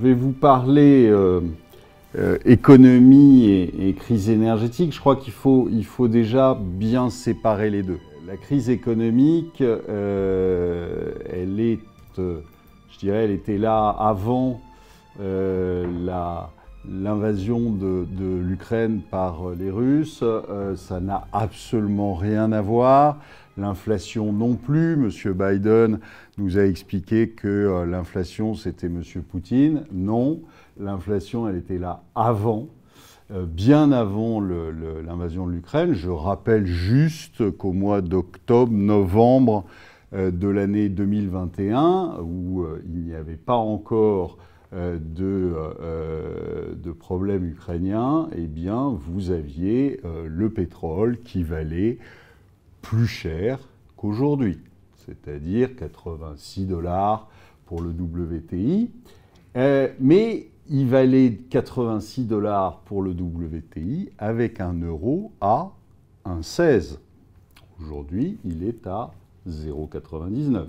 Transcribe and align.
vais 0.00 0.14
vous 0.14 0.32
parler 0.32 1.06
euh, 1.08 1.40
euh, 2.16 2.38
économie 2.44 3.46
et, 3.46 3.94
crise 3.94 4.30
énergétique. 4.30 4.92
Je 4.92 5.00
crois 5.00 5.16
qu'il 5.16 5.32
faut, 5.32 5.68
il 5.70 5.84
faut 5.84 6.08
déjà 6.08 6.58
bien 6.60 7.10
séparer 7.10 7.70
les 7.70 7.82
deux. 7.82 7.98
La 8.26 8.36
crise 8.36 8.70
économique, 8.70 9.60
euh, 9.60 11.12
elle 11.30 11.60
est, 11.60 11.78
je 12.16 12.98
dirais, 12.98 13.24
elle 13.24 13.30
était 13.30 13.58
là 13.58 13.88
avant 13.88 14.60
l'invasion 16.88 17.70
de, 17.70 18.06
de 18.10 18.40
l'Ukraine 18.40 19.00
par 19.10 19.50
les 19.58 19.70
Russes. 19.70 20.22
ça 20.76 21.00
n'a 21.00 21.26
absolument 21.32 22.14
rien 22.14 22.52
à 22.52 22.60
voir. 22.60 23.16
L'inflation 23.58 24.32
non 24.32 24.54
plus. 24.54 24.96
Monsieur 24.96 25.34
Biden 25.34 25.98
nous 26.38 26.58
a 26.58 26.62
expliqué 26.62 27.30
que 27.30 27.48
euh, 27.48 27.86
l'inflation, 27.86 28.54
c'était 28.54 28.88
Monsieur 28.88 29.20
Poutine. 29.20 29.82
Non, 29.92 30.42
l'inflation, 30.78 31.48
elle 31.48 31.56
était 31.56 31.78
là 31.78 32.04
avant, 32.14 32.68
euh, 33.32 33.46
bien 33.46 33.90
avant 33.90 34.40
l'invasion 34.40 35.48
de 35.48 35.52
l'Ukraine. 35.52 35.92
Je 35.92 36.08
rappelle 36.08 36.66
juste 36.66 37.50
qu'au 37.50 37.72
mois 37.72 38.00
d'octobre, 38.00 38.72
novembre 38.72 39.64
euh, 40.12 40.30
de 40.30 40.46
l'année 40.46 40.88
2021, 40.88 42.20
où 42.22 42.64
il 42.86 43.02
n'y 43.02 43.14
avait 43.14 43.34
pas 43.34 43.56
encore 43.56 44.38
de, 44.72 45.54
de 46.76 46.92
problème 46.92 47.46
ukrainien, 47.46 48.28
eh 48.36 48.46
bien, 48.46 48.90
vous 48.90 49.30
aviez 49.30 49.98
le 50.26 50.50
pétrole 50.50 51.20
qui 51.20 51.42
valait 51.42 51.96
plus 52.82 53.06
cher 53.06 53.58
qu'aujourd'hui, 53.96 54.58
c'est-à-dire 55.06 55.74
86 55.76 56.66
dollars 56.66 57.28
pour 57.66 57.82
le 57.82 57.90
WTI. 57.90 58.90
Euh, 59.56 59.88
mais 59.98 60.48
il 60.68 60.86
valait 60.88 61.38
86 61.50 62.24
dollars 62.24 62.80
pour 62.80 63.02
le 63.02 63.12
WTI 63.12 64.10
avec 64.18 64.60
un 64.60 64.74
euro 64.74 65.32
à 65.40 65.70
1,16. 66.26 66.98
Aujourd'hui, 67.80 68.38
il 68.44 68.64
est 68.64 68.86
à 68.86 69.10
0,99. 69.48 70.66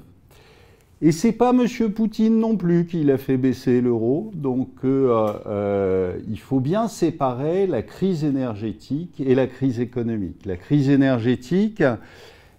Et 1.01 1.13
c'est 1.13 1.31
pas 1.31 1.51
M. 1.51 1.91
Poutine 1.91 2.39
non 2.39 2.57
plus 2.57 2.85
qui 2.85 3.05
l'a 3.05 3.17
fait 3.17 3.37
baisser 3.37 3.79
l'euro. 3.79 4.31
Donc 4.35 4.69
euh, 4.83 5.31
euh, 5.47 6.19
il 6.27 6.39
faut 6.39 6.59
bien 6.59 6.89
séparer 6.89 7.67
la 7.67 7.81
crise 7.81 8.25
énergétique 8.25 9.21
et 9.25 9.33
la 9.33 9.47
crise 9.47 9.79
économique. 9.79 10.45
La 10.45 10.57
crise 10.57 10.89
énergétique, 10.89 11.81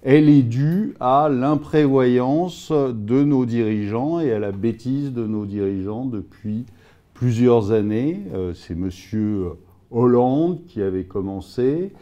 elle 0.03 0.31
est 0.31 0.43
due 0.43 0.95
à 1.01 1.29
l'imprévoyance 1.31 2.73
de 2.73 3.23
nos 3.25 3.45
dirigeants 3.45 4.21
et 4.21 4.33
à 4.33 4.39
la 4.39 4.53
bêtise 4.53 5.13
de 5.13 5.27
nos 5.27 5.45
dirigeants 5.45 6.07
depuis 6.07 6.65
plusieurs 7.13 7.73
années. 7.73 8.23
Euh, 8.33 8.55
c'est 8.55 8.73
M. 8.73 8.89
Hollande 9.91 10.65
qui 10.67 10.81
avait 10.81 11.05
commencé. 11.05 11.93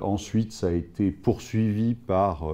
ensuite, 0.00 0.52
ça 0.52 0.68
a 0.68 0.72
été 0.72 1.10
poursuivi 1.10 1.94
par 1.94 2.46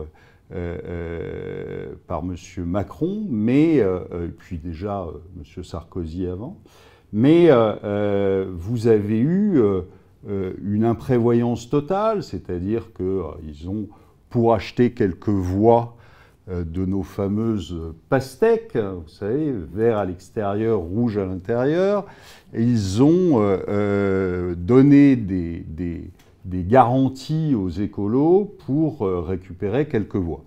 euh, 0.52 0.78
euh, 0.84 1.92
par 2.08 2.24
M. 2.24 2.34
Macron, 2.64 3.25
mais, 3.30 3.78
euh, 3.78 4.26
puis 4.36 4.58
déjà 4.58 5.06
M. 5.36 5.62
Sarkozy 5.62 6.26
avant, 6.26 6.58
mais 7.12 7.50
vous 8.52 8.88
avez 8.88 9.20
eu 9.20 9.62
une 10.28 10.84
imprévoyance 10.84 11.70
totale, 11.70 12.25
c'est-à-dire 12.25 12.88
qu'ils 12.92 13.69
ont, 13.69 13.88
pour 14.28 14.52
acheter 14.52 14.92
quelques 14.92 15.28
voix 15.28 15.97
de 16.48 16.84
nos 16.84 17.04
fameuses 17.04 17.76
pastèques, 18.08 18.76
vous 18.76 19.08
savez, 19.08 19.52
vert 19.72 19.98
à 19.98 20.04
l'extérieur, 20.04 20.80
rouge 20.80 21.16
à 21.16 21.26
l'intérieur, 21.26 22.06
ils 22.54 23.02
ont 23.02 23.41
donné 24.56 25.14
des 25.14 26.10
garanties 26.46 27.54
aux 27.54 27.68
écolos 27.68 28.56
pour 28.66 29.02
euh, 29.02 29.20
récupérer 29.20 29.86
quelques 29.86 30.16
voix. 30.16 30.44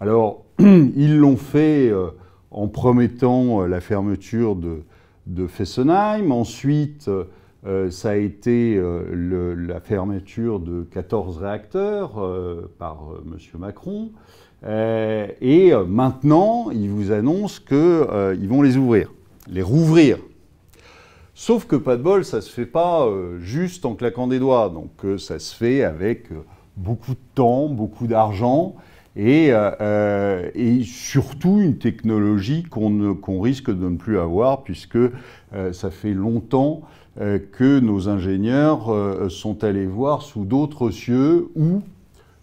Alors, 0.00 0.44
ils 0.58 1.18
l'ont 1.18 1.36
fait 1.36 1.88
euh, 1.90 2.08
en 2.50 2.68
promettant 2.68 3.62
euh, 3.62 3.66
la 3.66 3.80
fermeture 3.80 4.56
de, 4.56 4.82
Fessenheim. 5.46 6.32
Ensuite, 6.32 7.08
ça 7.90 8.10
a 8.10 8.16
été 8.16 8.82
la 9.12 9.78
fermeture 9.78 10.58
de 10.58 10.82
14 10.82 11.38
réacteurs 11.38 12.14
par 12.76 13.10
M. 13.24 13.36
Macron. 13.60 14.10
et 14.66 15.72
maintenant, 15.86 16.72
ils 16.72 16.90
vous 16.90 17.12
annoncent 17.12 17.60
qu'ils 17.64 18.48
vont 18.48 18.62
les 18.62 18.76
ouvrir, 18.76 19.12
les 19.48 19.62
rouvrir. 19.62 20.18
Sauf 21.44 21.66
que 21.66 21.74
pas 21.74 21.96
de 21.96 22.02
bol, 22.04 22.24
ça 22.24 22.40
se 22.40 22.48
fait 22.48 22.66
pas 22.66 23.04
euh, 23.04 23.40
juste 23.40 23.84
en 23.84 23.96
claquant 23.96 24.28
des 24.28 24.38
doigts. 24.38 24.68
Donc 24.68 25.04
euh, 25.04 25.18
ça 25.18 25.40
se 25.40 25.52
fait 25.52 25.82
avec 25.82 26.30
euh, 26.30 26.44
beaucoup 26.76 27.14
de 27.14 27.24
temps, 27.34 27.66
beaucoup 27.68 28.06
d'argent 28.06 28.76
et, 29.16 29.52
surtout 30.84 31.58
une 31.60 31.78
technologie 31.78 32.62
qu'on 32.62 33.40
risque 33.40 33.70
de 33.70 33.88
ne 33.88 33.96
plus 33.96 34.20
avoir 34.20 34.62
puisque 34.62 34.98
ça 35.72 35.90
fait 35.90 36.14
longtemps 36.14 36.80
que 37.18 37.80
nos 37.80 38.08
ingénieurs 38.08 39.30
sont 39.30 39.64
allés 39.64 39.84
voir 39.84 40.22
sous 40.22 40.46
d'autres 40.46 40.90
cieux 40.90 41.50
où 41.56 41.82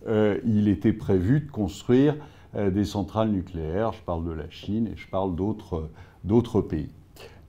il 0.07 0.67
était 0.67 0.93
prévu 0.93 1.39
de 1.39 1.49
construire 1.49 2.15
des 2.55 2.85
centrales 2.85 3.29
nucléaires. 3.29 3.93
Je 3.93 4.01
parle 4.03 4.25
de 4.25 4.33
la 4.33 4.49
Chine 4.51 4.89
et 4.93 4.95
je 4.95 5.07
parle 5.07 5.33
d'autres 5.35 6.61
pays. 6.61 6.91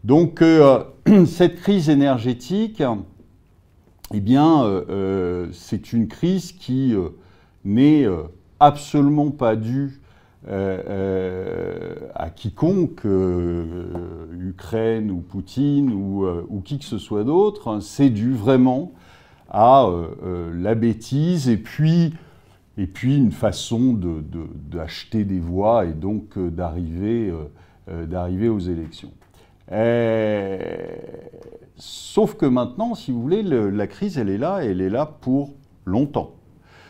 Donc 0.04 0.40
euh, 0.40 0.84
cette 1.26 1.56
crise 1.60 1.90
énergétique, 1.90 2.82
eh 4.14 4.20
bien, 4.20 4.64
euh, 4.64 4.84
euh, 4.88 5.48
c'est 5.52 5.92
une 5.92 6.08
crise 6.08 6.52
qui 6.52 6.94
n'est 7.64 8.06
absolument 8.58 9.30
pas 9.30 9.56
due 9.56 10.00
à 10.48 12.30
quiconque, 12.34 13.04
Ukraine 14.40 15.10
ou 15.10 15.20
Poutine 15.20 15.92
ou, 15.92 16.62
qui 16.64 16.78
que 16.78 16.86
ce 16.86 16.96
soit 16.96 17.24
d'autre. 17.24 17.80
C'est 17.80 18.08
dû 18.08 18.32
vraiment 18.32 18.92
à 19.50 19.86
la 20.54 20.74
bêtise 20.74 21.50
et 21.50 21.58
puis, 21.58 22.14
et 22.78 22.86
puis 22.86 23.18
une 23.18 23.32
façon 23.32 23.92
d'acheter 24.70 25.24
des 25.24 25.40
voix 25.40 25.84
et 25.84 25.92
donc 25.92 26.38
d'arriver 26.38 27.30
aux 28.48 28.60
élections. 28.60 29.12
Euh, 29.72 30.58
sauf 31.76 32.34
que 32.34 32.46
maintenant, 32.46 32.94
si 32.94 33.10
vous 33.12 33.22
voulez, 33.22 33.42
la 33.42 33.86
crise, 33.86 34.18
elle 34.18 34.30
est 34.30 34.38
là, 34.38 34.64
et 34.64 34.70
elle 34.70 34.80
est 34.80 34.90
là 34.90 35.06
pour 35.06 35.54
longtemps. 35.84 36.34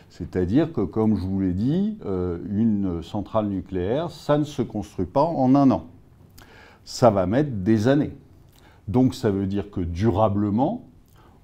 C'est-à-dire 0.08 0.72
que, 0.72 0.80
comme 0.80 1.16
je 1.16 1.22
vous 1.22 1.40
l'ai 1.40 1.52
dit, 1.52 1.98
euh, 2.04 2.38
une 2.50 3.02
centrale 3.02 3.46
nucléaire, 3.46 4.10
ça 4.10 4.38
ne 4.38 4.44
se 4.44 4.62
construit 4.62 5.06
pas 5.06 5.22
en 5.22 5.54
un 5.54 5.70
an. 5.70 5.86
Ça 6.84 7.10
va 7.10 7.26
mettre 7.26 7.50
des 7.50 7.86
années. 7.86 8.12
Donc 8.88 9.14
ça 9.14 9.30
veut 9.30 9.46
dire 9.46 9.70
que 9.70 9.80
durablement, 9.80 10.84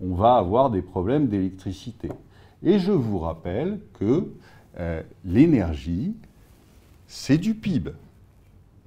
on 0.00 0.14
va 0.14 0.34
avoir 0.34 0.70
des 0.70 0.82
problèmes 0.82 1.28
d'électricité. 1.28 2.10
Et 2.62 2.78
je 2.78 2.90
vous 2.90 3.18
rappelle 3.18 3.80
que 3.94 4.28
euh, 4.80 5.02
l'énergie, 5.24 6.14
c'est 7.06 7.38
du 7.38 7.54
PIB. 7.54 7.92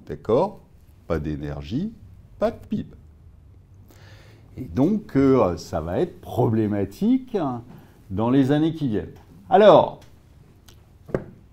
D'accord? 0.06 0.60
Pas 1.06 1.18
d'énergie, 1.18 1.92
pas 2.40 2.50
de 2.50 2.56
PIB. 2.56 2.88
Et 4.56 4.64
donc, 4.64 5.14
euh, 5.14 5.56
ça 5.58 5.80
va 5.80 6.00
être 6.00 6.20
problématique 6.20 7.36
dans 8.10 8.30
les 8.30 8.50
années 8.50 8.74
qui 8.74 8.88
viennent. 8.88 9.14
Alors, 9.48 10.00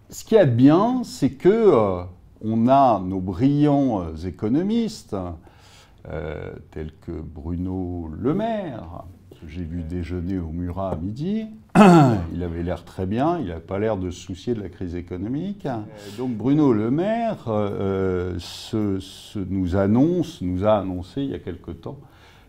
ce 0.10 0.24
qu'il 0.24 0.38
y 0.38 0.40
a 0.40 0.46
de 0.46 0.52
bien, 0.52 1.02
c'est 1.04 1.32
que 1.32 1.50
euh, 1.50 2.04
on 2.42 2.68
a 2.68 3.00
nos 3.00 3.20
brillants 3.20 4.02
euh, 4.02 4.16
économistes, 4.26 5.16
tels 6.72 6.94
que 7.02 7.12
Bruno 7.12 8.10
Le 8.18 8.34
Maire, 8.34 9.04
j'ai 9.46 9.64
vu 9.64 9.84
déjeuner 9.84 10.40
au 10.40 10.52
Murat 10.52 10.92
à 10.92 10.96
midi. 10.96 11.48
il 12.34 12.44
avait 12.44 12.64
l'air 12.64 12.84
très 12.84 13.06
bien, 13.06 13.40
il 13.40 13.48
n'a 13.48 13.60
pas 13.60 13.78
l'air 13.78 13.98
de 13.98 14.10
se 14.10 14.20
soucier 14.20 14.54
de 14.54 14.62
la 14.62 14.70
crise 14.70 14.96
économique. 14.96 15.66
Euh, 15.66 15.80
donc 16.18 16.32
Bruno 16.32 16.74
Le 16.74 16.90
Maire 16.90 17.46
euh, 17.48 18.38
nous 19.36 19.76
annonce, 19.76 20.42
nous 20.42 20.66
a 20.66 20.78
annoncé 20.78 21.22
il 21.22 21.30
y 21.30 21.36
a 21.36 21.40
quelque 21.40 21.72
temps 21.72 21.98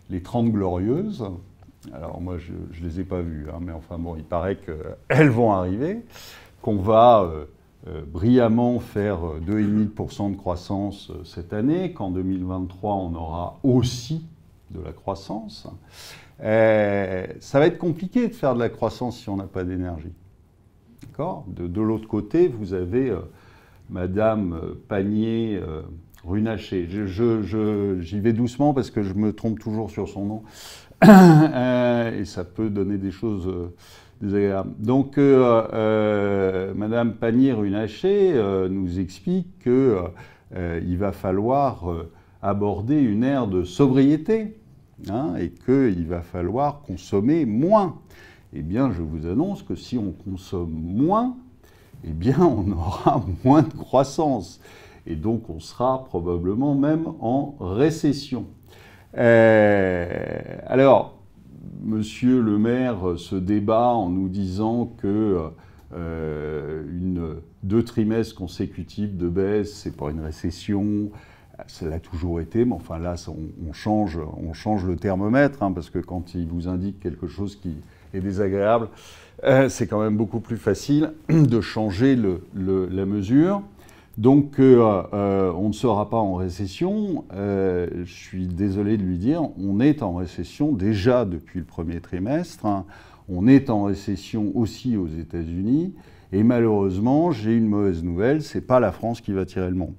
les 0.09 0.21
30 0.21 0.51
glorieuses. 0.51 1.25
Alors 1.93 2.21
moi 2.21 2.37
je 2.37 2.51
ne 2.53 2.87
les 2.87 3.01
ai 3.01 3.03
pas 3.03 3.21
vues, 3.21 3.47
hein, 3.53 3.59
mais 3.61 3.71
enfin 3.71 3.97
bon, 3.97 4.15
il 4.15 4.23
paraît 4.23 4.57
qu'elles 4.57 5.29
vont 5.29 5.51
arriver, 5.51 6.03
qu'on 6.61 6.77
va 6.77 7.29
euh, 7.87 8.01
brillamment 8.05 8.79
faire 8.79 9.19
2,5% 9.47 10.31
de 10.31 10.37
croissance 10.37 11.11
cette 11.23 11.53
année, 11.53 11.93
qu'en 11.93 12.09
2023 12.09 12.95
on 12.95 13.13
aura 13.13 13.59
aussi 13.63 14.25
de 14.71 14.81
la 14.81 14.91
croissance. 14.91 15.67
Euh, 16.41 17.25
ça 17.39 17.59
va 17.59 17.67
être 17.67 17.77
compliqué 17.77 18.27
de 18.27 18.33
faire 18.33 18.53
de 18.53 18.59
la 18.59 18.69
croissance 18.69 19.19
si 19.19 19.29
on 19.29 19.37
n'a 19.37 19.47
pas 19.47 19.63
d'énergie. 19.63 20.13
D'accord? 21.03 21.45
De, 21.47 21.81
l'autre 21.81 22.07
côté, 22.07 22.47
vous 22.47 22.73
avez 22.73 23.09
euh, 23.09 23.19
Madame 23.89 24.53
euh, 24.53 24.73
Panier 24.87 25.59
Runacher. 26.25 26.87
J'y 26.87 28.19
vais 28.19 28.33
doucement 28.33 28.73
parce 28.73 28.91
que 28.91 29.03
je 29.03 29.13
me 29.13 29.33
trompe 29.33 29.59
toujours 29.59 29.91
sur 29.91 30.07
son 30.07 30.25
nom. 30.25 30.43
et 31.03 32.25
ça 32.25 32.43
peut 32.43 32.69
donner 32.69 32.97
des 32.97 33.11
choses 33.11 33.49
désagréables. 34.21 34.73
Donc, 34.79 35.17
Madame 35.17 37.13
Panier-Runacher 37.13 38.67
nous 38.69 38.99
explique 38.99 39.63
qu'il 39.63 40.97
va 40.97 41.11
falloir 41.13 41.85
aborder 42.41 42.99
une 42.99 43.23
ère 43.23 43.47
de 43.47 43.63
sobriété 43.63 44.58
hein, 45.09 45.35
et 45.39 45.51
qu'il 45.51 46.07
va 46.07 46.21
falloir 46.21 46.81
consommer 46.81 47.45
moins. 47.45 47.99
Eh 48.53 48.61
bien, 48.61 48.91
je 48.91 49.01
vous 49.01 49.27
annonce 49.27 49.63
que 49.63 49.75
si 49.75 49.97
on 49.97 50.11
consomme 50.11 50.71
moins, 50.71 51.37
eh 52.03 52.11
bien, 52.11 52.39
on 52.39 52.71
aura 52.71 53.23
moins 53.43 53.61
de 53.61 53.73
croissance. 53.73 54.59
Et 55.05 55.15
donc, 55.15 55.49
on 55.49 55.59
sera 55.59 56.03
probablement 56.05 56.75
même 56.75 57.07
en 57.19 57.55
récession. 57.59 58.45
Euh, 59.17 60.57
alors, 60.67 61.19
Monsieur 61.81 62.41
le 62.41 62.57
maire 62.57 63.17
se 63.17 63.35
débat 63.35 63.87
en 63.87 64.09
nous 64.09 64.27
disant 64.27 64.93
que 64.97 65.39
euh, 65.93 66.83
deux 67.63 67.83
trimestres 67.83 68.35
consécutifs 68.35 69.15
de 69.15 69.29
baisse, 69.29 69.73
c'est 69.73 69.95
pas 69.95 70.11
une 70.11 70.19
récession. 70.19 71.09
Ça 71.67 71.87
l'a 71.87 71.99
toujours 71.99 72.39
été, 72.39 72.65
mais 72.65 72.73
enfin 72.73 72.99
là, 72.99 73.15
on, 73.27 73.73
change, 73.73 74.19
on 74.37 74.53
change 74.53 74.85
le 74.85 74.95
thermomètre, 74.95 75.63
hein, 75.63 75.71
parce 75.71 75.89
que 75.89 75.99
quand 75.99 76.33
il 76.35 76.47
vous 76.47 76.67
indique 76.67 76.99
quelque 76.99 77.27
chose 77.27 77.55
qui 77.55 77.75
est 78.13 78.19
désagréable, 78.19 78.89
euh, 79.43 79.69
c'est 79.69 79.87
quand 79.87 80.01
même 80.01 80.17
beaucoup 80.17 80.39
plus 80.39 80.57
facile 80.57 81.13
de 81.29 81.61
changer 81.61 82.17
la 82.55 83.05
mesure. 83.05 83.61
Donc, 84.17 84.59
euh, 84.59 85.01
euh, 85.13 85.51
on 85.53 85.69
ne 85.69 85.73
sera 85.73 86.09
pas 86.09 86.17
en 86.17 86.35
récession. 86.35 87.23
je 87.31 88.03
suis 88.05 88.47
désolé 88.47 88.97
de 88.97 89.03
lui 89.03 89.17
dire, 89.17 89.43
on 89.57 89.79
est 89.79 90.03
en 90.03 90.15
récession 90.15 90.73
déjà 90.73 91.25
depuis 91.25 91.59
le 91.59 91.65
premier 91.65 92.01
trimestre. 92.01 92.65
Hein. 92.65 92.85
On 93.29 93.47
est 93.47 93.69
en 93.69 93.83
récession 93.83 94.51
aussi 94.55 94.97
aux 94.97 95.07
États-Unis. 95.07 95.93
Et 96.31 96.43
malheureusement, 96.43 97.31
j'ai 97.31 97.55
une 97.55 97.67
mauvaise 97.67 98.03
nouvelle, 98.03 98.43
c'est 98.43 98.61
pas 98.61 98.79
la 98.79 98.91
France 98.91 99.21
qui 99.21 99.33
va 99.33 99.45
tirer 99.45 99.69
le 99.69 99.75
monde. 99.75 99.93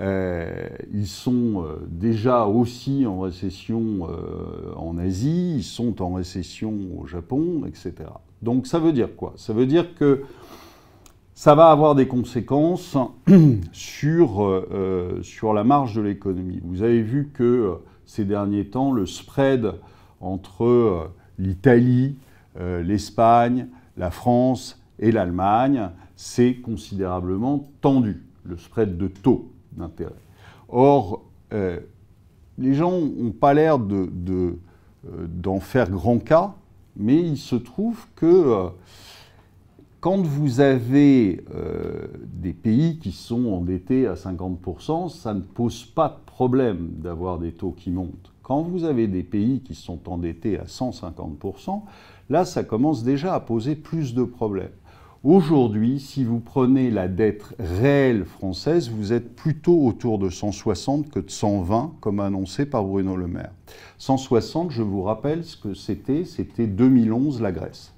Euh, 0.00 0.68
ils 0.92 1.08
sont 1.08 1.64
euh, 1.64 1.76
déjà 1.88 2.44
aussi 2.44 3.04
en 3.04 3.18
récession 3.18 4.08
euh, 4.08 4.72
en 4.76 4.96
Asie, 4.96 5.56
ils 5.56 5.64
sont 5.64 6.00
en 6.00 6.14
récession 6.14 6.78
au 6.98 7.06
Japon, 7.06 7.62
etc. 7.66 7.94
Donc 8.40 8.68
ça 8.68 8.78
veut 8.78 8.92
dire 8.92 9.16
quoi? 9.16 9.32
Ça 9.36 9.52
veut 9.52 9.66
dire 9.66 9.96
que 9.96 10.22
ça 11.34 11.56
va 11.56 11.70
avoir 11.70 11.96
des 11.96 12.06
conséquences 12.06 12.96
sur, 13.72 14.64
sur 15.22 15.52
la 15.52 15.62
marge 15.62 15.94
de 15.94 16.02
l'économie. 16.02 16.60
Vous 16.64 16.82
avez 16.82 17.00
vu 17.00 17.30
que 17.32 17.76
ces 18.06 18.24
derniers 18.24 18.66
temps, 18.66 18.90
le 18.90 19.06
spread 19.06 19.72
entre 20.20 21.10
l'Italie, 21.38 22.16
l'Espagne, 22.58 23.68
la 23.96 24.10
France 24.10 24.82
et 24.98 25.12
l'Allemagne 25.12 25.90
s'est 26.16 26.56
considérablement 26.56 27.68
tendu, 27.82 28.24
le 28.42 28.56
spread 28.56 28.98
de 28.98 29.06
taux 29.06 29.48
Or, 30.68 31.24
euh, 31.52 31.80
les 32.58 32.74
gens 32.74 33.00
n'ont 33.00 33.32
pas 33.32 33.54
l'air 33.54 33.78
euh, 33.78 34.56
d'en 35.04 35.60
faire 35.60 35.90
grand 35.90 36.18
cas, 36.18 36.54
mais 36.96 37.20
il 37.20 37.36
se 37.36 37.56
trouve 37.56 38.06
que 38.16 38.26
euh, 38.26 38.68
quand 40.00 40.22
vous 40.22 40.60
avez 40.60 41.44
des 42.24 42.52
pays 42.52 42.98
qui 42.98 43.10
sont 43.10 43.46
endettés 43.46 44.06
à 44.06 44.14
50%, 44.14 45.08
ça 45.08 45.34
ne 45.34 45.40
pose 45.40 45.84
pas 45.86 46.08
de 46.08 46.24
problème 46.24 46.90
d'avoir 46.98 47.40
des 47.40 47.50
taux 47.50 47.72
qui 47.72 47.90
montent. 47.90 48.32
Quand 48.44 48.62
vous 48.62 48.84
avez 48.84 49.08
des 49.08 49.24
pays 49.24 49.60
qui 49.60 49.74
sont 49.74 50.08
endettés 50.08 50.56
à 50.56 50.64
150%, 50.64 51.82
là, 52.30 52.44
ça 52.44 52.62
commence 52.62 53.02
déjà 53.02 53.34
à 53.34 53.40
poser 53.40 53.74
plus 53.74 54.14
de 54.14 54.22
problèmes. 54.22 54.70
Aujourd'hui, 55.24 55.98
si 55.98 56.22
vous 56.22 56.38
prenez 56.38 56.92
la 56.92 57.08
dette 57.08 57.42
réelle 57.58 58.24
française, 58.24 58.88
vous 58.88 59.12
êtes 59.12 59.34
plutôt 59.34 59.84
autour 59.84 60.20
de 60.20 60.30
160 60.30 61.10
que 61.10 61.18
de 61.18 61.28
120, 61.28 61.94
comme 62.00 62.20
annoncé 62.20 62.66
par 62.66 62.84
Bruno 62.84 63.16
Le 63.16 63.26
Maire. 63.26 63.50
160, 63.98 64.70
je 64.70 64.82
vous 64.82 65.02
rappelle 65.02 65.44
ce 65.44 65.56
que 65.56 65.74
c'était, 65.74 66.24
c'était 66.24 66.68
2011 66.68 67.42
la 67.42 67.50
Grèce, 67.50 67.92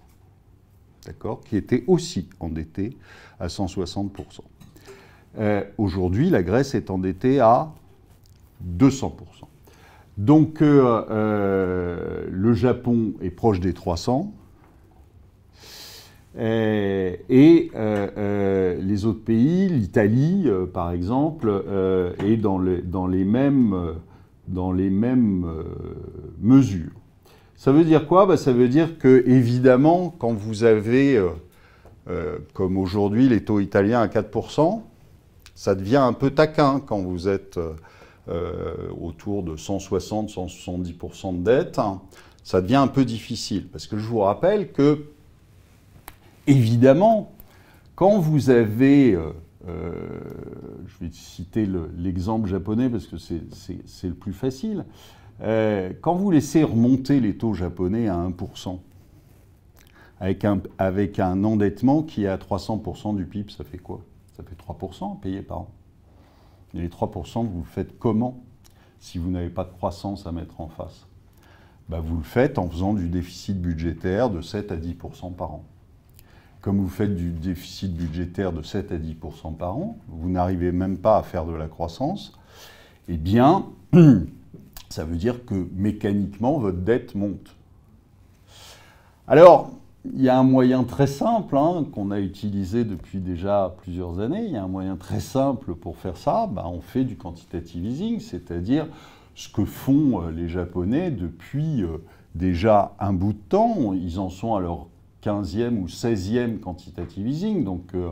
d'accord, 1.04 1.42
qui 1.42 1.58
était 1.58 1.84
aussi 1.88 2.30
endettée 2.40 2.96
à 3.38 3.48
160%. 3.48 4.40
Euh, 5.38 5.62
aujourd'hui, 5.76 6.30
la 6.30 6.42
Grèce 6.42 6.74
est 6.74 6.88
endettée 6.88 7.38
à 7.38 7.70
200%. 8.78 9.12
Donc 10.16 10.62
euh, 10.62 11.04
euh, 11.10 12.26
le 12.30 12.54
Japon 12.54 13.12
est 13.20 13.30
proche 13.30 13.60
des 13.60 13.74
300, 13.74 14.32
euh, 14.32 14.39
et 16.42 17.70
euh, 17.74 18.08
euh, 18.16 18.80
les 18.80 19.04
autres 19.04 19.22
pays, 19.22 19.68
l'Italie 19.68 20.48
par 20.72 20.92
exemple, 20.92 21.64
est 22.24 22.36
dans, 22.36 22.58
les 22.58 23.24
mêmes, 23.24 23.94
dans 24.48 24.72
les 24.72 24.90
mêmes 24.90 25.46
mesures. 26.40 26.92
Ça 27.56 27.72
veut 27.72 27.84
dire 27.84 28.06
quoi? 28.06 28.24
Bah, 28.24 28.38
Ça 28.38 28.52
veut 28.52 28.68
dire 28.68 28.96
que, 28.98 29.22
évidemment, 29.26 30.14
quand 30.18 30.32
vous 30.32 30.64
avez, 30.64 31.22
comme 32.54 32.78
aujourd'hui, 32.78 33.28
les 33.28 33.44
taux 33.44 33.60
italiens 33.60 34.00
à 34.00 34.06
4%, 34.06 34.80
ça 35.54 35.74
devient 35.74 35.96
un 35.96 36.14
peu 36.14 36.30
taquin 36.30 36.80
quand 36.80 37.00
vous 37.00 37.28
êtes 37.28 37.60
autour 38.98 39.42
de 39.42 39.56
160-170% 39.56 41.38
de 41.38 41.44
dette. 41.44 41.78
Ça 42.42 42.62
devient 42.62 42.76
un 42.76 42.86
peu 42.86 43.04
difficile. 43.04 43.68
Parce 43.68 43.86
que 43.86 43.98
je 43.98 44.06
vous 44.06 44.20
rappelle 44.20 44.72
que 44.72 45.04
évidemment, 46.50 47.32
quand 47.94 48.18
vous 48.18 48.50
avez, 48.50 49.14
euh, 49.14 49.32
euh, 49.68 50.20
je 50.86 51.04
vais 51.04 51.12
citer 51.12 51.68
l'exemple 51.96 52.48
japonais 52.48 52.88
parce 52.88 53.06
que 53.06 53.16
c'est 53.18 54.08
le 54.08 54.14
plus 54.14 54.32
facile, 54.32 54.84
euh, 55.42 55.92
quand 56.00 56.14
vous 56.14 56.30
laissez 56.30 56.62
remonter 56.62 57.20
les 57.20 57.36
taux 57.36 57.54
japonais 57.54 58.08
à 58.08 58.16
1%, 58.16 58.78
avec 60.20 60.44
un, 60.44 61.44
endettement 61.44 62.02
qui 62.02 62.24
est 62.24 62.28
à 62.28 62.36
300% 62.36 63.16
du 63.16 63.24
PIB, 63.24 63.50
ça 63.50 63.64
fait 63.64 63.78
quoi? 63.78 64.02
Ça 64.36 64.42
fait 64.42 64.56
3% 64.56 65.18
payés 65.20 65.40
par 65.40 65.60
an. 65.60 65.70
Et 66.74 66.80
les 66.80 66.88
3%, 66.88 67.46
vous 67.46 67.60
le 67.60 67.64
faites 67.64 67.98
comment 67.98 68.42
si 68.98 69.16
vous 69.16 69.30
n'avez 69.30 69.48
pas 69.48 69.64
de 69.64 69.70
croissance 69.70 70.26
à 70.26 70.32
mettre 70.32 70.60
en 70.60 70.68
face? 70.68 71.06
Bah, 71.88 72.00
Vous 72.00 72.18
le 72.18 72.22
faites 72.22 72.58
en 72.58 72.68
faisant 72.68 72.92
du 72.92 73.08
déficit 73.08 73.58
budgétaire 73.58 74.28
de 74.28 74.42
7 74.42 74.72
à 74.72 74.76
10% 74.76 75.32
par 75.32 75.52
an 75.52 75.64
comme 76.60 76.78
vous 76.78 76.88
faites 76.88 77.14
du 77.14 77.30
déficit 77.30 77.94
budgétaire 77.94 78.52
de 78.52 78.62
7 78.62 78.92
à 78.92 78.98
10% 78.98 79.56
par 79.56 79.76
an, 79.76 79.98
vous 80.08 80.28
n'arrivez 80.28 80.72
même 80.72 80.98
pas 80.98 81.18
à 81.18 81.22
faire 81.22 81.46
de 81.46 81.54
la 81.54 81.68
croissance, 81.68 82.32
eh 83.08 83.16
bien, 83.16 83.66
ça 84.88 85.04
veut 85.04 85.16
dire 85.16 85.44
que 85.44 85.68
mécaniquement, 85.74 86.58
votre 86.58 86.78
dette 86.78 87.14
monte. 87.14 87.56
Alors, 89.26 89.70
il 90.04 90.22
y 90.22 90.28
a 90.28 90.38
un 90.38 90.44
moyen 90.44 90.84
très 90.84 91.06
simple 91.06 91.56
hein, 91.56 91.84
qu'on 91.92 92.10
a 92.10 92.20
utilisé 92.20 92.84
depuis 92.84 93.18
déjà 93.18 93.74
plusieurs 93.82 94.18
années. 94.18 94.44
Il 94.46 94.52
y 94.52 94.56
a 94.56 94.62
un 94.62 94.68
moyen 94.68 94.96
très 94.96 95.20
simple 95.20 95.74
pour 95.74 95.96
faire 95.98 96.16
ça. 96.16 96.48
Ben, 96.50 96.64
on 96.64 96.80
fait 96.80 97.04
du 97.04 97.16
quantitative 97.16 97.84
easing, 97.84 98.20
c'est-à-dire 98.20 98.86
ce 99.34 99.48
que 99.48 99.64
font 99.64 100.22
euh, 100.22 100.30
les 100.30 100.48
Japonais 100.48 101.10
depuis 101.10 101.82
euh, 101.82 101.98
déjà 102.34 102.94
un 102.98 103.12
bout 103.12 103.34
de 103.34 103.38
temps. 103.48 103.92
Ils 103.94 104.18
en 104.18 104.30
sont 104.30 104.54
à 104.54 104.60
leur 104.60 104.86
15e 105.22 105.78
ou 105.78 105.86
16e 105.86 106.60
quantitative 106.60 107.26
easing, 107.26 107.64
donc 107.64 107.94
euh, 107.94 108.08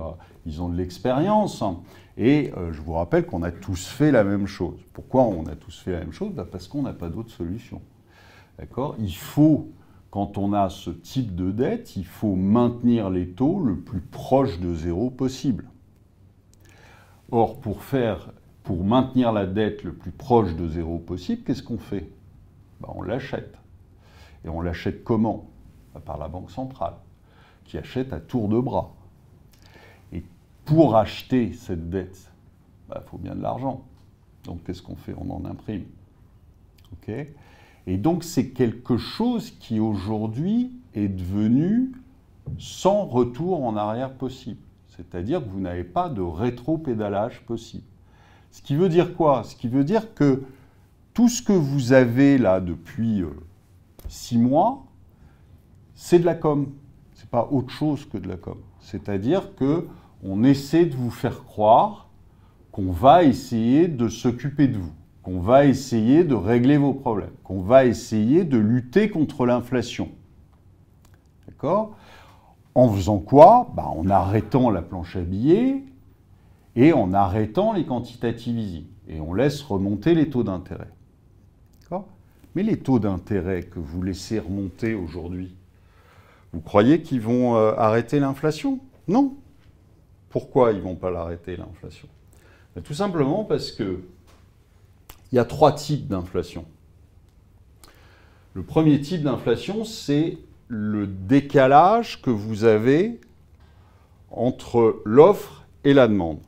ils 0.46 0.60
ont 0.60 0.68
de 0.68 0.76
l'expérience. 0.76 1.62
Et 2.16 2.52
euh, 2.56 2.72
je 2.72 2.80
vous 2.80 2.94
rappelle 2.94 3.26
qu'on 3.26 3.42
a 3.42 3.50
tous 3.52 3.86
fait 3.86 4.10
la 4.10 4.24
même 4.24 4.46
chose. 4.46 4.78
Pourquoi 4.92 5.22
on 5.22 5.46
a 5.46 5.54
tous 5.54 5.78
fait 5.78 5.92
la 5.92 6.00
même 6.00 6.12
chose? 6.12 6.32
Bah, 6.32 6.46
Parce 6.50 6.68
qu'on 6.68 6.82
n'a 6.82 6.92
pas 6.92 7.08
d'autre 7.08 7.30
solution. 7.30 7.80
D'accord? 8.58 8.96
Il 8.98 9.14
faut, 9.14 9.68
quand 10.10 10.36
on 10.36 10.52
a 10.52 10.68
ce 10.68 10.90
type 10.90 11.34
de 11.36 11.50
dette, 11.50 11.96
il 11.96 12.04
faut 12.04 12.34
maintenir 12.34 13.08
les 13.08 13.28
taux 13.28 13.60
le 13.60 13.76
plus 13.76 14.00
proche 14.00 14.58
de 14.58 14.74
zéro 14.74 15.10
possible. 15.10 15.66
Or, 17.30 17.60
pour 17.60 18.84
maintenir 18.84 19.32
la 19.32 19.46
dette 19.46 19.84
le 19.84 19.92
plus 19.92 20.10
proche 20.10 20.56
de 20.56 20.68
zéro 20.68 20.98
possible, 20.98 21.42
qu'est-ce 21.44 21.62
qu'on 21.62 21.78
fait? 21.78 22.10
Bah, 22.80 22.88
On 22.94 23.02
l'achète. 23.02 23.54
Et 24.44 24.48
on 24.48 24.60
l'achète 24.60 25.04
comment? 25.04 25.48
Par 26.04 26.18
la 26.18 26.28
Banque 26.28 26.50
centrale, 26.50 26.94
qui 27.64 27.78
achète 27.78 28.12
à 28.12 28.20
tour 28.20 28.48
de 28.48 28.58
bras. 28.58 28.94
Et 30.12 30.22
pour 30.64 30.96
acheter 30.96 31.52
cette 31.52 31.90
dette, 31.90 32.30
il 32.86 32.94
bah, 32.94 33.02
faut 33.06 33.18
bien 33.18 33.34
de 33.34 33.42
l'argent. 33.42 33.84
Donc 34.44 34.64
qu'est-ce 34.64 34.82
qu'on 34.82 34.96
fait? 34.96 35.14
On 35.18 35.30
en 35.30 35.44
imprime. 35.44 35.84
ok? 36.92 37.26
Et 37.86 37.96
donc 37.96 38.24
c'est 38.24 38.50
quelque 38.50 38.96
chose 38.96 39.50
qui 39.50 39.80
aujourd'hui 39.80 40.72
est 40.94 41.08
devenu 41.08 41.92
sans 42.58 43.04
retour 43.04 43.64
en 43.64 43.76
arrière 43.76 44.12
possible. 44.12 44.60
C'est-à-dire 44.88 45.44
que 45.44 45.48
vous 45.48 45.60
n'avez 45.60 45.84
pas 45.84 46.08
de 46.08 46.20
rétro-pédalage 46.20 47.42
possible. 47.46 47.84
Ce 48.50 48.62
qui 48.62 48.74
veut 48.74 48.88
dire 48.88 49.14
quoi? 49.14 49.44
Ce 49.44 49.54
qui 49.54 49.68
veut 49.68 49.84
dire 49.84 50.14
que 50.14 50.42
tout 51.14 51.28
ce 51.28 51.42
que 51.42 51.52
vous 51.52 51.92
avez 51.92 52.38
là 52.38 52.60
depuis 52.60 53.22
euh, 53.22 53.30
six 54.08 54.38
mois, 54.38 54.87
c'est 56.00 56.20
de 56.20 56.24
la 56.24 56.36
com. 56.36 56.68
Ce 57.14 57.22
n'est 57.22 57.28
pas 57.28 57.48
autre 57.50 57.70
chose 57.70 58.04
que 58.04 58.18
de 58.18 58.28
la 58.28 58.36
com. 58.36 58.56
C'est-à-dire 58.78 59.56
que 59.56 59.88
on 60.22 60.44
essaie 60.44 60.86
de 60.86 60.94
vous 60.94 61.10
faire 61.10 61.44
croire 61.44 62.08
qu'on 62.70 62.92
va 62.92 63.24
essayer 63.24 63.88
de 63.88 64.06
s'occuper 64.08 64.68
de 64.68 64.78
vous, 64.78 64.92
qu'on 65.24 65.40
va 65.40 65.66
essayer 65.66 66.22
de 66.22 66.36
régler 66.36 66.76
vos 66.76 66.94
problèmes, 66.94 67.32
qu'on 67.42 67.62
va 67.62 67.84
essayer 67.84 68.44
de 68.44 68.56
lutter 68.56 69.10
contre 69.10 69.44
l'inflation. 69.44 70.08
D'accord? 71.48 71.96
En 72.76 72.88
faisant 72.92 73.18
quoi? 73.18 73.72
Bah, 73.74 73.88
En 73.88 74.08
arrêtant 74.08 74.70
la 74.70 74.82
planche 74.82 75.16
à 75.16 75.22
billets 75.22 75.82
et 76.76 76.92
en 76.92 77.12
arrêtant 77.12 77.72
les 77.72 77.84
quantitative 77.84 78.56
easing. 78.56 78.84
Et 79.08 79.20
on 79.20 79.34
laisse 79.34 79.62
remonter 79.62 80.14
les 80.14 80.30
taux 80.30 80.44
d'intérêt. 80.44 80.92
Mais 82.54 82.62
les 82.62 82.78
taux 82.78 82.98
d'intérêt 82.98 83.62
que 83.62 83.78
vous 83.78 84.02
laissez 84.02 84.38
remonter 84.38 84.94
aujourd'hui, 84.94 85.54
vous 86.52 86.60
croyez 86.60 87.02
qu'ils 87.02 87.20
vont 87.20 87.56
euh, 87.56 87.74
arrêter 87.76 88.20
l'inflation? 88.20 88.80
Non. 89.06 89.36
Pourquoi 90.30 90.72
ils 90.72 90.78
ne 90.78 90.82
vont 90.82 90.96
pas 90.96 91.10
l'arrêter, 91.10 91.56
l'inflation? 91.56 92.08
Ben, 92.74 92.82
Tout 92.82 92.94
simplement 92.94 93.44
parce 93.44 93.72
que 93.72 94.00
il 95.30 95.36
y 95.36 95.38
a 95.38 95.44
trois 95.44 95.72
types 95.72 96.08
d'inflation. 96.08 96.64
Le 98.54 98.62
premier 98.62 99.00
type 99.00 99.22
d'inflation, 99.22 99.84
c'est 99.84 100.38
le 100.68 101.06
décalage 101.06 102.22
que 102.22 102.30
vous 102.30 102.64
avez 102.64 103.20
entre 104.30 105.02
l'offre 105.04 105.66
et 105.84 105.92
la 105.92 106.08
demande. 106.08 106.38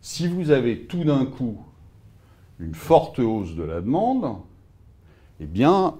Si 0.00 0.26
vous 0.26 0.50
avez 0.50 0.82
tout 0.82 1.04
d'un 1.04 1.24
coup 1.24 1.58
une 2.60 2.74
forte 2.74 3.18
hausse 3.18 3.54
de 3.54 3.62
la 3.62 3.80
demande, 3.80 4.36
eh 5.40 5.46
bien, 5.46 5.96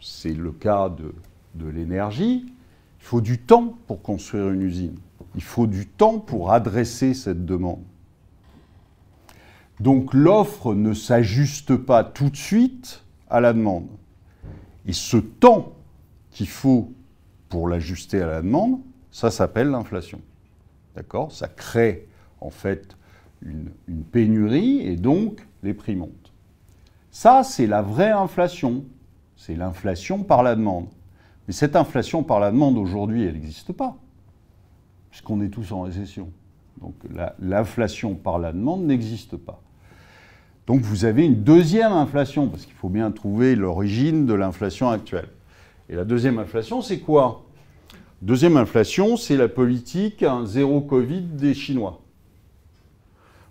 c'est 0.00 0.34
le 0.34 0.52
cas 0.52 0.88
de, 0.88 1.14
de 1.54 1.68
l'énergie, 1.68 2.46
il 2.46 3.04
faut 3.04 3.20
du 3.20 3.38
temps 3.38 3.76
pour 3.86 4.02
construire 4.02 4.50
une 4.50 4.62
usine. 4.62 4.98
Il 5.34 5.42
faut 5.42 5.66
du 5.66 5.86
temps 5.86 6.18
pour 6.18 6.52
adresser 6.52 7.14
cette 7.14 7.44
demande. 7.44 7.82
Donc 9.80 10.14
l'offre 10.14 10.74
ne 10.74 10.94
s'ajuste 10.94 11.76
pas 11.76 12.04
tout 12.04 12.30
de 12.30 12.36
suite 12.36 13.04
à 13.28 13.40
la 13.40 13.52
demande. 13.52 13.88
Et 14.86 14.92
ce 14.92 15.16
temps 15.16 15.72
qu'il 16.30 16.48
faut 16.48 16.92
pour 17.48 17.68
l'ajuster 17.68 18.20
à 18.20 18.26
la 18.26 18.42
demande, 18.42 18.80
ça 19.10 19.30
s'appelle 19.30 19.68
l'inflation. 19.68 20.20
D'accord? 20.94 21.32
Ça 21.32 21.48
crée 21.48 22.08
en 22.40 22.50
fait 22.50 22.96
une, 23.42 23.70
une, 23.88 24.04
pénurie 24.04 24.80
et 24.80 24.96
donc 24.96 25.46
les 25.62 25.74
prix 25.74 25.96
montent. 25.96 26.32
Ça, 27.10 27.42
c'est 27.42 27.66
la 27.66 27.82
vraie 27.82 28.10
inflation. 28.10 28.84
C'est 29.36 29.54
l'inflation 29.54 30.22
par 30.22 30.42
la 30.42 30.54
demande. 30.54 30.88
Mais 31.46 31.54
cette 31.54 31.76
inflation 31.76 32.22
par 32.22 32.40
la 32.40 32.50
demande 32.50 32.78
aujourd'hui, 32.78 33.24
elle 33.24 33.34
n'existe 33.34 33.72
pas, 33.72 33.96
puisqu'on 35.10 35.40
est 35.40 35.48
tous 35.48 35.72
en 35.72 35.82
récession. 35.82 36.30
Donc 36.80 36.94
l'inflation 37.40 38.14
par 38.14 38.38
la 38.38 38.52
demande 38.52 38.84
n'existe 38.84 39.36
pas. 39.36 39.60
Donc 40.66 40.80
vous 40.80 41.04
avez 41.04 41.26
une 41.26 41.42
deuxième 41.42 41.92
inflation, 41.92 42.48
parce 42.48 42.64
qu'il 42.64 42.74
faut 42.74 42.88
bien 42.88 43.10
trouver 43.10 43.54
l'origine 43.54 44.24
de 44.26 44.34
l'inflation 44.34 44.88
actuelle. 44.88 45.28
Et 45.90 45.94
la 45.94 46.04
deuxième 46.04 46.38
inflation, 46.38 46.80
c'est 46.80 47.00
quoi? 47.00 47.44
Deuxième 48.22 48.56
inflation, 48.56 49.18
c'est 49.18 49.36
la 49.36 49.48
politique 49.48 50.24
zéro 50.46 50.80
Covid 50.80 51.20
des 51.20 51.52
Chinois. 51.52 52.00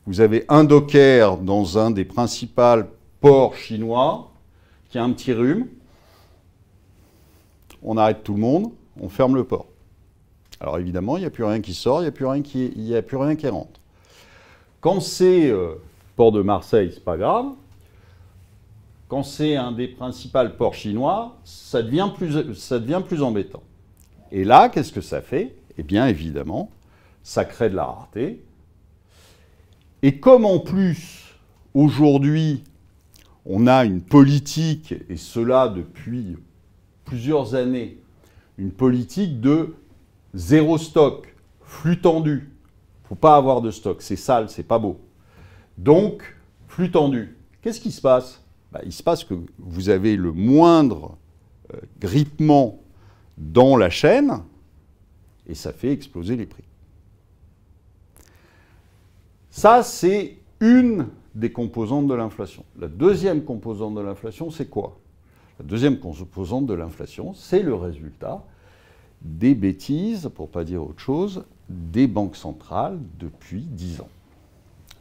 Vous 0.08 0.20
avez 0.20 0.46
un 0.50 0.64
docker 0.64 1.38
dans 1.38 1.78
un 1.78 1.92
des 1.92 2.06
principaux 2.06 2.84
ports 3.22 3.56
chinois 3.56 4.32
qui 4.90 4.98
a 4.98 5.04
un 5.04 5.12
petit 5.12 5.32
rhume. 5.32 5.68
On 7.84 7.98
arrête 7.98 8.24
tout 8.24 8.34
le 8.34 8.40
monde, 8.40 8.72
on 9.00 9.10
ferme 9.10 9.36
le 9.36 9.44
port. 9.44 9.68
Alors 10.60 10.78
évidemment, 10.78 11.18
il 11.18 11.22
n'y 11.22 11.26
a 11.26 11.30
plus 11.30 11.44
rien 11.44 11.62
qui 11.62 11.74
sort, 11.74 12.00
il 12.00 12.04
n'y 12.04 12.08
a, 12.08 12.12
plus 12.12 12.26
rien 12.26 12.42
qui, 12.42 12.96
a 12.96 13.02
plus 13.02 13.18
rien 13.18 13.36
qui 13.36 13.48
rentre. 13.48 13.80
Quand 14.80 15.02
c'est 15.02 15.50
euh, 15.50 15.76
port 16.16 16.32
de 16.32 16.42
Marseille, 16.42 16.92
c'est 16.94 17.04
pas 17.04 17.18
grave. 17.18 17.48
Quand 19.08 19.24
c'est 19.24 19.56
un 19.56 19.72
des 19.72 19.88
principaux 19.88 20.50
ports 20.58 20.74
chinois, 20.74 21.38
ça 21.44 21.84
devient 21.84 22.10
plus, 22.16 22.54
ça 22.56 22.80
devient 22.80 23.02
plus 23.06 23.22
embêtant. 23.22 23.64
Et 24.32 24.44
là, 24.44 24.70
qu'est-ce 24.70 24.92
que 24.92 25.02
ça 25.02 25.22
fait? 25.22 25.56
Eh 25.78 25.84
bien, 25.84 26.08
évidemment, 26.08 26.72
ça 27.22 27.46
crée 27.46 27.70
de 27.70 27.76
la 27.76 27.86
rareté. 27.86 28.44
Et 30.02 30.20
comme 30.20 30.46
en 30.46 30.60
plus, 30.60 31.36
aujourd'hui, 31.74 32.64
on 33.46 33.68
a 33.68 33.86
une 33.86 34.02
politique, 34.02 34.94
et 35.10 35.18
cela 35.18 35.68
depuis 35.68 36.38
plusieurs 37.06 37.56
années, 37.56 38.00
une 38.58 38.72
politique 38.72 39.42
de 39.42 39.76
zéro 40.34 40.78
stock, 40.78 41.36
flux 41.62 42.00
tendu. 42.00 42.50
Il 42.50 43.04
ne 43.04 43.08
faut 43.10 43.16
pas 43.16 43.36
avoir 43.36 43.62
de 43.62 43.72
stock, 43.72 44.02
c'est 44.02 44.16
sale, 44.16 44.50
c'est 44.50 44.64
pas 44.64 44.80
beau. 44.80 45.00
Donc, 45.78 46.24
flux 46.68 46.92
tendu. 46.92 47.36
Qu'est-ce 47.62 47.80
qui 47.80 47.92
se 47.92 48.02
passe? 48.02 48.42
Bah, 48.72 48.82
Il 48.86 48.92
se 48.92 49.04
passe 49.04 49.24
que 49.24 49.36
vous 49.60 49.90
avez 49.90 50.16
le 50.16 50.32
moindre 50.32 51.18
euh, 51.74 51.78
grippement 52.00 52.80
dans 53.38 53.78
la 53.78 53.90
chaîne 53.90 54.44
et 55.48 55.56
ça 55.56 55.74
fait 55.74 55.92
exploser 55.92 56.36
les 56.36 56.46
prix. 56.46 56.64
Ça, 59.50 59.84
c'est 59.84 60.38
une 60.60 61.08
des 61.36 61.52
composantes 61.52 62.08
de 62.08 62.14
l'inflation. 62.14 62.64
La 62.80 62.88
deuxième 62.88 63.44
composante 63.44 63.96
de 63.96 64.02
l'inflation, 64.02 64.50
c'est 64.50 64.70
quoi? 64.70 65.00
La 65.60 65.66
deuxième 65.66 66.00
composante 66.00 66.66
de 66.66 66.74
l'inflation, 66.74 67.34
c'est 67.34 67.62
le 67.62 67.76
résultat 67.76 68.44
des 69.22 69.56
bêtises, 69.56 70.30
pour 70.36 70.48
ne 70.48 70.52
pas 70.52 70.64
dire 70.64 70.84
autre 70.84 71.00
chose, 71.00 71.46
des 71.70 72.08
banques 72.08 72.36
centrales 72.36 73.00
depuis 73.20 73.62
dix 73.62 74.02
ans. 74.02 74.10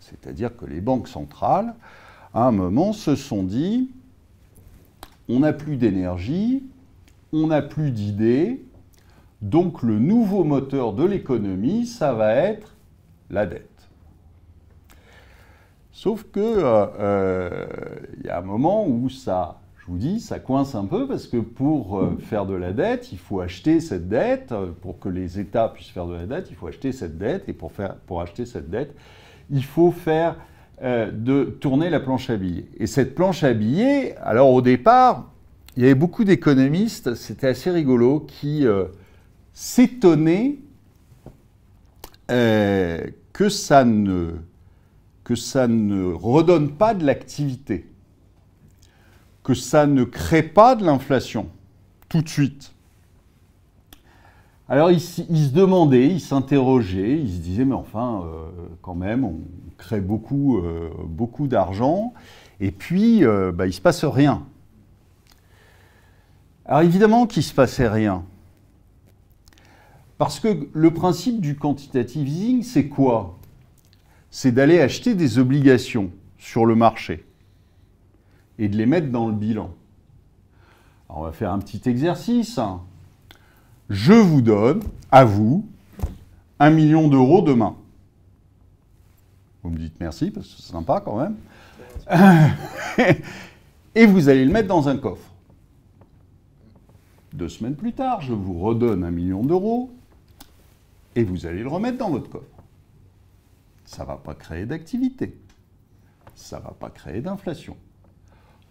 C'est-à-dire 0.01 0.57
que 0.57 0.65
les 0.65 0.81
banques 0.81 1.09
centrales, 1.09 1.75
à 2.35 2.47
un 2.47 2.53
moment, 2.53 2.93
se 2.93 3.17
sont 3.17 3.43
dit, 3.43 3.91
on 5.29 5.41
n'a 5.41 5.53
plus 5.53 5.77
d'énergie, 5.77 6.63
on 7.33 7.49
n'a 7.49 7.63
plus 7.63 7.91
d'idées, 7.91 8.63
donc 9.41 9.83
le 9.83 9.99
nouveau 9.99 10.45
moteur 10.45 10.93
de 10.93 11.05
l'économie, 11.05 11.87
ça 11.87 12.13
va 12.13 12.35
être 12.35 12.75
la 13.31 13.47
dette. 13.47 13.69
Sauf 15.93 16.25
que 16.25 16.41
euh, 16.41 16.87
euh, 16.99 17.67
il 18.19 18.27
y 18.27 18.29
a 18.29 18.39
un 18.39 18.43
moment 18.43 18.87
où 18.87 19.09
ça, 19.09 19.62
vous 19.93 19.99
dis, 19.99 20.21
ça 20.21 20.39
coince 20.39 20.75
un 20.75 20.85
peu 20.85 21.07
parce 21.07 21.27
que 21.27 21.37
pour 21.37 21.99
euh, 21.99 22.17
faire 22.19 22.47
de 22.47 22.55
la 22.55 22.73
dette, 22.73 23.13
il 23.13 23.19
faut 23.19 23.41
acheter 23.41 23.81
cette 23.81 24.09
dette. 24.09 24.53
Pour 24.81 24.99
que 24.99 25.09
les 25.09 25.39
États 25.39 25.69
puissent 25.69 25.91
faire 25.91 26.07
de 26.07 26.15
la 26.15 26.27
dette, 26.27 26.49
il 26.51 26.57
faut 26.57 26.67
acheter 26.67 26.93
cette 26.93 27.19
dette. 27.19 27.49
Et 27.49 27.53
pour, 27.53 27.73
faire, 27.73 27.95
pour 28.07 28.21
acheter 28.21 28.47
cette 28.47 28.71
dette, 28.71 28.95
il 29.51 29.65
faut 29.65 29.93
faire 29.93 30.37
de 30.83 31.45
tourner 31.45 31.91
la 31.91 32.01
planche 32.01 32.29
à 32.29 32.37
billets. 32.37 32.67
Et 32.77 32.89
cette 32.89 33.15
planche 33.15 33.45
à 33.45 33.53
billets, 33.53 34.17
alors 34.17 34.51
au 34.51 34.63
départ, 34.63 35.31
il 35.77 35.85
y 35.85 35.87
avait 35.87 35.95
beaucoup 35.95 36.25
d'économistes, 36.25 37.15
c'était 37.15 37.47
assez 37.47 37.71
rigolo, 37.71 38.19
qui 38.21 38.67
s'étonnaient 39.53 40.57
que 42.27 43.49
ça 43.49 43.85
ne 43.85 44.33
que 45.25 45.35
ça 45.35 45.69
ne 45.69 46.13
redonne 46.13 46.73
pas 46.73 46.95
de 46.95 47.05
l'activité, 47.05 47.87
que 49.43 49.55
ça 49.55 49.87
ne 49.87 50.05
crée 50.05 50.43
pas 50.43 50.77
de 50.77 50.85
l'inflation 50.85 51.49
tout 52.09 52.23
de 52.23 52.29
suite. 52.29 52.73
Alors 54.69 54.91
ils, 54.91 55.01
se 55.01 55.53
demandaient, 55.53 56.09
ils 56.09 56.21
s'interrogeaient, 56.21 57.19
ils 57.19 57.35
se 57.35 57.41
disaient 57.41 57.65
mais 57.65 57.75
enfin 57.75 58.23
euh, 58.25 58.49
quand 58.81 58.95
même 58.95 59.25
on 59.25 59.41
crée 59.77 60.01
beaucoup, 60.01 60.59
euh, 60.59 60.91
beaucoup 61.05 61.47
d'argent 61.47 62.15
et 62.61 62.71
puis 62.71 63.25
euh, 63.25 63.53
bah, 63.53 63.67
il 63.67 63.71
ne 63.71 63.75
se 63.75 63.81
passe 63.81 64.05
rien. 64.05 64.47
Alors 66.65 66.83
évidemment 66.83 67.27
qu'il 67.27 67.41
ne 67.41 67.45
se 67.45 67.55
passait 67.55 67.89
rien. 67.89 68.25
Parce 70.17 70.39
que 70.39 70.69
le 70.73 70.91
principe 70.93 71.41
du 71.41 71.57
quantitative 71.57 72.29
easing, 72.29 72.63
c'est 72.63 72.89
quoi? 72.89 73.39
C'est 74.31 74.53
d'aller 74.53 74.81
acheter 74.81 75.15
des 75.15 75.39
obligations 75.39 76.11
sur 76.39 76.65
le 76.65 76.77
marché 76.77 77.25
et 78.59 78.69
de 78.69 78.77
les 78.77 78.87
mettre 78.87 79.11
dans 79.11 79.27
le 79.27 79.35
bilan. 79.35 79.71
on 81.09 81.23
va 81.23 81.33
faire 81.33 81.53
un 81.53 81.59
petit 81.59 81.89
exercice. 81.89 82.59
Je 83.91 84.13
vous 84.13 84.43
donne, 84.43 84.83
à 85.11 85.25
vous, 85.25 85.67
un 86.59 86.71
million 86.71 87.09
d'euros 87.09 87.43
demain. 87.43 87.77
Vous 89.63 89.71
me 89.71 89.79
dites 89.79 89.99
merci, 90.01 90.31
parce 90.31 90.47
que 90.47 90.63
c'est 90.63 90.73
sympa 90.73 91.03
quand 91.05 91.19
même. 91.19 91.37
et 93.95 94.07
vous 94.07 94.29
allez 94.29 94.45
le 94.45 94.53
mettre 94.53 94.69
dans 94.69 94.89
un 94.89 94.97
coffre. 94.97 95.31
Deux 97.33 97.49
semaines 97.49 97.77
plus 97.77 97.93
tard, 97.93 98.21
je 98.21 98.33
vous 98.33 98.59
redonne 98.59 99.05
un 99.05 99.11
million 99.11 99.43
d'euros 99.43 99.91
et 101.15 101.25
vous 101.25 101.47
allez 101.47 101.63
le 101.63 101.69
remettre 101.69 101.99
dans 101.99 102.11
votre 102.11 102.29
coffre 102.29 102.63
ça 103.93 104.03
ne 104.05 104.09
va 104.09 104.17
pas 104.17 104.35
créer 104.35 104.65
d'activité. 104.65 105.37
ça 106.35 106.59
ne 106.59 106.65
va 106.65 106.71
pas 106.71 106.89
créer 106.89 107.21
d'inflation. 107.21 107.77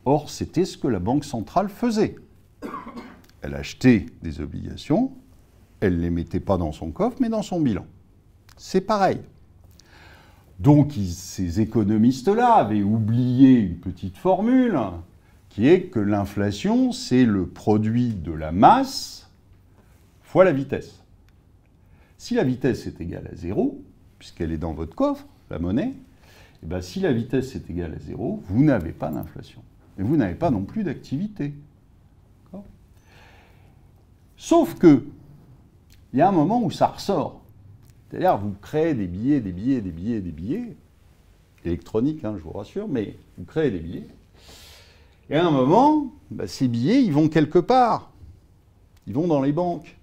Or, 0.05 0.29
c'était 0.29 0.65
ce 0.65 0.77
que 0.77 0.87
la 0.87 0.99
Banque 0.99 1.25
centrale 1.25 1.69
faisait. 1.69 2.15
Elle 3.41 3.55
achetait 3.55 4.05
des 4.21 4.41
obligations, 4.41 5.11
elle 5.79 5.97
ne 5.97 6.01
les 6.01 6.09
mettait 6.09 6.39
pas 6.39 6.57
dans 6.57 6.71
son 6.71 6.91
coffre, 6.91 7.17
mais 7.19 7.29
dans 7.29 7.41
son 7.41 7.59
bilan. 7.59 7.85
C'est 8.57 8.81
pareil. 8.81 9.19
Donc 10.59 10.93
ces 10.93 11.59
économistes-là 11.59 12.53
avaient 12.53 12.83
oublié 12.83 13.53
une 13.53 13.77
petite 13.77 14.17
formule 14.17 14.77
qui 15.49 15.67
est 15.67 15.87
que 15.87 15.99
l'inflation, 15.99 16.91
c'est 16.91 17.25
le 17.25 17.47
produit 17.47 18.13
de 18.13 18.31
la 18.31 18.51
masse 18.51 19.29
fois 20.21 20.45
la 20.45 20.53
vitesse. 20.53 21.01
Si 22.17 22.35
la 22.35 22.43
vitesse 22.43 22.85
est 22.85 23.01
égale 23.01 23.27
à 23.31 23.35
zéro, 23.35 23.83
puisqu'elle 24.19 24.51
est 24.51 24.57
dans 24.57 24.73
votre 24.73 24.95
coffre, 24.95 25.25
la 25.49 25.57
monnaie, 25.57 25.93
eh 26.63 26.65
bien, 26.67 26.79
si 26.79 26.99
la 26.99 27.11
vitesse 27.11 27.55
est 27.55 27.69
égale 27.69 27.95
à 27.95 27.99
zéro, 27.99 28.41
vous 28.45 28.63
n'avez 28.63 28.91
pas 28.91 29.09
d'inflation. 29.09 29.63
Et 29.99 30.03
vous 30.03 30.17
n'avez 30.17 30.35
pas 30.35 30.49
non 30.49 30.63
plus 30.63 30.83
d'activité. 30.83 31.53
Sauf 34.41 34.73
que, 34.73 35.03
il 36.13 36.19
y 36.19 36.21
a 36.21 36.27
un 36.27 36.31
moment 36.31 36.63
où 36.63 36.71
ça 36.71 36.87
ressort. 36.87 37.41
C'est-à-dire, 38.09 38.37
vous 38.37 38.55
créez 38.59 38.95
des 38.95 39.05
billets, 39.05 39.39
des 39.39 39.51
billets, 39.51 39.81
des 39.81 39.91
billets, 39.91 40.19
des 40.19 40.31
billets, 40.31 40.75
électroniques, 41.63 42.25
hein, 42.25 42.33
je 42.37 42.43
vous 42.43 42.51
rassure, 42.51 42.87
mais 42.87 43.15
vous 43.37 43.45
créez 43.45 43.69
des 43.69 43.79
billets. 43.79 44.07
Et 45.29 45.35
à 45.35 45.45
un 45.45 45.51
moment, 45.51 46.11
bah, 46.31 46.47
ces 46.47 46.67
billets, 46.67 47.03
ils 47.03 47.13
vont 47.13 47.29
quelque 47.29 47.59
part. 47.59 48.11
Ils 49.05 49.13
vont 49.13 49.27
dans 49.27 49.41
les 49.41 49.51
banques. 49.51 49.95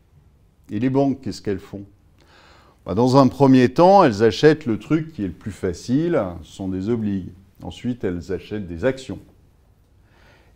Et 0.71 0.79
les 0.79 0.89
banques, 0.89 1.21
qu'est-ce 1.21 1.43
qu'elles 1.43 1.59
font 1.59 1.83
bah, 2.87 2.95
Dans 2.95 3.17
un 3.17 3.27
premier 3.27 3.69
temps, 3.69 4.05
elles 4.05 4.23
achètent 4.23 4.67
le 4.67 4.79
truc 4.79 5.13
qui 5.13 5.25
est 5.25 5.29
le 5.29 5.33
plus 5.33 5.51
facile, 5.51 6.23
ce 6.45 6.53
sont 6.53 6.69
des 6.69 6.89
obligues. 6.89 7.33
Ensuite, 7.63 8.05
elles 8.05 8.33
achètent 8.33 8.69
des 8.69 8.85
actions. 8.85 9.19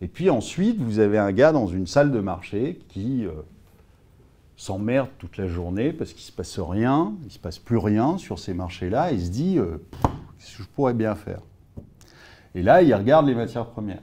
Et 0.03 0.09
puis 0.09 0.29
ensuite, 0.29 0.81
vous 0.81 0.99
avez 0.99 1.17
un 1.17 1.31
gars 1.31 1.53
dans 1.53 1.65
une 1.65 1.87
salle 1.87 2.11
de 2.11 2.19
marché 2.19 2.77
qui 2.89 3.25
euh, 3.25 3.31
s'emmerde 4.57 5.07
toute 5.17 5.37
la 5.37 5.47
journée 5.47 5.93
parce 5.93 6.11
qu'il 6.11 6.23
ne 6.23 6.25
se 6.25 6.31
passe 6.33 6.59
rien, 6.59 7.13
il 7.21 7.27
ne 7.27 7.31
se 7.31 7.39
passe 7.39 7.57
plus 7.57 7.77
rien 7.77 8.17
sur 8.17 8.37
ces 8.37 8.53
marchés-là, 8.53 9.13
et 9.13 9.15
il 9.15 9.25
se 9.25 9.31
dit 9.31 9.57
euh, 9.57 9.77
qu'est-ce 10.37 10.57
que 10.57 10.63
je 10.63 10.67
pourrais 10.67 10.93
bien 10.93 11.15
faire? 11.15 11.39
Et 12.53 12.61
là, 12.61 12.81
il 12.81 12.93
regarde 12.93 13.27
les 13.27 13.33
matières 13.33 13.67
premières. 13.67 14.01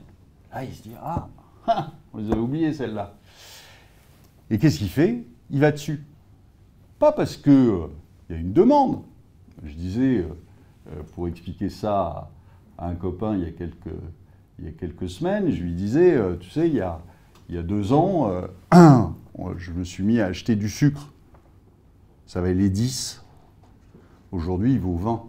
Là, 0.51 0.63
il 0.63 0.73
se 0.73 0.81
dit 0.81 0.95
ah, 1.03 1.29
ah 1.67 1.91
on 2.15 2.17
les 2.17 2.31
avait 2.31 2.41
oubliées 2.41 2.73
celles-là. 2.73 3.13
Et 4.49 4.57
qu'est-ce 4.57 4.79
qu'il 4.79 4.89
fait? 4.89 5.23
Il 5.51 5.59
va 5.59 5.71
dessus. 5.71 6.03
Pas 6.97 7.11
parce 7.11 7.37
qu'il 7.37 7.51
euh, 7.51 7.85
y 8.31 8.33
a 8.33 8.37
une 8.37 8.53
demande. 8.53 9.03
Je 9.63 9.73
disais, 9.75 10.25
pour 11.13 11.27
expliquer 11.27 11.69
ça 11.69 12.31
à, 12.79 12.87
un 12.87 12.95
copain 12.95 13.37
il 13.37 13.43
y 13.43 13.45
a 13.45 13.51
quelques, 13.51 13.93
il 14.61 14.67
y 14.67 14.69
a 14.69 14.71
quelques 14.71 15.09
semaines, 15.09 15.49
je 15.49 15.61
lui 15.61 15.73
disais, 15.73 16.17
tu 16.39 16.49
sais, 16.49 16.67
il 16.67 16.75
y 16.75 16.81
a, 16.81 17.01
deux 17.63 17.93
ans, 17.93 18.31
je 19.57 19.71
me 19.71 19.83
suis 19.83 20.03
mis 20.03 20.19
à 20.19 20.27
acheter 20.27 20.55
du 20.55 20.69
sucre. 20.69 21.11
Ça 22.27 22.39
valait 22.39 22.69
10. 22.69 23.25
Aujourd'hui, 24.31 24.73
il 24.73 24.79
vaut 24.79 24.95
20. 24.95 25.23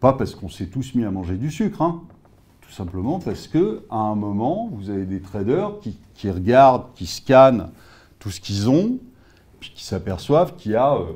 Pas 0.00 0.12
parce 0.12 0.34
qu'on 0.34 0.48
s'est 0.48 0.66
tous 0.66 0.94
mis 0.94 1.04
à 1.04 1.10
manger 1.10 1.36
du 1.36 1.50
sucre, 1.50 1.80
hein. 1.80 2.02
tout 2.60 2.72
simplement 2.72 3.20
parce 3.20 3.46
que 3.46 3.84
à 3.88 3.96
un 3.96 4.14
moment, 4.16 4.68
vous 4.72 4.90
avez 4.90 5.06
des 5.06 5.20
traders 5.20 5.78
qui, 5.80 6.30
regardent, 6.30 6.92
qui 6.94 7.06
scannent 7.06 7.70
tout 8.18 8.30
ce 8.30 8.40
qu'ils 8.40 8.68
ont, 8.68 8.98
puis 9.60 9.72
qui 9.74 9.84
s'aperçoivent 9.84 10.56
qu'il 10.56 10.72
y 10.72 10.76
a 10.76 10.94
euh, 10.94 11.12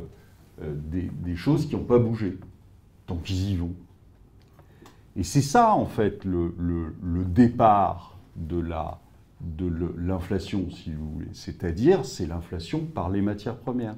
euh, 0.62 0.74
des, 0.74 1.36
choses 1.36 1.66
qui 1.66 1.76
n'ont 1.76 1.84
pas 1.84 1.98
bougé. 1.98 2.38
Donc 3.08 3.28
ils 3.28 3.50
y 3.50 3.56
vont. 3.56 3.72
Et 5.16 5.22
c'est 5.22 5.42
ça, 5.42 5.74
en 5.74 5.86
fait, 5.86 6.24
le 6.24 7.24
départ 7.24 8.18
de 8.36 8.60
la, 8.60 9.00
de 9.40 9.70
l'inflation, 9.96 10.70
si 10.70 10.92
vous 10.92 11.10
voulez. 11.10 11.28
C'est-à-dire, 11.32 12.04
c'est 12.04 12.26
l'inflation 12.26 12.80
par 12.80 13.10
les 13.10 13.22
matières 13.22 13.56
premières. 13.56 13.96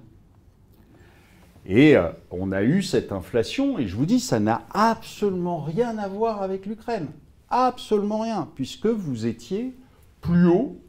Et 1.67 1.97
euh, 1.97 2.11
on 2.31 2.53
a 2.53 2.63
eu 2.63 2.83
cette 2.83 3.13
inflation, 3.13 3.79
et 3.79 3.87
je 3.87 3.97
vous 3.97 4.07
dis, 4.07 4.21
ça 4.21 4.41
n'a 4.41 4.63
absolument 4.73 5.61
rien 5.61 5.99
à 5.99 6.09
voir 6.09 6.43
avec 6.43 6.67
l'Ukraine. 6.67 7.09
Absolument 7.51 8.21
rien, 8.21 8.49
puisque 8.55 8.87
vous 8.87 9.27
étiez 9.27 9.75
plus 10.21 10.47
haut 10.47 10.81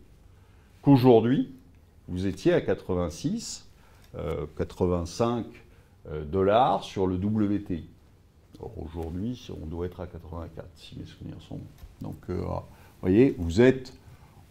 qu'aujourd'hui. 0.82 1.54
Vous 2.08 2.26
étiez 2.26 2.54
à 2.54 2.62
86, 2.62 3.70
85 4.58 5.46
euh, 5.46 5.50
euh, 6.10 6.26
dollars 6.26 6.84
sur 6.84 7.08
le 7.08 7.16
WTI. 7.16 7.88
Aujourd'hui, 8.78 9.50
on 9.62 9.66
doit 9.66 9.86
être 9.86 10.00
à 10.00 10.08
84, 10.08 10.68
si 10.76 10.98
mes 10.98 11.06
souvenirs 11.06 11.42
sont 11.48 11.60
Donc, 12.02 12.30
vous 12.30 12.44
voyez, 13.02 13.36
vous 13.38 13.62
êtes 13.62 13.94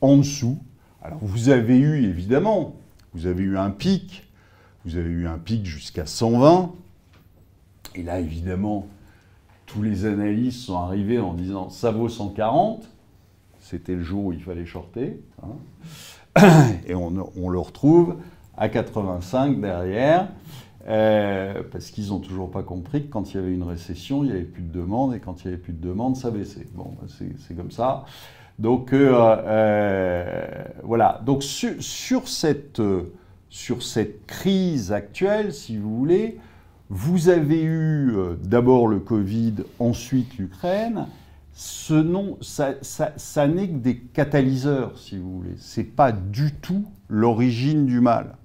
en 0.01 0.17
dessous. 0.19 0.59
Alors 1.03 1.19
vous 1.23 1.49
avez 1.49 1.79
eu, 1.79 2.05
évidemment, 2.05 2.77
vous 3.15 3.27
avez 3.27 3.43
eu 3.43 3.57
un 3.57 3.71
pic, 3.71 4.29
vous 4.85 4.97
avez 4.97 5.11
eu 5.11 5.27
un 5.27 5.39
pic 5.39 5.65
jusqu'à 5.65 6.07
120. 6.07 6.73
Et 7.95 8.03
là, 8.03 8.21
évidemment, 8.21 8.87
tous 9.67 9.83
les 9.83 10.05
analystes 10.05 10.61
sont 10.61 10.77
arrivés 10.77 11.19
en 11.19 11.35
disant 11.35 11.71
ça 11.71 11.91
vaut 11.91 12.09
140. 12.09 12.89
C'était 13.61 13.95
le 13.95 14.03
jour 14.03 14.27
où 14.27 14.33
il 14.33 14.43
fallait 14.43 14.67
shorter. 14.67 15.21
Hein. 15.43 16.67
Et 16.87 16.95
on, 16.95 17.11
le 17.11 17.59
retrouve 17.59 18.17
à 18.57 18.69
85 18.69 19.61
derrière. 19.61 20.29
Euh, 20.89 21.63
parce 21.71 21.91
qu'ils 21.91 22.09
n'ont 22.09 22.21
toujours 22.21 22.51
pas 22.51 22.63
compris 22.63 23.05
que 23.07 23.13
quand 23.13 23.33
il 23.33 23.37
y 23.37 23.39
avait 23.39 23.53
une 23.53 23.63
récession, 23.63 24.25
il 24.25 24.29
n'y 24.29 24.33
avait 24.33 24.43
plus 24.43 24.63
de 24.63 24.73
demande, 24.73 25.15
et 25.15 25.21
quand 25.21 25.45
il 25.45 25.49
n'y 25.49 25.55
avait 25.55 25.63
plus 25.63 25.75
de 25.75 25.87
demande, 25.87 26.17
ça 26.17 26.31
baissait. 26.31 26.67
Bon, 26.75 26.97
c'est 27.09 27.55
comme 27.55 27.71
ça. 27.71 28.05
Donc 28.59 28.93
euh, 28.93 29.13
euh, 29.15 30.65
voilà. 30.83 31.21
Donc 31.25 31.43
sur, 31.43 32.29
cette, 32.29 32.83
sur, 33.51 33.83
cette, 33.83 34.27
crise 34.27 34.93
actuelle, 34.93 35.53
si 35.53 35.77
vous 35.77 35.97
voulez, 35.97 36.39
vous 36.89 37.29
avez 37.29 37.63
eu 37.63 38.15
d'abord 38.43 38.89
le 38.89 39.01
Covid, 39.01 39.55
ensuite 39.79 40.39
l'Ukraine. 40.39 41.07
Ce 41.53 41.93
nom, 41.93 42.39
ça 42.41 42.73
n'est 43.47 43.69
que 43.69 43.77
des 43.77 43.99
catalyseurs, 43.99 44.99
si 44.99 45.19
vous 45.19 45.41
voulez. 45.41 45.57
Ce 45.59 45.81
n'est 45.81 45.87
pas 45.87 46.11
du 46.11 46.53
tout 46.55 46.87
l'origine 47.09 47.85
du 47.85 48.01
mal. 48.01 48.37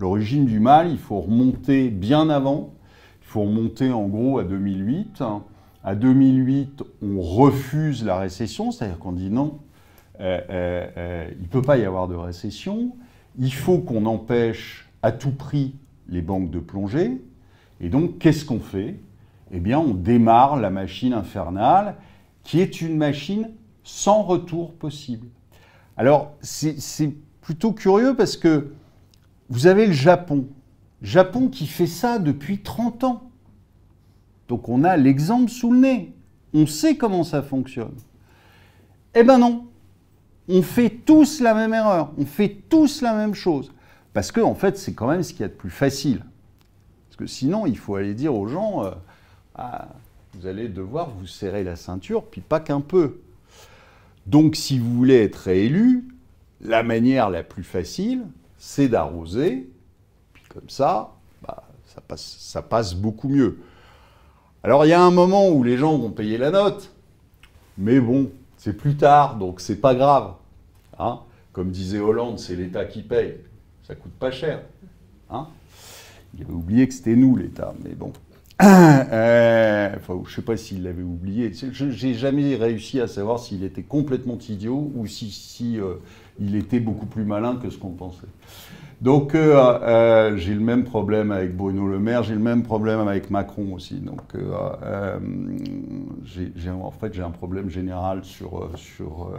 L'origine 0.00 0.46
du 0.46 0.60
mal, 0.60 0.90
il 0.90 0.98
faut 0.98 1.20
remonter 1.20 1.90
bien 1.90 2.30
avant. 2.30 2.72
Il 3.20 3.26
faut 3.26 3.42
remonter 3.42 3.92
en 3.92 4.08
gros 4.08 4.38
à 4.38 4.44
2008. 4.44 5.22
À 5.84 5.94
2008, 5.94 6.82
on 7.02 7.20
refuse 7.20 8.02
la 8.02 8.18
récession, 8.18 8.70
c'est-à-dire 8.70 8.98
qu'on 8.98 9.12
dit 9.12 9.28
non, 9.28 9.58
euh, 10.20 10.40
euh, 10.50 10.86
euh, 10.96 11.30
il 11.36 11.42
ne 11.42 11.48
peut 11.48 11.62
pas 11.62 11.76
y 11.76 11.84
avoir 11.84 12.08
de 12.08 12.14
récession, 12.14 12.92
il 13.38 13.52
faut 13.52 13.78
qu'on 13.78 14.04
empêche 14.04 14.88
à 15.02 15.12
tout 15.12 15.30
prix 15.30 15.74
les 16.08 16.20
banques 16.20 16.50
de 16.50 16.58
plonger, 16.58 17.22
et 17.80 17.88
donc 17.88 18.18
qu'est-ce 18.18 18.44
qu'on 18.44 18.60
fait? 18.60 18.96
Eh 19.52 19.60
bien, 19.60 19.78
on 19.78 19.94
démarre 19.94 20.56
la 20.56 20.70
machine 20.70 21.14
infernale, 21.14 21.96
qui 22.44 22.60
est 22.60 22.80
une 22.80 22.96
machine 22.96 23.50
sans 23.84 24.22
retour 24.22 24.74
possible. 24.74 25.26
Alors, 25.96 26.32
c'est 26.40 27.12
plutôt 27.40 27.72
curieux 27.72 28.14
parce 28.14 28.36
que 28.36 28.72
vous 29.50 29.66
avez 29.66 29.86
le 29.86 29.92
Japon. 29.92 30.46
Japon 31.02 31.48
qui 31.48 31.66
fait 31.66 31.86
ça 31.86 32.18
depuis 32.18 32.62
30 32.62 33.04
ans. 33.04 33.30
Donc 34.48 34.68
on 34.68 34.84
a 34.84 34.96
l'exemple 34.96 35.50
sous 35.50 35.72
le 35.72 35.78
nez. 35.78 36.14
On 36.54 36.66
sait 36.66 36.96
comment 36.96 37.24
ça 37.24 37.42
fonctionne. 37.42 37.94
Eh 39.14 39.24
ben 39.24 39.38
non. 39.38 39.66
On 40.48 40.62
fait 40.62 40.90
tous 40.90 41.40
la 41.40 41.54
même 41.54 41.74
erreur. 41.74 42.12
On 42.16 42.26
fait 42.26 42.56
tous 42.68 43.02
la 43.02 43.14
même 43.14 43.34
chose. 43.34 43.72
Parce 44.12 44.32
que, 44.32 44.40
en 44.40 44.54
fait, 44.54 44.76
c'est 44.76 44.94
quand 44.94 45.08
même 45.08 45.22
ce 45.22 45.32
qu'il 45.32 45.42
y 45.42 45.44
a 45.44 45.48
de 45.48 45.52
plus 45.52 45.70
facile. 45.70 46.24
Parce 47.08 47.16
que 47.16 47.26
sinon, 47.26 47.66
il 47.66 47.78
faut 47.78 47.94
aller 47.94 48.14
dire 48.14 48.34
aux 48.34 48.48
gens 48.48 48.84
euh, 48.84 48.90
ah, 49.54 49.88
vous 50.34 50.46
allez 50.46 50.68
devoir 50.68 51.10
vous 51.10 51.26
serrer 51.26 51.64
la 51.64 51.76
ceinture, 51.76 52.24
puis 52.24 52.40
pas 52.40 52.60
qu'un 52.60 52.80
peu. 52.80 53.20
Donc, 54.26 54.56
si 54.56 54.78
vous 54.78 54.92
voulez 54.92 55.22
être 55.22 55.36
réélu, 55.36 56.08
la 56.60 56.82
manière 56.82 57.30
la 57.30 57.42
plus 57.42 57.62
facile, 57.62 58.24
c'est 58.60 58.88
d'arroser, 58.88 59.68
puis 60.34 60.44
comme 60.50 60.68
ça, 60.68 61.14
bah, 61.42 61.64
ça, 61.86 62.00
passe, 62.00 62.36
ça 62.38 62.62
passe 62.62 62.94
beaucoup 62.94 63.28
mieux. 63.28 63.58
Alors 64.62 64.84
il 64.84 64.90
y 64.90 64.92
a 64.92 65.02
un 65.02 65.10
moment 65.10 65.48
où 65.48 65.64
les 65.64 65.78
gens 65.78 65.98
vont 65.98 66.10
payer 66.10 66.38
la 66.38 66.50
note, 66.50 66.92
mais 67.78 67.98
bon, 67.98 68.30
c'est 68.58 68.74
plus 68.74 68.96
tard, 68.96 69.36
donc 69.36 69.60
c'est 69.60 69.80
pas 69.80 69.94
grave. 69.94 70.34
Hein. 70.98 71.20
Comme 71.52 71.70
disait 71.70 71.98
Hollande, 71.98 72.38
c'est 72.38 72.54
l'État 72.54 72.84
qui 72.84 73.02
paye. 73.02 73.38
Ça 73.82 73.94
coûte 73.94 74.12
pas 74.12 74.30
cher. 74.30 74.60
Hein 75.30 75.48
il 76.34 76.42
avait 76.42 76.52
oublié 76.52 76.86
que 76.86 76.94
c'était 76.94 77.16
nous 77.16 77.36
l'État, 77.36 77.74
mais 77.82 77.94
bon. 77.94 78.12
Euh, 79.12 79.90
enfin, 79.96 80.22
je 80.26 80.34
sais 80.34 80.42
pas 80.42 80.56
s'il 80.56 80.84
l'avait 80.84 81.02
oublié. 81.02 81.50
Je 81.52 81.84
n'ai 82.06 82.14
jamais 82.14 82.54
réussi 82.54 83.00
à 83.00 83.08
savoir 83.08 83.40
s'il 83.40 83.64
était 83.64 83.82
complètement 83.82 84.38
idiot 84.48 84.92
ou 84.94 85.06
si, 85.06 85.30
si 85.30 85.80
euh, 85.80 85.94
il 86.40 86.56
était 86.56 86.80
beaucoup 86.80 87.06
plus 87.06 87.24
malin 87.24 87.56
que 87.56 87.70
ce 87.70 87.78
qu'on 87.78 87.90
pensait. 87.90 88.26
Donc 89.00 89.34
euh, 89.34 89.56
euh, 89.82 90.36
j'ai 90.36 90.52
le 90.52 90.60
même 90.60 90.84
problème 90.84 91.32
avec 91.32 91.56
Bruno 91.56 91.86
Le 91.86 91.98
Maire, 91.98 92.22
j'ai 92.22 92.34
le 92.34 92.40
même 92.40 92.62
problème 92.62 93.00
avec 93.00 93.30
Macron 93.30 93.72
aussi. 93.72 93.94
Donc 93.94 94.20
euh, 94.34 95.18
en 96.82 96.90
fait 96.90 97.14
j'ai 97.14 97.22
un 97.22 97.30
problème 97.30 97.70
général 97.70 98.22
sur, 98.24 98.70
sur 98.76 99.30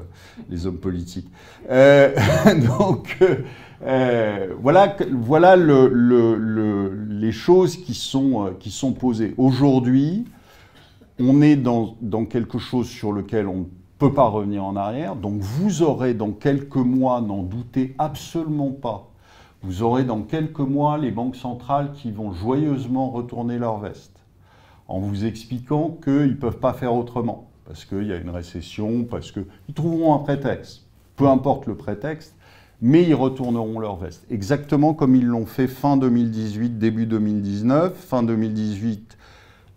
les 0.49 0.65
hommes 0.65 0.79
politiques. 0.79 1.29
donc 1.69 3.19
voilà, 4.59 4.95
voilà 5.11 5.55
les 5.55 7.31
choses 7.31 7.77
qui 7.77 7.93
sont, 7.93 8.55
qui 8.59 8.71
sont 8.71 8.93
posées. 8.93 9.35
Aujourd'hui, 9.37 10.25
on 11.19 11.39
est 11.43 11.55
dans, 11.55 11.97
dans 12.01 12.25
quelque 12.25 12.57
chose 12.57 12.87
sur 12.87 13.11
lequel 13.11 13.47
on 13.47 13.57
ne 13.59 13.65
peut 14.01 14.13
pas 14.13 14.27
revenir 14.27 14.63
en 14.63 14.75
arrière. 14.75 15.15
Donc 15.15 15.41
vous 15.41 15.83
aurez 15.83 16.15
dans 16.15 16.31
quelques 16.31 16.75
mois, 16.75 17.21
n'en 17.21 17.43
doutez 17.43 17.93
absolument 17.99 18.71
pas, 18.71 19.11
vous 19.61 19.83
aurez 19.83 20.03
dans 20.03 20.23
quelques 20.23 20.57
mois 20.57 20.97
les 20.97 21.11
banques 21.11 21.35
centrales 21.35 21.91
qui 21.91 22.09
vont 22.09 22.31
joyeusement 22.31 23.11
retourner 23.11 23.59
leur 23.59 23.77
veste 23.77 24.17
en 24.87 24.99
vous 24.99 25.23
expliquant 25.25 25.95
qu'ils 26.03 26.29
ne 26.29 26.33
peuvent 26.33 26.57
pas 26.57 26.73
faire 26.73 26.95
autrement, 26.95 27.51
parce 27.65 27.85
qu'il 27.85 28.07
y 28.07 28.11
a 28.11 28.17
une 28.17 28.31
récession, 28.31 29.03
parce 29.03 29.31
qu'ils 29.31 29.75
trouveront 29.75 30.15
un 30.15 30.19
prétexte, 30.19 30.87
peu 31.15 31.27
importe 31.27 31.67
le 31.67 31.75
prétexte, 31.75 32.35
mais 32.81 33.03
ils 33.03 33.13
retourneront 33.13 33.79
leur 33.79 33.97
veste. 33.97 34.25
Exactement 34.31 34.95
comme 34.95 35.15
ils 35.15 35.27
l'ont 35.27 35.45
fait 35.45 35.67
fin 35.67 35.95
2018, 35.95 36.79
début 36.79 37.05
2019. 37.05 37.95
Fin 37.95 38.23
2018, 38.23 39.15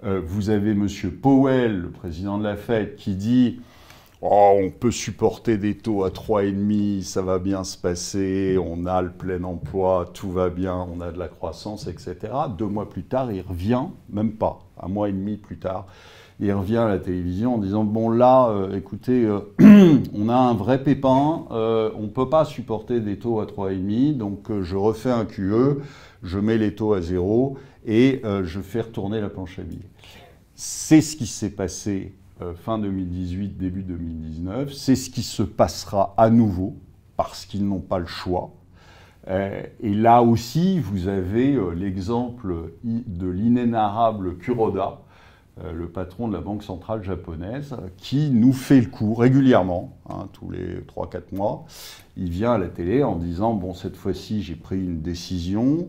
euh, 0.05 0.23
vous 0.25 0.49
avez 0.49 0.71
M. 0.71 0.89
Powell, 1.21 1.79
le 1.79 1.91
président 1.91 2.39
de 2.39 2.45
la 2.45 2.57
Fed, 2.57 2.97
qui 2.97 3.17
dit 3.17 3.61
Oh, 4.27 4.59
on 4.59 4.71
peut 4.71 4.91
supporter 4.91 5.59
des 5.59 5.77
taux 5.77 6.03
à 6.03 6.09
3,5, 6.09 7.03
ça 7.03 7.21
va 7.21 7.39
bien 7.39 7.63
se 7.63 7.77
passer, 7.77 8.57
on 8.59 8.87
a 8.87 9.03
le 9.03 9.11
plein 9.11 9.45
emploi, 9.45 10.09
tout 10.15 10.31
va 10.31 10.49
bien, 10.49 10.75
on 10.75 11.03
a 11.03 11.13
de 11.13 11.19
la 11.19 11.29
croissance, 11.29 11.89
etc. 11.89 12.33
Deux 12.57 12.65
mois 12.65 12.89
plus 12.89 13.03
tard, 13.03 13.31
il 13.31 13.43
revient, 13.43 13.83
même 14.09 14.33
pas, 14.33 14.61
un 14.83 14.89
mois 14.89 15.11
et 15.11 15.13
demi 15.13 15.37
plus 15.37 15.59
tard, 15.59 15.85
il 16.41 16.51
revient 16.55 16.79
à 16.79 16.89
la 16.89 16.99
télévision 16.99 17.57
en 17.57 17.59
disant 17.59 17.85
Bon, 17.85 18.09
là, 18.09 18.49
euh, 18.49 18.79
écoutez, 18.79 19.27
euh, 19.27 19.41
on 20.15 20.31
a 20.31 20.35
un 20.35 20.55
vrai 20.55 20.83
pépin, 20.83 21.45
euh, 21.51 21.91
on 21.95 22.05
ne 22.05 22.09
peut 22.09 22.31
pas 22.31 22.47
supporter 22.47 23.01
des 23.01 23.19
taux 23.19 23.41
à 23.41 23.45
3,5, 23.45 24.17
donc 24.17 24.51
je 24.63 24.77
refais 24.77 25.11
un 25.11 25.27
QE, 25.27 25.83
je 26.23 26.39
mets 26.39 26.57
les 26.57 26.75
taux 26.75 26.95
à 26.95 27.03
zéro 27.03 27.59
et 27.85 28.23
je 28.25 28.61
fais 28.61 28.81
retourner 28.81 29.21
la 29.21 29.29
planche 29.29 29.59
à 29.59 29.63
billets. 29.65 29.83
C'est 30.55 31.03
ce 31.03 31.15
qui 31.15 31.27
s'est 31.27 31.51
passé 31.51 32.15
fin 32.57 32.79
2018, 32.79 33.57
début 33.57 33.83
2019. 33.83 34.73
C'est 34.73 34.97
ce 34.97 35.11
qui 35.11 35.23
se 35.23 35.43
passera 35.43 36.15
à 36.17 36.31
nouveau, 36.31 36.77
parce 37.17 37.47
qu'ils 37.47 37.67
n'ont 37.67 37.81
pas 37.81 37.99
le 37.99 38.07
choix. 38.07 38.53
Euh, 39.29 39.63
et 39.81 39.95
là 39.95 40.23
aussi, 40.23 40.79
vous 40.81 41.09
avez 41.09 41.55
euh, 41.55 41.71
l'exemple 41.71 42.73
de 42.83 43.29
l'inénarrable 43.29 44.37
Kuroda, 44.37 45.01
le 45.73 45.87
patron 45.87 46.27
de 46.27 46.33
la 46.33 46.41
Banque 46.41 46.65
centrale 46.65 47.05
japonaise, 47.05 47.77
qui 47.97 48.31
nous 48.31 48.53
fait 48.53 48.81
le 48.81 48.89
coup 48.89 49.15
régulièrement, 49.15 49.97
hein, 50.11 50.27
tous 50.33 50.51
les 50.51 50.81
3-4 50.81 51.33
mois. 51.33 51.65
Il 52.17 52.29
vient 52.29 52.55
à 52.55 52.59
la 52.59 52.67
télé 52.67 53.05
en 53.05 53.15
disant, 53.15 53.55
bon, 53.55 53.73
cette 53.73 53.95
fois-ci, 53.95 54.43
j'ai 54.43 54.57
pris 54.57 54.81
une 54.81 55.01
décision, 55.01 55.89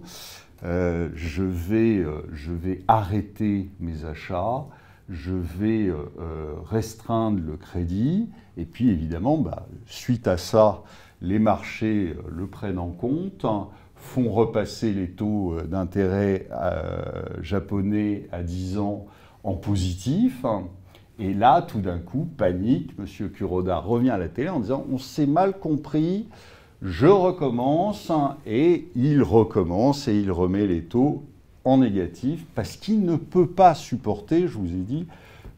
je, 0.62 1.42
vais, 1.42 2.06
je 2.32 2.52
vais 2.54 2.84
arrêter 2.88 3.72
mes 3.80 4.06
achats, 4.06 4.68
je 5.10 5.34
vais 5.34 5.88
euh, 5.88 5.98
euh, 6.20 6.54
restreindre 6.66 7.40
le 7.46 7.58
crédit. 7.58 8.30
Et 8.58 8.66
puis 8.66 8.90
évidemment, 8.90 9.38
bah, 9.38 9.68
suite 9.86 10.28
à 10.28 10.38
ça, 10.38 10.84
les 11.22 11.40
marchés 11.40 12.16
euh, 12.18 12.22
le 12.30 12.48
prennent 12.48 12.80
en 12.80 12.90
compte, 12.90 13.46
font 13.96 14.32
repasser 14.32 14.94
les 14.94 15.10
taux 15.10 15.58
d'intérêt 15.66 16.48
japonais 17.42 18.28
à 18.32 18.44
10 18.44 18.78
ans 18.78 19.08
en 19.44 19.54
positif. 19.54 20.46
Et 21.18 21.34
là, 21.34 21.64
tout 21.64 21.80
d'un 21.80 21.98
coup, 21.98 22.28
panique, 22.38 22.92
M. 23.00 23.30
Kuroda 23.32 23.78
revient 23.78 24.12
à 24.12 24.20
la 24.20 24.28
télé 24.28 24.50
en 24.50 24.60
disant 24.60 24.86
on 24.92 25.00
s'est 25.00 25.26
mal 25.26 25.58
compris, 25.58 26.28
je 26.84 27.08
recommence, 27.08 28.12
et 28.46 28.90
il 28.96 29.24
recommence 29.24 30.08
et 30.08 30.20
il 30.20 30.32
remet 30.32 30.68
les 30.68 30.84
taux 30.84 31.24
en 31.66 31.80
négatif 31.80 32.46
parce 32.56 32.78
qu'il 32.78 33.04
ne 33.04 33.16
peut 33.18 33.48
pas 33.48 33.74
supporter, 33.74 34.48
je 34.48 34.58
vous 34.58 34.72
ai 34.72 34.82
dit, 34.82 35.08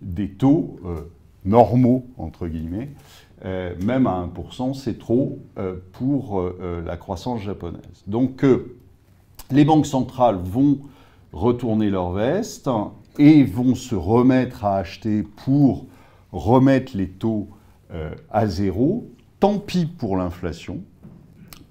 des 0.01 0.29
taux 0.29 0.77
euh, 0.85 1.01
normaux, 1.45 2.05
entre 2.17 2.47
guillemets. 2.47 2.89
Euh, 3.45 3.75
même 3.83 4.07
à 4.07 4.27
1%, 4.35 4.73
c'est 4.73 4.97
trop 4.97 5.39
euh, 5.59 5.75
pour 5.91 6.41
la 6.85 6.97
croissance 6.97 7.41
japonaise. 7.41 8.03
Donc 8.07 8.43
les 9.51 9.65
banques 9.65 9.85
centrales 9.85 10.39
vont 10.41 10.79
retourner 11.33 11.89
leur 11.89 12.13
veste 12.13 12.69
et 13.19 13.43
vont 13.43 13.75
se 13.75 13.95
remettre 13.95 14.65
à 14.65 14.77
acheter 14.77 15.23
pour 15.23 15.85
remettre 16.31 16.95
les 16.97 17.09
taux 17.09 17.49
à 18.31 18.47
zéro. 18.47 19.09
Tant 19.39 19.59
pis 19.59 19.85
pour 19.85 20.17
l'inflation. 20.17 20.79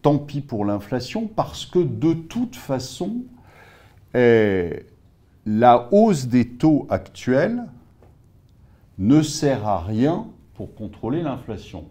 Tant 0.03 0.19
pis 0.19 0.41
pour 0.41 0.65
l'inflation 0.65 1.27
parce 1.27 1.67
que 1.67 1.81
de 1.81 2.13
toute 2.13 2.55
façon, 2.55 3.25
la 5.47 5.89
hausse 5.93 6.27
des 6.27 6.49
taux 6.49 6.87
actuels 6.91 7.65
ne 8.99 9.23
sert 9.23 9.67
à 9.67 9.81
rien 9.81 10.27
pour 10.55 10.75
contrôler 10.75 11.23
l'inflation. 11.23 11.85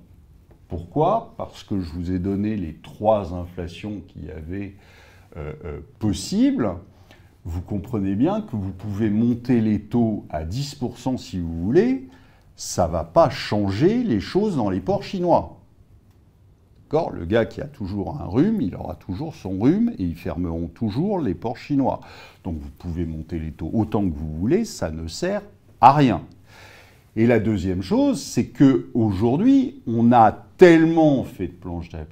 Pourquoi? 0.67 1.35
Parce 1.38 1.63
que 1.63 1.79
je 1.79 1.91
vous 1.91 2.11
ai 2.11 2.19
donné 2.19 2.55
les 2.55 2.73
trois 2.75 3.33
inflations 3.33 4.01
qu'il 4.07 4.25
y 4.25 4.31
avait 4.31 4.75
euh, 5.38 5.53
euh, 5.63 5.79
possibles. 5.99 6.71
Vous 7.43 7.61
comprenez 7.61 8.15
bien 8.15 8.41
que 8.41 8.55
vous 8.55 8.71
pouvez 8.71 9.11
monter 9.11 9.61
les 9.61 9.81
taux 9.81 10.25
à 10.29 10.43
10% 10.43 11.17
si 11.17 11.39
vous 11.39 11.63
voulez, 11.63 12.09
ça 12.55 12.88
ne 12.88 12.91
va 12.93 13.03
pas 13.03 13.29
changer 13.29 14.03
les 14.03 14.19
choses 14.19 14.55
dans 14.55 14.71
les 14.71 14.79
ports 14.79 15.03
chinois. 15.03 15.59
Le 16.91 17.25
gars 17.25 17.45
qui 17.45 17.61
a 17.61 17.65
toujours 17.65 18.21
un 18.21 18.25
rhume, 18.25 18.61
il 18.61 18.75
aura 18.75 18.95
toujours 18.95 19.35
son 19.35 19.59
rhume 19.59 19.91
et 19.97 20.03
ils 20.03 20.15
fermeront 20.15 20.67
toujours 20.67 21.19
les 21.19 21.33
ports 21.33 21.57
chinois. 21.57 21.99
Donc 22.43 22.57
vous 22.57 22.69
pouvez 22.77 23.05
monter 23.05 23.37
les 23.37 23.51
taux 23.51 23.69
autant 23.73 24.07
que 24.07 24.15
vous 24.15 24.33
voulez, 24.35 24.63
ça 24.63 24.91
ne 24.91 25.07
sert 25.07 25.41
à 25.81 25.93
rien. 25.93 26.21
Et 27.17 27.27
la 27.27 27.39
deuxième 27.39 27.81
chose, 27.81 28.21
c'est 28.21 28.47
que 28.47 28.89
aujourd'hui, 28.93 29.81
on 29.87 30.11
a 30.11 30.31
tellement 30.57 31.23
fait 31.23 31.47
de 31.47 31.53
planches 31.53 31.93
à 31.93 32.05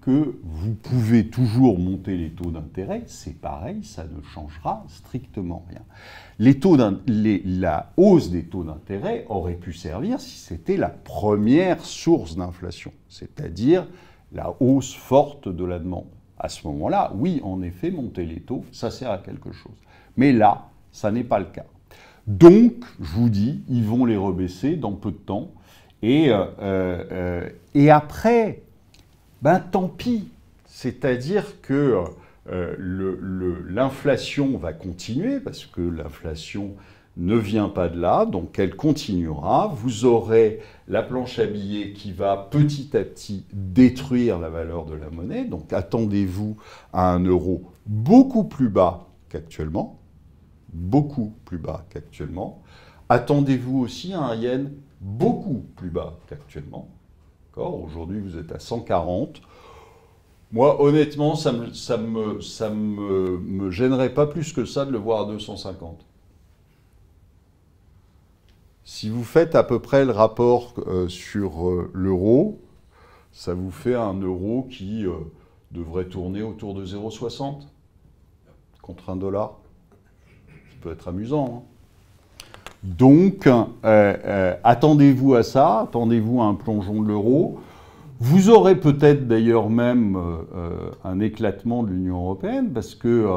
que 0.00 0.38
vous 0.42 0.74
pouvez 0.74 1.26
toujours 1.26 1.78
monter 1.78 2.16
les 2.16 2.30
taux 2.30 2.50
d'intérêt. 2.50 3.02
C'est 3.06 3.38
pareil, 3.38 3.82
ça 3.82 4.04
ne 4.04 4.22
changera 4.22 4.84
strictement 4.88 5.64
rien. 5.68 5.82
La 6.38 7.92
hausse 7.96 8.30
des 8.30 8.44
taux 8.44 8.64
d'intérêt 8.64 9.24
aurait 9.28 9.54
pu 9.54 9.72
servir 9.72 10.20
si 10.20 10.38
c'était 10.38 10.76
la 10.76 10.88
première 10.88 11.84
source 11.84 12.36
d'inflation, 12.36 12.92
c'est-à-dire 13.08 13.86
la 14.34 14.54
hausse 14.60 14.94
forte 14.94 15.48
de 15.48 15.64
la 15.64 15.78
demande. 15.78 16.06
À 16.38 16.48
ce 16.48 16.66
moment-là, 16.66 17.12
oui, 17.14 17.40
en 17.44 17.62
effet, 17.62 17.90
monter 17.90 18.24
les 18.24 18.40
taux, 18.40 18.64
ça 18.72 18.90
sert 18.90 19.10
à 19.10 19.18
quelque 19.18 19.52
chose. 19.52 19.72
Mais 20.16 20.32
là, 20.32 20.68
ça 20.90 21.10
n'est 21.10 21.24
pas 21.24 21.38
le 21.38 21.46
cas. 21.46 21.64
Donc, 22.26 22.72
je 23.00 23.12
vous 23.12 23.28
dis, 23.28 23.62
ils 23.68 23.84
vont 23.84 24.04
les 24.04 24.16
rebaisser 24.16 24.76
dans 24.76 24.92
peu 24.92 25.10
de 25.10 25.16
temps. 25.16 25.50
Et, 26.02 26.30
euh, 26.30 26.44
euh, 26.60 27.48
et 27.74 27.90
après, 27.90 28.62
ben 29.40 29.60
tant 29.60 29.88
pis. 29.88 30.28
C'est-à-dire 30.66 31.60
que 31.62 31.96
euh, 32.50 33.62
l'inflation 33.68 34.56
va 34.56 34.72
continuer, 34.72 35.38
parce 35.38 35.66
que 35.66 35.80
l'inflation 35.80 36.74
ne 37.16 37.36
vient 37.36 37.68
pas 37.68 37.88
de 37.88 38.00
là, 38.00 38.24
donc 38.24 38.58
elle 38.58 38.74
continuera. 38.74 39.70
Vous 39.74 40.06
aurez 40.06 40.60
la 40.88 41.02
planche 41.02 41.38
à 41.38 41.46
billets 41.46 41.92
qui 41.92 42.12
va 42.12 42.36
petit 42.50 42.96
à 42.96 43.04
petit 43.04 43.44
détruire 43.52 44.38
la 44.38 44.48
valeur 44.48 44.86
de 44.86 44.94
la 44.94 45.10
monnaie. 45.10 45.44
Donc 45.44 45.72
attendez-vous 45.72 46.56
à 46.92 47.12
un 47.12 47.22
euro 47.24 47.64
beaucoup 47.86 48.44
plus 48.44 48.70
bas 48.70 49.08
qu'actuellement, 49.28 49.98
beaucoup 50.72 51.34
plus 51.44 51.58
bas 51.58 51.84
qu'actuellement. 51.90 52.62
Attendez-vous 53.08 53.78
aussi 53.80 54.14
à 54.14 54.22
un 54.22 54.34
yen 54.34 54.72
beaucoup 55.00 55.66
plus 55.76 55.90
bas 55.90 56.18
qu'actuellement. 56.28 56.88
Aujourd'hui, 57.56 58.20
vous 58.20 58.38
êtes 58.38 58.52
à 58.52 58.58
140. 58.58 59.42
Moi, 60.50 60.82
honnêtement, 60.82 61.34
ça 61.34 61.52
ne 61.52 61.98
me 62.78 63.70
gênerait 63.70 64.14
pas 64.14 64.26
plus 64.26 64.54
que 64.54 64.64
ça 64.64 64.86
de 64.86 64.90
le 64.90 64.98
voir 64.98 65.22
à 65.22 65.26
250. 65.26 66.06
Si 68.84 69.08
vous 69.08 69.22
faites 69.22 69.54
à 69.54 69.62
peu 69.62 69.78
près 69.78 70.04
le 70.04 70.10
rapport 70.10 70.74
euh, 70.88 71.06
sur 71.06 71.68
euh, 71.68 71.88
l'euro, 71.94 72.60
ça 73.30 73.54
vous 73.54 73.70
fait 73.70 73.94
un 73.94 74.14
euro 74.14 74.66
qui 74.68 75.06
euh, 75.06 75.12
devrait 75.70 76.06
tourner 76.06 76.42
autour 76.42 76.74
de 76.74 76.84
0,60 76.84 77.68
contre 78.82 79.10
un 79.10 79.16
dollar. 79.16 79.58
Ça 80.48 80.76
peut 80.80 80.90
être 80.90 81.06
amusant. 81.06 81.62
Hein. 81.62 81.68
Donc, 82.82 83.48
attendez-vous 83.84 85.36
à 85.36 85.44
ça, 85.44 85.82
attendez-vous 85.82 86.42
à 86.42 86.46
un 86.46 86.54
plongeon 86.54 87.00
de 87.00 87.06
l'euro. 87.06 87.60
Vous 88.18 88.50
aurez 88.50 88.74
peut-être 88.74 89.28
d'ailleurs 89.28 89.70
même 89.70 90.20
un 91.04 91.20
éclatement 91.20 91.84
de 91.84 91.90
l'Union 91.90 92.24
européenne 92.24 92.72
parce 92.72 92.96
que 92.96 93.28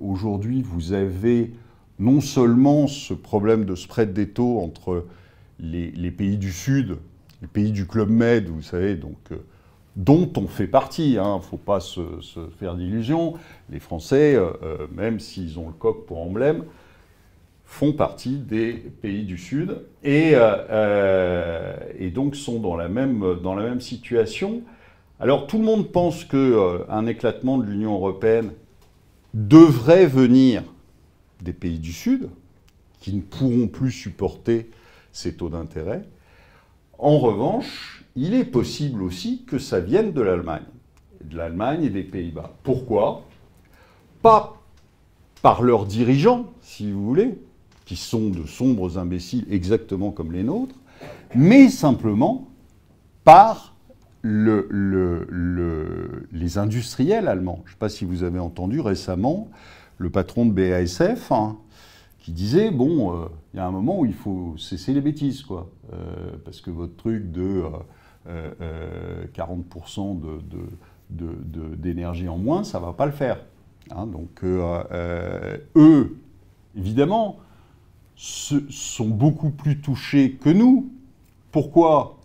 aujourd'hui 0.00 0.62
vous 0.62 0.92
avez 0.92 1.52
non 1.98 2.20
seulement 2.20 2.86
ce 2.86 3.14
problème 3.14 3.64
de 3.64 3.74
spread 3.74 4.12
des 4.12 4.28
taux 4.28 4.60
entre 4.60 5.04
les, 5.60 6.10
pays 6.10 6.36
du 6.36 6.52
Sud, 6.52 6.96
les 7.40 7.48
pays 7.48 7.72
du 7.72 7.86
Club 7.86 8.10
Med, 8.10 8.48
vous 8.48 8.62
savez, 8.62 8.96
donc, 8.96 9.18
euh, 9.30 9.36
dont 9.96 10.30
on 10.36 10.48
fait 10.48 10.66
partie, 10.66 11.12
il 11.12 11.18
hein, 11.18 11.36
ne 11.36 11.42
faut 11.42 11.56
pas 11.56 11.80
se, 11.80 12.00
faire 12.58 12.74
d'illusions, 12.74 13.34
les 13.70 13.78
Français, 13.78 14.34
euh, 14.34 14.50
euh, 14.62 14.86
même 14.92 15.20
s'ils 15.20 15.58
ont 15.58 15.68
le 15.68 15.74
coq 15.74 16.06
pour 16.06 16.20
emblème, 16.20 16.64
font 17.64 17.92
partie 17.92 18.38
des 18.38 18.72
pays 18.72 19.24
du 19.24 19.38
Sud 19.38 19.78
et, 20.02 20.34
donc 22.12 22.36
sont 22.36 22.60
dans 22.60 22.76
la, 22.76 22.88
même, 22.88 23.38
dans 23.42 23.54
la 23.54 23.64
même 23.64 23.80
situation. 23.80 24.62
Alors 25.18 25.46
tout 25.46 25.58
le 25.58 25.64
monde 25.64 25.90
pense 25.90 26.24
qu'un 26.24 27.06
éclatement 27.06 27.58
de 27.58 27.64
l'Union 27.64 27.94
européenne 27.94 28.50
devrait 29.32 30.06
venir 30.06 30.62
des 31.44 31.52
pays 31.52 31.78
du 31.78 31.92
Sud, 31.92 32.30
qui 33.00 33.12
ne 33.12 33.20
pourront 33.20 33.68
plus 33.68 33.92
supporter 33.92 34.70
ces 35.12 35.34
taux 35.34 35.50
d'intérêt. 35.50 36.02
En 36.98 37.18
revanche, 37.18 38.04
il 38.16 38.34
est 38.34 38.44
possible 38.44 39.02
aussi 39.02 39.44
que 39.44 39.58
ça 39.58 39.78
vienne 39.78 40.12
de 40.12 40.22
l'Allemagne, 40.22 40.64
de 41.22 41.36
l'Allemagne 41.36 41.84
et 41.84 41.90
des 41.90 42.02
Pays-Bas. 42.02 42.54
Pourquoi? 42.62 43.24
Pas 44.22 44.60
par 45.42 45.62
leurs 45.62 45.84
dirigeants, 45.84 46.50
si 46.62 46.90
vous 46.90 47.04
voulez, 47.04 47.38
qui 47.84 47.96
sont 47.96 48.30
de 48.30 48.46
sombres 48.46 48.98
imbéciles 48.98 49.44
exactement 49.50 50.10
comme 50.10 50.32
les 50.32 50.42
nôtres, 50.42 50.76
mais 51.34 51.68
simplement 51.68 52.48
par 53.24 53.74
le, 54.22 54.66
les 56.32 56.56
industriels 56.56 57.28
allemands. 57.28 57.60
Je 57.64 57.70
ne 57.70 57.74
sais 57.74 57.78
pas 57.78 57.90
si 57.90 58.06
vous 58.06 58.22
avez 58.22 58.38
entendu 58.38 58.80
récemment 58.80 59.50
le 59.98 60.10
patron 60.10 60.46
de 60.46 60.52
BASF, 60.52 61.32
hein, 61.32 61.56
qui 62.24 62.32
disait 62.32 62.70
bon, 62.70 63.12
euh, 63.12 63.26
il 63.52 63.58
y 63.58 63.60
a 63.60 63.66
un 63.66 63.70
moment 63.70 64.00
où 64.00 64.06
il 64.06 64.14
faut 64.14 64.54
cesser 64.56 64.94
les 64.94 65.02
bêtises, 65.02 65.42
quoi, 65.42 65.70
euh, 65.92 65.96
parce 66.44 66.62
que 66.62 66.70
votre 66.70 66.96
truc 66.96 67.30
de 67.30 67.64
40% 68.26 70.20
euh, 71.20 71.76
d'énergie 71.76 72.28
en 72.28 72.38
moins, 72.38 72.64
ça 72.64 72.78
va 72.78 72.94
pas 72.94 73.04
le 73.04 73.12
faire. 73.12 73.44
Hein. 73.90 74.06
donc 74.06 74.42
eux, 74.42 76.16
évidemment, 76.74 77.36
sont 78.16 79.08
beaucoup 79.08 79.50
plus 79.50 79.80
touchés 79.80 80.32
que 80.32 80.48
nous. 80.48 80.90
Pourquoi? 81.52 82.20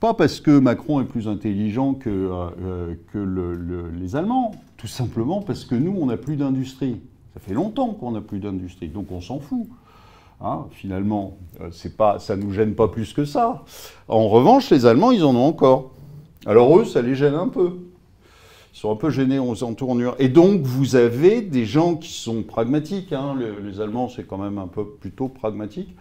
Pas 0.00 0.14
parce 0.14 0.40
que 0.40 0.58
Macron 0.58 1.02
est 1.02 1.04
plus 1.04 1.28
intelligent 1.28 1.92
que, 1.92 2.96
que 3.12 3.90
les 3.94 4.16
Allemands, 4.16 4.52
tout 4.78 4.86
simplement 4.86 5.42
parce 5.42 5.66
que 5.66 5.74
nous, 5.74 5.94
on 6.00 6.06
n'a 6.06 6.16
plus 6.16 6.36
d'industrie. 6.36 7.02
Ça 7.34 7.40
fait 7.40 7.54
longtemps 7.54 7.94
qu'on 7.94 8.12
n'a 8.12 8.20
plus 8.20 8.40
d'industrie, 8.40 8.88
donc 8.88 9.10
on 9.10 9.20
s'en 9.20 9.40
fout. 9.40 9.66
Hein, 10.44 10.66
finalement, 10.72 11.36
euh, 11.60 11.70
pas, 11.96 12.18
ça 12.18 12.36
ne 12.36 12.42
nous 12.42 12.52
gêne 12.52 12.74
pas 12.74 12.88
plus 12.88 13.12
que 13.12 13.24
ça. 13.24 13.64
En 14.08 14.28
revanche, 14.28 14.70
les 14.70 14.86
Allemands, 14.86 15.12
ils 15.12 15.24
en 15.24 15.36
ont 15.36 15.46
encore. 15.46 15.92
Alors 16.46 16.76
eux, 16.78 16.84
ça 16.84 17.00
les 17.00 17.14
gêne 17.14 17.34
un 17.34 17.46
peu. 17.46 17.78
Ils 18.74 18.78
sont 18.78 18.90
un 18.90 18.96
peu 18.96 19.10
gênés 19.10 19.38
aux 19.38 19.62
entournures. 19.62 20.16
Et 20.18 20.28
donc, 20.28 20.62
vous 20.62 20.96
avez 20.96 21.42
des 21.42 21.64
gens 21.64 21.94
qui 21.94 22.12
sont 22.12 22.42
pragmatiques. 22.42 23.12
Hein. 23.12 23.36
Les, 23.62 23.80
Allemands, 23.80 24.08
c'est 24.08 24.26
quand 24.26 24.38
même 24.38 24.58
un 24.58 24.66
peu 24.66 24.84
plutôt 24.84 25.28
pragmatique. 25.28 25.94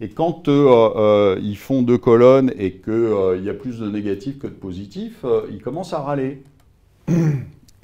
Et 0.00 0.08
quand 0.08 0.48
euh, 0.48 0.90
euh, 0.96 1.40
ils 1.42 1.58
font 1.58 1.82
deux 1.82 1.98
colonnes 1.98 2.52
et 2.58 2.78
qu'il 2.78 3.42
y 3.44 3.50
a 3.50 3.54
plus 3.54 3.80
de 3.80 3.88
négatifs 3.90 4.38
que 4.38 4.46
de 4.46 4.52
positifs, 4.52 5.24
ils 5.50 5.60
commencent 5.60 5.92
à 5.92 6.00
râler. 6.00 6.42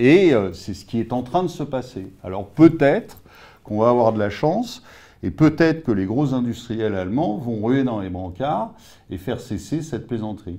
Et 0.01 0.33
euh, 0.33 0.55
c'est 0.55 0.73
ce 0.73 0.87
qui 0.87 0.99
est 0.99 1.13
en 1.13 1.23
train 1.23 1.43
de 1.43 1.49
se 1.49 1.63
passer. 1.63 2.07
Alors 2.25 2.47
peut-être 2.47 3.19
qu'on 3.63 3.81
va 3.81 3.91
avoir 3.91 4.15
de 4.15 4.19
la 4.19 4.31
chance, 4.31 4.83
et 5.23 5.31
peut-être 5.31 5.85
que 5.85 5.93
les 5.93 6.07
gros 6.07 6.33
industriels 6.33 6.95
allemands 6.95 7.37
vont 7.37 7.63
ruer 7.63 7.85
dans 7.85 8.01
les 8.01 8.09
brancards 8.09 8.73
et 9.11 9.19
faire 9.19 9.41
cesser 9.41 9.83
cette 9.83 10.07
plaisanterie. 10.07 10.59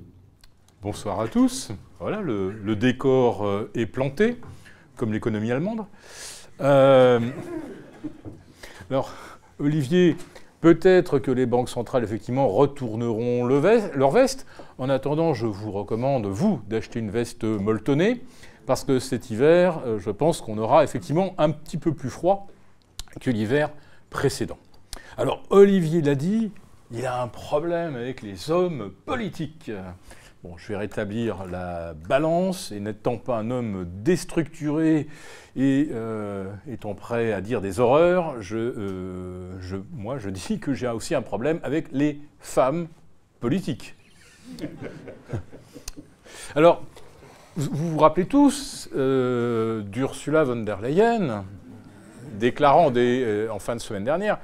Bonsoir 0.84 1.20
à 1.20 1.28
tous. 1.28 1.72
Voilà, 2.00 2.22
le, 2.22 2.76
décor 2.76 3.44
euh, 3.44 3.72
est 3.74 3.88
planté, 3.88 4.38
comme 4.96 5.12
l'économie 5.12 5.52
allemande. 5.52 5.86
Euh, 6.62 7.20
alors, 8.92 9.12
Olivier, 9.58 10.18
peut-être 10.60 11.18
que 11.18 11.32
les 11.32 11.48
banques 11.48 11.70
centrales, 11.70 12.04
effectivement, 12.04 12.48
retourneront 12.48 13.46
leur 13.46 14.12
veste. 14.12 14.46
En 14.78 14.88
attendant, 14.88 15.34
je 15.34 15.48
vous 15.48 15.72
recommande, 15.72 16.28
vous, 16.28 16.62
d'acheter 16.68 17.00
une 17.00 17.10
veste 17.10 17.44
molletonnée 17.44 18.22
parce 18.72 18.86
que 18.86 19.00
cet 19.00 19.30
hiver, 19.30 19.82
euh, 19.86 20.00
je 20.00 20.10
pense 20.12 20.40
qu'on 20.40 20.58
aura 20.58 20.86
effectivement 20.86 21.34
un 21.38 21.52
petit 21.52 21.78
peu 21.78 21.94
plus 21.94 22.10
froid 22.10 22.48
que 23.20 23.30
l'hiver 23.30 23.70
précédent. 24.10 24.58
Alors 25.18 25.44
Olivier 25.50 26.02
l'a 26.02 26.16
dit, 26.16 26.54
il 26.90 27.06
a 27.06 27.22
un 27.22 27.28
problème 27.28 27.98
avec 27.98 28.22
les 28.22 28.50
hommes 28.50 28.94
politiques. 29.06 29.70
Bon, 30.42 30.56
je 30.56 30.70
vais 30.70 30.78
rétablir 30.78 31.48
la 31.48 31.94
balance 31.94 32.72
et 32.72 32.80
n'étant 32.80 33.18
pas 33.18 33.40
un 33.40 33.52
homme 33.52 33.86
déstructuré 33.94 35.10
et 35.58 35.90
euh, 35.92 36.50
étant 36.66 36.94
prêt 36.96 37.34
à 37.34 37.42
dire 37.42 37.60
des 37.60 37.82
horreurs, 37.82 38.36
euh, 38.54 39.58
je, 39.60 39.76
moi 39.92 40.18
je 40.18 40.30
dis 40.30 40.60
que 40.60 40.74
j'ai 40.74 40.88
aussi 40.88 41.14
un 41.14 41.22
problème 41.22 41.60
avec 41.64 41.92
les 41.92 42.22
femmes 42.40 42.88
politiques. 43.42 43.96
Alors, 46.56 46.84
vous 47.58 47.90
vous 47.90 48.00
rappelez 48.00 48.28
tous 48.28 48.90
euh, 48.96 49.82
d'Ursula 49.82 50.44
von 50.44 50.58
der 50.58 50.80
Leyen 50.80 51.44
déclarant 52.40 52.92
euh, 52.96 53.50
en 53.50 53.60
fin 53.60 53.76
de 53.76 53.82
semaine 53.82 54.06
dernière 54.06 54.40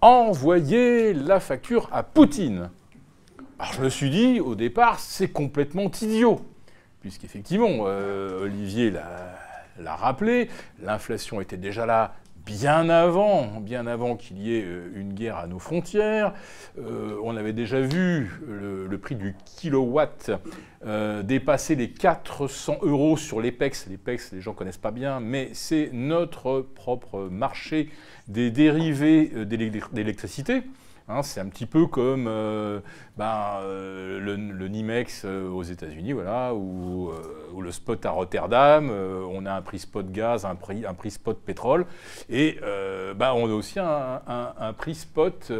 envoyer 0.00 1.12
la 1.14 1.40
facture 1.40 1.88
à 1.90 2.04
Poutine. 2.04 2.70
Je 3.72 3.82
me 3.82 3.88
suis 3.88 4.10
dit 4.10 4.38
au 4.38 4.54
départ 4.54 5.00
c'est 5.00 5.28
complètement 5.28 5.90
idiot, 6.00 6.40
puisqu'effectivement 7.00 7.86
euh, 7.86 8.44
Olivier 8.44 8.92
l'a 8.92 9.96
rappelé, 9.96 10.48
l'inflation 10.80 11.40
était 11.40 11.56
déjà 11.56 11.86
là 11.86 12.14
bien 12.48 12.88
avant, 12.88 13.60
bien 13.60 13.86
avant 13.86 14.16
qu'il 14.16 14.38
y 14.38 14.56
ait 14.56 14.64
euh, 14.64 14.90
une 14.94 15.12
guerre 15.12 15.36
à 15.36 15.46
nos 15.46 15.58
frontières. 15.58 16.32
Euh, 16.78 17.18
on 17.22 17.36
avait 17.36 17.52
déjà 17.52 17.78
vu 17.78 18.40
le, 18.48 18.98
prix 18.98 19.16
du 19.16 19.36
kilowatt 19.44 20.30
euh, 20.86 21.22
dépasser 21.22 21.74
les 21.74 21.90
400 21.90 22.78
euros 22.82 23.18
sur 23.18 23.42
l'EPEX. 23.42 23.86
L'EPEX, 23.88 24.32
les 24.32 24.40
gens 24.40 24.54
connaissent 24.54 24.78
pas 24.78 24.92
bien, 24.92 25.20
mais 25.20 25.50
c'est 25.52 25.90
notre 25.92 26.62
propre 26.62 27.28
marché 27.30 27.90
des 28.28 28.50
dérivés 28.50 29.44
d'électricité. 29.44 30.62
Hein, 31.06 31.22
c'est 31.22 31.40
un 31.40 31.46
petit 31.46 31.66
peu 31.66 31.86
comme 31.86 32.24
ben, 33.16 33.60
le, 33.62 34.68
Nimex 34.68 35.24
aux 35.24 35.62
États-Unis, 35.62 36.12
voilà, 36.12 36.52
le 37.60 37.72
spot 37.72 38.04
à 38.06 38.10
Rotterdam. 38.10 38.90
on 38.90 39.46
a 39.46 39.52
un 39.52 39.62
prix 39.62 39.78
spot 39.78 40.10
gaz, 40.10 40.44
un 40.44 40.54
prix, 40.54 40.84
un 40.86 40.94
prix 40.94 41.10
spot 41.10 41.38
pétrole, 41.44 41.86
et 42.28 42.58
ben, 43.16 43.32
on 43.34 43.46
a 43.46 43.52
aussi 43.52 43.78
un, 43.78 44.22
un 44.26 44.72
prix 44.72 44.94
spot 44.94 45.52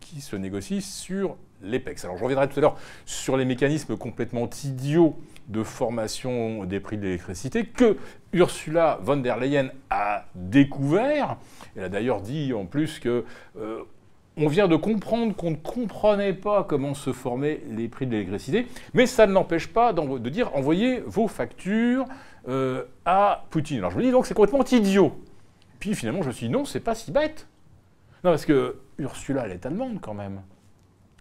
qui 0.00 0.20
se 0.20 0.36
négocie 0.36 0.82
sur 0.82 1.36
l'EPEX. 1.62 2.04
Alors 2.04 2.16
je 2.16 2.24
reviendrai 2.24 2.48
tout 2.48 2.58
à 2.58 2.62
l'heure 2.62 2.76
sur 3.06 3.36
les 3.36 3.44
mécanismes 3.44 3.96
complètement 3.96 4.48
idiots 4.64 5.16
de 5.48 5.62
formation 5.62 6.64
des 6.64 6.80
prix 6.80 6.96
de 6.96 7.02
l'électricité 7.02 7.64
que 7.64 7.96
Ursula 8.32 8.98
von 9.02 9.18
der 9.18 9.38
Leyen 9.38 9.68
a 9.90 10.24
découvert. 10.34 11.36
Elle 11.76 11.84
a 11.84 11.88
d'ailleurs 11.88 12.20
dit 12.20 12.52
en 12.52 12.64
plus 12.64 12.98
que 12.98 13.24
on 14.36 14.48
vient 14.48 14.68
de 14.68 14.76
comprendre 14.76 15.34
qu'on 15.34 15.52
ne 15.52 15.56
comprenait 15.56 16.32
pas 16.32 16.64
comment 16.64 16.94
se 16.94 17.12
formaient 17.12 17.60
les 17.68 17.88
prix 17.88 18.06
de 18.06 18.12
l'électricité, 18.12 18.66
mais 18.92 19.06
ça 19.06 19.26
ne 19.26 19.32
l'empêche 19.32 19.68
pas 19.68 19.92
de 19.92 20.28
dire 20.28 20.54
envoyez 20.56 21.00
vos 21.06 21.28
factures 21.28 22.06
euh, 22.48 22.84
à 23.04 23.44
Poutine. 23.50 23.78
Alors 23.78 23.90
je 23.90 23.96
me 23.98 24.02
dis 24.02 24.10
donc 24.10 24.26
c'est 24.26 24.34
complètement 24.34 24.64
idiot. 24.64 25.12
Puis 25.78 25.94
finalement 25.94 26.22
je 26.22 26.28
me 26.28 26.32
suis 26.32 26.46
dit 26.46 26.52
non, 26.52 26.64
c'est 26.64 26.80
pas 26.80 26.94
si 26.94 27.12
bête. 27.12 27.46
Non, 28.24 28.30
parce 28.30 28.46
que 28.46 28.76
Ursula, 28.98 29.44
elle 29.44 29.52
est 29.52 29.66
allemande 29.66 29.98
quand 30.00 30.14
même. 30.14 30.40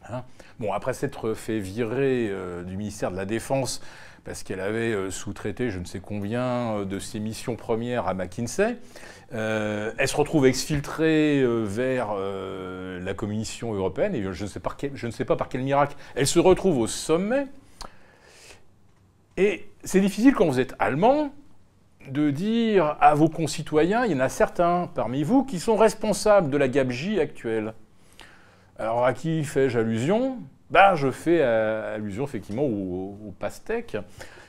Hein. 0.09 0.23
bon, 0.59 0.73
après 0.73 0.93
s'être 0.93 1.33
fait 1.33 1.59
virer 1.59 2.27
euh, 2.29 2.63
du 2.63 2.75
ministère 2.75 3.09
de 3.09 3.15
la 3.15 3.25
Défense 3.25 3.81
parce 4.23 4.43
qu'elle 4.43 4.59
avait 4.59 4.93
euh, 4.93 5.11
sous-traité 5.11 5.69
je 5.69 5.79
ne 5.79 5.85
sais 5.85 5.99
combien 5.99 6.85
de 6.85 6.99
ses 6.99 7.19
missions 7.19 7.55
premières 7.55 8.07
à 8.07 8.13
McKinsey, 8.13 8.77
euh, 9.33 9.91
elle 9.97 10.07
se 10.07 10.15
retrouve 10.15 10.45
exfiltrée 10.45 11.41
euh, 11.41 11.63
vers 11.63 12.09
euh, 12.15 12.99
la 12.99 13.13
Commission 13.15 13.73
européenne, 13.73 14.13
et 14.13 14.21
je 14.21 14.43
ne, 14.43 14.47
sais 14.47 14.61
je 14.93 15.07
ne 15.07 15.11
sais 15.11 15.25
pas 15.25 15.35
par 15.35 15.49
quel 15.49 15.61
miracle, 15.61 15.95
elle 16.15 16.27
se 16.27 16.39
retrouve 16.39 16.77
au 16.77 16.87
sommet. 16.87 17.47
Et 19.37 19.67
c'est 19.83 20.01
difficile 20.01 20.35
quand 20.35 20.45
vous 20.45 20.59
êtes 20.59 20.75
allemand 20.77 21.33
de 22.07 22.29
dire 22.29 22.95
à 22.99 23.15
vos 23.15 23.29
concitoyens, 23.29 24.05
il 24.05 24.11
y 24.11 24.15
en 24.15 24.19
a 24.19 24.29
certains 24.29 24.87
parmi 24.93 25.23
vous 25.23 25.43
qui 25.43 25.59
sont 25.59 25.77
responsables 25.77 26.51
de 26.51 26.57
la 26.57 26.67
gabegie 26.67 27.19
actuelle. 27.19 27.73
Alors 28.77 29.05
à 29.05 29.13
qui 29.13 29.43
fais-je 29.43 29.79
allusion? 29.79 30.37
Ben, 30.69 30.95
je 30.95 31.11
fais 31.11 31.41
allusion 31.41 32.23
effectivement 32.23 32.63
au, 32.63 33.17
au 33.27 33.33
pastèque. 33.37 33.97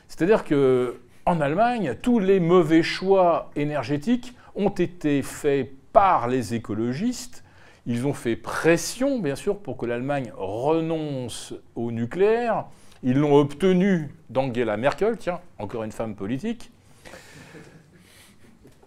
C'est-à-dire 0.09 0.45
que 0.45 1.01
Allemagne, 1.27 1.97
tous 2.01 2.19
les 2.19 2.41
mauvais 2.41 2.83
choix 2.83 3.51
énergétiques 3.57 4.35
ont 4.55 4.69
été 4.69 5.23
faits 5.23 5.71
par 5.93 6.29
les 6.29 6.55
écologistes. 6.55 7.43
Ils 7.87 8.07
ont 8.07 8.13
fait 8.13 8.37
pression, 8.37 9.19
bien 9.19 9.37
sûr, 9.37 9.59
pour 9.59 9.77
que 9.77 9.87
l'Allemagne 9.87 10.33
renonce 10.37 11.55
au 11.75 11.91
nucléaire. 11.93 12.67
Ils 13.03 13.19
l'ont 13.19 13.37
obtenu 13.37 14.15
d'Angela 14.31 14.77
Merkel, 14.77 15.19
tiens, 15.19 15.41
encore 15.59 15.85
une 15.85 15.93
femme 15.93 16.15
politique. 16.15 16.71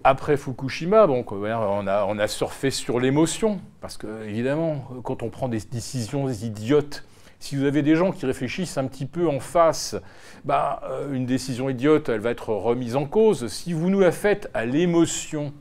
Après 0.04 0.38
Fukushima, 0.38 1.06
bon, 1.06 1.26
on, 1.30 1.88
a, 1.88 2.06
on 2.08 2.18
a 2.18 2.28
surfé 2.28 2.72
sur 2.72 3.00
l'émotion, 3.00 3.60
parce 3.82 3.98
que, 3.98 4.26
évidemment, 4.26 4.88
quand 5.04 5.22
on 5.22 5.30
prend 5.30 5.50
des 5.50 5.60
décisions 5.60 6.30
idiotes, 6.30 7.06
si 7.40 7.56
vous 7.56 7.66
avez 7.66 7.84
des 7.84 7.96
gens 7.96 8.12
qui 8.12 8.26
réfléchissent 8.26 8.78
un 8.78 8.88
petit 8.88 9.06
peu 9.06 9.28
en 9.28 9.40
face, 9.40 9.96
bah, 10.44 10.82
euh, 10.86 11.14
une 11.14 11.26
décision 11.26 11.70
idiote, 11.70 12.10
elle 12.10 12.20
va 12.20 12.32
être 12.32 12.50
remise 12.50 12.96
en 12.96 13.06
cause. 13.06 13.48
Si 13.48 13.74
vous 13.74 13.90
nous 13.90 14.00
la 14.00 14.12
faites 14.12 14.50
à 14.54 14.66
l'émotion, 14.66 15.54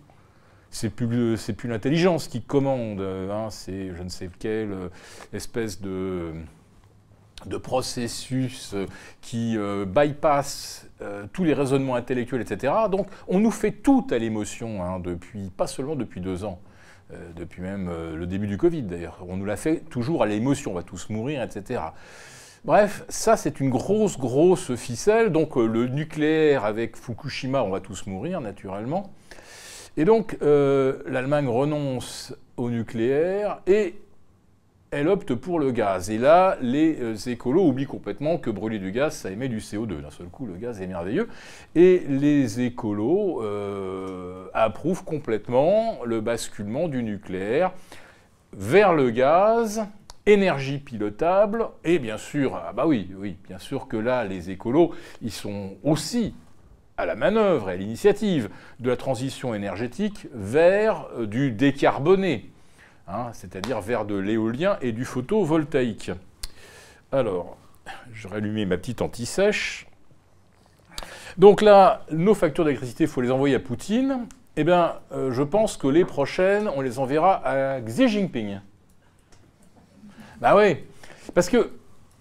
c'est 0.71 0.91
plus, 0.91 1.39
plus 1.57 1.69
l'intelligence 1.69 2.29
qui 2.29 2.43
commande, 2.43 3.01
hein, 3.01 3.49
c'est 3.51 3.95
je 3.95 4.03
ne 4.03 4.09
sais 4.09 4.31
quelle 4.39 4.73
euh, 4.73 4.89
espèce 5.33 5.81
de, 5.81 6.33
processus 7.63 8.73
euh, 8.75 8.87
qui 9.21 9.57
bypass 9.87 10.89
tous 11.35 11.45
les 11.45 11.53
raisonnements 11.53 11.95
intellectuels, 11.95 12.41
etc. 12.41 12.73
Donc 12.91 13.07
on 13.29 13.39
nous 13.39 13.51
fait 13.51 13.71
tout 13.71 14.07
à 14.11 14.17
l'émotion, 14.17 14.83
hein, 14.83 14.99
depuis, 14.99 15.51
pas 15.51 15.67
seulement 15.67 15.95
depuis 15.95 16.23
deux 16.23 16.45
ans. 16.45 16.59
Euh, 17.13 17.31
depuis 17.37 17.63
même 17.63 17.89
euh, 17.89 18.17
le 18.17 18.27
début 18.27 18.49
du 18.49 18.59
Covid 18.59 18.83
d'ailleurs. 18.83 19.25
On 19.29 19.37
nous 19.37 19.45
l'a 19.45 19.57
fait 19.57 19.77
toujours 19.91 20.25
à 20.25 20.27
l'émotion, 20.27 20.73
on 20.73 20.75
va 20.75 20.83
tous 20.83 21.09
mourir, 21.09 21.41
etc. 21.41 21.81
Bref, 22.65 23.05
ça 23.09 23.37
c'est 23.37 23.61
une 23.61 23.71
grosse, 23.71 24.19
grosse 24.19 24.75
ficelle. 24.75 25.31
Donc 25.31 25.57
euh, 25.57 25.67
le 25.67 25.87
nucléaire 25.87 26.65
avec 26.65 26.97
Fukushima, 26.97 27.63
on 27.63 27.71
va 27.71 27.79
tous 27.79 28.09
mourir 28.09 28.41
naturellement. 28.41 29.13
Et 29.97 30.05
donc 30.05 30.37
l'Allemagne 30.43 31.49
renonce 31.49 32.35
au 32.59 32.69
nucléaire 32.69 33.63
et 33.67 33.95
elle 34.97 35.09
opte 35.09 35.35
pour 35.35 35.61
le 35.61 35.71
gaz. 35.71 36.11
Et 36.11 36.19
là, 36.19 36.57
les 36.61 36.97
euh, 37.01 37.15
écolos 37.27 37.67
oublient 37.67 37.87
complètement 37.87 38.39
que 38.39 38.51
brûler 38.51 38.79
du 38.79 38.93
gaz, 38.93 39.15
ça 39.15 39.31
émet 39.31 39.49
du 39.49 39.59
CO2. 39.59 40.01
D'un 40.01 40.11
seul 40.11 40.29
coup, 40.29 40.47
le 40.47 40.55
gaz 40.55 40.81
est 40.81 40.87
merveilleux. 40.87 41.29
Et 41.75 42.03
les 42.09 42.61
écolos 42.61 43.43
euh, 43.43 44.47
approuvent 44.55 45.05
complètement 45.05 45.99
le 46.05 46.21
basculement 46.21 46.89
du 46.89 47.03
nucléaire 47.03 47.73
vers 48.53 48.95
le 48.95 49.11
gaz, 49.11 49.87
énergie 50.25 50.79
pilotable, 50.79 51.67
et 51.85 51.99
bien 51.99 52.17
sûr, 52.17 52.57
ah 52.57 52.73
bah 52.73 52.87
oui, 52.87 53.11
oui, 53.19 53.37
bien 53.47 53.59
sûr 53.59 53.87
que 53.87 53.99
là, 53.99 54.25
les 54.25 54.51
écolos, 54.51 54.93
ils 55.21 55.33
sont 55.33 55.75
aussi 55.85 56.35
à 56.97 57.05
la 57.05 57.17
manœuvre 57.17 57.69
et 57.69 57.75
à 57.75 57.77
l'initiative 57.77 58.49
de 58.81 58.89
la 58.89 58.97
transition 58.97 59.55
énergétique 59.55 60.27
vers 60.33 61.07
euh, 61.19 61.27
du 61.27 61.53
décarboné. 61.53 62.51
Hein, 63.09 63.31
c'est-à-dire 63.33 63.81
vers 63.81 64.05
de 64.05 64.17
l'éolien 64.17 64.79
et 64.81 64.91
du 64.91 65.05
photovoltaïque. 65.05 66.11
Alors, 67.13 67.57
je 68.13 68.27
rallumé 68.27 68.67
ma 68.67 68.77
petite 68.77 69.01
anti-sèche. 69.01 69.87
Donc 71.39 71.63
là, 71.63 72.05
nos 72.11 72.35
factures 72.35 72.65
d'électricité, 72.65 73.05
il 73.05 73.11
faut 73.11 73.21
les 73.21 73.31
envoyer 73.31 73.55
à 73.55 73.61
Poutine. 73.61 74.27
Eh 74.57 74.65
bien, 74.65 74.95
euh, 75.13 75.31
je 75.31 75.43
pense 75.43 75.77
que 75.77 75.87
les 75.87 76.05
prochaines, 76.05 76.69
on 76.75 76.81
les 76.81 76.99
enverra 76.99 77.47
à 77.47 77.81
Xi 77.81 78.09
Jinping. 78.09 78.61
Bah 80.41 80.57
oui, 80.57 80.79
parce 81.35 81.49
que 81.49 81.71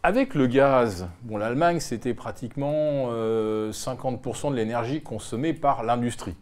avec 0.04 0.36
le 0.36 0.46
gaz, 0.46 1.08
bon, 1.24 1.38
l'Allemagne, 1.38 1.80
c'était 1.80 2.14
pratiquement 2.14 3.10
50% 3.10 3.12
euh, 3.12 4.50
de 4.52 4.56
l'énergie 4.56 5.02
consommée 5.02 5.54
par 5.54 5.84
l'industrie. 5.84 6.36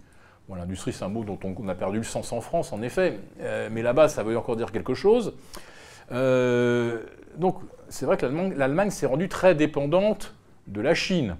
L'industrie, 0.49 0.93
c'est 0.93 1.03
un 1.03 1.09
mot 1.09 1.23
dont 1.23 1.39
on, 1.43 1.67
a 1.67 1.75
perdu 1.75 1.97
le 1.97 2.03
sens 2.03 2.31
en 2.31 2.41
France, 2.41 2.73
en 2.73 2.81
effet, 2.81 3.19
euh, 3.39 3.69
mais 3.71 3.81
là-bas, 3.81 4.07
ça 4.07 4.23
veut 4.23 4.37
encore 4.37 4.55
dire 4.55 4.71
quelque 4.71 4.93
chose. 4.93 5.33
Euh, 6.11 7.01
donc, 7.37 7.57
c'est 7.89 8.05
vrai 8.05 8.17
que 8.17 8.25
l'Allemagne 8.25 8.91
s'est 8.91 9.05
rendue 9.05 9.29
très 9.29 9.55
dépendante 9.55 10.35
de 10.67 10.81
la 10.81 10.93
Chine. 10.93 11.37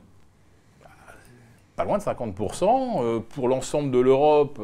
Pas 1.76 1.84
loin 1.86 1.98
de 1.98 2.04
50%. 2.04 3.04
Euh, 3.04 3.20
pour 3.20 3.48
l'ensemble 3.50 3.92
de 3.92 4.00
l'Europe, 4.00 4.60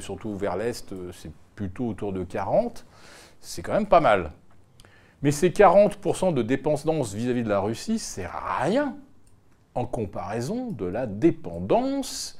surtout 0.00 0.36
vers 0.36 0.56
l'Est, 0.56 0.94
c'est 1.12 1.32
plutôt 1.56 1.88
autour 1.88 2.12
de 2.12 2.24
40%. 2.24 2.84
C'est 3.40 3.62
quand 3.62 3.72
même 3.72 3.86
pas 3.86 4.00
mal. 4.00 4.30
Mais 5.22 5.32
ces 5.32 5.50
40% 5.50 6.34
de 6.34 6.42
dépendance 6.42 7.14
vis-à-vis 7.14 7.42
de 7.42 7.48
la 7.48 7.60
Russie, 7.60 7.98
c'est 7.98 8.28
rien 8.60 8.94
en 9.74 9.86
comparaison 9.86 10.70
de 10.70 10.84
la 10.84 11.06
dépendance 11.06 12.38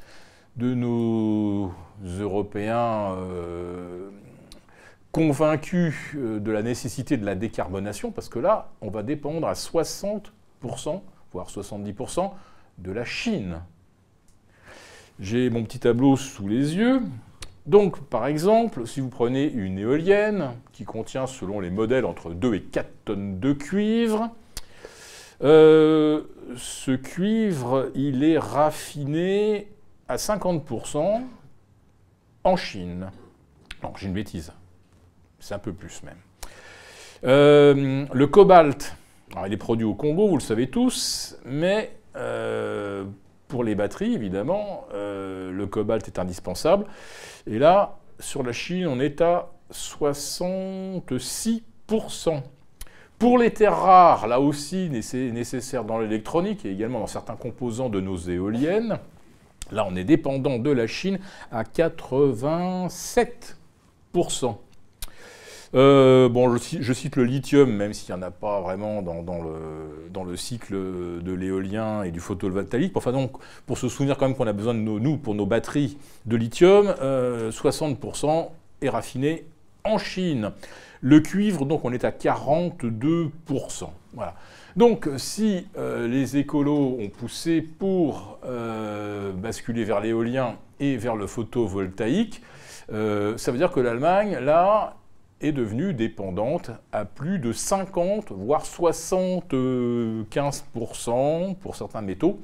de 0.56 0.74
nos 0.74 1.72
Européens 2.04 3.14
euh, 3.16 4.10
convaincus 5.10 5.94
euh, 6.16 6.40
de 6.40 6.50
la 6.50 6.62
nécessité 6.62 7.16
de 7.16 7.24
la 7.24 7.34
décarbonation, 7.34 8.10
parce 8.10 8.28
que 8.28 8.38
là, 8.38 8.70
on 8.80 8.90
va 8.90 9.02
dépendre 9.02 9.46
à 9.46 9.54
60%, 9.54 10.30
voire 11.32 11.48
70% 11.48 12.30
de 12.78 12.92
la 12.92 13.04
Chine. 13.04 13.60
J'ai 15.20 15.50
mon 15.50 15.62
petit 15.64 15.78
tableau 15.78 16.16
sous 16.16 16.48
les 16.48 16.76
yeux. 16.76 17.02
Donc, 17.66 18.00
par 18.00 18.26
exemple, 18.26 18.86
si 18.86 19.00
vous 19.00 19.08
prenez 19.08 19.44
une 19.44 19.78
éolienne 19.78 20.50
qui 20.72 20.84
contient, 20.84 21.26
selon 21.26 21.60
les 21.60 21.70
modèles, 21.70 22.04
entre 22.04 22.30
2 22.30 22.54
et 22.54 22.62
4 22.62 22.90
tonnes 23.04 23.38
de 23.38 23.52
cuivre, 23.52 24.30
euh, 25.42 26.22
ce 26.56 26.92
cuivre, 26.92 27.90
il 27.94 28.24
est 28.24 28.38
raffiné 28.38 29.68
à 30.12 30.16
50% 30.16 31.22
en 32.44 32.56
Chine. 32.56 33.10
Non, 33.82 33.92
j'ai 33.96 34.06
une 34.06 34.12
bêtise. 34.12 34.52
C'est 35.40 35.54
un 35.54 35.58
peu 35.58 35.72
plus 35.72 36.02
même. 36.02 36.18
Euh, 37.24 38.04
le 38.12 38.26
cobalt, 38.26 38.94
il 39.46 39.52
est 39.52 39.56
produit 39.56 39.86
au 39.86 39.94
Congo, 39.94 40.28
vous 40.28 40.36
le 40.36 40.42
savez 40.42 40.68
tous, 40.68 41.38
mais 41.46 41.96
euh, 42.16 43.04
pour 43.48 43.64
les 43.64 43.74
batteries, 43.74 44.12
évidemment, 44.12 44.86
euh, 44.92 45.50
le 45.50 45.66
cobalt 45.66 46.06
est 46.06 46.18
indispensable. 46.18 46.84
Et 47.46 47.58
là, 47.58 47.96
sur 48.18 48.42
la 48.42 48.52
Chine, 48.52 48.86
on 48.86 49.00
est 49.00 49.22
à 49.22 49.50
66%. 49.72 52.42
Pour 53.18 53.38
les 53.38 53.52
terres 53.52 53.78
rares, 53.78 54.26
là 54.26 54.40
aussi 54.40 54.90
nécessaires 54.90 55.84
dans 55.84 55.98
l'électronique 55.98 56.66
et 56.66 56.70
également 56.70 57.00
dans 57.00 57.06
certains 57.06 57.36
composants 57.36 57.88
de 57.88 58.00
nos 58.00 58.16
éoliennes, 58.16 58.98
Là, 59.72 59.86
on 59.90 59.96
est 59.96 60.04
dépendant 60.04 60.58
de 60.58 60.70
la 60.70 60.86
Chine 60.86 61.18
à 61.50 61.64
87%. 61.64 64.56
Euh, 65.74 66.28
bon, 66.28 66.54
je, 66.54 66.92
cite 66.92 67.16
le 67.16 67.24
lithium, 67.24 67.72
même 67.72 67.94
s'il 67.94 68.14
n'y 68.14 68.20
en 68.20 68.22
a 68.22 68.30
pas 68.30 68.60
vraiment 68.60 69.00
dans, 69.00 70.24
le, 70.24 70.36
cycle 70.36 70.74
de 70.74 71.32
l'éolien 71.32 72.02
et 72.02 72.10
du 72.10 72.20
photovoltaïque. 72.20 72.94
Enfin, 72.96 73.12
donc, 73.12 73.32
pour 73.66 73.78
se 73.78 73.88
souvenir 73.88 74.18
quand 74.18 74.26
même 74.26 74.36
qu'on 74.36 74.46
a 74.46 74.52
besoin 74.52 74.74
de 74.74 74.80
nous, 74.80 75.16
pour 75.16 75.34
nos 75.34 75.46
batteries 75.46 75.96
de 76.26 76.36
lithium, 76.36 76.88
60% 76.88 76.96
euh, 77.00 78.48
est 78.82 78.90
raffiné 78.90 79.46
en 79.84 79.96
Chine. 79.96 80.52
Le 81.00 81.20
cuivre, 81.20 81.64
donc, 81.64 81.84
on 81.84 81.92
est 81.92 82.04
à 82.04 82.10
42%. 82.10 83.30
Voilà. 84.12 84.34
Donc, 84.76 85.08
si 85.18 85.66
euh, 85.76 86.08
les 86.08 86.38
écolos 86.38 86.96
ont 86.98 87.10
poussé 87.10 87.60
pour 87.60 88.38
euh, 88.44 89.32
basculer 89.32 89.84
vers 89.84 90.00
l'éolien 90.00 90.56
et 90.80 90.96
vers 90.96 91.14
le 91.14 91.26
photovoltaïque, 91.26 92.40
euh, 92.90 93.36
ça 93.36 93.52
veut 93.52 93.58
dire 93.58 93.70
que 93.70 93.80
l'Allemagne, 93.80 94.38
là, 94.38 94.96
est 95.42 95.52
devenue 95.52 95.92
dépendante 95.92 96.70
à 96.92 97.04
plus 97.04 97.38
de 97.38 97.52
50, 97.52 98.32
voire 98.32 98.64
75% 98.64 101.56
pour 101.56 101.76
certains 101.76 102.00
métaux 102.00 102.40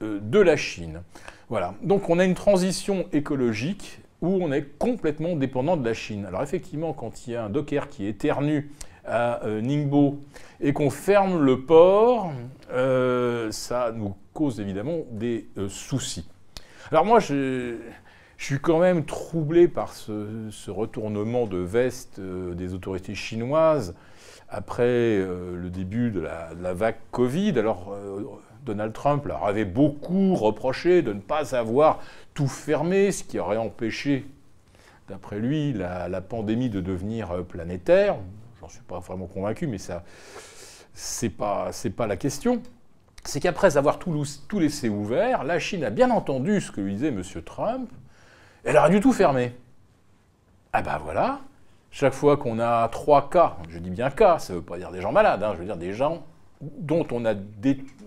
de 0.00 0.38
la 0.38 0.56
Chine. 0.56 1.02
Voilà. 1.48 1.74
Donc, 1.82 2.08
on 2.10 2.20
a 2.20 2.24
une 2.24 2.34
transition 2.34 3.06
écologique 3.12 3.98
où 4.20 4.38
on 4.40 4.52
est 4.52 4.78
complètement 4.78 5.34
dépendant 5.34 5.76
de 5.76 5.84
la 5.84 5.94
Chine. 5.94 6.26
Alors, 6.26 6.42
effectivement, 6.42 6.92
quand 6.92 7.26
il 7.26 7.32
y 7.32 7.36
a 7.36 7.44
un 7.44 7.50
docker 7.50 7.88
qui 7.88 8.06
éternue 8.06 8.70
à 9.06 9.44
euh, 9.44 9.60
Ningbo 9.60 10.20
et 10.60 10.72
qu'on 10.72 10.90
ferme 10.90 11.42
le 11.42 11.60
port, 11.62 12.32
euh, 12.72 13.50
ça 13.50 13.92
nous 13.94 14.14
cause 14.32 14.60
évidemment 14.60 15.00
des 15.10 15.48
euh, 15.58 15.68
soucis. 15.68 16.28
Alors 16.90 17.04
moi, 17.04 17.20
je, 17.20 17.76
suis 18.38 18.58
quand 18.58 18.78
même 18.78 19.06
troublé 19.06 19.66
par 19.66 19.94
ce, 19.94 20.70
retournement 20.70 21.46
de 21.46 21.56
veste 21.56 22.20
des 22.20 22.74
autorités 22.74 23.14
chinoises 23.14 23.94
après 24.50 25.16
le 25.16 25.70
début 25.70 26.10
de 26.10 26.20
la, 26.20 26.74
vague 26.74 26.98
Covid. 27.12 27.58
Alors 27.58 27.96
Donald 28.66 28.92
Trump 28.92 29.24
leur 29.24 29.46
avait 29.46 29.64
beaucoup 29.64 30.34
reproché 30.34 31.00
de 31.00 31.14
ne 31.14 31.20
pas 31.20 31.54
avoir 31.56 32.00
tout 32.34 32.46
fermé, 32.46 33.10
ce 33.10 33.24
qui 33.24 33.38
aurait 33.38 33.56
empêché, 33.56 34.26
d'après 35.08 35.38
lui, 35.38 35.72
la 35.72 36.20
pandémie 36.20 36.68
de 36.68 36.82
devenir 36.82 37.42
planétaire. 37.46 38.16
Je 38.68 38.74
ne 38.74 38.78
suis 38.78 38.86
pas 38.86 38.98
vraiment 38.98 39.26
convaincu, 39.26 39.66
mais 39.66 39.78
ça, 39.78 40.04
c'est 40.94 41.30
pas, 41.30 41.70
la 41.98 42.16
question. 42.16 42.62
C'est 43.24 43.40
qu'après 43.40 43.76
avoir 43.76 43.98
tout, 43.98 44.24
tout, 44.48 44.58
laissé 44.58 44.88
ouvert, 44.88 45.44
la 45.44 45.58
Chine 45.58 45.84
a 45.84 45.90
bien 45.90 46.10
entendu 46.10 46.60
ce 46.60 46.70
que 46.70 46.80
lui 46.80 46.94
disait 46.94 47.08
M. 47.08 47.22
Trump, 47.44 47.90
elle 48.64 48.76
aurait 48.76 48.90
dû 48.90 49.00
tout 49.00 49.12
fermer. 49.12 49.52
Ah 50.72 50.82
ben 50.82 50.98
voilà, 50.98 51.40
chaque 51.90 52.12
fois 52.12 52.36
qu'on 52.36 52.58
a 52.58 52.88
trois 52.88 53.30
cas, 53.30 53.56
je 53.68 53.78
dis 53.78 53.90
bien 53.90 54.10
cas, 54.10 54.38
ça 54.38 54.52
ne 54.52 54.58
veut 54.58 54.64
pas 54.64 54.76
dire 54.76 54.90
des 54.90 55.00
gens 55.00 55.12
malades, 55.12 55.42
hein, 55.42 55.52
je 55.54 55.60
veux 55.60 55.64
dire 55.64 55.76
des 55.76 55.92
gens 55.92 56.24
dont 56.60 57.06
on 57.10 57.24
a, 57.24 57.34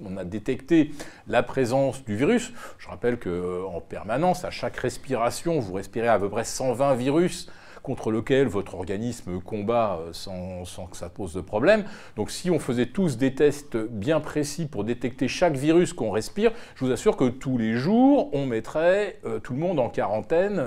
on 0.05 0.18
a, 0.18 0.24
détecté 0.24 0.91
la 1.28 1.43
présence 1.43 2.03
du 2.03 2.16
virus. 2.16 2.51
Je 2.78 2.88
rappelle 2.88 3.20
qu'en 3.20 3.30
euh, 3.30 3.80
permanence, 3.88 4.45
à 4.45 4.51
chaque 4.51 4.78
respiration, 4.78 5.60
vous 5.60 5.74
respirez 5.74 6.07
à 6.07 6.20
peu 6.20 6.30
près 6.30 6.43
120 6.43 6.95
virus 6.95 7.49
contre 7.84 8.11
lequel 8.11 8.47
votre 8.47 8.75
organisme 8.75 9.39
combat 9.39 9.99
euh, 10.01 10.13
sans, 10.13 10.88
que 10.88 10.97
ça 10.97 11.09
pose 11.09 11.34
de 11.34 11.41
problème. 11.41 11.84
Donc 12.15 12.32
si 12.32 12.49
on 12.49 12.59
faisait 12.59 12.88
tous 12.88 13.17
des 13.17 13.36
tests 13.36 13.77
bien 13.77 14.19
précis 14.19 14.65
pour 14.65 14.84
détecter 14.84 15.27
chaque 15.27 15.55
virus 15.55 15.93
qu'on 15.93 16.11
respire, 16.11 16.51
je 16.75 16.86
vous 16.86 16.91
assure 16.91 17.17
que 17.17 17.30
tous 17.30 17.57
les 17.57 17.75
jours, 17.75 18.30
on 18.34 18.45
mettrait 18.45 19.19
euh, 19.25 19.39
tout 19.39 19.53
le 19.53 19.59
monde 19.59 19.80
en 19.80 19.89
quarantaine. 19.89 20.63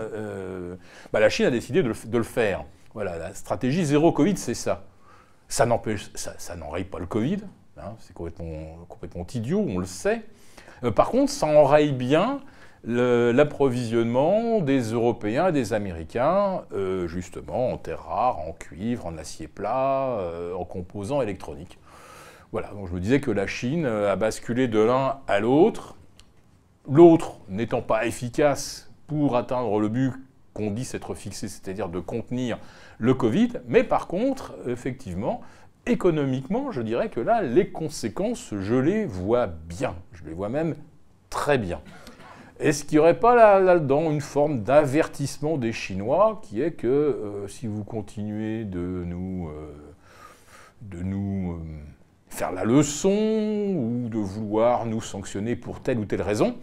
Bah, 1.13 1.21
la 1.21 1.29
Chine 1.29 1.47
a 1.47 1.51
décidé 1.51 1.83
de 1.83 2.19
le 2.19 2.25
faire. 2.25 2.65
Voilà, 2.95 3.17
la 3.17 3.35
stratégie 3.35 3.85
zéro 3.85 4.13
Covid, 4.13 4.37
c'est 4.37 4.55
ça. 4.55 4.85
Ça 5.49 5.67
n'empêche, 5.67 6.11
ça, 6.15 6.57
n'enraye 6.57 6.85
pas 6.85 6.99
le 6.99 7.07
Covid, 7.07 7.39
hein, 7.79 7.95
c'est 8.01 8.15
complètement, 8.15 8.87
complètement 8.89 9.27
idiot, 9.35 9.65
on 9.67 9.79
le 9.79 9.87
sait. 9.87 10.23
Euh, 10.85 10.91
par 10.91 11.11
contre, 11.11 11.31
ça 11.31 11.47
enraye 11.47 11.93
bien 11.93 12.41
l'approvisionnement 12.85 14.61
des 14.61 14.93
Européens 14.93 15.49
et 15.49 15.53
des 15.53 15.73
Américains, 15.73 16.63
euh, 16.73 17.07
justement 17.07 17.73
en 17.73 17.79
terres 17.79 18.05
rares, 18.05 18.41
en 18.41 18.53
cuivre, 18.53 19.07
en 19.07 19.17
acier 19.19 19.47
plat, 19.49 20.17
euh, 20.19 20.55
en 20.55 20.65
composants 20.65 21.23
électroniques. 21.23 21.79
Voilà, 22.51 22.69
donc 22.69 22.89
je 22.89 22.93
me 22.93 23.01
disais 23.01 23.21
que 23.21 23.31
la 23.31 23.47
Chine 23.47 23.87
a 23.87 24.17
basculé 24.17 24.69
de 24.69 24.79
l'un 24.79 25.21
à 25.27 25.41
l'autre, 25.41 25.97
l'autre 26.91 27.39
n'étant 27.49 27.83
pas 27.83 28.05
efficace 28.05 28.91
pour 29.07 29.37
atteindre 29.37 29.79
le 29.79 29.89
but 29.89 30.13
qu'on 30.53 30.71
dit 30.71 30.85
s'être 30.85 31.15
fixé, 31.15 31.49
c'est-à-dire 31.49 31.89
de 31.89 32.01
contenir 32.01 32.59
le 32.99 33.15
Covid. 33.15 33.53
Mais 33.69 33.85
par 33.85 34.07
contre, 34.07 34.55
effectivement, 34.67 35.41
économiquement, 35.87 36.71
je 36.71 36.83
dirais 36.83 37.09
que 37.09 37.21
là, 37.21 37.43
les 37.43 37.71
conséquences, 37.71 38.55
je 38.59 38.75
les 38.75 39.05
vois 39.05 39.47
bien. 39.47 39.95
Je 40.13 40.25
les 40.25 40.33
vois 40.33 40.49
même 40.49 40.75
très 41.31 41.59
bien. 41.59 41.81
Est-ce 42.63 42.85
qu'il 42.85 42.99
n'y 42.99 43.01
aurait 43.01 43.19
pas 43.19 43.59
là-dedans 43.59 44.13
une 44.13 44.21
forme 44.21 44.63
d'avertissement 44.63 45.57
des 45.57 45.73
Chinois 45.73 46.41
qui 46.45 46.63
est 46.63 46.71
que 46.71 46.87
euh, 46.87 47.49
si 47.49 47.67
vous 47.67 47.83
continuez 47.83 48.65
de 48.65 49.03
nous, 49.05 49.49
euh, 49.49 49.73
de 50.83 51.03
nous 51.03 51.55
euh, 51.55 51.57
faire 52.29 52.53
la 52.53 52.63
leçon 52.63 53.11
ou 53.11 54.09
de 54.09 54.19
vouloir 54.19 54.87
nous 54.87 55.01
sanctionner 55.01 55.57
pour 55.57 55.81
telle 55.81 55.99
ou 55.99 56.05
telle 56.05 56.23
raison, 56.23 56.55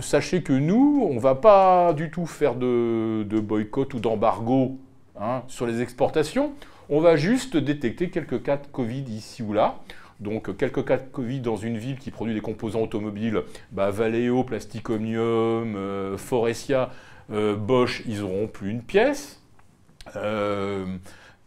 sachez 0.00 0.42
que 0.42 0.54
nous, 0.54 1.06
on 1.10 1.14
ne 1.14 1.20
va 1.20 1.34
pas 1.34 1.92
du 1.92 2.10
tout 2.10 2.24
faire 2.24 2.54
de, 2.54 3.40
boycott 3.40 3.92
ou 3.92 3.98
d'embargo 3.98 4.78
hein, 5.20 5.42
sur 5.48 5.66
les 5.66 5.82
exportations. 5.82 6.52
On 6.88 7.00
va 7.00 7.16
juste 7.16 7.56
détecter 7.56 8.08
quelques 8.08 8.42
cas 8.42 8.56
de 8.56 8.66
Covid 8.68 9.02
ici 9.08 9.42
ou 9.42 9.52
là. 9.52 9.74
Donc 10.22 10.56
quelques 10.56 10.84
cas 10.84 10.96
de 10.96 11.02
Covid 11.10 11.40
dans 11.40 11.56
une 11.56 11.76
ville 11.76 11.98
qui 11.98 12.10
produit 12.10 12.34
des 12.34 12.40
composants 12.40 12.80
automobiles, 12.80 13.42
bah, 13.72 13.90
Valeo, 13.90 14.44
Plasticomium, 14.44 15.74
euh, 15.76 16.16
Forestia, 16.16 16.90
euh, 17.32 17.56
Bosch, 17.56 18.02
ils 18.06 18.20
n'auront 18.20 18.46
plus 18.46 18.70
une 18.70 18.82
pièce. 18.82 19.42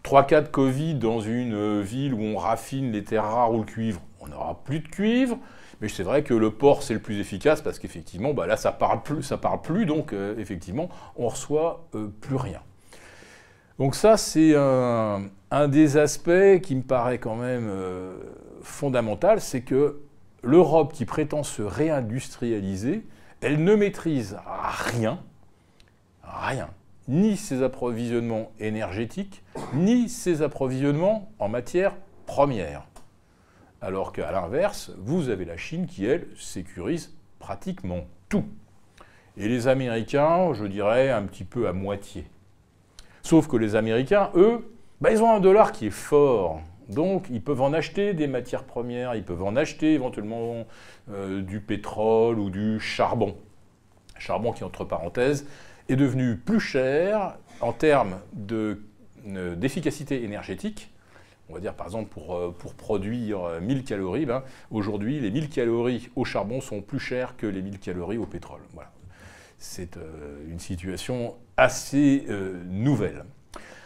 Trois 0.04 0.24
cas 0.24 0.42
de 0.42 0.48
Covid 0.48 0.96
dans 0.96 1.20
une 1.20 1.82
ville 1.82 2.14
où 2.14 2.22
on 2.22 2.38
raffine 2.38 2.92
les 2.92 3.04
terres 3.04 3.24
rares 3.24 3.52
ou 3.54 3.60
le 3.60 3.66
cuivre, 3.66 4.02
on 4.20 4.28
n'aura 4.28 4.62
plus 4.64 4.80
de 4.80 4.88
cuivre. 4.88 5.40
Mais 5.82 5.90
c'est 5.90 6.04
vrai 6.04 6.24
que 6.24 6.34
le 6.34 6.52
port, 6.52 6.84
c'est 6.84 6.94
le 6.94 7.00
plus 7.00 7.20
efficace 7.20 7.62
parce 7.62 7.80
qu'effectivement, 7.80 8.34
bah 8.34 8.48
là, 8.48 8.58
ça 8.58 8.72
parle 8.72 9.02
parle 9.42 9.62
plus, 9.62 9.86
donc 9.86 10.14
euh, 10.14 10.36
effectivement, 10.38 10.90
on 11.18 11.28
reçoit 11.28 11.88
euh, 11.96 12.08
plus 12.22 12.36
rien. 12.36 12.62
Donc 13.78 13.96
ça, 13.96 14.16
c'est 14.16 14.56
un, 14.56 15.68
des 15.68 15.98
aspects 15.98 16.62
qui 16.62 16.76
me 16.76 16.82
paraît 16.82 17.18
quand 17.18 17.36
même 17.36 17.68
euh, 17.70 18.16
fondamental, 18.66 19.40
c'est 19.42 19.62
que 19.62 20.02
l'Europe 20.44 20.94
qui 20.94 21.06
prétend 21.06 21.44
se 21.44 21.62
réindustrialiser, 21.62 23.06
elle 23.42 23.64
ne 23.64 23.76
maîtrise 23.76 24.38
rien, 24.46 25.20
rien, 26.24 26.70
ni 27.08 27.38
ses 27.38 27.64
approvisionnements 27.64 28.52
énergétiques, 28.60 29.44
ni 29.74 30.10
ses 30.10 30.42
approvisionnements 30.42 31.32
en 31.40 31.48
matières 31.48 31.96
premières. 32.26 32.88
Alors 33.82 34.12
qu'à 34.12 34.32
l'inverse, 34.32 34.92
vous 34.98 35.30
avez 35.30 35.46
la 35.46 35.58
Chine 35.58 35.86
qui, 35.86 36.06
elle, 36.06 36.28
sécurise 36.38 37.14
pratiquement 37.40 38.06
tout. 38.30 38.46
Et 39.38 39.48
les 39.48 39.68
Américains, 39.68 40.54
je 40.54 40.66
dirais, 40.66 41.12
un 41.12 41.24
petit 41.24 41.44
peu 41.44 41.68
à 41.68 41.74
moitié. 41.74 42.26
Sauf 43.22 43.48
que 43.48 43.58
les 43.58 43.76
Américains, 43.76 44.32
eux, 44.36 44.72
bah, 45.02 45.12
ils 45.12 45.22
ont 45.22 45.32
un 45.32 45.40
dollar 45.40 45.72
qui 45.72 45.88
est 45.88 45.92
fort. 45.92 46.62
Donc, 46.90 47.28
ils 47.32 47.42
peuvent 47.42 47.62
en 47.62 47.74
acheter 47.74 48.14
des 48.14 48.28
matières 48.28 48.64
premières, 48.64 49.16
ils 49.16 49.24
peuvent 49.24 49.44
en 49.44 49.56
acheter 49.56 49.94
éventuellement 49.94 50.66
euh, 51.12 51.42
du 51.42 51.60
pétrole 51.60 52.40
ou 52.40 52.50
du 52.50 52.80
charbon. 52.80 53.36
Charbon 54.20 54.52
qui, 54.52 54.64
entre 54.64 54.86
parenthèses, 54.86 55.48
est 55.90 55.96
devenu 55.96 56.38
plus 56.38 56.60
cher 56.60 57.38
en 57.62 57.74
termes 57.74 58.20
euh, 58.52 59.56
d'efficacité 59.56 60.24
énergétique 60.24 60.92
on 61.48 61.54
va 61.54 61.60
dire 61.60 61.76
par 61.76 61.86
exemple 61.86 62.10
pour, 62.10 62.36
euh, 62.36 62.56
produire 62.76 63.62
1000 63.62 63.84
calories, 63.84 64.26
ben, 64.26 64.44
aujourd'hui 64.72 65.20
les 65.20 65.30
1000 65.30 65.50
calories 65.50 66.10
au 66.16 66.26
charbon 66.26 66.60
sont 66.60 66.82
plus 66.82 66.98
chères 66.98 67.38
que 67.38 67.46
les 67.46 67.62
1000 67.62 67.78
calories 67.78 68.18
au 68.18 68.26
pétrole. 68.26 68.62
Voilà. 68.74 68.92
C'est 69.60 69.96
une 70.50 70.58
situation 70.58 71.36
assez 71.56 72.26
nouvelle. 72.68 73.26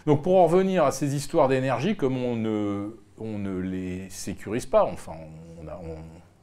Donc 0.09 0.23
pour 0.23 0.37
en 0.37 0.47
revenir 0.47 0.85
à 0.85 0.91
ces 0.91 1.13
histoires 1.15 1.47
d'énergie, 1.47 1.95
comme 1.95 2.17
on 2.17 2.35
ne, 2.35 2.97
on 3.19 3.37
ne 3.37 3.59
les 3.59 4.09
sécurise 4.09 4.65
pas, 4.65 4.83
enfin 4.83 5.11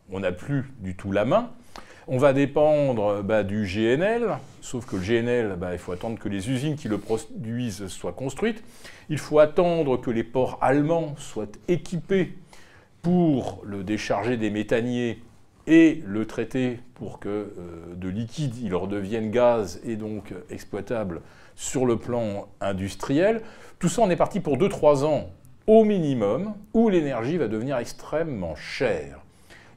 on 0.08 0.20
n'a 0.20 0.30
plus 0.30 0.72
du 0.78 0.94
tout 0.94 1.10
la 1.10 1.24
main, 1.24 1.50
on 2.06 2.16
va 2.16 2.32
dépendre 2.32 3.24
bah, 3.24 3.42
du 3.42 3.64
GNL, 3.64 4.38
sauf 4.60 4.86
que 4.86 4.94
le 4.94 5.02
GNL, 5.02 5.56
bah, 5.58 5.70
il 5.72 5.80
faut 5.80 5.90
attendre 5.90 6.16
que 6.16 6.28
les 6.28 6.48
usines 6.48 6.76
qui 6.76 6.86
le 6.86 6.98
produisent 6.98 7.88
soient 7.88 8.12
construites. 8.12 8.62
Il 9.08 9.18
faut 9.18 9.40
attendre 9.40 9.96
que 9.96 10.12
les 10.12 10.22
ports 10.22 10.58
allemands 10.60 11.16
soient 11.18 11.50
équipés 11.66 12.34
pour 13.02 13.62
le 13.64 13.82
décharger 13.82 14.36
des 14.36 14.50
méthaniers 14.50 15.20
et 15.66 16.04
le 16.06 16.24
traiter 16.24 16.78
pour 16.94 17.18
que 17.18 17.28
euh, 17.28 17.94
de 17.96 18.08
liquide 18.08 18.54
il 18.62 18.76
redevienne 18.76 19.32
gaz 19.32 19.80
et 19.84 19.96
donc 19.96 20.32
exploitable 20.50 21.20
sur 21.56 21.86
le 21.86 21.96
plan 21.96 22.46
industriel. 22.60 23.42
Tout 23.78 23.88
ça, 23.88 24.02
on 24.02 24.10
est 24.10 24.16
parti 24.16 24.40
pour 24.40 24.56
2-3 24.56 25.04
ans 25.04 25.30
au 25.66 25.84
minimum, 25.84 26.54
où 26.74 26.88
l'énergie 26.88 27.38
va 27.38 27.48
devenir 27.48 27.76
extrêmement 27.78 28.54
chère. 28.54 29.18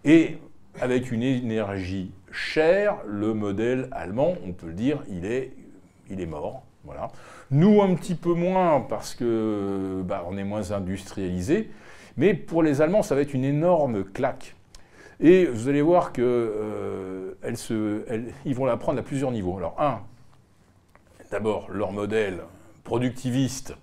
Et 0.05 0.37
avec 0.79 1.11
une 1.11 1.23
énergie 1.23 2.11
cher, 2.31 2.97
le 3.07 3.33
modèle 3.33 3.87
allemand, 3.91 4.35
on 4.47 4.51
peut 4.51 4.67
le 4.67 4.73
dire, 4.73 5.01
il 5.09 5.25
est, 5.25 5.51
il 6.09 6.21
est 6.21 6.27
mort. 6.27 6.63
Voilà. 6.85 7.09
Nous, 7.51 7.81
un 7.81 7.95
petit 7.95 8.15
peu 8.15 8.33
moins 8.33 8.81
parce 8.81 9.15
que 9.15 10.01
bah, 10.05 10.25
on 10.29 10.37
est 10.37 10.43
moins 10.43 10.71
industrialisé, 10.71 11.71
mais 12.17 12.33
pour 12.33 12.63
les 12.63 12.81
Allemands, 12.81 13.01
ça 13.01 13.15
va 13.15 13.21
être 13.21 13.33
une 13.33 13.45
énorme 13.45 14.03
claque. 14.03 14.55
Et 15.19 15.45
vous 15.45 15.67
allez 15.67 15.81
voir 15.81 16.13
qu'ils 16.13 16.23
euh, 16.23 17.33
vont 18.45 18.65
la 18.65 18.77
prendre 18.77 18.99
à 18.99 19.03
plusieurs 19.03 19.31
niveaux. 19.31 19.57
Alors, 19.57 19.75
un, 19.79 20.01
d'abord, 21.31 21.69
leur 21.71 21.91
modèle 21.91 22.41
productiviste, 22.83 23.75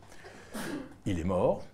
il 1.04 1.18
est 1.20 1.24
mort. 1.24 1.64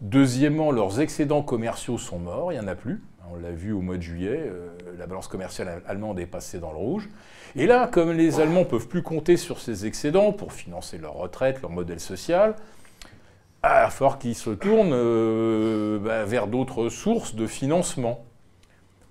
Deuxièmement, 0.00 0.72
leurs 0.72 1.00
excédents 1.00 1.42
commerciaux 1.42 1.98
sont 1.98 2.18
morts, 2.18 2.52
il 2.52 2.58
n'y 2.58 2.64
en 2.64 2.68
a 2.68 2.74
plus. 2.74 3.02
On 3.30 3.36
l'a 3.36 3.52
vu 3.52 3.72
au 3.72 3.80
mois 3.80 3.96
de 3.96 4.02
juillet, 4.02 4.36
euh, 4.44 4.68
la 4.98 5.06
balance 5.06 5.28
commerciale 5.28 5.82
allemande 5.86 6.18
est 6.18 6.26
passée 6.26 6.58
dans 6.58 6.70
le 6.70 6.76
rouge. 6.76 7.08
Et 7.56 7.66
là, 7.66 7.86
comme 7.86 8.12
les 8.12 8.40
Allemands 8.40 8.60
ne 8.60 8.64
peuvent 8.64 8.88
plus 8.88 9.02
compter 9.02 9.36
sur 9.36 9.60
ces 9.60 9.86
excédents 9.86 10.32
pour 10.32 10.52
financer 10.52 10.98
leur 10.98 11.14
retraite, 11.14 11.62
leur 11.62 11.70
modèle 11.70 12.00
social, 12.00 12.56
va 13.62 13.90
falloir 13.90 14.18
qu'ils 14.18 14.34
se 14.34 14.50
tournent 14.50 14.92
euh, 14.92 15.98
bah, 15.98 16.24
vers 16.24 16.46
d'autres 16.46 16.88
sources 16.88 17.34
de 17.34 17.46
financement. 17.46 18.24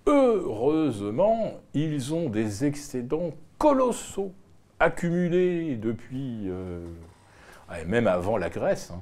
Heureusement, 0.05 1.53
ils 1.74 2.13
ont 2.13 2.30
des 2.30 2.65
excédents 2.65 3.32
colossaux 3.57 4.34
accumulés 4.82 5.75
depuis, 5.75 6.49
euh, 6.49 6.86
même 7.88 8.07
avant 8.07 8.38
la 8.38 8.49
Grèce, 8.49 8.91
hein, 8.91 9.01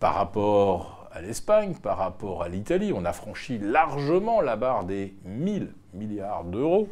par 0.00 0.14
rapport 0.14 1.08
à 1.12 1.22
l'Espagne, 1.22 1.74
par 1.74 1.96
rapport 1.96 2.42
à 2.42 2.48
l'Italie. 2.48 2.92
On 2.94 3.04
a 3.04 3.12
franchi 3.12 3.58
largement 3.58 4.40
la 4.40 4.56
barre 4.56 4.84
des 4.84 5.14
1000 5.24 5.72
milliards 5.94 6.44
d'euros. 6.44 6.88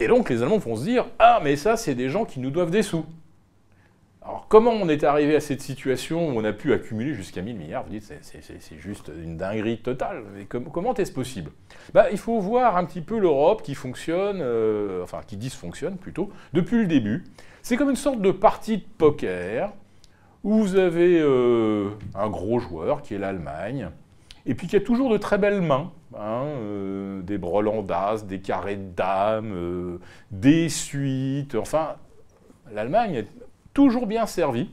Et 0.00 0.08
donc 0.08 0.28
les 0.28 0.42
Allemands 0.42 0.58
vont 0.58 0.76
se 0.76 0.84
dire 0.84 1.06
Ah, 1.18 1.40
mais 1.42 1.56
ça, 1.56 1.76
c'est 1.76 1.94
des 1.94 2.08
gens 2.08 2.24
qui 2.24 2.40
nous 2.40 2.50
doivent 2.50 2.70
des 2.70 2.82
sous. 2.82 3.06
Alors 4.26 4.46
comment 4.48 4.72
on 4.72 4.88
est 4.88 5.04
arrivé 5.04 5.36
à 5.36 5.40
cette 5.40 5.60
situation 5.60 6.28
où 6.28 6.32
on 6.32 6.44
a 6.44 6.52
pu 6.52 6.72
accumuler 6.72 7.14
jusqu'à 7.14 7.42
1000 7.42 7.56
milliards 7.56 7.84
Vous 7.84 7.90
dites, 7.90 8.12
c'est 8.22 8.78
juste 8.78 9.12
une 9.22 9.36
dinguerie 9.36 9.78
totale. 9.78 10.24
Comment 10.48 10.94
est-ce 10.94 11.12
possible? 11.12 11.52
Bah, 11.94 12.06
Il 12.10 12.18
faut 12.18 12.40
voir 12.40 12.76
un 12.76 12.84
petit 12.86 13.02
peu 13.02 13.20
l'Europe 13.20 13.62
qui 13.62 13.76
fonctionne, 13.76 14.40
euh, 14.40 15.04
enfin 15.04 15.20
qui 15.24 15.36
dysfonctionne 15.36 15.96
plutôt, 15.96 16.30
depuis 16.52 16.78
le 16.78 16.86
début. 16.86 17.22
C'est 17.62 17.76
comme 17.76 17.90
une 17.90 17.94
sorte 17.94 18.20
de 18.20 18.32
partie 18.32 18.78
de 18.78 18.84
poker 18.98 19.72
où 20.42 20.54
vous 20.54 20.76
avez 20.76 21.20
euh, 21.20 21.90
un 22.16 22.28
gros 22.28 22.58
joueur 22.58 23.02
qui 23.02 23.14
est 23.14 23.18
l'Allemagne, 23.18 23.90
et 24.44 24.54
puis 24.54 24.66
qui 24.66 24.74
a 24.74 24.80
toujours 24.80 25.10
de 25.10 25.18
très 25.18 25.38
belles 25.38 25.60
mains, 25.60 25.92
hein, 26.18 26.46
euh, 26.46 27.22
des 27.22 27.38
brelans 27.38 27.82
d'as, 27.82 28.24
des 28.26 28.40
carrés 28.40 28.76
de 28.76 28.90
dames, 28.90 29.98
des 30.32 30.68
suites, 30.68 31.54
enfin, 31.54 31.94
l'Allemagne 32.72 33.24
toujours 33.76 34.06
bien 34.06 34.24
servie. 34.26 34.70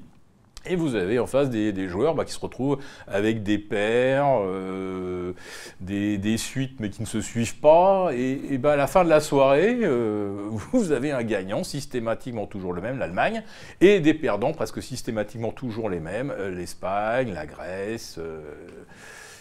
Et 0.66 0.78
vous 0.78 0.96
avez 0.96 1.20
en 1.20 1.28
face 1.28 1.50
des, 1.50 1.90
joueurs 1.90 2.16
bah, 2.16 2.24
qui 2.24 2.32
se 2.32 2.40
retrouvent 2.40 2.80
avec 3.06 3.44
des 3.44 3.58
paires, 3.58 4.40
euh, 4.40 5.34
des, 5.82 6.38
suites 6.38 6.80
mais 6.80 6.90
qui 6.90 7.02
ne 7.02 7.06
se 7.06 7.20
suivent 7.20 7.58
pas. 7.58 8.12
Et, 8.14 8.58
bah, 8.58 8.72
à 8.72 8.76
la 8.78 8.88
fin 8.88 9.04
de 9.04 9.10
la 9.10 9.20
soirée, 9.20 9.80
euh, 9.82 10.48
vous 10.72 10.94
avez 10.94 11.12
un 11.12 11.24
gagnant, 11.24 11.66
systématiquement 11.66 12.48
toujours 12.48 12.72
le 12.72 12.82
même, 12.82 12.98
l'Allemagne, 12.98 13.44
et 13.82 14.00
des 14.00 14.14
perdants 14.14 14.54
presque 14.54 14.82
systématiquement 14.82 15.52
toujours 15.52 15.90
les 15.90 16.00
mêmes, 16.00 16.32
euh, 16.32 16.50
l'Espagne, 16.50 17.34
la 17.34 17.46
Grèce, 17.46 18.18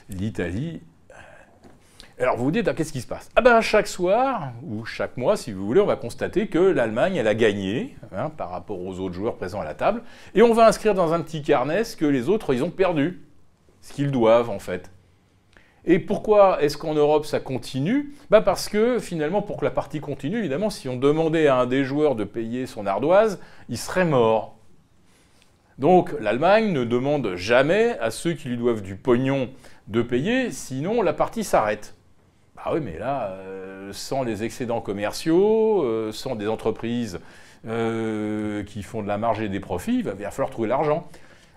l'Italie 0.09 0.81
alors 2.23 2.37
vous 2.37 2.45
vous 2.45 2.51
dites, 2.51 2.69
ah, 2.69 2.75
qu'est-ce 2.75 2.93
qui 2.93 3.01
se 3.01 3.07
passe? 3.07 3.29
Ah 3.35 3.41
ben 3.41 3.61
chaque 3.61 3.87
soir, 3.87 4.53
ou 4.63 4.85
chaque 4.85 5.17
mois 5.17 5.37
si 5.37 5.53
vous 5.53 5.67
voulez, 5.67 5.81
on 5.81 5.87
va 5.87 5.97
constater 5.97 6.47
que 6.47 6.59
l'Allemagne, 6.59 7.17
elle 7.17 7.27
a 7.27 7.35
gagné 7.35 7.97
hein, 8.15 8.31
par 8.31 8.51
rapport 8.51 8.81
aux 8.81 9.01
autres 9.01 9.15
joueurs 9.15 9.37
présents 9.37 9.61
à 9.61 9.65
la 9.65 9.75
table, 9.75 10.03
et 10.35 10.43
on 10.43 10.53
va 10.53 10.67
inscrire 10.67 10.95
dans 10.95 11.13
un 11.13 11.21
petit 11.21 11.43
carnet 11.43 11.85
ce 11.85 11.97
que 11.97 12.05
les 12.05 12.29
autres, 12.29 12.55
ils 12.55 12.63
ont 12.63 12.71
perdu, 12.71 13.23
ce 13.81 13.93
qu'ils 13.93 14.11
doivent 14.11 14.51
en 14.51 14.59
fait. 14.59 14.91
Et 15.85 15.99
pourquoi 15.99 16.63
est-ce 16.63 16.79
qu'en 16.79 16.95
Europe 16.95 17.27
ça 17.27 17.41
continue? 17.41 18.13
Bah 18.31 18.41
Parce 18.41 18.69
que 18.69 19.01
finalement, 19.01 19.43
pour 19.43 19.57
que 19.57 19.65
la 19.65 19.73
partie 19.73 19.99
continue, 19.99 20.39
évidemment, 20.39 20.71
si 20.71 20.89
on 20.89 20.97
demandait 20.97 21.49
à 21.49 21.57
un 21.57 21.67
des 21.67 21.83
joueurs 21.83 22.15
de 22.15 22.23
payer 22.23 22.67
son 22.67 22.87
ardoise, 22.87 23.41
il 23.69 23.79
serait 23.79 24.05
mort. 24.05 24.57
Donc 25.79 26.15
l'Allemagne 26.21 26.73
ne 26.73 26.85
demande 26.85 27.35
jamais 27.35 27.99
à 27.99 28.13
ceux 28.13 28.35
qui 28.35 28.49
lui 28.49 28.57
doivent 28.57 28.83
du 28.83 28.95
pognon 28.95 29.51
de 29.89 30.03
payer, 30.03 30.53
sinon 30.53 31.03
la 31.03 31.13
partie 31.13 31.43
s'arrête. 31.43 31.97
Ah 32.65 32.75
oui, 32.75 32.81
mais 32.81 32.97
là, 32.97 33.31
euh, 33.33 33.93
sans 33.93 34.23
les 34.23 34.45
excédents 34.45 34.81
commerciaux, 34.81 35.83
euh, 35.83 36.13
sans 36.13 36.37
des 36.37 36.47
entreprises 36.47 37.19
euh, 37.67 38.63
qui 38.63 38.85
font 38.85 39.03
de 39.03 39.09
la 39.09 39.19
marge 39.19 39.41
et 39.41 39.49
des 39.49 39.59
profits, 39.59 39.99
il 39.99 40.05
va 40.05 40.15
falloir 40.31 40.51
trouver 40.51 40.69
l'argent. 40.69 41.09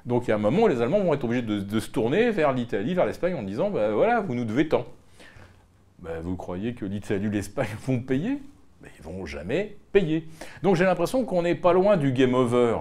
Donc 0.08 0.30
a 0.30 0.36
un 0.36 0.40
moment 0.40 0.66
les 0.66 0.82
Allemands 0.82 1.00
vont 1.00 1.14
être 1.14 1.24
obligés 1.24 1.44
de, 1.44 1.80
se 1.80 1.90
tourner 1.90 2.32
vers 2.32 2.54
l'Italie, 2.54 2.96
vers 2.96 3.06
l'Espagne 3.06 3.36
en 3.36 3.44
disant 3.44 3.70
ben 3.70 3.92
voilà, 3.92 4.22
vous 4.22 4.34
nous 4.34 4.46
devez 4.46 4.68
tant. 4.68 4.86
Ben, 6.00 6.22
vous 6.24 6.36
croyez 6.36 6.74
que 6.74 6.86
l'Italie 6.86 7.28
ou 7.28 7.32
l'Espagne 7.32 7.68
vont 7.86 8.00
payer? 8.00 8.42
Ben, 8.82 8.90
Ils 8.98 9.04
vont 9.04 9.26
jamais 9.28 9.78
payer. 9.92 10.28
Donc 10.64 10.76
j'ai 10.76 10.86
l'impression 10.86 11.24
qu'on 11.24 11.44
n'est 11.44 11.56
pas 11.56 11.74
loin 11.74 11.98
du 11.98 12.14
game 12.14 12.34
over. 12.34 12.78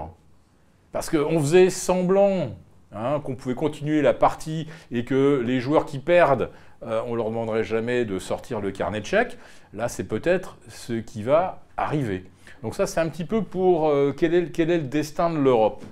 Parce 0.92 1.10
qu'on 1.10 1.40
faisait 1.40 1.68
semblant 1.68 2.54
hein, 2.92 3.20
qu'on 3.22 3.34
pouvait 3.34 3.54
continuer 3.54 4.00
la 4.00 4.14
partie 4.14 4.66
et 4.90 5.04
que 5.04 5.42
les 5.44 5.60
joueurs 5.60 5.84
qui 5.84 5.98
perdent 5.98 6.50
euh, 6.86 7.00
on 7.06 7.12
ne 7.12 7.16
leur 7.16 7.30
demanderait 7.30 7.64
jamais 7.64 8.04
de 8.04 8.18
sortir 8.18 8.60
le 8.60 8.70
carnet 8.70 9.00
de 9.00 9.06
chèques. 9.06 9.38
Là, 9.72 9.88
c'est 9.88 10.04
peut-être 10.04 10.58
ce 10.68 10.94
qui 10.94 11.22
va 11.22 11.62
arriver. 11.76 12.24
Donc 12.62 12.74
ça, 12.74 12.86
c'est 12.86 13.00
un 13.00 13.08
petit 13.08 13.24
peu 13.24 13.42
pour 13.42 13.88
euh, 13.88 14.14
quel, 14.16 14.34
est, 14.34 14.58
le 14.58 14.78
destin 14.78 15.30
de 15.30 15.38
l'Europe. 15.38 15.84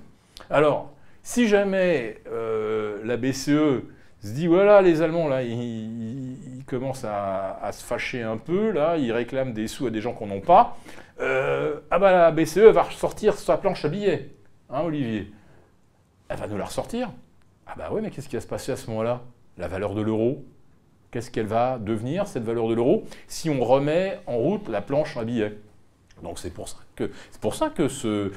Alors, 0.51 0.93
si 1.22 1.49
jamais 1.49 2.18
euh, 2.30 3.01
la 3.05 3.16
BCE 3.16 3.82
se 4.20 4.32
dit, 4.34 4.47
voilà, 4.47 4.82
les 4.82 5.03
Allemands, 5.03 5.28
là, 5.28 5.43
ils, 5.43 6.64
commencent 6.66 7.05
à, 7.05 7.70
se 7.72 7.84
fâcher 7.84 8.22
un 8.22 8.36
peu, 8.38 8.70
là, 8.70 8.97
ils 8.97 9.12
réclament 9.12 9.53
des 9.53 9.66
sous 9.66 9.86
à 9.88 9.90
des 9.90 10.01
gens 10.01 10.12
qu'on 10.12 10.28
n'ont 10.28 10.40
pas, 10.40 10.78
ah 11.20 11.99
bah 11.99 12.12
la 12.12 12.30
BCE 12.30 12.59
va 12.59 12.82
ressortir 12.84 13.34
sa 13.34 13.57
planche 13.59 13.84
à 13.84 13.88
billets, 13.88 14.30
hein, 14.70 14.80
Olivier 14.80 15.30
Elle 16.28 16.38
va 16.38 16.47
nous 16.47 16.57
la 16.57 16.64
ressortir. 16.64 17.11
Ah 17.66 17.74
bah 17.76 17.90
oui, 17.93 18.01
mais 18.03 18.11
qu'est-ce 18.11 18.28
qui 18.28 18.36
va 18.36 18.40
se 18.40 18.47
passer 18.47 18.72
à 18.72 18.76
ce 18.76 18.88
moment-là? 18.90 19.20
La 19.59 19.68
valeur 19.68 19.95
de 19.95 20.01
l'euro? 20.01 20.45
Qu'est-ce 21.12 21.30
qu'elle 21.30 21.46
va 21.46 21.78
devenir, 21.78 22.26
cette 22.26 22.42
valeur 22.42 22.66
de 22.68 22.74
l'euro, 22.74 23.04
si 23.28 23.48
on 23.48 23.62
remet 23.62 24.18
en 24.26 24.36
route 24.38 24.68
la 24.68 24.80
planche 24.80 25.16
à 25.16 25.24
billets? 25.24 25.56
Donc 26.24 26.38
c'est 26.38 26.52
pour 26.52 26.68
ça 26.68 26.78
que, 26.96 27.10
pour 27.40 27.54
ça 27.54 27.68
que 27.68 27.88
ce, 27.88 28.32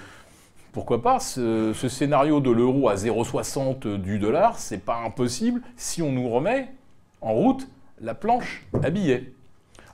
pourquoi 0.73 1.01
pas, 1.01 1.19
ce, 1.19 1.73
scénario 1.73 2.41
de 2.41 2.51
l'euro 2.51 2.89
à 2.89 2.95
0,60 2.95 3.97
du 3.97 4.19
dollar, 4.19 4.59
c'est 4.59 4.84
pas 4.84 4.97
impossible 4.97 5.61
si 5.78 6.01
on 6.01 6.11
nous 6.11 6.30
remet 6.30 6.67
en 7.21 7.34
route 7.34 7.67
la 8.01 8.13
planche 8.13 8.65
à 8.84 8.89
billets. 8.89 9.32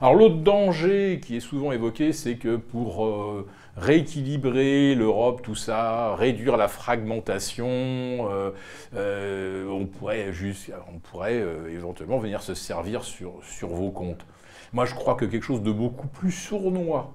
Alors 0.00 0.16
l'autre 0.16 0.38
danger 0.38 1.20
qui 1.24 1.36
est 1.36 1.40
souvent 1.40 1.70
évoqué, 1.70 2.12
c'est 2.12 2.34
que 2.34 2.56
pour 2.56 3.06
euh, 3.06 3.46
rééquilibrer 3.76 4.94
l'Europe, 4.94 5.42
tout 5.42 5.54
ça, 5.54 6.14
réduire 6.16 6.56
la 6.56 6.68
fragmentation, 6.68 7.68
euh, 7.68 8.50
euh, 8.94 9.68
on 9.68 9.86
pourrait, 9.86 10.32
juste, 10.32 10.70
on 10.92 10.98
pourrait 10.98 11.42
éventuellement 11.70 12.18
venir 12.18 12.42
se 12.42 12.54
servir 12.54 13.04
sur, 13.04 13.40
vos 13.62 13.90
comptes. 13.90 14.26
Moi 14.72 14.84
je 14.84 14.94
crois 14.94 15.14
que 15.14 15.24
quelque 15.24 15.44
chose 15.44 15.62
de 15.62 15.72
beaucoup 15.72 16.08
plus 16.08 16.32
sournois 16.32 17.14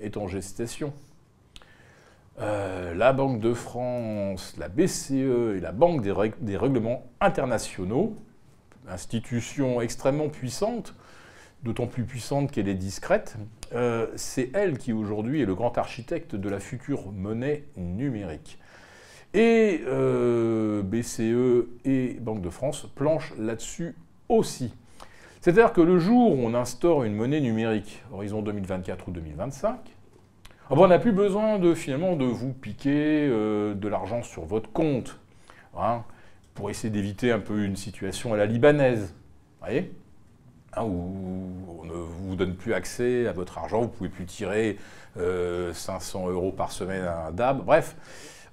est 0.00 0.16
en 0.16 0.28
gestation. 0.28 0.92
la 2.38 3.12
Banque 3.12 3.40
de 3.40 3.54
France, 3.54 4.54
la 4.58 4.68
BCE 4.68 5.56
et 5.56 5.60
la 5.60 5.72
Banque 5.72 6.02
des, 6.02 6.14
des 6.40 6.56
règlements 6.56 7.04
internationaux, 7.20 8.16
institutions 8.88 9.80
extrêmement 9.80 10.28
puissantes, 10.28 10.94
d'autant 11.62 11.86
plus 11.86 12.04
puissante 12.04 12.50
qu'elle 12.50 12.68
est 12.68 12.74
discrète, 12.74 13.36
euh, 13.74 14.06
c'est 14.16 14.50
elle 14.54 14.78
qui 14.78 14.92
aujourd'hui 14.92 15.42
est 15.42 15.46
le 15.46 15.54
grand 15.54 15.76
architecte 15.78 16.34
de 16.34 16.48
la 16.48 16.60
future 16.60 17.10
monnaie 17.12 17.64
numérique. 17.76 18.58
Et 19.34 19.82
euh, 19.86 20.82
BCE 20.82 21.68
et 21.84 22.18
Banque 22.20 22.42
de 22.42 22.50
France 22.50 22.86
planchent 22.94 23.32
là-dessus 23.38 23.96
aussi. 24.28 24.74
C'est-à-dire 25.40 25.72
que 25.72 25.80
le 25.80 25.98
jour 25.98 26.32
où 26.32 26.46
on 26.46 26.54
instaure 26.54 27.04
une 27.04 27.14
monnaie 27.14 27.40
numérique, 27.40 28.02
horizon 28.12 28.42
2024 28.42 29.08
ou 29.08 29.12
2025, 29.12 29.76
ah 30.70 30.74
on 30.76 30.86
n'a 30.86 30.98
plus 30.98 31.12
besoin 31.12 31.58
de 31.58 31.74
finalement 31.74 32.14
de 32.16 32.24
vous 32.24 32.52
piquer 32.52 33.28
euh, 33.28 33.74
de 33.74 33.88
l'argent 33.88 34.22
sur 34.22 34.44
votre 34.44 34.70
compte, 34.70 35.18
hein, 35.76 36.04
pour 36.54 36.70
essayer 36.70 36.90
d'éviter 36.90 37.32
un 37.32 37.40
peu 37.40 37.64
une 37.64 37.76
situation 37.76 38.34
à 38.34 38.36
la 38.36 38.46
libanaise. 38.46 39.14
voyez? 39.60 39.92
Hein, 40.74 40.84
où 40.84 41.82
on 41.82 41.84
ne 41.84 41.92
vous 41.92 42.34
donne 42.34 42.54
plus 42.54 42.72
accès 42.72 43.26
à 43.26 43.32
votre 43.32 43.58
argent, 43.58 43.80
vous 43.80 43.88
ne 43.88 43.90
pouvez 43.90 44.08
plus 44.08 44.24
tirer 44.24 44.78
500 45.16 46.28
euh, 46.28 46.32
euros 46.32 46.50
par 46.52 46.72
semaine 46.72 47.04
à 47.04 47.26
un 47.26 47.30
DAB. 47.30 47.64
Bref, 47.66 47.94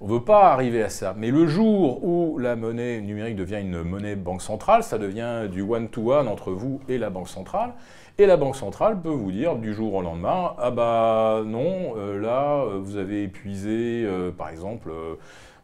on 0.02 0.06
ne 0.06 0.12
veut 0.12 0.24
pas 0.24 0.52
arriver 0.52 0.82
à 0.82 0.90
ça. 0.90 1.14
Mais 1.16 1.30
le 1.30 1.46
jour 1.46 2.04
où 2.04 2.36
la 2.38 2.56
monnaie 2.56 3.00
numérique 3.00 3.36
devient 3.36 3.60
une 3.60 3.82
monnaie 3.82 4.16
banque 4.16 4.42
centrale, 4.42 4.82
ça 4.82 4.98
devient 4.98 5.48
du 5.50 5.62
one-to-one 5.62 6.28
entre 6.28 6.50
vous 6.50 6.80
et 6.90 6.98
la 6.98 7.08
banque 7.08 7.28
centrale. 7.28 7.72
Et 8.18 8.26
la 8.26 8.36
banque 8.36 8.56
centrale 8.56 9.00
peut 9.00 9.08
vous 9.08 9.32
dire 9.32 9.56
du 9.56 9.72
jour 9.72 9.94
au 9.94 10.02
lendemain, 10.02 10.52
ah 10.58 10.70
bah 10.70 11.40
non, 11.46 11.94
euh, 11.96 12.20
là, 12.20 12.66
vous 12.78 12.98
avez 12.98 13.22
épuisé, 13.22 14.04
euh, 14.04 14.30
par 14.30 14.50
exemple, 14.50 14.90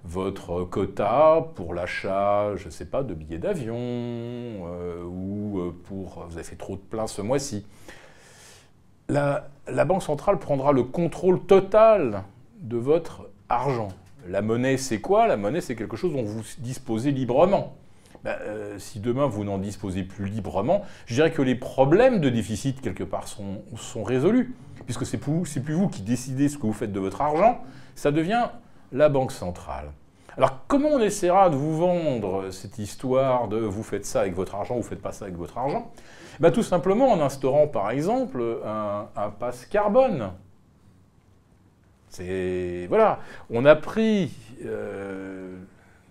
votre 0.06 0.62
quota 0.64 1.48
pour 1.56 1.74
l'achat, 1.74 2.54
je 2.56 2.66
ne 2.66 2.70
sais 2.70 2.84
pas, 2.84 3.02
de 3.02 3.12
billets 3.12 3.38
d'avion 3.38 3.76
euh, 3.76 5.02
ou 5.04 5.58
euh, 5.58 5.74
pour 5.84 6.24
vous 6.28 6.34
avez 6.34 6.44
fait 6.44 6.56
trop 6.56 6.76
de 6.76 6.80
plein 6.80 7.06
ce 7.06 7.22
mois-ci. 7.22 7.66
La, 9.08 9.48
Banque 9.84 10.02
centrale 10.02 10.38
prendra 10.38 10.72
le 10.72 10.84
contrôle 10.84 11.40
total 11.44 12.22
de 12.60 12.76
votre 12.76 13.28
argent. 13.48 13.88
La 14.28 14.42
monnaie, 14.42 14.76
c'est 14.76 15.00
quoi? 15.00 15.26
La 15.26 15.36
monnaie, 15.36 15.60
c'est 15.60 15.76
quelque 15.76 15.96
chose 15.96 16.12
dont 16.12 16.22
vous 16.22 16.42
disposez 16.58 17.10
librement. 17.10 17.76
Ben, 18.24 18.36
euh, 18.42 18.78
si 18.78 19.00
demain 19.00 19.26
vous 19.26 19.44
n'en 19.44 19.58
disposez 19.58 20.02
plus 20.02 20.26
librement, 20.26 20.82
je 21.06 21.14
dirais 21.14 21.32
que 21.32 21.42
les 21.42 21.54
problèmes 21.54 22.20
de 22.20 22.28
déficit, 22.28 22.80
quelque 22.80 23.04
part, 23.04 23.28
sont, 23.28 23.62
sont 23.76 24.02
résolus. 24.02 24.54
Puisque 24.84 25.04
c'est 25.04 25.18
plus 25.18 25.74
vous 25.74 25.88
qui 25.88 26.02
décidez 26.02 26.48
ce 26.48 26.58
que 26.58 26.62
vous 26.62 26.72
faites 26.72 26.92
de 26.92 27.00
votre 27.00 27.20
argent, 27.20 27.60
ça 27.94 28.12
devient 28.12 28.48
la 28.92 29.08
Banque 29.08 29.32
centrale. 29.32 29.90
Alors 30.36 30.66
comment 30.68 30.90
on 30.90 31.00
essaiera 31.00 31.48
de 31.48 31.56
vous 31.56 31.76
vendre 31.76 32.50
cette 32.50 32.78
histoire 32.78 33.48
de 33.48 33.56
vous 33.56 33.82
faites 33.82 34.04
ça 34.04 34.20
avec 34.20 34.34
votre 34.34 34.54
argent, 34.54 34.76
vous 34.76 34.82
faites 34.82 35.00
pas 35.00 35.12
ça 35.12 35.24
avec 35.24 35.36
votre 35.36 35.56
argent 35.56 35.90
ben, 36.40 36.50
Tout 36.50 36.62
simplement 36.62 37.10
en 37.10 37.20
instaurant 37.20 37.66
par 37.66 37.90
exemple 37.90 38.42
un, 38.64 39.30
passe 39.38 39.64
carbone. 39.64 40.32
C'est 42.10 42.86
voilà, 42.88 43.20
on 43.50 43.64
a 43.64 43.74
pris 43.76 44.32
euh, 44.64 45.56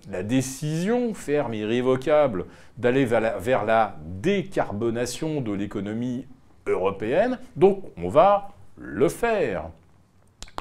la 0.10 0.24
décision 0.24 1.14
ferme, 1.14 1.54
irrévocable, 1.54 2.46
d'aller 2.78 3.06
vers 3.06 3.66
la 3.66 3.96
décarbonation 4.04 5.42
de 5.42 5.54
l'économie 5.54 6.28
européenne, 6.68 7.40
donc 7.56 7.84
on 7.98 8.10
va 8.10 8.50
le 8.78 9.08
faire. 9.08 9.70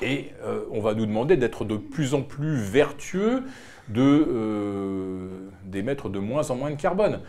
Et 0.03 0.32
on 0.72 0.80
va 0.80 0.95
nous 0.95 1.07
demander 1.07 1.36
d'être 1.36 1.64
de 1.64 1.76
plus 1.76 2.14
en 2.14 2.22
plus 2.22 2.57
vertueux, 2.57 3.45
d'émettre 3.88 4.09
de 6.09 6.18
moins 6.18 6.51
en 6.51 6.57
moins 6.57 6.70
de 6.70 6.80
carbone. 6.80 7.20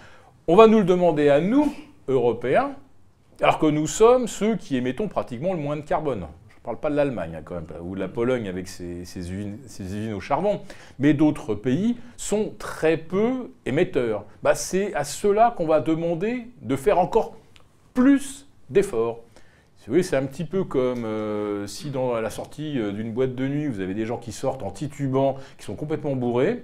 On 0.48 0.56
va 0.56 0.68
nous 0.68 0.80
le 0.80 0.86
demander 0.86 1.30
à 1.30 1.42
nous, 1.42 1.74
Européens, 2.08 2.76
alors 3.42 3.60
que 3.60 3.66
nous 3.66 3.88
sommes 3.88 4.28
ceux 4.28 4.56
qui 4.56 4.78
émettons 4.78 5.08
pratiquement 5.08 5.54
le 5.54 5.60
moins 5.60 5.76
de 5.76 5.82
carbone. 5.82 6.28
Je 6.50 6.56
ne 6.56 6.60
parle 6.64 6.80
pas 6.80 6.90
de 6.90 6.96
l'Allemagne 6.96 7.36
hein, 7.36 7.42
quand 7.44 7.56
même, 7.56 7.68
ou 7.82 7.96
de 7.96 8.00
la 8.00 8.08
Pologne 8.08 8.48
avec 8.48 8.68
ses, 8.68 9.04
usines, 9.18 10.14
au 10.14 10.20
charbon, 10.20 10.62
mais 11.00 11.14
d'autres 11.14 11.54
pays 11.54 11.98
sont 12.18 12.54
très 12.58 12.98
peu 12.98 13.52
émetteurs. 13.66 14.26
Bah, 14.42 14.56
c'est 14.56 14.94
à 14.96 15.04
ceux-là 15.04 15.54
qu'on 15.58 15.68
va 15.68 15.80
demander 15.80 16.48
de 16.62 16.76
faire 16.76 16.98
encore 16.98 17.36
plus 17.94 18.48
d'efforts. 18.70 19.20
Oui, 19.88 20.04
c'est 20.04 20.16
un 20.16 20.26
petit 20.26 20.46
peu 20.46 20.64
comme 20.64 21.06
euh, 21.06 21.68
si 21.68 21.92
dans 21.92 22.20
la 22.20 22.32
sortie 22.32 22.80
euh, 22.80 22.92
d'une 22.92 23.14
boîte 23.14 23.36
de 23.36 23.48
nuit, 23.48 23.68
vous 23.68 23.82
avez 23.82 23.94
des 23.94 24.08
gens 24.08 24.18
qui 24.18 24.32
sortent 24.32 24.64
en 24.64 24.72
titubant, 24.72 25.36
qui 25.60 25.66
sont 25.66 25.76
complètement 25.76 26.16
bourrés, 26.16 26.64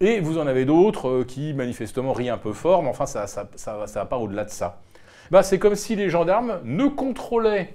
et 0.00 0.18
vous 0.18 0.38
en 0.38 0.48
avez 0.48 0.64
d'autres 0.64 1.08
euh, 1.08 1.24
qui 1.24 1.54
manifestement 1.54 2.12
rient 2.12 2.28
un 2.28 2.38
peu 2.38 2.52
fort, 2.52 2.82
mais 2.82 2.88
enfin 2.88 3.06
ça 3.06 3.24
ne 3.24 3.94
va 3.94 4.04
pas 4.06 4.16
au-delà 4.16 4.44
de 4.44 4.50
ça. 4.50 4.80
Bah, 5.30 5.44
c'est 5.44 5.60
comme 5.60 5.76
si 5.76 5.94
les 5.94 6.10
gendarmes 6.10 6.58
ne 6.64 6.86
contrôlaient 6.88 7.72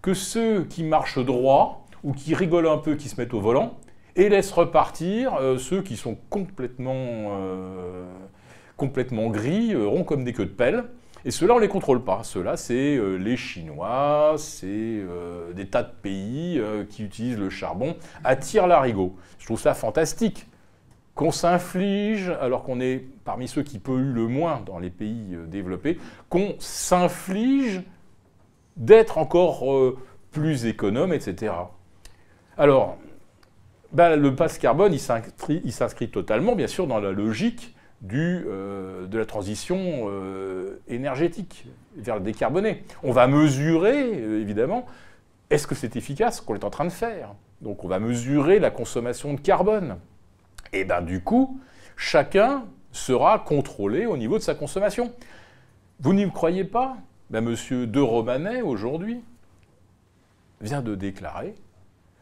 que 0.00 0.14
ceux 0.14 0.64
qui 0.64 0.84
marchent 0.84 1.22
droit 1.22 1.84
ou 2.02 2.14
qui 2.14 2.34
rigolent 2.34 2.68
un 2.68 2.78
peu, 2.78 2.94
qui 2.94 3.10
se 3.10 3.20
mettent 3.20 3.34
au 3.34 3.40
volant, 3.40 3.78
et 4.16 4.30
laissent 4.30 4.52
repartir 4.52 5.38
ceux 5.58 5.82
qui 5.82 5.96
sont 5.96 6.16
complètement, 6.30 7.38
complètement 8.76 9.28
gris, 9.28 9.76
ronds 9.76 10.04
comme 10.04 10.24
des 10.24 10.32
queues 10.32 10.46
de 10.46 10.50
pelle. 10.50 10.84
Et 11.24 11.30
ceux-là, 11.30 11.54
on 11.54 11.56
ne 11.56 11.62
les 11.62 11.68
contrôle 11.68 12.02
pas. 12.02 12.22
Ceux-là, 12.24 12.56
c'est 12.56 12.98
les 13.18 13.36
Chinois, 13.36 14.34
c'est 14.38 15.04
des 15.54 15.66
tas 15.66 15.82
de 15.82 15.92
pays 16.02 16.60
qui 16.88 17.04
utilisent 17.04 17.38
le 17.38 17.50
charbon 17.50 17.96
à 18.24 18.36
tire-larigot. 18.36 19.14
Je 19.38 19.44
trouve 19.44 19.60
ça 19.60 19.74
fantastique 19.74 20.46
qu'on 21.20 21.32
s'inflige, 21.32 22.30
alors 22.40 22.62
qu'on 22.62 22.80
est 22.80 23.04
parmi 23.24 23.46
ceux 23.46 23.62
qui 23.62 23.78
polluent 23.78 24.14
le 24.14 24.26
moins 24.26 24.62
dans 24.64 24.78
les 24.78 24.88
pays 24.88 25.34
euh, 25.34 25.46
développés, 25.46 25.98
qu'on 26.30 26.54
s'inflige 26.58 27.82
d'être 28.78 29.18
encore 29.18 29.70
euh, 29.70 29.98
plus 30.30 30.64
économe, 30.64 31.12
etc. 31.12 31.52
Alors, 32.56 32.96
ben, 33.92 34.16
le 34.16 34.34
passe 34.34 34.56
carbone, 34.56 34.94
il 34.94 35.00
s'inscrit 35.72 36.10
totalement, 36.10 36.54
bien 36.54 36.68
sûr, 36.68 36.86
dans 36.86 37.00
la 37.00 37.12
logique 37.12 37.74
du, 38.00 38.44
euh, 38.46 39.06
de 39.06 39.18
la 39.18 39.26
transition 39.26 40.10
énergétique 40.88 41.66
vers 41.96 42.16
le 42.16 42.22
décarboné. 42.22 42.84
On 43.02 43.12
va 43.12 43.26
mesurer, 43.26 44.12
évidemment, 44.40 44.86
est-ce 45.50 45.66
que 45.66 45.74
c'est 45.74 45.96
efficace 45.96 46.38
ce 46.38 46.42
qu'on 46.42 46.54
est 46.54 46.64
en 46.64 46.70
train 46.70 46.84
de 46.84 46.90
faire 46.90 47.34
Donc 47.60 47.84
on 47.84 47.88
va 47.88 47.98
mesurer 47.98 48.58
la 48.58 48.70
consommation 48.70 49.34
de 49.34 49.40
carbone. 49.40 49.98
Et 50.72 50.84
bien 50.84 51.02
du 51.02 51.22
coup, 51.22 51.60
chacun 51.96 52.64
sera 52.92 53.38
contrôlé 53.40 54.06
au 54.06 54.16
niveau 54.16 54.38
de 54.38 54.42
sa 54.42 54.54
consommation. 54.54 55.12
Vous 56.00 56.14
n'y 56.14 56.30
croyez 56.30 56.64
pas? 56.64 56.96
Ben, 57.30 57.42
Monsieur 57.42 57.86
De 57.86 58.00
Romanet, 58.00 58.62
aujourd'hui, 58.62 59.22
vient 60.60 60.82
de 60.82 60.94
déclarer 60.94 61.54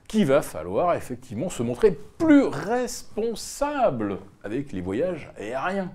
qu'il 0.09 0.24
va 0.24 0.40
falloir 0.40 0.94
effectivement 0.94 1.50
se 1.50 1.62
montrer 1.62 1.92
plus 1.92 2.44
responsable 2.44 4.18
avec 4.42 4.72
les 4.72 4.80
voyages 4.80 5.30
aériens. 5.38 5.92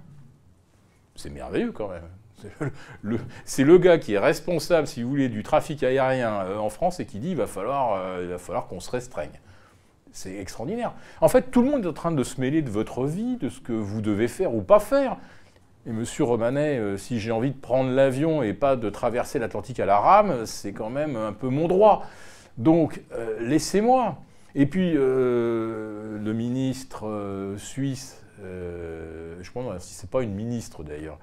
C'est 1.16 1.32
merveilleux 1.32 1.72
quand 1.72 1.90
même. 1.90 2.08
C'est 3.46 3.64
le, 3.64 3.78
gars 3.78 3.98
qui 3.98 4.14
est 4.14 4.20
responsable, 4.20 4.86
si 4.86 5.02
vous 5.02 5.10
voulez, 5.10 5.30
du 5.30 5.44
trafic 5.44 5.82
aérien 5.82 6.42
euh, 6.42 6.58
en 6.58 6.70
France 6.70 7.00
et 7.00 7.06
qui 7.06 7.20
dit 7.20 7.30
qu'il 7.30 7.38
va 7.38 7.48
falloir, 7.48 7.94
euh, 7.96 8.28
va 8.30 8.38
falloir 8.38 8.68
qu'on 8.68 8.80
se 8.80 8.92
restreigne. 8.92 9.40
C'est 10.12 10.36
extraordinaire. 10.36 10.94
En 11.22 11.30
fait, 11.30 11.50
tout 11.52 11.62
le 11.62 11.72
monde 11.72 11.86
est 11.86 11.90
en 11.90 11.94
train 11.94 12.12
de 12.12 12.24
se 12.24 12.40
mêler 12.40 12.62
de 12.62 12.70
votre 12.70 13.06
vie, 13.06 13.38
de 13.38 13.50
ce 13.50 13.62
que 13.62 13.74
vous 13.74 14.02
devez 14.02 14.28
faire 14.28 14.54
ou 14.54 14.62
pas 14.62 14.80
faire. 14.80 15.18
Et 15.86 15.92
monsieur 15.92 16.24
Romanet, 16.26 16.78
euh, 16.78 16.98
si 16.98 17.20
j'ai 17.20 17.32
envie 17.32 17.52
de 17.52 17.58
prendre 17.58 17.90
l'avion 17.90 18.44
et 18.44 18.54
pas 18.54 18.76
de 18.76 18.90
traverser 18.90 19.40
l'Atlantique 19.40 19.80
à 19.80 19.86
la 19.86 20.00
rame, 20.00 20.46
c'est 20.46 20.74
quand 20.74 20.90
même 20.90 21.16
un 21.16 21.34
peu 21.34 21.48
mon 21.48 21.68
droit. 21.68 22.06
Donc, 22.58 23.02
euh, 23.14 23.38
laissez-moi. 23.40 24.18
Et 24.56 24.66
puis, 24.66 24.94
euh, 24.96 26.18
le 26.20 26.34
ministre 26.34 27.56
suisse, 27.58 28.22
je 28.40 29.40
ne 29.40 29.44
sais 29.44 29.80
si 29.80 29.94
c'est 29.94 30.10
pas 30.10 30.22
une 30.22 30.34
ministre 30.34 30.84
d'ailleurs. 30.84 31.18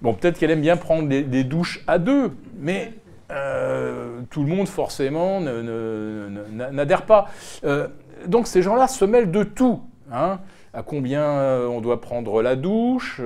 Bon, 0.00 0.14
peut-être 0.14 0.38
qu'elle 0.38 0.52
aime 0.52 0.60
bien 0.60 0.76
prendre 0.76 1.08
des 1.08 1.44
douches 1.44 1.82
à 1.86 1.98
deux, 1.98 2.32
mais 2.56 2.92
euh, 3.30 4.22
tout 4.30 4.42
le 4.42 4.48
monde 4.48 4.68
forcément 4.68 5.40
n'adhère 5.40 7.04
pas. 7.04 7.28
Euh, 7.64 7.88
donc 8.26 8.46
ces 8.46 8.62
gens-là 8.62 8.88
se 8.88 9.04
mêlent 9.04 9.30
de 9.30 9.42
tout. 9.42 9.82
Hein. 10.10 10.40
À 10.78 10.82
combien 10.84 11.22
euh, 11.22 11.66
on 11.66 11.80
doit 11.80 12.00
prendre 12.00 12.40
la 12.40 12.54
douche, 12.54 13.20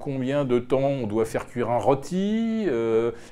combien 0.00 0.46
de 0.46 0.58
temps 0.58 0.78
on 0.78 1.06
doit 1.06 1.26
faire 1.26 1.46
cuire 1.46 1.70
un 1.70 1.76
rôti, 1.76 2.66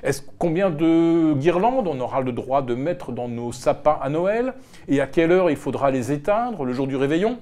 est-ce 0.03 0.21
combien 0.37 0.69
de 0.69 1.33
guirlandes 1.33 1.87
on 1.87 1.99
aura 1.99 2.21
le 2.21 2.31
droit 2.31 2.61
de 2.61 2.75
mettre 2.75 3.11
dans 3.11 3.27
nos 3.27 3.51
sapins 3.51 3.97
à 4.03 4.09
Noël, 4.09 4.53
et 4.87 5.01
à 5.01 5.07
quelle 5.07 5.31
heure 5.31 5.49
il 5.49 5.55
faudra 5.55 5.89
les 5.89 6.11
éteindre 6.11 6.63
le 6.63 6.73
jour 6.73 6.85
du 6.85 6.95
réveillon? 6.95 7.39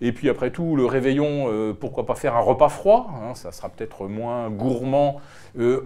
Et 0.00 0.12
puis 0.12 0.30
après 0.30 0.50
tout, 0.50 0.74
le 0.74 0.86
réveillon, 0.86 1.74
pourquoi 1.78 2.06
pas 2.06 2.14
faire 2.14 2.34
un 2.34 2.40
repas 2.40 2.70
froid 2.70 3.10
hein, 3.20 3.34
Ça 3.34 3.52
sera 3.52 3.68
peut-être 3.68 4.06
moins 4.06 4.48
gourmand 4.48 5.20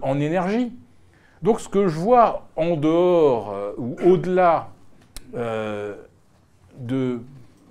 en 0.01 0.19
énergie. 0.21 0.71
Donc 1.43 1.59
ce 1.59 1.67
que 1.67 1.89
je 1.89 1.99
vois 1.99 2.47
en 2.55 2.77
dehors 2.77 3.51
euh, 3.51 3.73
ou 3.77 3.97
au-delà 4.05 4.69
euh, 5.35 5.93
de, 6.77 7.19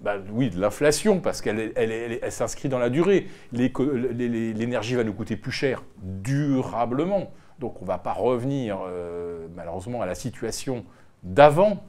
bah, 0.02 0.16
oui, 0.32 0.50
de 0.50 0.60
l'inflation, 0.60 1.20
parce 1.20 1.40
qu'elle 1.40 2.20
s'inscrit 2.30 2.68
dans 2.68 2.78
la 2.78 2.90
durée, 2.90 3.28
l'énergie 3.52 4.94
va 4.96 5.04
nous 5.04 5.12
coûter 5.12 5.36
plus 5.36 5.52
cher 5.52 5.84
durablement. 6.02 7.30
Donc 7.60 7.80
on 7.80 7.84
ne 7.84 7.88
va 7.88 7.98
pas 7.98 8.12
revenir 8.12 8.78
euh, 8.84 9.46
malheureusement 9.54 10.02
à 10.02 10.06
la 10.06 10.16
situation 10.16 10.84
d'avant. 11.22 11.84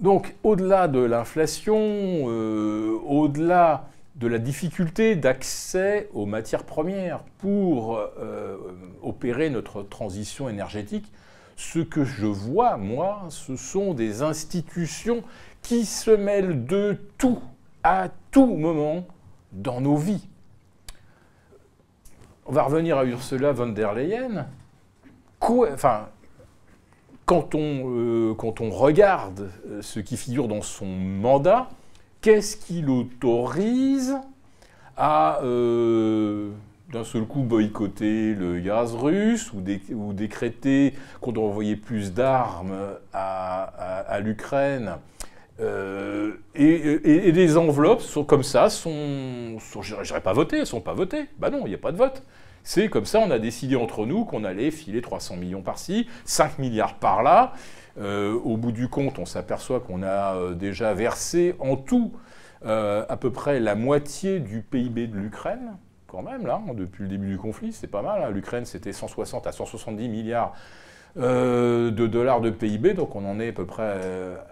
Donc 0.00 0.36
au-delà 0.44 0.86
de 0.86 1.00
l'inflation, 1.00 2.24
au-delà 2.24 3.88
de 4.14 4.26
la 4.26 4.38
difficulté 4.38 5.16
d'accès 5.16 6.08
aux 6.12 6.26
matières 6.26 6.64
premières 6.64 7.24
pour 7.38 7.98
euh, 7.98 8.56
opérer 9.02 9.48
notre 9.50 9.82
transition 9.82 10.48
énergétique, 10.48 11.12
ce 11.56 11.80
que 11.80 12.04
je 12.04 12.26
vois, 12.26 12.76
moi, 12.76 13.26
ce 13.30 13.56
sont 13.56 13.92
des 13.94 14.22
institutions 14.22 15.22
qui 15.62 15.84
se 15.84 16.10
mêlent 16.10 16.64
de 16.64 16.98
tout, 17.18 17.40
à 17.82 18.08
tout 18.30 18.46
moment, 18.46 19.06
dans 19.52 19.80
nos 19.80 19.96
vies. 19.96 20.26
On 22.46 22.52
va 22.52 22.62
revenir 22.62 22.96
à 22.96 23.04
Ursula 23.04 23.52
von 23.52 23.68
der 23.68 23.94
Leyen. 23.94 24.46
enfin, 25.40 26.08
quand 27.28 27.54
on, 27.54 27.82
euh, 27.84 28.34
quand 28.34 28.62
on 28.62 28.70
regarde 28.70 29.50
euh, 29.68 29.82
ce 29.82 30.00
qui 30.00 30.16
figure 30.16 30.48
dans 30.48 30.62
son 30.62 30.86
mandat, 30.86 31.68
qu'est-ce 32.22 32.56
qui 32.56 32.80
l'autorise 32.80 34.16
à 34.96 35.40
euh, 35.42 36.50
d'un 36.90 37.04
seul 37.04 37.26
coup 37.26 37.42
boycotter 37.42 38.34
le 38.34 38.60
gaz 38.60 38.94
russe 38.94 39.52
ou, 39.52 39.60
décréter 40.14 40.94
qu'on 41.20 41.32
doit 41.32 41.44
envoyer 41.44 41.76
plus 41.76 42.14
d'armes 42.14 42.74
à, 43.12 44.20
l'Ukraine 44.22 44.94
euh, 45.60 46.34
et, 46.54 47.32
les 47.32 47.56
enveloppes 47.56 48.02
sont 48.02 48.24
comme 48.24 48.42
ça, 48.42 48.70
sont, 48.70 49.58
sont 49.58 49.82
je 49.82 50.00
dirais 50.02 50.20
pas 50.20 50.32
votées, 50.32 50.58
elles 50.58 50.66
sont 50.66 50.80
pas 50.80 50.94
votées. 50.94 51.26
Bah 51.38 51.50
non, 51.50 51.62
il 51.64 51.68
n'y 51.68 51.74
a 51.74 51.78
pas 51.78 51.92
de 51.92 51.96
vote. 51.96 52.22
C'est 52.62 52.88
comme 52.88 53.06
ça, 53.06 53.20
on 53.20 53.30
a 53.30 53.38
décidé 53.38 53.76
entre 53.76 54.04
nous 54.06 54.24
qu'on 54.24 54.44
allait 54.44 54.70
filer 54.70 55.00
300 55.00 55.36
millions 55.36 55.62
par-ci, 55.62 56.06
5 56.24 56.58
milliards 56.58 56.96
par-là, 56.96 57.52
euh, 57.98 58.34
au 58.34 58.56
bout 58.56 58.72
du 58.72 58.88
compte, 58.88 59.18
on 59.18 59.24
s'aperçoit 59.24 59.80
qu'on 59.80 60.02
a 60.02 60.36
euh, 60.36 60.54
déjà 60.54 60.92
versé 60.94 61.54
en 61.58 61.76
tout 61.76 62.12
à 62.60 63.16
peu 63.16 63.30
près 63.30 63.60
la 63.60 63.76
moitié 63.76 64.40
du 64.40 64.62
PIB 64.62 65.06
de 65.06 65.16
l'Ukraine, 65.16 65.76
quand 66.08 66.22
même, 66.22 66.44
là, 66.44 66.60
hein, 66.66 66.74
depuis 66.74 67.04
le 67.04 67.08
début 67.08 67.28
du 67.28 67.38
conflit, 67.38 67.72
c'est 67.72 67.86
pas 67.86 68.02
mal. 68.02 68.24
Hein. 68.24 68.30
L'Ukraine, 68.30 68.64
c'était 68.64 68.92
160 68.92 69.46
à 69.46 69.52
170 69.52 70.08
milliards 70.08 70.54
de 71.16 72.06
dollars 72.06 72.40
de 72.40 72.50
PIB, 72.50 72.94
donc 72.94 73.16
on 73.16 73.24
en 73.24 73.40
est 73.40 73.48
à 73.48 73.52
peu 73.52 73.66
près 73.66 74.00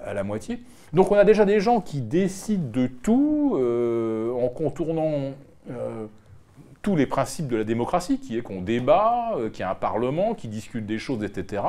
à 0.04 0.14
la 0.14 0.24
moitié. 0.24 0.60
Donc 0.92 1.10
on 1.10 1.16
a 1.16 1.24
déjà 1.24 1.44
des 1.44 1.60
gens 1.60 1.80
qui 1.80 2.00
décident 2.00 2.70
de 2.72 2.86
tout 2.86 3.56
en 3.56 4.48
contournant 4.48 5.32
tous 6.82 6.96
les 6.96 7.06
principes 7.06 7.48
de 7.48 7.56
la 7.56 7.64
démocratie, 7.64 8.18
qui 8.18 8.38
est 8.38 8.42
qu'on 8.42 8.62
débat, 8.62 9.36
qu'il 9.52 9.60
y 9.60 9.62
a 9.64 9.70
un 9.70 9.74
parlement, 9.74 10.34
qui 10.34 10.48
discute 10.48 10.86
des 10.86 10.98
choses, 10.98 11.22
etc. 11.22 11.62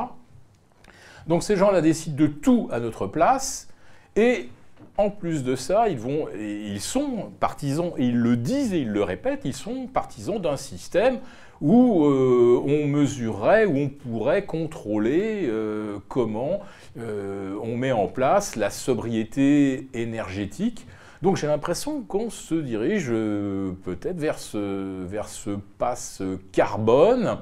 Donc 1.27 1.43
ces 1.43 1.55
gens-là 1.55 1.81
décident 1.81 2.15
de 2.15 2.27
tout 2.27 2.69
à 2.71 2.79
notre 2.79 3.05
place, 3.07 3.67
et 4.15 4.49
en 4.97 5.09
plus 5.09 5.43
de 5.43 5.55
ça, 5.55 5.89
ils, 5.89 5.97
vont, 5.97 6.27
ils 6.39 6.81
sont 6.81 7.31
partisans, 7.39 7.91
et 7.97 8.05
ils 8.05 8.17
le 8.17 8.37
disent 8.37 8.73
et 8.73 8.79
ils 8.79 8.91
le 8.91 9.03
répètent, 9.03 9.41
ils 9.43 9.53
sont 9.53 9.87
partisans 9.87 10.39
d'un 10.39 10.57
système 10.57 11.19
où 11.61 12.05
euh, 12.05 12.61
on 12.65 12.87
mesurerait, 12.87 13.65
où 13.65 13.77
on 13.77 13.89
pourrait 13.89 14.45
contrôler 14.45 15.45
euh, 15.45 15.97
comment 16.07 16.61
euh, 16.99 17.55
on 17.61 17.77
met 17.77 17.91
en 17.91 18.07
place 18.07 18.55
la 18.55 18.69
sobriété 18.69 19.87
énergétique. 19.93 20.87
Donc 21.21 21.37
j'ai 21.37 21.47
l'impression 21.47 22.01
qu'on 22.01 22.29
se 22.29 22.53
dirige 22.53 23.07
peut-être 23.07 24.19
vers 24.19 24.37
ce, 24.37 25.03
vers 25.03 25.27
ce 25.27 25.51
passe 25.79 26.21
carbone. 26.51 27.39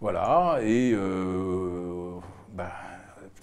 Voilà, 0.00 0.60
et 0.62 0.94
bah, 2.54 2.70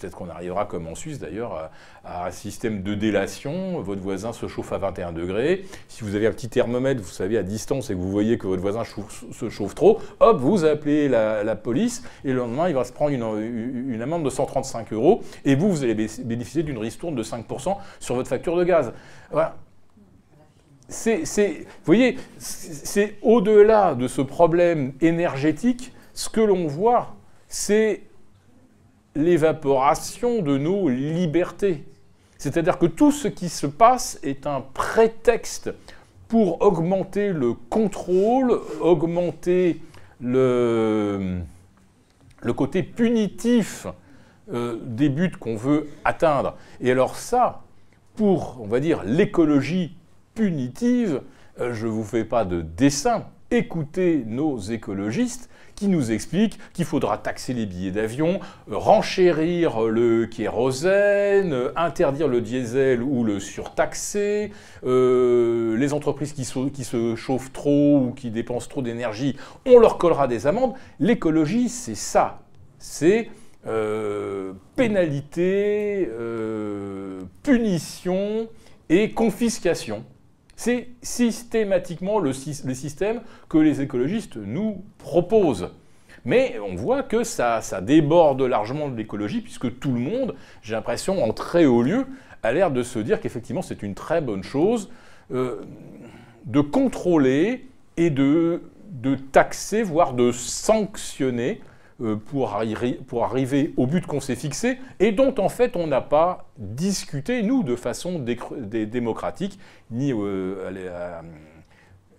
Peut-être 0.04 0.18
qu'on 0.18 0.28
arrivera, 0.28 0.66
comme 0.66 0.86
en 0.86 0.94
Suisse 0.94 1.18
d'ailleurs, 1.18 1.70
à, 2.04 2.26
un 2.26 2.30
système 2.30 2.82
de 2.82 2.94
délation. 2.94 3.80
Votre 3.80 4.02
voisin 4.02 4.34
se 4.34 4.46
chauffe 4.48 4.70
à 4.74 4.76
21 4.76 5.12
degrés. 5.12 5.64
Si 5.88 6.04
vous 6.04 6.14
avez 6.14 6.26
un 6.26 6.30
petit 6.30 6.50
thermomètre, 6.50 7.00
vous 7.00 7.08
savez, 7.08 7.38
à 7.38 7.42
distance, 7.42 7.88
et 7.88 7.94
que 7.94 7.98
vous 7.98 8.10
voyez 8.10 8.36
que 8.36 8.46
votre 8.46 8.60
voisin 8.60 8.82
se 8.84 9.48
chauffe 9.48 9.74
trop, 9.74 9.98
hop, 10.20 10.38
vous 10.40 10.66
appelez 10.66 11.08
la, 11.08 11.56
police, 11.56 12.02
et 12.22 12.32
le 12.32 12.40
lendemain, 12.40 12.68
il 12.68 12.74
va 12.74 12.84
se 12.84 12.92
prendre 12.92 13.12
une, 13.12 14.02
amende 14.02 14.26
de 14.26 14.28
135 14.28 14.92
euros, 14.92 15.22
et 15.46 15.54
vous, 15.54 15.70
vous 15.70 15.84
allez 15.84 15.94
bénéficier 15.94 16.62
d'une 16.62 16.76
ristourne 16.76 17.14
de 17.14 17.22
5% 17.22 17.78
sur 17.98 18.14
votre 18.14 18.28
facture 18.28 18.56
de 18.56 18.64
gaz. 18.64 18.92
Voilà. 19.30 19.56
Vous 20.86 21.24
voyez, 21.86 22.18
c'est 22.36 23.16
au-delà 23.22 23.94
de 23.94 24.06
ce 24.06 24.20
problème 24.20 24.92
énergétique, 25.00 25.94
ce 26.12 26.28
que 26.28 26.42
l'on 26.42 26.66
voit, 26.66 27.16
c'est 27.48 28.02
l'évaporation 29.14 30.42
de 30.42 30.58
nos 30.58 30.88
libertés. 30.88 31.84
C'est-à-dire 32.38 32.78
que 32.78 32.86
tout 32.86 33.12
ce 33.12 33.28
qui 33.28 33.48
se 33.48 33.66
passe 33.66 34.18
est 34.22 34.46
un 34.46 34.60
prétexte 34.60 35.72
pour 36.28 36.62
augmenter 36.62 37.32
le 37.32 37.54
contrôle, 37.54 38.60
augmenter 38.80 39.80
le, 40.20 41.40
côté 42.56 42.82
punitif 42.82 43.86
euh, 44.52 44.78
des 44.82 45.08
buts 45.08 45.32
qu'on 45.38 45.56
veut 45.56 45.88
atteindre. 46.04 46.56
Et 46.80 46.90
alors 46.90 47.16
ça, 47.16 47.62
pour, 48.16 48.58
on 48.60 48.66
va 48.66 48.80
dire, 48.80 49.02
l'écologie 49.04 49.96
punitive, 50.34 51.22
euh, 51.60 51.72
je 51.72 51.86
ne 51.86 51.92
vous 51.92 52.04
fais 52.04 52.24
pas 52.24 52.44
de 52.44 52.62
dessin, 52.62 53.26
écoutez 53.50 54.24
nos 54.26 54.58
écologistes, 54.58 55.48
qui 55.74 55.88
nous 55.88 56.12
explique 56.12 56.58
qu'il 56.72 56.84
faudra 56.84 57.18
taxer 57.18 57.52
les 57.52 57.66
billets 57.66 57.90
d'avion, 57.90 58.40
renchérir 58.70 59.82
le 59.82 60.26
kérosène, 60.26 61.70
interdire 61.76 62.28
le 62.28 62.40
diesel 62.40 63.02
ou 63.02 63.24
le 63.24 63.40
surtaxer, 63.40 64.52
euh, 64.84 65.76
les 65.76 65.92
entreprises 65.92 66.32
qui, 66.32 66.44
se 66.44 67.16
chauffent 67.16 67.52
trop 67.52 67.98
ou 67.98 68.12
qui 68.12 68.30
dépensent 68.30 68.68
trop 68.68 68.82
d'énergie, 68.82 69.36
on 69.66 69.78
leur 69.78 69.98
collera 69.98 70.28
des 70.28 70.46
amendes. 70.46 70.74
L'écologie, 71.00 71.68
c'est 71.68 71.94
ça. 71.94 72.40
C'est 72.78 73.30
euh, 73.66 74.52
pénalité, 74.76 76.08
euh, 76.12 77.22
punition 77.42 78.48
et 78.88 79.12
confiscation. 79.12 80.04
C'est 80.56 80.88
systématiquement 81.02 82.18
le, 82.18 82.32
système 82.32 83.20
que 83.48 83.58
les 83.58 83.80
écologistes 83.80 84.36
nous 84.36 84.84
proposent. 84.98 85.70
Mais 86.24 86.56
on 86.66 86.74
voit 86.74 87.02
que 87.02 87.24
ça, 87.24 87.60
déborde 87.82 88.40
largement 88.42 88.88
de 88.88 88.96
l'écologie, 88.96 89.40
puisque 89.40 89.78
tout 89.78 89.92
le 89.92 90.00
monde, 90.00 90.34
j'ai 90.62 90.74
l'impression, 90.74 91.22
en 91.22 91.32
très 91.32 91.66
haut 91.66 91.82
lieu, 91.82 92.06
a 92.42 92.52
l'air 92.52 92.70
de 92.70 92.82
se 92.82 92.98
dire 92.98 93.20
qu'effectivement 93.20 93.62
c'est 93.62 93.82
une 93.82 93.94
très 93.94 94.20
bonne 94.20 94.42
chose 94.42 94.90
euh, 95.32 95.62
de 96.44 96.60
contrôler 96.60 97.66
et 97.96 98.10
de 98.10 98.60
taxer, 99.32 99.82
voire 99.82 100.12
de 100.12 100.30
sanctionner 100.30 101.60
euh, 102.00 102.16
pour, 102.16 102.60
pour, 103.06 103.24
arriver 103.24 103.72
au 103.76 103.86
but 103.86 104.04
qu'on 104.04 104.20
s'est 104.20 104.34
fixé 104.34 104.78
et 104.98 105.12
dont 105.12 105.32
en 105.38 105.48
fait 105.48 105.76
on 105.76 105.86
n'a 105.86 106.00
pas 106.00 106.48
discuté, 106.58 107.44
nous, 107.44 107.62
de 107.62 107.76
façon 107.76 108.18
démocratique, 108.18 109.60
ni, 109.92 110.12
euh, 110.12 111.22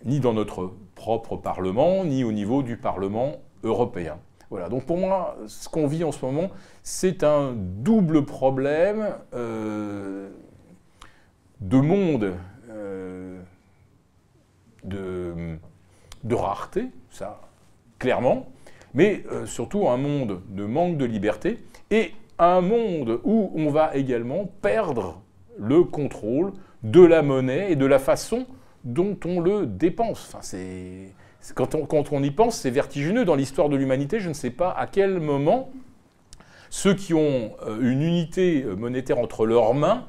ni 0.06 0.22
dans 0.22 0.34
notre 0.34 0.72
propre 0.96 1.36
Parlement, 1.36 2.06
ni 2.06 2.24
au 2.24 2.32
niveau 2.32 2.64
du 2.64 2.78
Parlement 2.78 3.34
européen. 3.64 4.18
Voilà, 4.50 4.70
donc 4.70 4.86
pour 4.86 4.98
moi, 4.98 5.36
ce 5.48 5.68
qu'on 5.68 5.88
vit 5.88 6.06
en 6.06 6.14
ce 6.14 6.24
moment, 6.24 6.52
c'est 6.82 7.26
un 7.26 7.54
double 7.54 8.24
problème 8.24 9.16
euh, 9.34 10.30
de 11.60 11.78
monde 11.78 12.34
de, 14.86 15.58
de 16.24 16.36
rareté, 16.36 16.92
ça, 17.10 17.42
clairement, 18.00 18.48
mais 18.96 19.24
euh, 19.32 19.46
surtout 19.46 19.88
un 19.88 19.98
monde 19.98 20.42
de 20.50 20.66
manque 20.66 20.98
de 20.98 21.06
liberté 21.06 21.60
et 21.92 22.14
un 22.40 22.62
monde 22.62 23.20
où 23.24 23.52
on 23.56 23.70
va 23.70 23.96
également 23.96 24.50
perdre 24.62 25.22
le 25.60 25.84
contrôle 25.84 26.54
de 26.84 27.02
la 27.02 27.22
monnaie 27.22 27.72
et 27.72 27.76
de 27.76 27.86
la 27.86 28.00
façon 28.00 28.48
dont 28.84 29.18
on 29.26 29.40
le 29.40 29.66
dépense. 29.66 30.26
Enfin, 30.28 30.40
c'est, 30.42 31.14
quand, 31.54 31.76
on, 31.76 31.86
quand 31.86 32.12
on 32.12 32.24
y 32.24 32.32
pense, 32.32 32.58
c'est 32.58 32.72
vertigineux. 32.72 33.26
Dans 33.26 33.36
l'histoire 33.36 33.70
de 33.70 33.76
l'humanité, 33.76 34.20
je 34.20 34.30
ne 34.30 34.34
sais 34.34 34.50
pas 34.50 34.72
à 34.72 34.88
quel 34.88 35.20
moment 35.20 35.72
ceux 36.70 36.94
qui 36.94 37.14
ont 37.14 37.52
euh, 37.66 37.80
une 37.82 38.02
unité 38.02 38.64
euh, 38.64 38.76
monétaire 38.76 39.20
entre 39.20 39.46
leurs 39.46 39.74
mains 39.74 40.06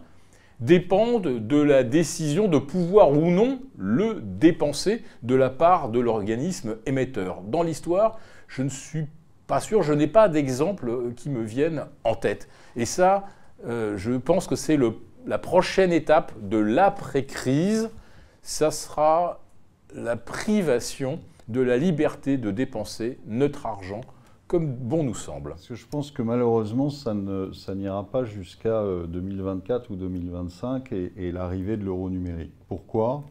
dépendent 0.60 1.46
de 1.46 1.60
la 1.60 1.82
décision 1.82 2.48
de 2.48 2.58
pouvoir 2.58 3.12
ou 3.12 3.30
non 3.30 3.60
le 3.76 4.20
dépenser 4.22 5.02
de 5.22 5.34
la 5.34 5.50
part 5.50 5.90
de 5.90 6.00
l'organisme 6.00 6.76
émetteur. 6.86 7.42
Dans 7.42 7.62
l'histoire, 7.62 8.18
je 8.48 8.62
ne 8.62 8.68
suis 8.68 9.06
pas 9.46 9.60
sûr, 9.60 9.82
je 9.82 9.92
n'ai 9.92 10.06
pas 10.06 10.28
d'exemple 10.28 10.88
euh, 10.88 11.12
qui 11.14 11.30
me 11.30 11.42
viennent 11.42 11.84
en 12.04 12.14
tête. 12.14 12.48
Et 12.74 12.84
ça, 12.84 13.24
euh, 13.66 13.96
je 13.96 14.12
pense 14.12 14.46
que 14.46 14.56
c'est 14.56 14.78
la 15.26 15.38
prochaine 15.38 15.92
étape 15.92 16.32
de 16.40 16.58
l'après-crise, 16.58 17.90
ça 18.42 18.70
sera 18.70 19.40
la 19.94 20.16
privation 20.16 21.20
de 21.48 21.60
la 21.60 21.76
liberté 21.76 22.38
de 22.38 22.50
dépenser 22.50 23.18
notre 23.26 23.66
argent 23.66 24.00
comme 24.48 24.72
bon 24.74 25.02
nous 25.02 25.14
semble. 25.14 25.50
Parce 25.50 25.66
que 25.66 25.74
je 25.74 25.86
pense 25.86 26.12
que 26.12 26.22
malheureusement, 26.22 26.90
ça, 26.90 27.14
n'ira 27.14 28.04
pas 28.04 28.24
jusqu'à 28.24 28.82
2024 29.08 29.90
euh, 29.90 29.94
ou 29.94 29.96
2025 29.96 30.92
et, 30.92 31.32
l'arrivée 31.32 31.76
de 31.76 31.84
l'euro 31.84 32.10
numérique. 32.10 32.54
Pourquoi? 32.68 33.24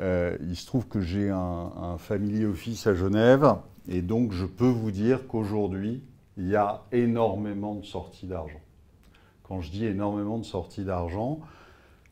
Il 0.00 0.54
se 0.54 0.64
trouve 0.64 0.86
que 0.86 1.00
j'ai 1.00 1.28
un, 1.28 1.72
un 1.76 1.98
family 1.98 2.44
office 2.44 2.86
à 2.86 2.94
Genève 2.94 3.52
et 3.88 4.02
donc, 4.02 4.32
je 4.32 4.44
peux 4.44 4.68
vous 4.68 4.90
dire 4.90 5.26
qu'aujourd'hui, 5.26 6.02
il 6.36 6.46
y 6.46 6.56
a 6.56 6.84
énormément 6.92 7.74
de 7.74 7.84
sorties 7.84 8.26
d'argent. 8.26 8.60
Quand 9.42 9.62
je 9.62 9.70
dis 9.70 9.86
énormément 9.86 10.38
de 10.38 10.44
sorties 10.44 10.84
d'argent, 10.84 11.40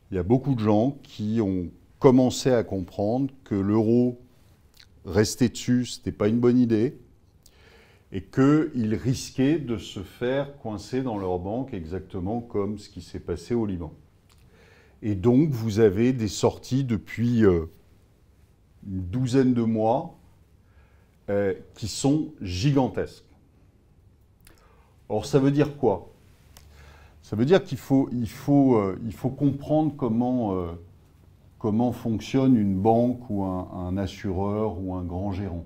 il 0.09 0.15
y 0.15 0.17
a 0.17 0.23
beaucoup 0.23 0.55
de 0.55 0.59
gens 0.59 0.97
qui 1.03 1.39
ont 1.39 1.69
commencé 1.99 2.51
à 2.51 2.63
comprendre 2.63 3.31
que 3.43 3.53
l'euro, 3.53 4.19
rester 5.05 5.49
dessus, 5.49 5.85
ce 5.85 5.99
n'était 5.99 6.11
pas 6.11 6.27
une 6.27 6.39
bonne 6.39 6.57
idée, 6.57 6.97
et 8.11 8.23
qu'ils 8.23 8.95
risquaient 8.95 9.59
de 9.59 9.77
se 9.77 9.99
faire 9.99 10.57
coincer 10.57 11.03
dans 11.03 11.17
leur 11.17 11.37
banque 11.37 11.73
exactement 11.73 12.41
comme 12.41 12.79
ce 12.79 12.89
qui 12.89 13.01
s'est 13.01 13.19
passé 13.19 13.53
au 13.53 13.65
Liban. 13.65 13.93
Et 15.03 15.13
donc, 15.13 15.51
vous 15.51 15.79
avez 15.79 16.11
des 16.11 16.27
sorties 16.27 16.83
depuis 16.83 17.45
euh, 17.45 17.65
une 18.87 19.03
douzaine 19.03 19.53
de 19.53 19.61
mois 19.61 20.16
euh, 21.29 21.53
qui 21.75 21.89
sont 21.89 22.29
gigantesques. 22.41 23.25
Or, 25.09 25.25
ça 25.25 25.39
veut 25.39 25.51
dire 25.51 25.75
quoi? 25.75 26.09
Ça 27.21 27.35
veut 27.35 27.43
dire 27.43 27.65
qu'il 27.65 27.77
faut, 27.77 28.07
il 28.13 28.29
faut, 28.29 28.77
euh, 28.77 28.97
il 29.05 29.11
faut 29.13 29.29
comprendre 29.29 29.93
comment, 29.97 30.55
euh, 30.55 30.71
comment 31.59 31.91
fonctionne 31.91 32.55
une 32.55 32.75
banque 32.75 33.29
ou 33.29 33.43
un, 33.43 33.97
assureur 33.97 34.79
ou 34.79 34.93
un 34.95 35.03
grand 35.03 35.33
gérant. 35.33 35.65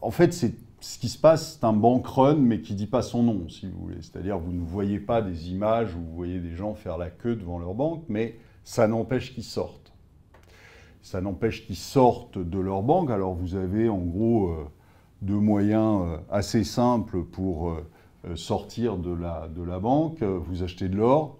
en 0.00 0.10
fait, 0.10 0.32
c'est 0.32 0.54
ce 0.80 0.98
qui 0.98 1.10
se 1.10 1.18
passe, 1.18 1.58
c'est 1.58 1.64
un 1.64 1.74
bank 1.74 2.06
run, 2.06 2.36
mais 2.36 2.60
qui 2.60 2.72
ne 2.72 2.78
dit 2.78 2.86
pas 2.86 3.02
son 3.02 3.22
nom, 3.22 3.48
si 3.50 3.66
vous 3.66 3.78
voulez. 3.78 4.00
C'est-à-dire, 4.00 4.38
vous 4.38 4.52
ne 4.52 4.64
voyez 4.64 4.98
pas 4.98 5.20
des 5.20 5.50
images 5.50 5.94
où 5.94 5.98
vous 5.98 6.14
voyez 6.14 6.38
des 6.38 6.54
gens 6.54 6.74
faire 6.74 6.96
la 6.96 7.10
queue 7.10 7.36
devant 7.36 7.58
leur 7.58 7.74
banque, 7.74 8.04
mais 8.08 8.38
ça 8.64 8.88
n'empêche 8.88 9.34
qu'ils 9.34 9.44
sortent. 9.44 9.92
Ça 11.06 11.20
n'empêche 11.20 11.64
qu'ils 11.64 11.76
sortent 11.76 12.36
de 12.36 12.58
leur 12.58 12.82
banque. 12.82 13.12
Alors 13.12 13.32
vous 13.32 13.54
avez 13.54 13.88
en 13.88 14.00
gros 14.00 14.48
euh, 14.48 14.64
deux 15.22 15.38
moyens 15.38 16.02
euh, 16.02 16.16
assez 16.32 16.64
simples 16.64 17.22
pour 17.22 17.70
euh, 17.70 18.34
sortir 18.34 18.96
de 18.96 19.12
la, 19.12 19.46
de 19.46 19.62
la 19.62 19.78
banque. 19.78 20.24
Vous 20.24 20.64
achetez 20.64 20.88
de 20.88 20.96
l'or, 20.96 21.38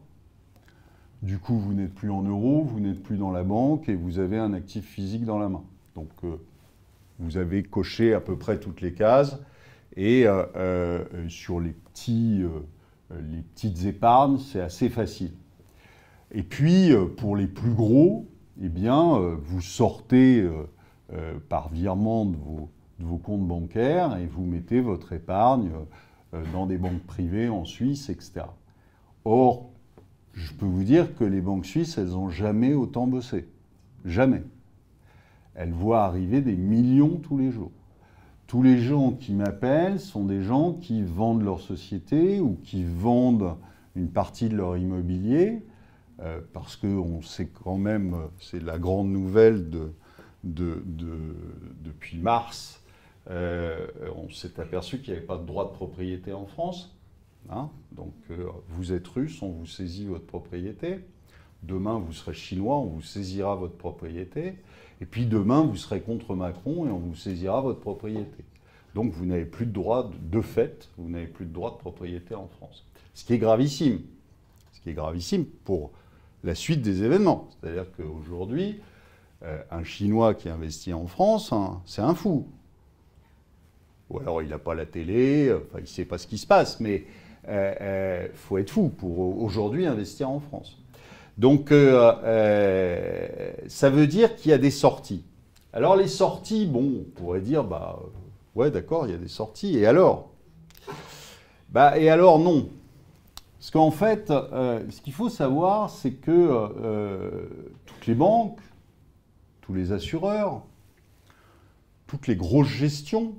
du 1.22 1.40
coup 1.40 1.58
vous 1.58 1.74
n'êtes 1.74 1.92
plus 1.92 2.12
en 2.12 2.22
euros, 2.22 2.62
vous 2.62 2.78
n'êtes 2.78 3.02
plus 3.02 3.16
dans 3.16 3.32
la 3.32 3.42
banque 3.42 3.88
et 3.88 3.96
vous 3.96 4.20
avez 4.20 4.38
un 4.38 4.52
actif 4.52 4.86
physique 4.86 5.24
dans 5.24 5.40
la 5.40 5.48
main. 5.48 5.64
Donc 5.96 6.10
vous 7.18 7.36
avez 7.36 7.64
coché 7.64 8.14
à 8.14 8.20
peu 8.20 8.38
près 8.38 8.60
toutes 8.60 8.80
les 8.80 8.94
cases. 8.94 9.36
Et 9.96 10.26
sur 11.26 11.58
les 11.58 11.72
petits 11.72 12.44
les 13.10 13.42
petites 13.42 13.84
épargnes, 13.84 14.38
c'est 14.38 14.60
assez 14.60 14.88
facile. 14.90 15.32
Et 16.30 16.44
puis, 16.44 16.92
pour 17.16 17.34
les 17.34 17.48
plus 17.48 17.72
gros, 17.72 18.26
eh 18.62 18.68
bien, 18.68 19.18
vous 19.42 19.60
sortez 19.60 20.48
par 21.48 21.68
virement 21.68 22.24
de 22.24 22.36
vos, 22.36 22.70
de 22.98 23.04
vos, 23.04 23.18
comptes 23.18 23.46
bancaires 23.46 24.16
et 24.18 24.26
vous 24.26 24.44
mettez 24.44 24.80
votre 24.80 25.12
épargne 25.12 25.70
dans 26.52 26.66
des 26.66 26.78
banques 26.78 27.02
privées 27.02 27.48
en 27.48 27.64
Suisse, 27.64 28.08
etc. 28.08 28.46
Or, 29.24 29.70
je 30.36 30.52
peux 30.52 30.66
vous 30.66 30.84
dire 30.84 31.16
que 31.16 31.24
les 31.24 31.40
banques 31.40 31.66
suisses, 31.66 31.98
elles 31.98 32.10
n'ont 32.10 32.28
jamais 32.28 32.74
autant 32.74 33.06
bossé. 33.06 33.48
Jamais. 34.04 34.42
Elles 35.54 35.72
voient 35.72 36.04
arriver 36.04 36.42
des 36.42 36.56
millions 36.56 37.16
tous 37.16 37.38
les 37.38 37.50
jours. 37.50 37.72
Tous 38.46 38.62
les 38.62 38.78
gens 38.78 39.12
qui 39.12 39.32
m'appellent 39.32 39.98
sont 39.98 40.24
des 40.24 40.42
gens 40.42 40.74
qui 40.74 41.02
vendent 41.02 41.42
leur 41.42 41.60
société 41.60 42.38
ou 42.40 42.58
qui 42.62 42.84
vendent 42.84 43.56
une 43.96 44.08
partie 44.08 44.48
de 44.48 44.56
leur 44.56 44.76
immobilier, 44.76 45.64
euh, 46.20 46.40
parce 46.52 46.76
qu'on 46.76 47.20
sait 47.22 47.48
quand 47.48 47.76
même, 47.76 48.16
c'est 48.40 48.62
la 48.62 48.78
grande 48.78 49.08
nouvelle 49.08 49.70
de, 49.70 49.92
depuis 50.44 52.18
mars, 52.18 52.82
euh, 53.30 53.86
on 54.16 54.30
s'est 54.30 54.60
aperçu 54.60 55.00
qu'il 55.00 55.12
n'y 55.12 55.18
avait 55.18 55.26
pas 55.26 55.36
de 55.36 55.44
droit 55.44 55.64
de 55.66 55.74
propriété 55.74 56.32
en 56.32 56.46
France. 56.46 56.96
Hein. 57.50 57.70
Donc 57.92 58.14
euh, 58.30 58.46
vous 58.68 58.92
êtes 58.92 59.06
russe, 59.08 59.42
on 59.42 59.50
vous 59.50 59.66
saisit 59.66 60.06
votre 60.06 60.26
propriété. 60.26 61.00
Demain, 61.62 61.98
vous 61.98 62.12
serez 62.12 62.34
chinois, 62.34 62.76
on 62.76 62.86
vous 62.86 63.02
saisira 63.02 63.56
votre 63.56 63.76
propriété. 63.76 64.54
Et 65.00 65.06
puis 65.06 65.26
demain, 65.26 65.62
vous 65.62 65.76
serez 65.76 66.00
contre 66.00 66.34
Macron 66.34 66.86
et 66.86 66.90
on 66.90 66.98
vous 66.98 67.16
saisira 67.16 67.60
votre 67.60 67.80
propriété. 67.80 68.44
Donc 68.94 69.12
vous 69.12 69.26
n'avez 69.26 69.44
plus 69.44 69.66
de 69.66 69.72
droit, 69.72 70.10
de 70.22 70.40
fait, 70.40 70.88
vous 70.96 71.10
n'avez 71.10 71.26
plus 71.26 71.44
de 71.44 71.52
droit 71.52 71.72
de 71.72 71.78
propriété 71.78 72.34
en 72.34 72.46
France. 72.46 72.86
Ce 73.14 73.24
qui 73.24 73.34
est 73.34 73.38
gravissime. 73.38 74.00
Ce 74.72 74.80
qui 74.80 74.90
est 74.90 74.94
gravissime 74.94 75.44
pour 75.64 75.92
la 76.44 76.54
suite 76.54 76.82
des 76.82 77.02
événements. 77.02 77.48
C'est-à-dire 77.60 77.86
qu'aujourd'hui, 77.96 78.80
euh, 79.44 79.58
un 79.70 79.84
Chinois 79.84 80.34
qui 80.34 80.48
investit 80.48 80.92
en 80.92 81.06
France, 81.06 81.52
hein, 81.52 81.80
c'est 81.84 82.02
un 82.02 82.14
fou. 82.14 82.46
Ou 84.08 84.20
alors 84.20 84.42
il 84.42 84.48
n'a 84.48 84.58
pas 84.58 84.74
la 84.74 84.86
télé, 84.86 85.52
il 85.74 85.80
ne 85.80 85.86
sait 85.86 86.04
pas 86.04 86.18
ce 86.18 86.26
qui 86.26 86.38
se 86.38 86.46
passe, 86.46 86.80
mais 86.80 87.04
il 87.44 87.50
euh, 87.50 87.74
euh, 87.80 88.28
faut 88.34 88.58
être 88.58 88.70
fou 88.70 88.88
pour 88.88 89.42
aujourd'hui 89.42 89.86
investir 89.86 90.30
en 90.30 90.40
France. 90.40 90.78
Donc 91.36 91.68
ça 91.68 92.20
veut 93.90 94.06
dire 94.06 94.36
qu'il 94.36 94.52
y 94.52 94.54
a 94.54 94.58
des 94.58 94.70
sorties. 94.70 95.22
Alors 95.72 95.96
les 95.96 96.08
sorties, 96.08 96.64
bon, 96.64 97.00
on 97.00 97.10
pourrait 97.14 97.42
dire, 97.42 97.62
bah 97.62 97.98
ouais 98.54 98.70
d'accord, 98.70 99.06
il 99.06 99.12
y 99.12 99.14
a 99.14 99.18
des 99.18 99.28
sorties, 99.28 99.76
et 99.76 99.86
alors? 99.86 100.30
Bah 101.68 101.98
et 101.98 102.08
alors 102.08 102.38
non. 102.38 102.68
Parce 103.66 103.72
qu'en 103.72 103.90
fait, 103.90 104.28
ce 104.28 105.00
qu'il 105.00 105.12
faut 105.12 105.28
savoir, 105.28 105.90
c'est 105.90 106.12
que 106.12 107.48
toutes 107.84 108.06
les 108.06 108.14
banques, 108.14 108.60
tous 109.60 109.74
les 109.74 109.90
assureurs, 109.90 110.62
toutes 112.06 112.28
les 112.28 112.36
grosses 112.36 112.68
gestions, 112.68 113.34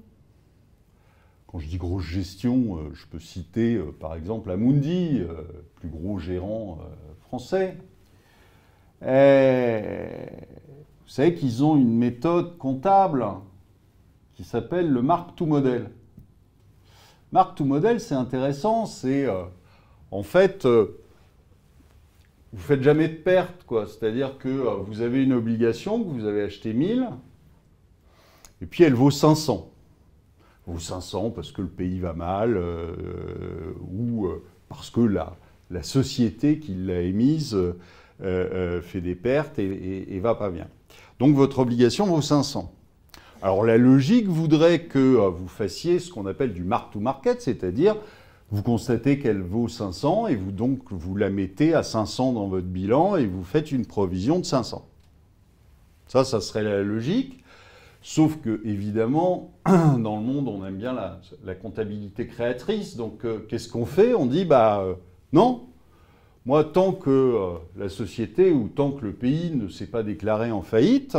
quand 1.47 1.59
je 1.59 1.67
dis 1.67 1.77
grosse 1.77 2.03
gestion, 2.03 2.75
euh, 2.75 2.93
je 2.93 3.05
peux 3.07 3.21
citer 3.21 3.75
euh, 3.75 3.95
par 3.97 4.15
exemple 4.15 4.51
Amundi, 4.51 5.21
euh, 5.21 5.43
plus 5.75 5.87
gros 5.87 6.19
gérant 6.19 6.79
français. 7.21 7.77
vous 8.99 9.07
savez 11.07 11.35
qu'ils 11.35 11.63
ont 11.63 11.77
une 11.77 11.97
méthode 11.97 12.57
comptable 12.57 13.25
qui 14.35 14.43
s'appelle 14.43 14.91
le 14.91 15.01
Mark 15.01 15.37
to 15.37 15.45
Model. 15.45 15.89
Mark 17.31 17.55
to 17.55 17.63
Model, 17.63 18.01
c'est 18.01 18.15
intéressant, 18.15 18.85
c'est 18.85 19.25
en 20.11 20.23
fait, 20.23 20.65
vous 20.65 20.89
faites 22.57 22.81
jamais 22.81 23.07
de 23.07 23.15
perte, 23.15 23.63
quoi. 23.65 23.85
C'est-à-dire 23.87 24.37
que 24.37 24.49
vous 24.49 25.01
avez 25.01 25.23
une 25.23 25.33
obligation 25.33 26.03
que 26.03 26.09
vous 26.09 26.25
avez 26.25 26.43
acheté 26.43 26.73
1000, 26.73 27.09
et 28.61 28.65
puis 28.65 28.83
elle 28.83 28.93
vaut 28.93 29.11
500 29.11 29.71
ou 30.67 30.79
500 30.79 31.31
parce 31.31 31.51
que 31.51 31.61
le 31.61 31.67
pays 31.67 31.99
va 31.99 32.13
mal, 32.13 32.57
euh, 32.57 33.73
ou 33.89 34.27
euh, 34.27 34.43
parce 34.69 34.89
que 34.89 35.01
la, 35.01 35.35
société 35.81 36.59
qui 36.59 36.73
l'a 36.75 37.01
émise 37.01 37.57
euh, 38.21 38.81
fait 38.81 39.01
des 39.01 39.15
pertes 39.15 39.59
et, 39.59 40.15
et, 40.15 40.19
va 40.19 40.35
pas 40.35 40.49
bien. 40.49 40.67
Donc 41.19 41.35
votre 41.35 41.59
obligation 41.59 42.05
vaut 42.05 42.21
500. 42.21 42.73
Alors 43.41 43.63
la 43.63 43.77
logique 43.77 44.27
voudrait 44.27 44.83
que 44.83 45.15
vous 45.27 45.47
fassiez 45.47 45.99
ce 45.99 46.11
qu'on 46.11 46.25
appelle 46.25 46.53
du 46.53 46.63
mark 46.63 46.91
to 46.91 46.99
market, 46.99 47.41
c'est-à-dire 47.41 47.95
vous 48.49 48.63
constatez 48.63 49.19
qu'elle 49.19 49.41
vaut 49.41 49.67
500 49.67 50.27
et 50.27 50.35
vous 50.35 50.51
donc 50.51 50.79
vous 50.91 51.15
la 51.15 51.29
mettez 51.29 51.73
à 51.73 51.83
500 51.83 52.33
dans 52.33 52.47
votre 52.47 52.67
bilan 52.67 53.17
et 53.17 53.25
vous 53.25 53.43
faites 53.43 53.71
une 53.71 53.85
provision 53.85 54.39
de 54.39 54.45
500. 54.45 54.85
Ça, 56.07 56.23
ça 56.23 56.39
serait 56.39 56.63
la 56.63 56.81
logique. 56.81 57.43
Sauf 58.01 58.37
que, 58.37 58.61
évidemment, 58.63 59.51
dans 59.65 60.15
le 60.15 60.21
monde, 60.21 60.47
on 60.47 60.65
aime 60.65 60.77
bien 60.77 60.93
la, 60.93 61.55
comptabilité 61.55 62.25
créatrice. 62.27 62.95
Donc, 62.95 63.25
euh, 63.25 63.39
qu'est-ce 63.49 63.67
qu'on 63.67 63.85
fait? 63.85 64.13
On 64.13 64.25
dit, 64.25 64.45
bah 64.45 64.79
euh, 64.79 64.93
non. 65.33 65.63
Moi, 66.45 66.63
tant 66.63 66.93
que 66.93 67.09
euh, 67.09 67.57
la 67.75 67.89
société 67.89 68.51
ou 68.51 68.69
tant 68.69 68.91
que 68.91 69.03
le 69.03 69.11
pays 69.11 69.51
ne 69.53 69.67
s'est 69.67 69.87
pas 69.87 70.03
déclaré 70.03 70.51
en 70.51 70.61
faillite, 70.61 71.17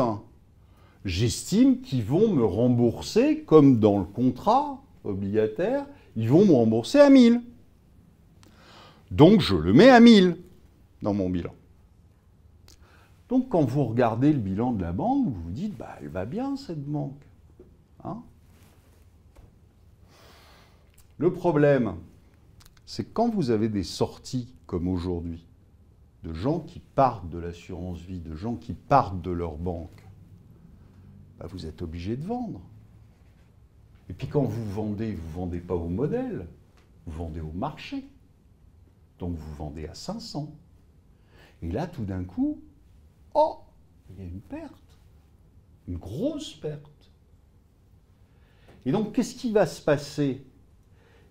j'estime 1.05 1.83
qu'ils 1.83 2.05
vont 2.05 2.33
me 2.33 2.45
rembourser, 2.45 3.41
comme 3.41 3.79
dans 3.79 3.99
le 3.99 4.05
contrat 4.05 4.81
obligataire, 5.05 5.85
ils 6.17 6.29
vont 6.29 6.45
me 6.45 6.53
rembourser 6.53 7.01
à 7.01 7.11
1000. 7.11 7.43
Donc, 9.11 9.41
je 9.41 9.57
le 9.57 9.73
mets 9.73 9.91
à 9.91 10.01
1000 10.01 10.37
dans 11.03 11.15
mon 11.15 11.31
bilan. 11.31 11.53
Donc 13.29 13.51
quand 13.51 13.65
vous 13.65 13.85
regardez 13.85 14.33
le 14.33 14.39
bilan 14.39 14.73
de 14.73 14.83
la 14.83 14.93
banque, 14.93 15.27
vous 15.27 15.43
vous 15.43 15.51
dites, 15.51 15.77
bah, 15.77 15.97
elle 16.01 16.09
va 16.09 16.25
bien 16.25 16.57
cette 16.57 16.85
banque. 16.85 17.23
Hein 18.05 18.23
le 21.19 21.33
problème, 21.33 21.97
c'est 22.87 23.13
quand 23.13 23.29
vous 23.29 23.51
avez 23.51 23.69
des 23.69 23.83
sorties 23.83 24.55
comme 24.67 24.89
aujourd'hui, 24.89 25.45
de 26.23 26.33
gens 26.33 26.61
qui 26.61 26.81
partent 26.81 27.29
de 27.29 27.39
l'assurance 27.39 28.01
vie, 28.01 28.21
de 28.21 28.35
gens 28.35 28.57
qui 28.57 28.73
partent 28.73 29.21
de 29.21 29.31
leur 29.31 29.57
banque, 29.57 30.07
bah, 31.39 31.47
vous 31.51 31.67
êtes 31.67 31.83
obligé 31.83 32.17
de 32.17 32.25
vendre. 32.25 32.61
Et 34.09 34.13
puis 34.13 34.27
quand 34.27 34.45
vous 34.45 34.71
vendez, 34.71 35.13
vous 35.13 35.29
ne 35.29 35.35
vendez 35.35 35.61
pas 35.61 35.75
au 35.75 35.89
modèle, 35.89 36.47
vous 37.07 37.25
vendez 37.25 37.41
au 37.41 37.53
marché. 37.53 38.05
Donc 39.19 39.37
vous 39.37 39.55
vendez 39.55 39.87
à 39.87 39.95
500. 39.95 40.55
Et 41.63 41.71
là, 41.71 41.87
tout 41.87 42.05
d'un 42.05 42.25
coup, 42.25 42.61
Oh, 43.35 43.59
il 44.11 44.19
y 44.19 44.27
a 44.27 44.29
une 44.29 44.41
perte, 44.41 44.99
une 45.87 45.97
grosse 45.97 46.55
perte. 46.55 47.13
Et 48.85 48.93
donc, 48.93 49.13
qu'est-ce 49.13 49.35
qui 49.35 49.53
va 49.53 49.67
se 49.67 49.81
passer? 49.81 50.45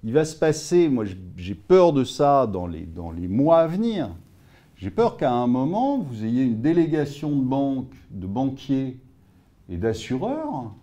Il 0.04 0.14
va 0.14 0.24
se 0.24 0.36
passer, 0.36 0.90
moi 0.90 1.06
j'ai 1.36 1.56
peur 1.56 1.92
de 1.92 2.04
ça 2.04 2.48
dans 2.48 2.68
les, 2.68 2.86
dans 2.86 3.12
les 3.12 3.28
mois 3.28 3.60
à 3.60 3.68
venir. 3.68 4.16
J'ai 4.78 4.92
peur 4.92 5.18
qu'à 5.18 5.34
un 5.34 5.48
moment, 5.48 5.98
vous 5.98 6.24
ayez 6.24 6.44
une 6.44 6.62
délégation 6.62 7.36
de 7.36 7.44
banques, 7.44 7.96
de 8.12 8.28
banquiers 8.28 9.00
et 9.70 9.78
d'assureurs 9.78 10.74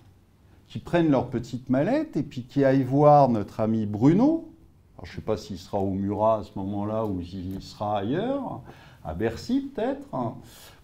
qui 0.74 0.80
prennent 0.80 1.12
leur 1.12 1.30
petite 1.30 1.70
mallette 1.70 2.16
et 2.16 2.24
puis 2.24 2.42
qui 2.42 2.64
aillent 2.64 2.82
voir 2.82 3.28
notre 3.28 3.60
ami 3.60 3.86
Bruno. 3.86 4.50
Alors, 4.96 5.06
je 5.06 5.12
ne 5.12 5.14
sais 5.14 5.22
pas 5.22 5.36
s'il 5.36 5.56
sera 5.56 5.78
au 5.78 5.90
Murat 5.90 6.40
à 6.40 6.42
ce 6.42 6.50
moment-là 6.56 7.06
ou 7.06 7.22
s'il 7.22 7.62
sera 7.62 7.98
ailleurs, 7.98 8.60
à 9.04 9.14
Bercy 9.14 9.70
peut-être 9.72 10.00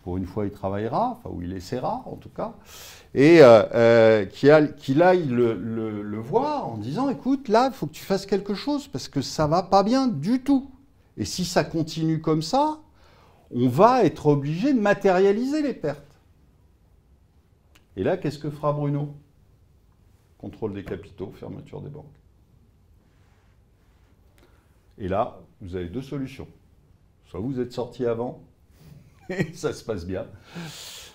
pour 0.05 0.17
une 0.17 0.27
fois 0.27 0.45
il 0.45 0.53
travaillera, 0.53 1.19
enfin, 1.19 1.35
ou 1.35 1.43
il 1.43 1.53
essaiera 1.53 2.05
en 2.07 2.15
tout 2.15 2.29
cas, 2.29 2.53
et 3.15 3.43
euh, 3.43 3.65
euh, 3.75 4.27
qu'il 4.27 5.03
aille 5.03 5.27
le, 5.27 6.21
voir 6.21 6.69
en 6.69 6.77
disant 6.77 7.09
écoute, 7.09 7.49
là, 7.49 7.71
il 7.73 7.75
faut 7.75 7.87
que 7.87 7.95
tu 7.95 8.05
fasses 8.05 8.27
quelque 8.27 8.55
chose 8.55 8.87
parce 8.87 9.09
que 9.09 9.21
ça 9.21 9.49
va 9.49 9.65
pas 9.65 9.83
bien 9.83 10.07
du 10.07 10.41
tout. 10.41 10.71
Et 11.17 11.25
si 11.25 11.45
ça 11.45 11.65
continue 11.65 12.21
comme 12.21 12.43
ça, 12.43 12.79
on 13.53 13.67
va 13.69 14.05
être 14.05 14.29
obligé 14.29 14.73
de 14.73 14.79
matérialiser 14.79 15.63
les 15.63 15.75
pertes. 15.75 16.21
Et 17.97 18.05
là, 18.05 18.17
qu'est-ce 18.17 18.39
que 18.39 18.51
fera 18.51 18.73
Bruno? 18.73 19.17
Contrôle 20.41 20.73
des 20.73 20.85
capitaux, 20.85 21.31
fermeture 21.33 21.83
des 21.83 21.91
banques. 21.91 22.07
Et 24.97 25.07
là, 25.07 25.39
vous 25.61 25.77
avez 25.77 25.89
deux 25.89 26.01
solutions. 26.01 26.49
Soit 27.27 27.41
vous 27.41 27.61
êtes 27.61 27.73
sorti 27.73 28.07
avant, 28.07 28.41
et 29.29 29.53
ça 29.53 29.75
se 29.75 29.85
passe 29.85 30.07
bien. 30.07 30.25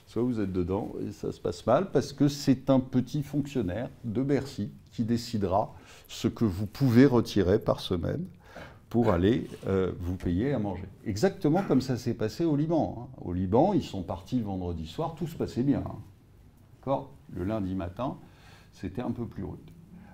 Soit 0.05 0.21
vous 0.21 0.39
êtes 0.39 0.53
dedans 0.53 0.93
et 1.01 1.11
ça 1.11 1.31
se 1.31 1.41
passe 1.41 1.65
mal 1.65 1.89
parce 1.91 2.13
que 2.13 2.27
c'est 2.27 2.69
un 2.69 2.79
petit 2.79 3.23
fonctionnaire 3.23 3.89
de 4.03 4.21
Bercy 4.21 4.71
qui 4.91 5.03
décidera 5.03 5.73
ce 6.07 6.27
que 6.27 6.45
vous 6.45 6.67
pouvez 6.67 7.07
retirer 7.07 7.57
par 7.57 7.79
semaine 7.79 8.25
pour 8.89 9.09
aller 9.09 9.49
euh, 9.65 9.91
vous 9.99 10.15
payer 10.15 10.53
à 10.53 10.59
manger. 10.59 10.85
Exactement 11.03 11.63
comme 11.63 11.81
ça 11.81 11.97
s'est 11.97 12.13
passé 12.13 12.45
au 12.45 12.55
Liban. 12.55 13.09
Hein. 13.11 13.17
Au 13.25 13.33
Liban, 13.33 13.73
ils 13.73 13.83
sont 13.83 14.03
partis 14.03 14.37
le 14.37 14.45
vendredi 14.45 14.85
soir, 14.85 15.15
tout 15.15 15.27
se 15.27 15.35
passait 15.35 15.63
bien. 15.63 15.83
Hein. 15.85 17.07
Le 17.33 17.43
lundi 17.43 17.73
matin, 17.73 18.17
c'était 18.75 19.01
un 19.01 19.11
peu 19.11 19.25
plus 19.25 19.43
rude. 19.43 19.71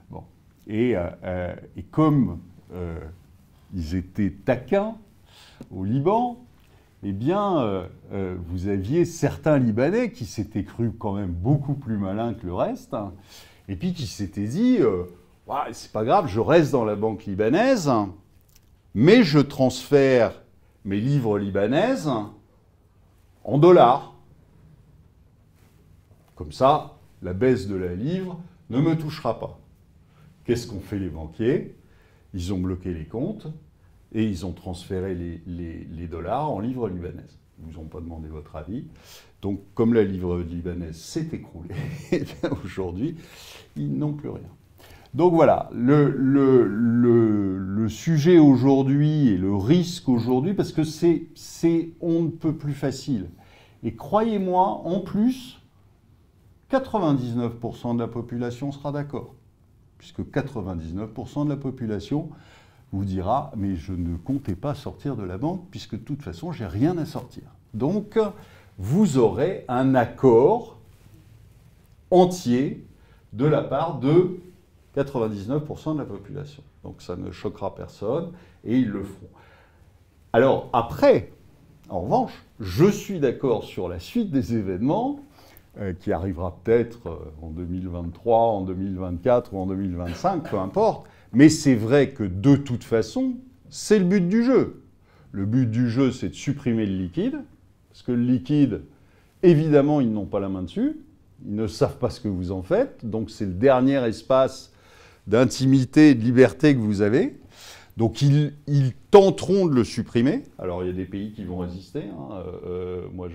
Bon. 0.09 0.23
Et, 0.67 0.95
euh, 0.95 1.09
euh, 1.23 1.55
et 1.75 1.83
comme 1.83 2.39
ils 3.73 3.95
étaient 3.95 4.31
taquins 4.31 4.95
au 5.69 5.83
Liban, 5.83 6.45
eh 7.03 7.13
bien, 7.13 7.59
euh, 7.59 7.87
euh, 8.13 8.35
vous 8.47 8.67
aviez 8.67 9.05
certains 9.05 9.57
Libanais 9.57 10.11
qui 10.11 10.25
s'étaient 10.25 10.63
crus 10.63 10.91
quand 10.99 11.13
même 11.13 11.31
beaucoup 11.31 11.73
plus 11.73 11.97
malins 11.97 12.33
que 12.33 12.45
le 12.45 12.53
reste, 12.53 12.93
hein, 12.93 13.13
et 13.67 13.75
puis 13.75 13.93
qui 13.93 14.05
s'étaient 14.05 14.47
dit, 14.47 14.77
euh, 14.79 15.05
c'est 15.71 15.91
pas 15.91 16.03
grave, 16.03 16.27
je 16.27 16.39
reste 16.39 16.71
dans 16.71 16.85
la 16.85 16.95
banque 16.95 17.25
libanaise, 17.25 17.91
mais 18.93 19.23
je 19.23 19.39
transfère 19.39 20.43
mes 20.85 20.99
livres 20.99 21.39
libanaises 21.39 22.11
en 23.43 23.57
dollars. 23.57 24.13
Comme 26.35 26.51
ça, 26.51 26.97
la 27.21 27.33
baisse 27.33 27.67
de 27.67 27.75
la 27.75 27.95
livre 27.95 28.39
ne 28.71 28.79
me 28.79 28.97
touchera 28.97 29.37
pas. 29.37 29.59
Qu'est-ce 30.45 30.65
qu'ont 30.65 30.79
fait 30.79 30.97
les 30.97 31.09
banquiers? 31.09 31.75
Ils 32.33 32.53
ont 32.53 32.59
bloqué 32.59 32.93
les 32.93 33.05
comptes 33.05 33.47
et 34.13 34.23
ils 34.23 34.45
ont 34.45 34.53
transféré 34.53 35.13
les, 35.15 36.07
dollars 36.07 36.49
en 36.49 36.59
livres 36.59 36.87
libanaises. 36.87 37.37
Ils 37.59 37.67
ne 37.67 37.73
vous 37.73 37.79
ont 37.79 37.85
pas 37.85 37.99
demandé 37.99 38.29
votre 38.29 38.55
avis. 38.55 38.85
Donc, 39.41 39.59
comme 39.75 39.93
la 39.93 40.03
livre 40.03 40.39
libanaise 40.39 40.95
s'est 40.95 41.27
écroulée, 41.33 41.75
eh 42.13 42.23
aujourd'hui, 42.63 43.17
ils 43.75 43.93
n'ont 43.93 44.13
plus 44.13 44.29
rien. 44.29 44.49
Donc 45.13 45.33
voilà, 45.33 45.69
le, 45.73 46.07
le 46.07 47.89
sujet 47.89 48.37
aujourd'hui 48.37 49.27
et 49.27 49.37
le 49.37 49.53
risque 49.53 50.07
aujourd'hui, 50.07 50.53
parce 50.53 50.71
que 50.71 50.85
c'est 50.85 51.89
on 51.99 52.21
ne 52.21 52.29
peut 52.29 52.55
plus 52.55 52.73
facile. 52.73 53.27
Et 53.83 53.93
croyez-moi, 53.93 54.81
en 54.85 55.01
plus, 55.01 55.60
99% 56.71 57.95
de 57.95 57.99
la 57.99 58.07
population 58.07 58.71
sera 58.71 58.91
d'accord. 58.91 59.35
Puisque 59.97 60.21
99% 60.21 61.45
de 61.45 61.49
la 61.49 61.57
population 61.57 62.29
vous 62.91 63.05
dira 63.05 63.51
Mais 63.55 63.75
je 63.75 63.93
ne 63.93 64.15
comptais 64.17 64.55
pas 64.55 64.73
sortir 64.73 65.15
de 65.15 65.23
la 65.23 65.37
banque, 65.37 65.65
puisque 65.69 65.93
de 65.93 66.03
toute 66.03 66.23
façon, 66.23 66.51
j'ai 66.51 66.65
rien 66.65 66.97
à 66.97 67.05
sortir. 67.05 67.43
Donc, 67.73 68.17
vous 68.77 69.17
aurez 69.17 69.65
un 69.67 69.95
accord 69.95 70.77
entier 72.09 72.85
de 73.33 73.45
la 73.45 73.61
part 73.61 73.99
de 73.99 74.39
99% 74.95 75.93
de 75.93 75.99
la 75.99 76.05
population. 76.05 76.63
Donc 76.83 77.01
ça 77.01 77.15
ne 77.15 77.31
choquera 77.31 77.75
personne 77.75 78.31
et 78.63 78.77
ils 78.77 78.89
le 78.89 79.03
feront. 79.03 79.29
Alors 80.33 80.69
après, 80.73 81.31
en 81.89 82.01
revanche, 82.01 82.33
je 82.59 82.85
suis 82.85 83.19
d'accord 83.19 83.63
sur 83.63 83.87
la 83.87 83.99
suite 83.99 84.31
des 84.31 84.55
événements 84.55 85.19
qui 85.99 86.11
arrivera 86.11 86.59
peut-être 86.63 87.07
euh, 87.07 87.17
en 87.41 87.49
2023, 87.49 88.37
en 88.37 88.61
2024 88.61 89.53
ou 89.53 89.59
en 89.59 89.67
2025, 89.67 90.49
peu 90.49 90.57
importe. 90.57 91.07
Mais 91.33 91.49
c'est 91.49 91.75
vrai 91.75 92.09
que 92.09 92.23
de 92.23 92.55
toute 92.55 92.83
façon, 92.83 93.35
c'est 93.69 93.99
le 93.99 94.05
but 94.05 94.27
du 94.27 94.43
jeu. 94.43 94.83
Le 95.31 95.45
but 95.45 95.69
du 95.69 95.89
jeu, 95.89 96.11
c'est 96.11 96.29
de 96.29 96.33
supprimer 96.33 96.85
le 96.85 96.97
liquide, 96.97 97.39
parce 97.89 98.03
que 98.03 98.11
le 98.11 98.21
liquide, 98.21 98.81
évidemment, 99.43 100.01
ils 100.01 100.11
n'ont 100.11 100.25
pas 100.25 100.41
la 100.41 100.49
main 100.49 100.63
dessus, 100.63 100.97
ils 101.45 101.55
ne 101.55 101.67
savent 101.67 101.97
pas 101.97 102.09
ce 102.09 102.19
que 102.19 102.27
vous 102.27 102.51
en 102.51 102.63
faites, 102.63 103.05
donc 103.09 103.29
c'est 103.29 103.45
le 103.45 103.53
dernier 103.53 104.05
espace 104.05 104.73
d'intimité 105.27 106.09
et 106.09 106.15
de 106.15 106.21
liberté 106.21 106.75
que 106.75 106.79
vous 106.79 107.01
avez. 107.01 107.39
Donc 107.97 108.21
ils, 108.21 108.53
tenteront 109.11 109.65
de 109.65 109.75
le 109.75 109.83
supprimer. 109.83 110.43
Alors 110.57 110.83
il 110.83 110.87
y 110.87 110.89
a 110.89 110.93
des 110.93 111.05
pays 111.05 111.33
qui 111.33 111.43
vont 111.43 111.57
résister. 111.57 112.03
Hein. 112.03 112.29
Euh, 112.31 112.45
euh, 112.65 113.01
moi 113.13 113.27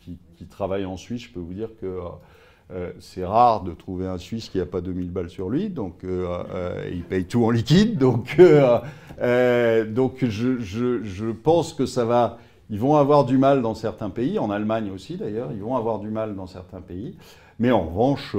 qui, 0.00 0.18
travaille 0.50 0.84
en 0.84 0.96
Suisse, 0.96 1.22
je 1.22 1.30
peux 1.30 1.38
vous 1.40 1.54
dire 1.54 1.68
que 1.80 1.98
euh, 2.72 2.90
c'est 2.98 3.24
rare 3.24 3.62
de 3.62 3.72
trouver 3.72 4.08
un 4.08 4.18
Suisse 4.18 4.48
qui 4.48 4.58
n'a 4.58 4.66
pas 4.66 4.80
2000 4.80 5.10
balles 5.10 5.30
sur 5.30 5.48
lui. 5.48 5.68
Donc 5.70 6.04
il 6.04 7.02
paye 7.04 7.26
tout 7.26 7.44
en 7.44 7.50
liquide. 7.50 7.96
Donc, 7.96 8.34
je, 8.38 8.90
pense 11.30 11.72
que 11.74 11.86
ça 11.86 12.04
va... 12.04 12.38
Ils 12.70 12.80
vont 12.80 12.96
avoir 12.96 13.24
du 13.24 13.38
mal 13.38 13.62
dans 13.62 13.74
certains 13.74 14.10
pays, 14.10 14.38
en 14.38 14.50
Allemagne 14.50 14.90
aussi 14.92 15.16
d'ailleurs, 15.16 15.52
ils 15.52 15.62
vont 15.62 15.76
avoir 15.76 16.00
du 16.00 16.08
mal 16.08 16.34
dans 16.34 16.46
certains 16.46 16.80
pays. 16.80 17.16
Mais 17.58 17.70
en 17.70 17.86
revanche, 17.86 18.34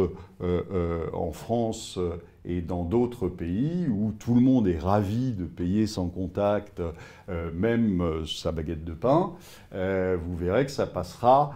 en 1.13 1.31
France 1.31 1.97
et 2.45 2.61
dans 2.61 2.83
d'autres 2.83 3.29
pays 3.29 3.87
où 3.89 4.13
tout 4.19 4.33
le 4.33 4.41
monde 4.41 4.67
est 4.67 4.77
ravi 4.77 5.31
de 5.31 5.45
payer 5.45 5.87
sans 5.87 6.09
contact, 6.09 6.81
euh, 7.29 7.49
même 7.53 8.01
euh, 8.01 8.25
sa 8.25 8.51
baguette 8.51 8.83
de 8.83 8.91
pain, 8.93 9.31
euh, 9.73 10.17
vous 10.21 10.35
verrez 10.35 10.65
que 10.65 10.71
ça 10.71 10.85
passera 10.85 11.53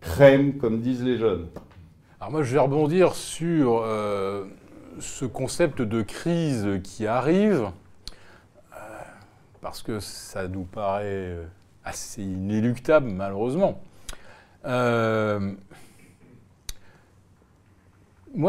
crème, 0.00 0.58
comme 0.58 0.80
disent 0.80 1.02
les 1.02 1.16
jeunes. 1.16 1.46
Alors 2.20 2.32
moi, 2.32 2.42
je 2.42 2.52
vais 2.52 2.60
rebondir 2.60 3.14
sur 3.14 3.82
ce 5.00 5.24
concept 5.24 5.80
de 5.82 6.02
crise 6.02 6.80
qui 6.84 7.06
arrive, 7.06 7.70
parce 9.60 9.82
que 9.82 10.00
ça 10.00 10.48
nous 10.48 10.62
paraît 10.62 11.36
assez 11.84 12.22
inéluctable, 12.22 13.10
malheureusement. 13.10 13.82
moi, 14.64 15.50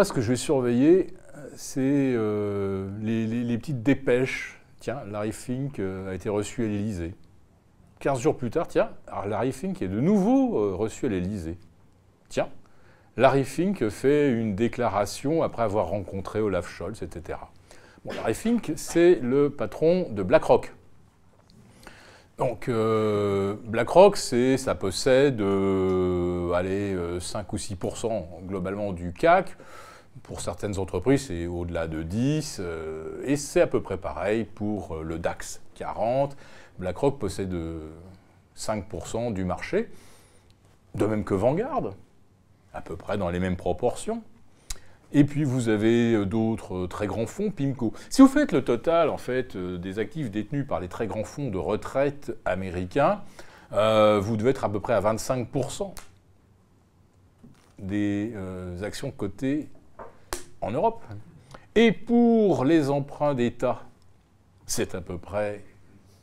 ce 0.04 0.14
que 0.14 0.22
je 0.22 0.30
vais 0.30 0.36
surveiller, 0.36 1.17
c'est 1.58 1.82
euh, 1.82 2.88
les, 3.02 3.58
petites 3.58 3.82
dépêches. 3.82 4.62
Tiens, 4.80 5.02
Larry 5.10 5.32
Fink 5.32 5.80
euh, 5.80 6.12
a 6.12 6.14
été 6.14 6.30
reçu 6.30 6.64
à 6.64 6.68
l'Élysée. 6.68 7.16
15 8.00 8.20
jours 8.20 8.38
plus 8.38 8.52
tard, 8.52 8.68
tiens, 8.68 8.92
Larry 9.26 9.52
Fink 9.52 9.82
est 9.82 9.88
de 9.88 10.00
nouveau 10.00 10.60
euh, 10.60 10.76
reçu 10.76 11.08
à 11.08 11.10
l'Élysée. 11.10 11.58
Tiens, 12.30 12.50
Larry 13.18 13.44
Fink 13.44 13.90
fait 13.90 14.32
une 14.32 14.56
déclaration 14.56 15.42
après 15.42 15.64
avoir 15.64 15.88
rencontré 15.88 16.40
Olaf 16.40 16.70
Scholz, 16.70 17.02
etc. 17.02 17.40
Larry 18.06 18.36
Fink, 18.36 18.74
c'est 18.76 19.16
le 19.16 19.50
patron 19.50 20.10
de 20.12 20.22
BlackRock. 20.22 20.74
Donc, 22.38 22.70
BlackRock, 22.70 24.16
ça 24.16 24.76
possède 24.76 25.42
allez, 26.54 26.96
5 27.20 27.52
ou 27.52 27.58
6% 27.58 28.46
globalement 28.46 28.94
du 28.94 29.12
CAC. 29.12 29.58
Pour 30.24 30.42
certaines 30.42 30.80
entreprises, 30.80 31.28
c'est 31.28 31.48
au-delà 31.48 31.88
de 31.88 32.04
10, 32.04 32.58
euh, 32.60 33.22
et 33.26 33.36
c'est 33.36 33.62
à 33.62 33.68
peu 33.68 33.82
près 33.82 33.98
pareil 33.98 34.46
pour 34.46 34.96
euh, 34.96 35.04
le 35.04 35.20
DAX 35.20 35.62
40. 35.76 36.36
BlackRock 36.80 37.20
possède 37.20 37.56
5% 38.56 39.34
du 39.34 39.44
marché, 39.44 39.90
de 40.96 41.06
même 41.06 41.24
que 41.24 41.34
Vanguard, 41.34 41.92
à 42.74 42.82
peu 42.82 42.96
près 42.96 43.18
dans 43.18 43.30
les 43.30 43.40
mêmes 43.40 43.58
proportions. 43.58 44.24
Et 45.14 45.24
puis 45.24 45.44
vous 45.44 45.70
avez 45.70 46.14
euh, 46.14 46.26
d'autres 46.26 46.88
très 46.88 47.08
grands 47.08 47.28
fonds, 47.28 47.52
PIMCO. 47.52 47.94
Si 48.10 48.22
vous 48.22 48.28
faites 48.28 48.52
le 48.52 48.64
total 48.64 49.10
en 49.10 49.18
fait 49.18 49.58
des 49.58 50.00
actifs 50.00 50.32
détenus 50.32 50.66
par 50.68 50.80
les 50.80 50.88
très 50.88 51.08
grands 51.08 51.24
fonds 51.24 51.50
de 51.50 51.58
retraite 51.58 52.36
américains, 52.46 53.22
vous 53.72 54.38
devez 54.38 54.52
être 54.52 54.64
à 54.64 54.72
peu 54.72 54.80
près 54.80 54.94
à 54.94 55.02
25% 55.02 55.94
des 57.80 58.34
actions 58.82 59.12
cotées 59.12 59.70
en 60.62 60.72
Europe. 60.72 61.04
Et 61.76 61.92
pour 61.92 62.66
les 62.66 62.90
emprunts 62.90 63.36
d'État, 63.36 63.84
c'est 64.66 64.96
à 64.96 65.02
peu 65.02 65.18
près 65.18 65.64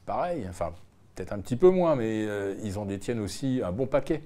pareil, 0.04 0.46
enfin 0.48 0.72
peut-être 1.14 1.32
un 1.32 1.38
petit 1.38 1.56
peu 1.56 1.70
moins, 1.70 1.96
mais 1.96 2.24
euh, 2.26 2.54
ils 2.62 2.78
en 2.78 2.84
détiennent 2.84 3.20
aussi 3.20 3.60
un 3.64 3.72
bon 3.72 3.86
paquet. 3.86 4.22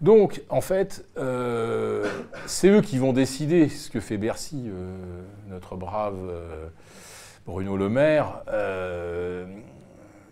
Donc, 0.00 0.42
en 0.48 0.60
fait, 0.60 1.06
euh, 1.16 2.06
c'est 2.46 2.68
eux 2.68 2.82
qui 2.82 2.98
vont 2.98 3.12
décider 3.12 3.68
ce 3.68 3.90
que 3.90 4.00
fait 4.00 4.18
Bercy, 4.18 4.64
euh, 4.66 5.22
notre 5.48 5.76
brave 5.76 6.16
Bruno 7.46 7.76
Le 7.76 7.88
Maire. 7.88 8.42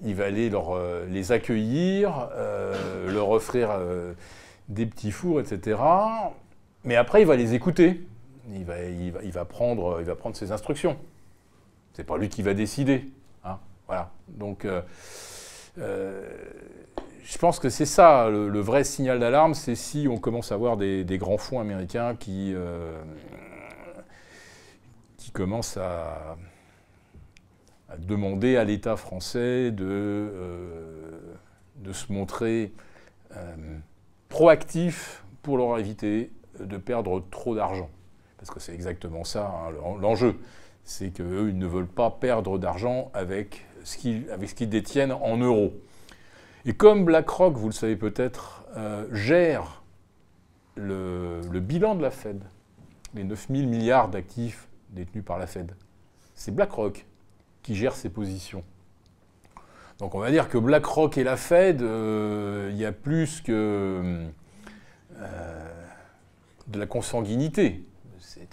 il 0.03 0.15
va 0.15 0.25
aller 0.25 0.51
leur, 0.51 0.79
les 1.09 1.33
accueillir, 1.33 2.29
leur 3.07 3.31
offrir 3.31 3.71
des 4.69 4.85
petits 4.87 5.13
fours, 5.13 5.41
etc. 5.41 5.79
Mais 6.85 6.97
après, 6.97 7.23
il 7.23 7.27
va 7.27 7.37
les 7.37 7.55
écouter 7.55 8.01
il 8.53 8.65
va, 8.65 9.45
prendre, 9.45 10.03
ses 10.35 10.53
instructions. 10.53 10.97
C'est 11.93 12.05
pas 12.05 12.17
lui 12.19 12.29
qui 12.29 12.43
va 12.43 12.55
décider. 12.55 13.11
Hein. 13.45 13.59
voilà. 13.87 14.11
Donc, 14.29 14.65
euh, 14.65 14.83
euh, 15.79 16.29
je 17.25 17.39
pense 17.39 17.59
que 17.59 17.69
c'est 17.69 17.87
ça 17.87 18.29
le, 18.29 18.61
vrai 18.61 18.85
signal 18.85 19.19
d'alarme, 19.19 19.55
c'est 19.55 19.75
si 19.75 20.07
on 20.11 20.19
commence 20.19 20.53
à 20.53 20.57
voir 20.57 20.77
des, 20.77 21.19
grands 21.19 21.39
fonds 21.39 21.61
américains 21.61 22.15
qui, 22.17 22.53
euh, 22.55 23.03
commencent 25.33 25.79
à, 25.79 26.37
demander 27.99 28.57
à 28.57 28.65
l'État 28.65 28.97
français 28.97 29.73
de 29.73 30.29
se 31.93 32.13
montrer 32.13 32.73
proactif 34.29 35.25
pour 35.43 35.59
leur 35.59 35.79
éviter 35.79 36.31
de 36.61 36.77
perdre 36.77 37.25
trop 37.31 37.55
d'argent 37.55 37.91
parce 38.45 38.55
que 38.57 38.61
c'est 38.61 38.75
exactement 38.75 39.25
ça 39.25 39.47
hein, 39.47 39.73
l'enjeu. 40.03 40.37
C'est 40.85 41.09
qu'eux, 41.09 41.49
ils 41.49 41.57
ne 41.57 41.67
veulent 41.67 41.87
pas 41.87 42.11
perdre 42.11 42.59
d'argent 42.59 43.11
avec 43.15 43.65
ce 43.85 43.97
qu'ils 43.97 44.69
détiennent 44.69 45.13
en 45.13 45.39
euros. 45.39 45.73
Et 46.67 46.75
comme 46.75 47.07
BlackRock, 47.07 47.57
vous 47.57 47.69
le 47.69 47.73
savez 47.73 47.97
peut-être, 47.97 48.67
euh, 48.77 49.07
gère 49.13 49.83
le, 50.77 51.41
bilan 51.55 51.95
de 51.95 52.03
la 52.03 52.11
Fed, 52.11 52.43
les 53.15 53.25
9 53.25 53.47
000 53.51 53.67
milliards 53.67 54.11
d'actifs 54.11 54.69
détenus 54.91 55.25
par 55.25 55.39
la 55.39 55.47
Fed, 55.47 55.73
c'est 56.35 56.55
BlackRock 56.55 57.07
qui 57.63 57.75
gère 57.75 57.97
ses 57.97 58.11
positions. 58.11 58.63
Donc 60.01 60.15
on 60.15 60.19
va 60.19 60.31
dire 60.31 60.51
que 60.51 60.59
BlackRock 60.59 61.17
et 61.17 61.25
la 61.25 61.39
Fed, 61.39 61.81
euh, 61.81 62.69
il 62.73 62.77
y 62.77 62.85
a 62.85 62.93
plus 62.93 63.41
que 63.41 64.27
de 66.67 66.79
la 66.79 66.87
consanguinité. 66.87 67.85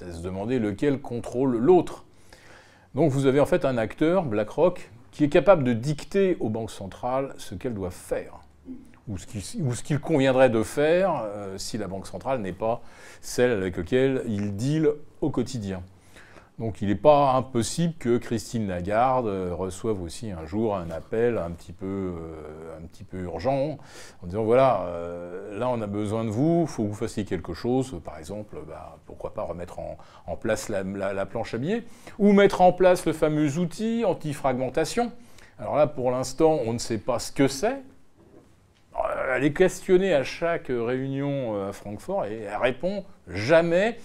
À 0.06 0.12
se 0.12 0.22
demander 0.22 0.60
lequel 0.60 1.00
contrôle 1.00 1.58
l'autre. 1.58 2.06
Donc 2.96 3.12
vous 3.12 3.26
avez 3.26 3.40
en 3.40 3.46
fait 3.46 3.66
un 3.66 3.78
acteur, 3.78 4.26
BlackRock, 4.26 4.92
qui 5.12 5.24
est 5.24 5.30
capable 5.30 5.64
de 5.64 5.74
dicter 5.74 6.38
aux 6.40 6.50
banques 6.50 6.72
centrales 6.72 7.34
ce 7.38 7.56
qu'elles 7.56 7.74
doivent 7.74 7.94
faire, 7.94 8.40
ou 9.08 9.18
ce 9.18 9.84
qu'il 9.84 10.00
conviendrait 10.00 10.50
de 10.50 10.64
faire 10.64 11.24
euh, 11.24 11.58
si 11.58 11.78
la 11.78 11.88
banque 11.88 12.08
centrale 12.08 12.42
n'est 12.42 12.54
pas 12.54 12.82
celle 13.22 13.52
avec 13.52 13.78
laquelle 13.78 14.24
il 14.28 14.56
deal 14.56 14.90
au 15.22 15.30
quotidien. 15.30 15.84
Donc 16.62 16.84
il 16.84 16.90
n'est 16.90 16.96
pas 16.96 17.32
impossible 17.32 17.96
que 17.98 18.20
Christine 18.20 18.68
Lagarde 18.68 19.26
euh, 19.26 19.50
reçoive 19.52 20.00
aussi 20.00 20.30
un 20.30 20.46
jour 20.46 20.76
un 20.76 20.92
appel 20.92 21.40
un 21.40 21.50
petit 21.50 21.74
peu, 21.74 22.14
euh, 23.16 23.24
urgent 23.24 23.80
en 24.22 24.28
disant 24.28 24.44
voilà, 24.44 24.84
euh, 24.84 25.58
là 25.58 25.70
on 25.70 25.82
a 25.82 25.88
besoin 25.88 26.24
de 26.24 26.30
vous, 26.30 26.66
il 26.68 26.72
faut 26.72 26.84
que 26.84 26.90
vous 26.90 26.94
fassiez 26.94 27.26
quelque 27.26 27.56
chose, 27.56 28.00
par 28.06 28.20
exemple, 28.20 28.58
bah, 28.68 29.00
pourquoi 29.08 29.34
pas 29.34 29.42
remettre 29.42 29.80
en, 29.80 30.36
place 30.36 30.70
la, 30.70 31.26
planche 31.26 31.56
à 31.56 31.58
billets, 31.58 31.84
ou 32.20 32.32
mettre 32.32 32.62
en 32.62 32.74
place 32.74 33.08
le 33.08 33.14
fameux 33.14 33.58
outil 33.58 34.06
anti-fragmentation. 34.06 35.12
Alors 35.58 35.76
là 35.76 35.88
pour 35.88 36.12
l'instant 36.12 36.60
on 36.64 36.74
ne 36.74 36.78
sait 36.78 37.00
pas 37.00 37.18
ce 37.18 37.32
que 37.32 37.48
c'est. 37.48 37.82
Elle 39.34 39.46
est 39.46 39.54
questionnée 39.54 40.14
à 40.14 40.24
chaque 40.24 40.68
réunion 40.68 41.60
à 41.68 41.72
Francfort 41.72 42.26
et 42.26 42.42
elle 42.42 42.62
répond 42.62 43.04
jamais. 43.28 43.98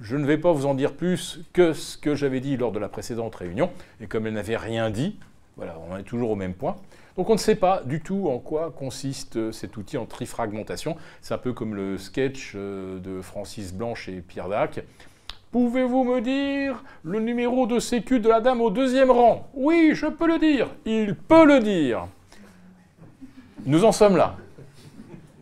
Je 0.00 0.16
ne 0.16 0.26
vais 0.26 0.38
pas 0.38 0.52
vous 0.52 0.66
en 0.66 0.74
dire 0.74 0.92
plus 0.92 1.40
que 1.52 1.72
ce 1.72 1.98
que 1.98 2.14
j'avais 2.14 2.40
dit 2.40 2.56
lors 2.56 2.72
de 2.72 2.78
la 2.78 2.88
précédente 2.88 3.34
réunion. 3.34 3.70
Et 4.00 4.06
comme 4.06 4.26
elle 4.26 4.34
n'avait 4.34 4.56
rien 4.56 4.90
dit, 4.90 5.18
voilà, 5.56 5.76
on 5.90 5.96
est 5.96 6.04
toujours 6.04 6.30
au 6.30 6.36
même 6.36 6.54
point. 6.54 6.76
Donc 7.16 7.30
on 7.30 7.32
ne 7.32 7.38
sait 7.38 7.56
pas 7.56 7.82
du 7.84 8.00
tout 8.00 8.28
en 8.28 8.38
quoi 8.38 8.70
consiste 8.70 9.50
cet 9.50 9.76
outil 9.76 9.96
en 9.96 10.06
trifragmentation. 10.06 10.96
C'est 11.20 11.34
un 11.34 11.38
peu 11.38 11.52
comme 11.52 11.74
le 11.74 11.98
sketch 11.98 12.52
euh, 12.54 13.00
de 13.00 13.20
Francis 13.20 13.74
Blanche 13.74 14.08
et 14.08 14.20
Pierre 14.20 14.48
Dac. 14.48 14.84
Pouvez-vous 15.50 16.04
me 16.04 16.20
dire 16.20 16.84
le 17.02 17.18
numéro 17.18 17.66
de 17.66 17.80
sécu 17.80 18.20
de 18.20 18.28
la 18.28 18.40
dame 18.40 18.60
au 18.60 18.70
deuxième 18.70 19.10
rang? 19.10 19.50
Oui, 19.54 19.92
je 19.94 20.06
peux 20.06 20.28
le 20.28 20.38
dire. 20.38 20.68
Il 20.84 21.16
peut 21.16 21.44
le 21.44 21.58
dire. 21.58 22.06
Nous 23.66 23.84
en 23.84 23.90
sommes 23.90 24.16
là. 24.16 24.36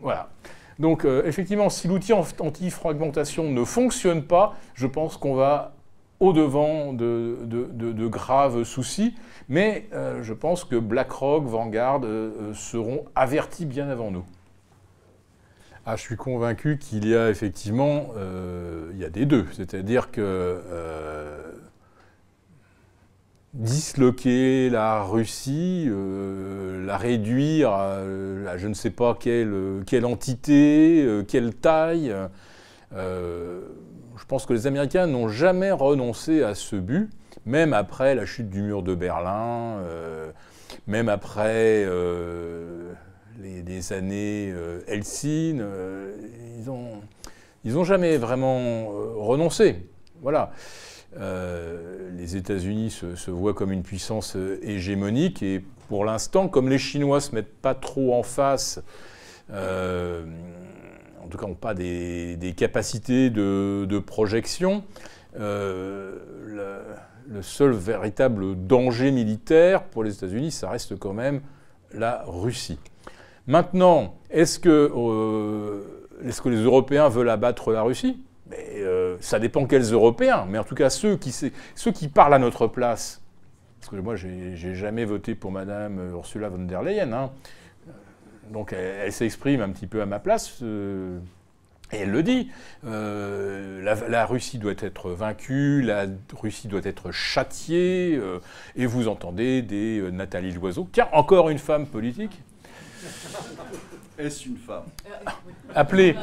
Voilà. 0.00 0.30
Donc 0.78 1.04
euh, 1.04 1.22
effectivement, 1.24 1.70
si 1.70 1.88
l'outil 1.88 2.12
anti-fragmentation 2.12 3.50
ne 3.50 3.64
fonctionne 3.64 4.22
pas, 4.22 4.56
je 4.74 4.86
pense 4.86 5.16
qu'on 5.16 5.34
va 5.34 5.72
au-devant 6.20 6.92
de, 6.92 8.06
graves 8.08 8.64
soucis. 8.64 9.14
Mais 9.48 9.88
euh, 9.92 10.22
je 10.22 10.32
pense 10.32 10.64
que 10.64 10.76
BlackRock, 10.76 11.44
Vanguard 11.44 12.00
euh, 12.04 12.52
seront 12.54 13.04
avertis 13.14 13.64
bien 13.64 13.88
avant 13.88 14.10
nous. 14.10 14.24
Ah, 15.86 15.94
je 15.94 16.02
suis 16.02 16.16
convaincu 16.16 16.78
qu'il 16.78 17.06
y 17.06 17.14
a 17.14 17.30
effectivement, 17.30 18.08
il 18.92 18.98
y 18.98 19.04
a 19.04 19.08
des 19.08 19.24
deux. 19.24 19.46
C'est-à-dire 19.52 20.10
que 20.10 20.60
disloquer 23.56 24.68
la 24.68 25.02
Russie, 25.02 25.86
euh, 25.88 26.84
la 26.84 26.98
réduire 26.98 27.70
à, 27.70 28.00
je 28.56 28.68
ne 28.68 28.74
sais 28.74 28.90
pas 28.90 29.16
quelle, 29.18 29.82
quelle 29.86 30.04
entité, 30.04 31.02
euh, 31.02 31.22
quelle 31.22 31.54
taille. 31.54 32.14
Euh, 32.94 33.60
je 34.16 34.24
pense 34.26 34.44
que 34.44 34.52
les 34.52 34.66
Américains 34.66 35.06
n'ont 35.06 35.28
jamais 35.28 35.72
renoncé 35.72 36.42
à 36.42 36.54
ce 36.54 36.76
but, 36.76 37.10
même 37.46 37.72
après 37.72 38.14
la 38.14 38.26
chute 38.26 38.50
du 38.50 38.60
mur 38.62 38.82
de 38.82 38.94
Berlin, 38.94 39.82
même 40.86 41.08
après 41.08 41.86
les, 43.38 43.92
années 43.92 44.54
Helsinki, 44.88 45.60
ils 47.64 47.72
n'ont 47.74 47.84
jamais 47.84 48.16
vraiment 48.16 48.88
renoncé. 49.16 49.86
Voilà. 50.22 50.50
Euh, 51.18 52.10
les 52.16 52.36
États-Unis 52.36 52.90
se, 52.90 53.30
voient 53.30 53.54
comme 53.54 53.72
une 53.72 53.82
puissance 53.82 54.36
euh, 54.36 54.58
hégémonique 54.62 55.42
et 55.42 55.64
pour 55.88 56.04
l'instant, 56.04 56.48
comme 56.48 56.68
les 56.68 56.78
Chinois 56.78 57.18
ne 57.18 57.20
se 57.20 57.34
mettent 57.34 57.54
pas 57.54 57.74
trop 57.74 58.14
en 58.14 58.22
face, 58.22 58.82
euh, 59.50 60.24
en 61.24 61.28
tout 61.28 61.38
cas 61.38 61.46
n'ont 61.46 61.54
pas 61.54 61.74
des, 61.74 62.54
capacités 62.56 63.30
de, 63.30 63.98
projection, 64.04 64.84
le, 65.38 66.12
seul 67.40 67.72
véritable 67.72 68.66
danger 68.66 69.10
militaire 69.10 69.84
pour 69.84 70.04
les 70.04 70.12
États-Unis, 70.14 70.50
ça 70.50 70.70
reste 70.70 70.98
quand 70.98 71.12
même 71.12 71.40
la 71.92 72.24
Russie. 72.26 72.78
Maintenant, 73.46 74.16
est-ce 74.30 74.58
que, 74.58 74.90
les 76.22 76.62
Européens 76.62 77.08
veulent 77.08 77.30
abattre 77.30 77.70
la 77.70 77.82
Russie? 77.82 78.25
Mais 78.50 78.76
euh, 78.76 79.16
ça 79.20 79.38
dépend 79.38 79.66
quels 79.66 79.92
Européens, 79.92 80.46
mais 80.48 80.58
en 80.58 80.64
tout 80.64 80.74
cas 80.74 80.90
ceux 80.90 81.16
qui, 81.16 81.32
ceux 81.32 81.92
qui 81.92 82.08
parlent 82.08 82.34
à 82.34 82.38
notre 82.38 82.66
place. 82.66 83.22
Parce 83.80 83.90
que 83.90 83.96
moi, 83.96 84.16
j'ai 84.16 84.74
jamais 84.74 85.04
voté 85.04 85.34
pour 85.34 85.52
Madame 85.52 86.10
Ursula 86.12 86.48
von 86.48 86.58
der 86.64 86.82
Leyen. 86.82 87.12
Hein. 87.12 87.30
Donc 88.50 88.72
elle, 88.72 89.12
s'exprime 89.12 89.60
un 89.60 89.70
petit 89.70 89.86
peu 89.86 90.02
à 90.02 90.06
ma 90.06 90.18
place. 90.18 90.58
Euh, 90.62 91.18
et 91.92 91.98
elle 91.98 92.10
le 92.10 92.24
dit, 92.24 92.50
euh, 92.84 93.80
la, 94.08 94.26
Russie 94.26 94.58
doit 94.58 94.74
être 94.78 95.10
vaincue, 95.10 95.82
la 95.82 96.06
Russie 96.36 96.66
doit 96.66 96.80
être 96.82 97.12
châtiée, 97.12 98.20
et 98.74 98.86
vous 98.86 99.06
entendez 99.06 99.62
des 99.62 100.02
Nathalie 100.10 100.50
Loiseau, 100.50 100.88
tiens, 100.90 101.06
encore 101.12 101.48
une 101.48 101.60
femme 101.60 101.86
politique, 101.86 102.42
est-ce 104.18 104.48
une 104.48 104.56
femme 104.56 104.84
Appelée. 105.74 106.16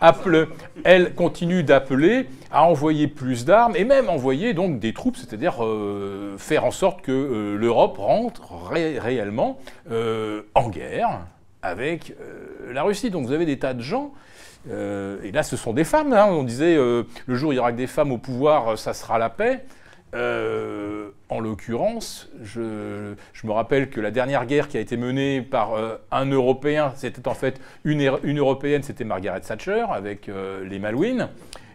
Appelée. 0.00 0.44
Elle 0.84 1.14
continue 1.14 1.62
d'appeler 1.62 2.28
à 2.50 2.64
envoyer 2.64 3.08
plus 3.08 3.44
d'armes 3.44 3.74
et 3.76 3.84
même 3.84 4.08
envoyer 4.08 4.52
donc 4.52 4.78
des 4.78 4.92
troupes, 4.92 5.16
c'est-à-dire 5.16 5.64
euh, 5.64 6.36
faire 6.38 6.64
en 6.64 6.70
sorte 6.70 7.02
que 7.02 7.12
euh, 7.12 7.56
l'Europe 7.56 7.96
rentre 7.98 8.42
réellement 8.70 9.58
euh, 9.90 10.42
en 10.54 10.68
guerre 10.68 11.20
avec 11.62 12.14
la 12.70 12.82
Russie. 12.82 13.10
Donc 13.10 13.26
vous 13.26 13.32
avez 13.32 13.46
des 13.46 13.58
tas 13.58 13.72
de 13.72 13.82
gens. 13.82 14.12
et 14.68 15.32
là, 15.32 15.42
ce 15.42 15.56
sont 15.56 15.72
des 15.72 15.84
femmes. 15.84 16.12
Hein. 16.12 16.26
On 16.28 16.42
disait 16.42 16.76
le 16.76 17.06
jour 17.28 17.50
où 17.50 17.52
il 17.52 17.56
y 17.56 17.58
aura 17.58 17.72
que 17.72 17.76
des 17.76 17.86
femmes 17.86 18.10
au 18.10 18.18
pouvoir, 18.18 18.76
ça 18.76 18.92
sera 18.94 19.18
la 19.18 19.30
paix. 19.30 19.64
Euh, 20.14 21.08
en 21.30 21.40
l'occurrence, 21.40 22.28
je, 22.42 23.14
me 23.44 23.50
rappelle 23.50 23.88
que 23.88 24.00
la 24.00 24.10
dernière 24.10 24.44
guerre 24.44 24.68
qui 24.68 24.76
a 24.76 24.80
été 24.80 24.98
menée 24.98 25.40
par 25.40 25.74
euh, 25.74 25.96
un 26.10 26.26
Européen, 26.26 26.92
c'était 26.96 27.26
en 27.26 27.34
fait 27.34 27.60
une, 27.84 28.38
Européenne, 28.38 28.82
c'était 28.82 29.04
Margaret 29.04 29.40
Thatcher 29.40 29.86
avec 29.90 30.28
euh, 30.28 30.64
les 30.68 30.78
Malouines. 30.78 31.28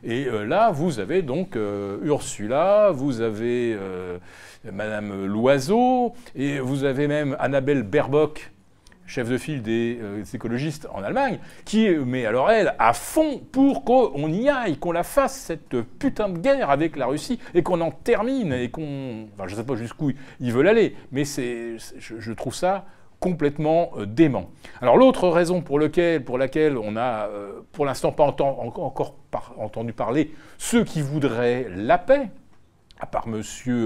Et 0.03 0.27
là, 0.45 0.69
vous 0.71 0.99
avez 0.99 1.23
donc 1.23 1.57
Ursula, 2.03 2.91
vous 2.93 3.19
avez 3.19 3.75
Madame 4.71 5.25
Loiseau, 5.25 6.13
et 6.35 6.59
vous 6.59 6.83
avez 6.83 7.07
même 7.07 7.35
Annabelle 7.39 7.81
Baerbock, 7.81 8.51
chef 9.07 9.29
de 9.29 9.37
file 9.37 9.63
des, 9.63 9.97
euh, 10.01 10.23
écologistes 10.33 10.87
en 10.93 11.01
Allemagne, 11.01 11.39
qui 11.65 11.89
met 11.89 12.25
alors 12.25 12.51
elle 12.51 12.75
à 12.77 12.93
fond 12.93 13.41
pour 13.51 13.83
qu'on 13.83 14.31
y 14.31 14.49
aille, 14.49 14.77
qu'on 14.77 14.91
la 14.91 15.03
fasse 15.03 15.35
cette 15.35 15.81
putain 15.97 16.29
de 16.29 16.37
guerre 16.37 16.69
avec 16.69 16.95
la 16.97 17.07
Russie 17.07 17.39
et 17.55 17.63
qu'on 17.63 17.81
en 17.81 17.91
termine 17.91 18.53
et 18.53 18.69
qu'on, 18.69 19.27
je 19.39 19.51
ne 19.51 19.59
sais 19.59 19.65
pas 19.65 19.75
jusqu'où 19.75 20.11
ils 20.39 20.53
veulent 20.53 20.67
aller, 20.67 20.95
mais 21.11 21.25
c'est, 21.25 21.77
je, 21.97 22.31
trouve 22.33 22.53
ça 22.53 22.85
complètement 23.19 23.91
euh, 23.97 24.05
dément. 24.05 24.49
Alors 24.81 24.97
l'autre 24.97 25.29
raison 25.29 25.61
pour, 25.61 25.79
lequel, 25.79 26.23
pour 26.23 26.37
laquelle 26.37 26.77
on 26.77 26.95
a 26.95 27.27
euh, 27.27 27.61
pour 27.71 27.85
l'instant 27.85 28.11
pas 28.11 28.25
encore 28.25 29.15
entendu 29.57 29.93
parler 29.93 30.31
ceux 30.57 30.83
qui 30.83 31.01
voudraient 31.01 31.67
la 31.75 31.97
paix, 31.97 32.29
à 32.99 33.05
part 33.05 33.25
M. 33.27 33.41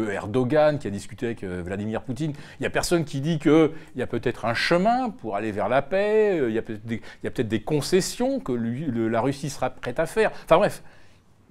Erdogan 0.09 0.79
qui 0.79 0.87
a 0.87 0.89
discuté 0.89 1.27
avec 1.27 1.43
euh, 1.43 1.61
Vladimir 1.63 2.01
Poutine, 2.01 2.31
il 2.59 2.61
n'y 2.61 2.67
a 2.67 2.69
personne 2.69 3.05
qui 3.05 3.21
dit 3.21 3.39
qu'il 3.39 3.71
y 3.95 4.01
a 4.01 4.07
peut-être 4.07 4.45
un 4.45 4.53
chemin 4.53 5.09
pour 5.09 5.35
aller 5.35 5.51
vers 5.51 5.69
la 5.69 5.81
paix, 5.81 6.39
euh, 6.39 6.49
il 6.49 6.55
y 6.55 6.57
a 6.57 6.61
peut-être 6.61 7.47
des, 7.47 7.61
concessions 7.61 8.39
que 8.39 8.51
la 8.51 9.21
Russie 9.21 9.49
sera 9.49 9.69
prête 9.69 9.99
à 9.99 10.05
faire. 10.05 10.31
Enfin 10.45 10.57
bref, 10.57 10.83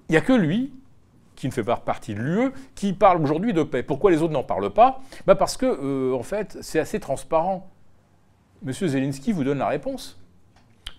il 0.09 0.13
n'y 0.13 0.17
a 0.17 0.21
que 0.21 0.33
lui, 0.33 0.73
qui 1.35 1.47
ne 1.47 1.51
fait 1.51 1.63
pas 1.63 1.77
partie 1.77 2.13
de 2.13 2.19
l'UE, 2.19 2.51
qui 2.75 2.93
parle 2.93 3.21
aujourd'hui 3.21 3.53
de 3.53 3.63
paix. 3.63 3.83
Pourquoi 3.83 4.11
les 4.11 4.21
autres 4.21 4.33
n'en 4.33 4.43
parlent 4.43 4.73
pas? 4.73 5.01
Bah 5.25 5.35
Parce 5.35 5.57
que, 5.57 5.65
euh, 5.65 6.15
en 6.15 6.23
fait, 6.23 6.57
c'est 6.61 6.79
assez 6.79 6.99
transparent. 6.99 7.69
M. 8.65 8.73
Zelensky 8.73 9.31
vous 9.31 9.43
donne 9.43 9.57
la 9.57 9.67
réponse. 9.67 10.19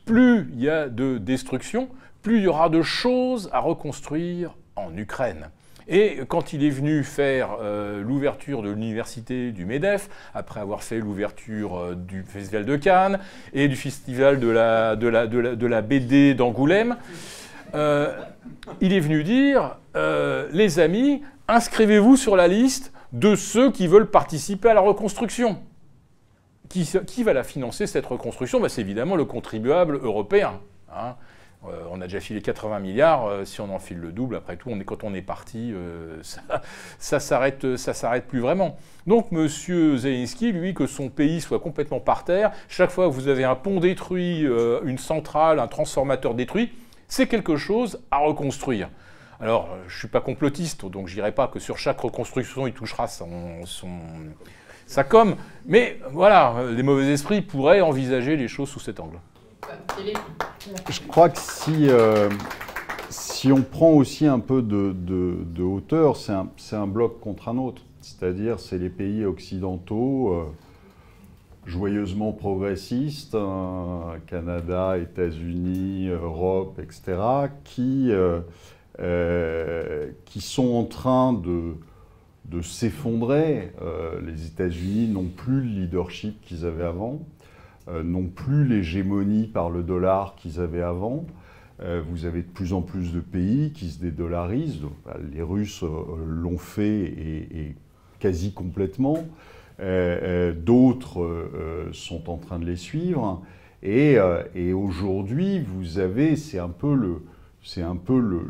Plus 0.05 0.51
il 0.53 0.61
y 0.61 0.69
a 0.69 0.89
de 0.89 1.19
destruction, 1.19 1.89
plus 2.23 2.39
il 2.39 2.45
y 2.45 2.49
aura 2.49 2.69
de 2.69 2.83
choses 2.83 3.51
à 3.53 3.61
reconstruire 3.61 4.57
en 4.75 4.97
Ukraine. 4.97 5.51
Et 5.89 6.21
quand 6.29 6.53
il 6.53 6.65
est 6.65 6.71
venu 6.71 7.03
faire 7.05 7.57
euh, 7.61 8.03
l'ouverture 8.03 8.63
de 8.63 8.71
l'université 8.71 9.53
du 9.53 9.65
MEDEF, 9.65 10.09
après 10.35 10.61
avoir 10.61 10.83
fait 10.83 10.99
l'ouverture 10.99 11.77
euh, 11.77 11.95
du 11.95 12.23
Festival 12.23 12.65
de 12.65 12.77
Cannes 12.77 13.19
et 13.53 13.69
du 13.69 13.77
Festival 13.77 14.39
de 14.41 14.49
la, 14.49 15.83
BD 15.83 16.35
d'Angoulême, 16.35 16.97
euh, 17.75 18.13
il 18.81 18.93
est 18.93 19.01
venu 19.01 19.25
dire 19.25 19.77
Les 20.53 20.79
amis, 20.79 21.23
inscrivez-vous 21.49 22.17
sur 22.17 22.37
la 22.37 22.49
liste 22.49 22.93
de 23.13 23.35
ceux 23.35 23.71
qui 23.71 23.87
veulent 23.87 24.11
participer 24.11 24.71
à 24.71 24.75
la 24.75 24.81
reconstruction. 24.81 25.59
Qui, 26.69 27.23
va 27.23 27.35
la 27.35 27.45
financer, 27.45 27.87
cette 27.87 28.07
reconstruction? 28.07 28.59
Ben, 28.59 28.71
C'est 28.71 28.81
évidemment 28.81 29.15
le 29.15 29.27
contribuable 29.27 29.97
européen. 30.03 30.61
Hein. 30.91 31.17
Euh, 31.69 31.85
on 31.91 32.01
a 32.01 32.05
déjà 32.05 32.19
filé 32.19 32.43
80 32.43 32.81
milliards, 32.81 33.27
euh, 33.27 33.45
si 33.45 33.61
on 33.61 33.73
en 33.73 33.79
file 33.79 33.99
le 33.99 34.11
double, 34.11 34.35
après 34.37 34.57
tout, 34.57 34.71
quand 34.85 35.05
on 35.05 35.15
est 35.15 35.23
parti, 35.23 35.73
euh, 35.73 36.21
ça, 36.99 37.21
s'arrête, 37.21 37.77
s'arrête 37.77 38.27
plus 38.27 38.41
vraiment. 38.41 38.77
Donc 39.07 39.29
M. 39.31 39.47
Zelensky, 39.49 40.53
lui, 40.53 40.75
que 40.75 40.87
son 40.87 41.09
pays 41.09 41.41
soit 41.41 41.61
complètement 41.61 42.01
par 42.01 42.25
terre, 42.25 42.51
chaque 42.69 42.91
fois 42.91 43.07
que 43.07 43.13
vous 43.13 43.29
avez 43.29 43.45
un 43.45 43.55
pont 43.55 43.79
détruit, 43.79 44.47
une 44.85 44.99
centrale, 44.99 45.61
un 45.61 45.69
transformateur 45.69 46.35
détruit, 46.35 46.73
c'est 47.09 47.27
quelque 47.27 47.57
chose 47.57 48.01
à 48.11 48.19
reconstruire. 48.19 48.89
Alors, 49.41 49.69
je 49.89 49.95
ne 49.95 49.99
suis 49.99 50.09
pas 50.09 50.21
complotiste, 50.21 50.87
donc 50.87 51.09
je 51.09 51.15
dirais 51.15 51.33
pas 51.33 51.49
que 51.49 51.59
sur 51.59 51.77
chaque 51.77 52.01
reconstruction, 52.01 52.67
il 52.67 52.73
touchera 52.73 53.09
son, 53.09 53.65
son, 53.65 53.89
sa 54.87 55.03
com, 55.03 55.35
mais 55.67 55.99
voilà, 56.11 56.55
les 56.71 56.83
mauvais 56.85 57.13
esprits 57.13 57.41
pourraient 57.41 57.81
envisager 57.81 58.37
les 58.37 58.47
choses 58.47 58.69
sous 58.69 58.81
cet 58.81 59.01
angle. 59.01 59.19
Je 60.89 61.01
crois 61.09 61.29
que 61.29 61.39
si, 61.39 61.89
euh, 61.89 62.29
si 63.11 63.53
on 63.53 63.63
prend 63.63 63.91
aussi 63.93 64.27
un 64.27 64.41
peu 64.41 64.63
de, 64.63 64.93
de, 64.93 65.63
hauteur, 65.63 66.17
c'est 66.17 66.33
un, 66.33 66.49
un, 66.73 66.87
bloc 66.87 67.21
contre 67.21 67.49
un 67.49 67.59
autre. 67.59 67.83
C'est-à-dire, 68.01 68.59
c'est 68.59 68.79
les 68.79 68.89
pays 68.89 69.25
occidentaux 69.25 70.33
euh, 70.35 70.45
joyeusement 71.67 72.33
progressistes, 72.33 73.35
hein, 73.35 74.15
Canada, 74.27 74.99
États-Unis, 74.99 76.09
Europe, 76.09 76.81
etc., 76.81 77.19
qui, 77.65 78.09
euh, 78.11 78.41
qui 80.25 80.41
sont 80.41 80.75
en 80.75 80.85
train 80.85 81.33
de, 81.33 81.75
de 82.47 82.63
s'effondrer. 82.63 83.73
les 84.27 84.47
États-Unis 84.47 85.09
n'ont 85.09 85.29
plus 85.29 85.61
le 85.61 85.83
leadership 85.83 86.41
qu'ils 86.43 86.67
avaient 86.67 86.85
avant. 86.85 87.21
Euh, 87.89 88.05
n'ont 88.05 88.29
plus 88.29 88.65
l'hégémonie 88.65 89.49
par 89.49 89.69
le 89.69 89.83
dollar 89.83 90.37
qu'ils 90.37 90.61
avaient 90.61 90.83
avant. 90.83 91.27
Euh, 91.81 92.01
vous 92.09 92.27
avez 92.27 92.43
de 92.43 92.49
plus 92.49 92.73
en 92.75 92.83
plus 92.83 93.13
de 93.13 93.19
pays 93.19 93.73
qui 93.73 93.91
se 93.91 94.01
dédollarisent. 94.01 94.83
Bah, 95.05 95.17
les 95.33 95.43
Russes 95.43 95.83
euh, 95.83 95.89
l'ont 96.27 96.59
fait 96.59 97.03
et, 97.03 97.75
quasi 98.21 98.53
complètement. 98.53 99.19
D'autres 99.81 101.51
sont 101.91 102.31
en 102.31 102.37
train 102.37 102.61
de 102.61 102.65
les 102.65 102.77
suivre. 102.77 103.43
Et, 103.83 104.17
aujourd'hui, 104.73 105.59
vous 105.59 105.99
avez, 105.99 106.37
c'est 106.37 106.61
un 106.61 106.69
peu 106.69 106.95
le, 106.95 107.23
c'est 107.65 107.83
un 107.83 107.97
peu 107.97 108.21
le, 108.21 108.43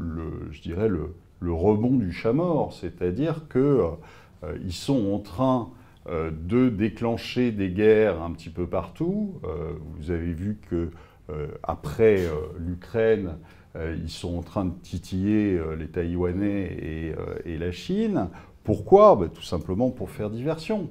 je 0.51 0.61
dirais 0.61 0.91
le, 0.91 1.15
rebond 1.41 1.97
du 1.97 2.13
chat 2.13 2.35
mort, 2.35 2.75
c'est-à-dire 2.75 3.47
qu'ils 3.51 4.75
sont 4.75 5.11
en 5.15 5.21
train 5.21 5.71
euh, 5.71 5.82
de 6.11 6.69
déclencher 6.69 7.53
des 7.53 7.71
guerres 7.71 8.21
un 8.23 8.33
petit 8.33 8.51
peu 8.51 8.67
partout. 8.67 9.41
Euh, 9.45 9.73
vous 9.97 10.11
avez 10.11 10.33
vu 10.33 10.59
que 10.69 10.91
euh, 11.31 11.47
après 11.63 12.27
l'Ukraine, 12.59 13.37
ils 13.77 14.11
sont 14.11 14.37
en 14.37 14.43
train 14.43 14.67
de 14.67 14.75
titiller 14.83 15.59
les 15.79 15.87
Taïwanais 15.87 17.15
et, 17.47 17.57
la 17.57 17.73
Chine. 17.73 18.29
Pourquoi? 18.65 19.17
Ben, 19.17 19.31
Tout 19.31 19.43
simplement 19.43 19.89
pour 19.89 20.11
faire 20.11 20.29
diversion. 20.29 20.91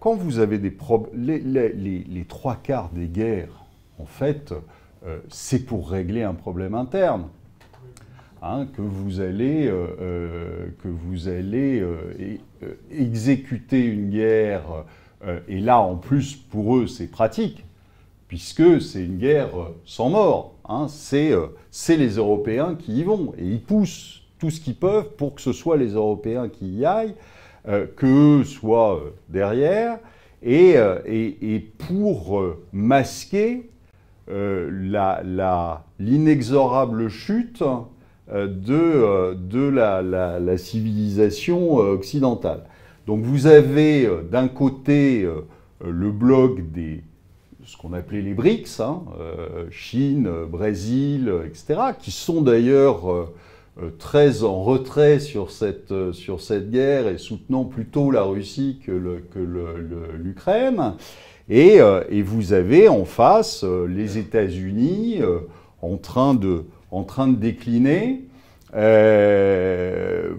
Quand 0.00 0.14
vous 0.14 0.38
avez 0.38 0.58
des 0.58 0.70
problèmes, 0.70 1.42
les, 1.44 2.24
trois 2.26 2.56
quarts 2.56 2.88
des 2.90 3.08
guerres, 3.08 3.66
en 3.98 4.06
fait, 4.06 4.54
c'est 5.28 5.66
pour 5.66 5.90
régler 5.90 6.22
un 6.22 6.32
problème 6.32 6.74
interne. 6.74 7.28
Que 8.74 8.80
vous 8.80 9.20
allez, 9.20 9.70
que 10.78 10.88
vous 10.88 11.28
allez 11.28 11.84
exécuter 12.90 13.84
une 13.84 14.10
guerre, 14.10 14.84
euh, 15.26 15.40
et 15.48 15.60
là 15.60 15.80
en 15.80 15.96
plus 15.96 16.36
pour 16.36 16.76
eux 16.76 16.86
c'est 16.86 17.06
pratique, 17.06 17.64
puisque 18.28 18.80
c'est 18.80 19.04
une 19.04 19.18
guerre 19.18 19.58
euh, 19.58 19.76
sans 19.84 20.10
mort. 20.10 20.54
Hein. 20.68 20.86
Euh, 21.12 21.46
c'est 21.70 21.96
les 21.96 22.16
Européens 22.16 22.76
qui 22.78 22.98
y 22.98 23.02
vont, 23.02 23.32
et 23.38 23.44
ils 23.44 23.62
poussent 23.62 24.22
tout 24.38 24.50
ce 24.50 24.60
qu'ils 24.60 24.76
peuvent 24.76 25.10
pour 25.16 25.34
que 25.34 25.40
ce 25.40 25.52
soit 25.52 25.76
les 25.76 25.92
Européens 25.92 26.48
qui 26.48 26.68
y 26.68 26.84
aillent, 26.84 27.14
qu'eux 27.96 28.44
soient 28.44 29.00
derrière, 29.30 29.98
et, 30.42 30.74
et, 31.06 31.60
pour 31.60 32.38
masquer 32.70 33.70
l'inexorable 34.28 37.08
chute 37.08 37.64
euh, 38.34 38.48
de, 38.48 38.74
euh, 38.74 39.34
de 39.34 39.68
la, 39.68 40.58
civilisation 40.58 41.80
euh, 41.80 41.92
occidentale. 41.92 42.64
Donc 43.06 43.22
vous 43.22 43.46
avez 43.46 44.08
d'un 44.30 44.48
côté 44.48 45.28
le 45.84 46.10
bloc 46.10 46.72
des 46.72 47.02
ce 47.66 47.76
qu'on 47.76 47.92
appelait 47.92 48.22
les 48.22 48.32
BRICS, 48.34 48.80
hein, 48.80 49.02
Chine, 49.70 50.28
Brésil, 50.48 51.30
etc., 51.46 51.80
qui 51.98 52.10
sont 52.10 52.40
d'ailleurs 52.40 53.30
très 53.98 54.42
en 54.42 54.62
retrait 54.62 55.18
sur 55.18 55.50
cette, 55.50 56.12
sur 56.12 56.40
cette 56.40 56.70
guerre 56.70 57.08
et 57.08 57.18
soutenant 57.18 57.64
plutôt 57.64 58.10
la 58.10 58.22
Russie 58.22 58.80
que 58.86 59.18
l'Ukraine. 60.22 60.94
Et, 61.50 61.78
et, 62.08 62.22
vous 62.22 62.54
avez 62.54 62.88
en 62.88 63.04
face 63.04 63.64
les 63.64 64.16
États-Unis 64.16 65.20
en 65.82 65.96
train 65.98 66.32
de 66.32 66.64
en 66.94 67.02
train 67.02 67.28
de 67.28 67.36
décliner. 67.36 68.24
Euh, 68.74 70.34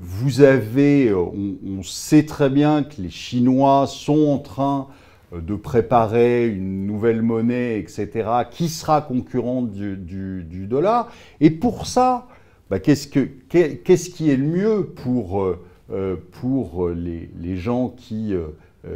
on, 1.65 1.83
sait 1.83 2.25
très 2.25 2.49
bien 2.49 2.83
que 2.83 3.01
les 3.01 3.09
Chinois 3.09 3.85
sont 3.87 4.27
en 4.27 4.39
train 4.39 4.87
euh, 5.33 5.41
de 5.41 5.55
préparer 5.55 6.47
une 6.47 6.85
nouvelle 6.85 7.21
monnaie, 7.21 7.79
etc., 7.79 8.27
qui 8.51 8.69
sera 8.69 9.01
concurrente 9.01 9.71
du, 9.71 10.67
dollar. 10.67 11.11
Et 11.39 11.49
pour 11.49 11.87
ça, 11.87 12.27
bah, 12.69 12.79
qu'est-ce, 12.79 13.07
qui 13.07 14.29
est 14.29 14.37
le 14.37 14.45
mieux 14.45 14.85
pour, 14.85 15.43
euh, 15.91 16.15
pour 16.41 16.89
les, 16.89 17.57
gens 17.57 17.89
qui 17.89 18.33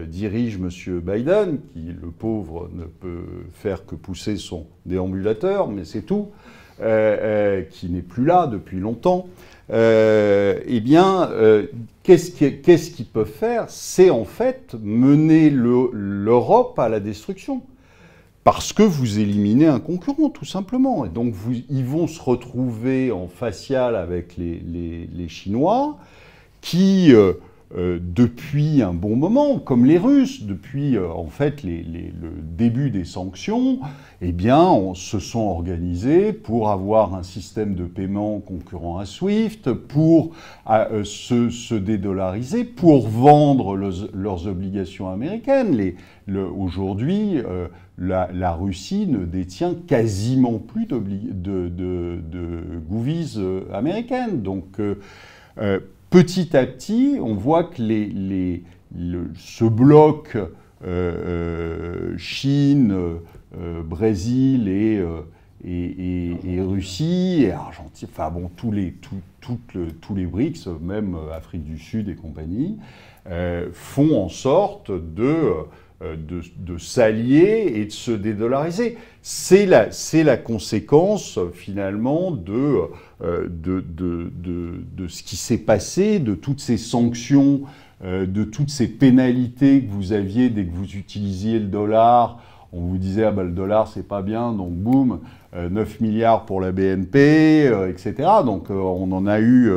dirigent 0.07 0.59
M. 0.59 0.99
Biden, 1.01 1.59
qui, 1.73 1.93
le 2.01 2.09
pauvre, 2.09 2.69
ne 2.73 2.85
peut 2.85 3.43
faire 3.53 3.85
que 3.85 3.95
pousser 3.95 4.37
son 4.37 4.65
déambulateur, 4.85 5.69
mais 5.69 5.85
c'est 5.85 6.01
tout 6.01 6.29
euh, 6.81 7.17
euh, 7.21 7.61
qui 7.69 7.89
n'est 7.89 8.01
plus 8.01 8.25
là 8.25 8.47
depuis 8.47 8.79
longtemps, 8.79 9.27
euh, 9.71 10.59
eh 10.65 10.79
bien, 10.79 11.29
qu'est-ce 12.03 12.31
qu'ils 12.91 13.05
peuvent 13.05 13.27
faire? 13.27 13.65
C'est 13.67 14.09
en 14.09 14.25
fait 14.25 14.75
mener 14.81 15.49
l'Europe 15.49 16.79
à 16.79 16.89
la 16.89 16.99
destruction. 16.99 17.61
Parce 18.45 18.73
que 18.73 18.83
vous 18.83 19.19
éliminez 19.19 19.67
un 19.67 19.79
concurrent, 19.79 20.29
tout 20.29 20.45
simplement. 20.45 21.05
Et 21.05 21.09
donc, 21.09 21.35
ils 21.69 21.85
vont 21.85 22.07
se 22.07 22.21
retrouver 22.21 23.11
en 23.11 23.27
facial 23.27 23.95
avec 23.95 24.37
les, 24.37 25.27
Chinois, 25.27 25.97
qui, 26.61 27.13
euh, 27.77 27.99
depuis 28.01 28.81
un 28.81 28.93
bon 28.93 29.15
moment, 29.15 29.59
comme 29.59 29.85
les 29.85 29.99
Russes, 29.99 30.43
depuis 30.43 30.97
euh, 30.97 31.07
en 31.11 31.27
fait 31.27 31.61
le 31.61 32.31
début 32.41 32.89
des 32.89 33.05
sanctions, 33.05 33.79
eh 34.21 34.31
bien, 34.31 34.75
se 34.95 35.19
sont 35.19 35.41
organisés 35.41 36.33
pour 36.33 36.71
avoir 36.71 37.13
un 37.13 37.21
système 37.21 37.75
de 37.75 37.83
paiement 37.83 38.39
concurrent 38.39 38.97
à 38.97 39.05
SWIFT, 39.05 39.71
pour 39.73 40.31
euh, 40.67 41.03
se, 41.03 41.75
dédollariser, 41.75 42.63
pour 42.63 43.07
vendre 43.07 43.75
leurs 43.75 44.47
obligations 44.47 45.07
américaines. 45.07 45.93
Aujourd'hui, 46.27 47.37
la, 47.99 48.53
Russie 48.53 49.05
ne 49.05 49.25
détient 49.25 49.75
quasiment 49.87 50.57
plus 50.57 50.87
de, 50.87 50.97
de, 51.69 52.19
de, 52.19 53.73
américaines. 53.73 54.41
Donc, 54.41 54.79
petit 56.09 56.55
à 56.55 56.65
petit, 56.65 57.17
on 57.21 57.35
voit 57.35 57.65
que 57.65 57.81
les, 57.81 58.63
ce 59.35 59.65
bloc 59.65 60.35
euh, 60.35 60.47
euh, 60.83 62.17
Chine, 62.17 63.19
euh, 63.57 63.83
Brésil 63.83 64.67
et, 64.67 65.03
et, 65.65 66.61
Russie, 66.61 67.43
et 67.43 67.51
Argentine, 67.51 68.07
enfin 68.11 68.29
bon, 68.29 68.49
tous 68.55 68.71
les, 68.71 68.95
tous 69.41 70.15
les 70.15 70.25
BRICS, 70.25 70.67
même 70.81 71.17
Afrique 71.33 71.63
du 71.63 71.77
Sud 71.77 72.09
et 72.09 72.15
compagnie, 72.15 72.77
font 73.73 74.23
en 74.23 74.29
sorte 74.29 74.91
de 74.91 75.53
euh, 76.01 76.15
de, 76.15 76.77
s'allier 76.77 77.73
et 77.75 77.83
de 77.83 77.91
se 77.91 78.11
dédollariser. 78.11 78.97
C'est 79.21 79.65
la, 79.65 79.89
la, 80.23 80.37
conséquence 80.37 81.37
finalement 81.53 82.31
de, 82.31 82.83
euh, 83.21 83.49
de, 83.49 83.83
de, 83.85 85.07
ce 85.09 85.23
qui 85.23 85.35
s'est 85.35 85.57
passé, 85.57 86.19
de 86.19 86.35
toutes 86.35 86.61
ces 86.61 86.77
sanctions, 86.77 87.63
euh, 88.05 88.25
de 88.25 88.45
toutes 88.45 88.69
ces 88.69 88.87
pénalités 88.87 89.81
que 89.81 89.91
vous 89.91 90.13
aviez 90.13 90.49
dès 90.49 90.63
que 90.63 90.73
vous 90.73 90.95
utilisiez 90.95 91.59
le 91.59 91.67
dollar 91.67 92.39
on 92.71 92.81
vous 92.81 92.99
disait, 92.99 93.23
ah 93.23 93.31
ben, 93.31 93.41
le 93.41 93.51
dollar, 93.51 93.87
c'est 93.87 94.07
pas 94.07 94.21
bien, 94.21 94.53
donc 94.53 94.73
boum, 94.73 95.21
9 95.55 96.01
milliards 96.01 96.45
pour 96.45 96.61
la 96.61 96.71
BNP, 96.71 97.65
etc. 97.89 98.13
Donc 98.45 98.69
on 98.69 99.11
en 99.11 99.25
a 99.25 99.39
eu 99.39 99.71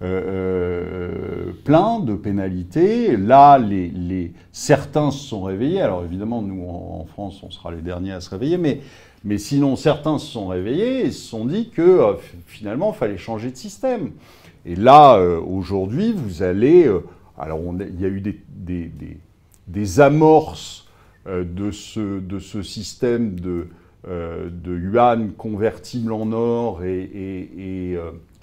plein 0.00 1.98
de 2.00 2.14
pénalités. 2.14 3.16
Là, 3.16 3.58
les, 3.58 4.32
certains 4.52 5.10
se 5.10 5.26
sont 5.26 5.42
réveillés. 5.42 5.80
Alors 5.80 6.04
évidemment, 6.04 6.42
nous, 6.42 6.68
en, 6.68 7.04
France, 7.06 7.42
on 7.42 7.50
sera 7.50 7.72
les 7.72 7.82
derniers 7.82 8.12
à 8.12 8.20
se 8.20 8.30
réveiller, 8.30 8.58
mais, 8.58 9.38
sinon, 9.38 9.76
certains 9.76 10.18
se 10.18 10.26
sont 10.26 10.46
réveillés 10.46 11.06
et 11.06 11.10
se 11.10 11.28
sont 11.28 11.44
dit 11.44 11.70
que 11.70 12.16
finalement, 12.46 12.92
il 12.94 12.98
fallait 12.98 13.18
changer 13.18 13.50
de 13.50 13.56
système. 13.56 14.12
Et 14.66 14.76
là, 14.76 15.18
aujourd'hui, 15.18 16.12
vous 16.12 16.42
allez 16.42 16.88
alors 17.38 17.60
il 17.80 18.00
y 18.00 18.04
a 18.04 18.08
eu 18.08 18.20
des, 19.66 20.00
amorces 20.00 20.86
euh, 21.26 21.44
de, 21.44 21.70
ce, 21.70 22.62
système 22.62 23.38
de, 23.38 23.68
euh, 24.08 24.50
yuan 24.66 25.32
convertible 25.32 26.12
en 26.12 26.32
or 26.32 26.82
et, 26.84 27.96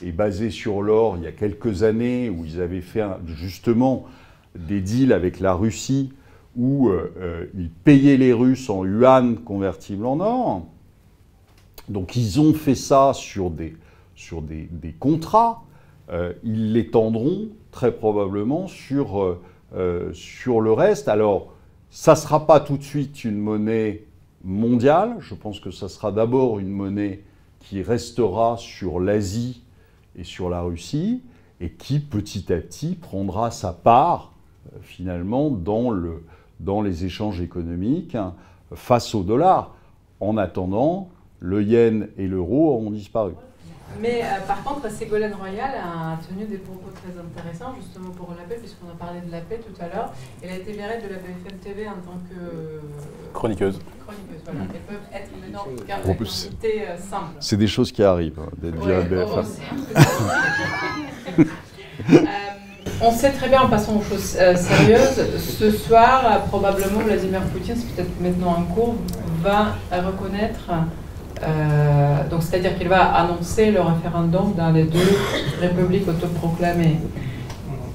euh, 0.03 0.11
basé 0.11 0.49
sur 0.49 0.81
l'or 0.81 1.17
il 1.17 1.23
y 1.23 1.27
a 1.27 1.31
quelques 1.31 1.83
années 1.83 2.29
où 2.29 2.45
ils 2.45 2.61
avaient 2.61 2.81
fait 2.81 3.03
justement 3.25 4.05
des 4.55 4.81
deals 4.81 5.13
avec 5.13 5.39
la 5.39 5.53
Russie 5.53 6.13
où 6.57 6.89
ils 7.53 7.69
payaient 7.69 8.15
les 8.15 8.31
Russes 8.31 8.69
en 8.69 8.85
yuan 8.85 9.35
convertible 9.35 10.05
en 10.05 10.21
or. 10.21 10.65
Donc 11.89 12.15
ils 12.15 12.39
ont 12.39 12.53
fait 12.53 12.75
ça 12.75 13.11
sur 13.13 13.49
des, 13.49 13.75
contrats. 14.97 15.65
ils 16.45 16.71
l'étendront 16.71 17.49
très 17.75 17.91
probablement 17.91 18.67
sur, 18.67 19.21
euh, 19.21 19.41
euh, 19.75 20.13
sur 20.13 20.61
le 20.61 20.71
reste. 20.71 21.09
Alors, 21.09 21.53
ça 21.91 22.13
ne 22.13 22.17
sera 22.17 22.47
pas 22.47 22.61
tout 22.61 22.77
de 22.77 22.83
suite 22.83 23.25
une 23.25 23.37
monnaie 23.37 24.05
mondiale, 24.43 25.17
je 25.19 25.35
pense 25.35 25.59
que 25.59 25.71
ça 25.71 25.89
sera 25.89 26.11
d'abord 26.11 26.59
une 26.59 26.69
monnaie 26.69 27.23
qui 27.59 27.81
restera 27.81 28.55
sur 28.57 28.99
l'Asie 28.99 29.63
et 30.17 30.23
sur 30.23 30.49
la 30.49 30.61
Russie, 30.61 31.21
et 31.61 31.71
qui 31.71 31.99
petit 31.99 32.51
à 32.51 32.57
petit 32.57 32.95
prendra 32.95 33.51
sa 33.51 33.73
part 33.73 34.31
euh, 34.73 34.77
finalement 34.81 35.49
dans, 35.49 35.89
le, 35.89 36.23
dans 36.59 36.81
les 36.81 37.05
échanges 37.05 37.41
économiques 37.41 38.17
face 38.73 39.15
au 39.15 39.23
dollar. 39.23 39.73
En 40.19 40.37
attendant, 40.37 41.09
le 41.39 41.63
yen 41.63 42.07
et 42.17 42.27
l'euro 42.27 42.77
ont 42.77 42.91
disparu. 42.91 43.33
Mais 43.99 44.21
euh, 44.23 44.45
par 44.47 44.63
contre, 44.63 44.91
Ségolène 44.91 45.33
Royal 45.33 45.71
a 45.75 46.17
tenu 46.27 46.45
des 46.45 46.57
propos 46.57 46.89
très 46.91 47.13
intéressants 47.19 47.73
justement 47.79 48.09
pour 48.09 48.33
la 48.37 48.43
paix, 48.43 48.57
puisqu'on 48.59 48.89
a 48.89 48.95
parlé 48.97 49.21
de 49.21 49.31
la 49.31 49.39
paix 49.41 49.59
tout 49.59 49.81
à 49.81 49.87
l'heure. 49.87 50.11
Elle 50.41 50.49
a 50.51 50.55
été 50.55 50.73
virée 50.73 50.97
de 50.97 51.13
la 51.13 51.19
BFM 51.19 51.57
TV 51.63 51.87
en 51.87 51.93
tant 51.93 52.19
que 52.29 52.81
chroniqueuse. 53.33 53.79
Chroniqueuse, 54.05 54.41
voilà. 54.43 54.59
Elles 54.73 54.81
peuvent 54.81 55.07
être 55.13 55.31
maintenant 55.39 55.65
euh, 56.63 56.97
simples. 56.97 57.37
C'est 57.39 57.57
des 57.57 57.67
choses 57.67 57.91
qui 57.91 58.03
arrivent 58.03 58.39
hein, 58.39 58.49
d'être 58.57 58.83
virée 58.83 59.03
de 59.03 59.09
BFM. 59.09 59.45
Euh, 62.11 62.17
on 63.01 63.09
sait 63.11 63.31
très 63.31 63.47
bien, 63.47 63.61
en 63.61 63.69
passant 63.69 63.95
aux 63.95 64.01
choses 64.01 64.21
sérieuses, 64.21 65.39
ce 65.39 65.71
soir, 65.71 66.43
probablement 66.49 66.99
Vladimir 66.99 67.41
Poutine, 67.45 67.75
c'est 67.75 67.95
peut-être 67.95 68.19
maintenant 68.19 68.57
en 68.57 68.63
cours, 68.63 68.95
va 69.41 69.75
reconnaître 69.91 70.69
euh, 70.69 70.81
donc, 72.29 72.43
c'est-à-dire 72.43 72.77
qu'il 72.77 72.87
va 72.87 73.13
annoncer 73.13 73.71
le 73.71 73.81
référendum 73.81 74.53
dans 74.55 74.71
les 74.71 74.83
deux 74.83 75.17
républiques 75.61 76.07
autoproclamées. 76.07 76.99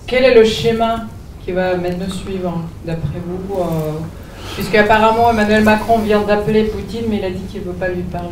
Quel 0.07 0.25
est 0.25 0.35
le 0.35 0.45
schéma 0.45 1.05
qui 1.45 1.53
va 1.53 1.77
maintenant 1.77 2.11
suivre, 2.11 2.65
d'après 2.85 3.21
vous 3.25 3.61
euh, 3.61 3.93
Puisque 4.55 4.75
apparemment 4.75 5.31
Emmanuel 5.31 5.63
Macron 5.63 5.99
vient 5.99 6.23
d'appeler 6.23 6.65
Poutine, 6.65 7.05
mais 7.09 7.19
il 7.19 7.25
a 7.25 7.31
dit 7.31 7.45
qu'il 7.45 7.61
ne 7.61 7.67
veut 7.67 7.73
pas 7.73 7.89
lui 7.89 8.03
parler. 8.03 8.31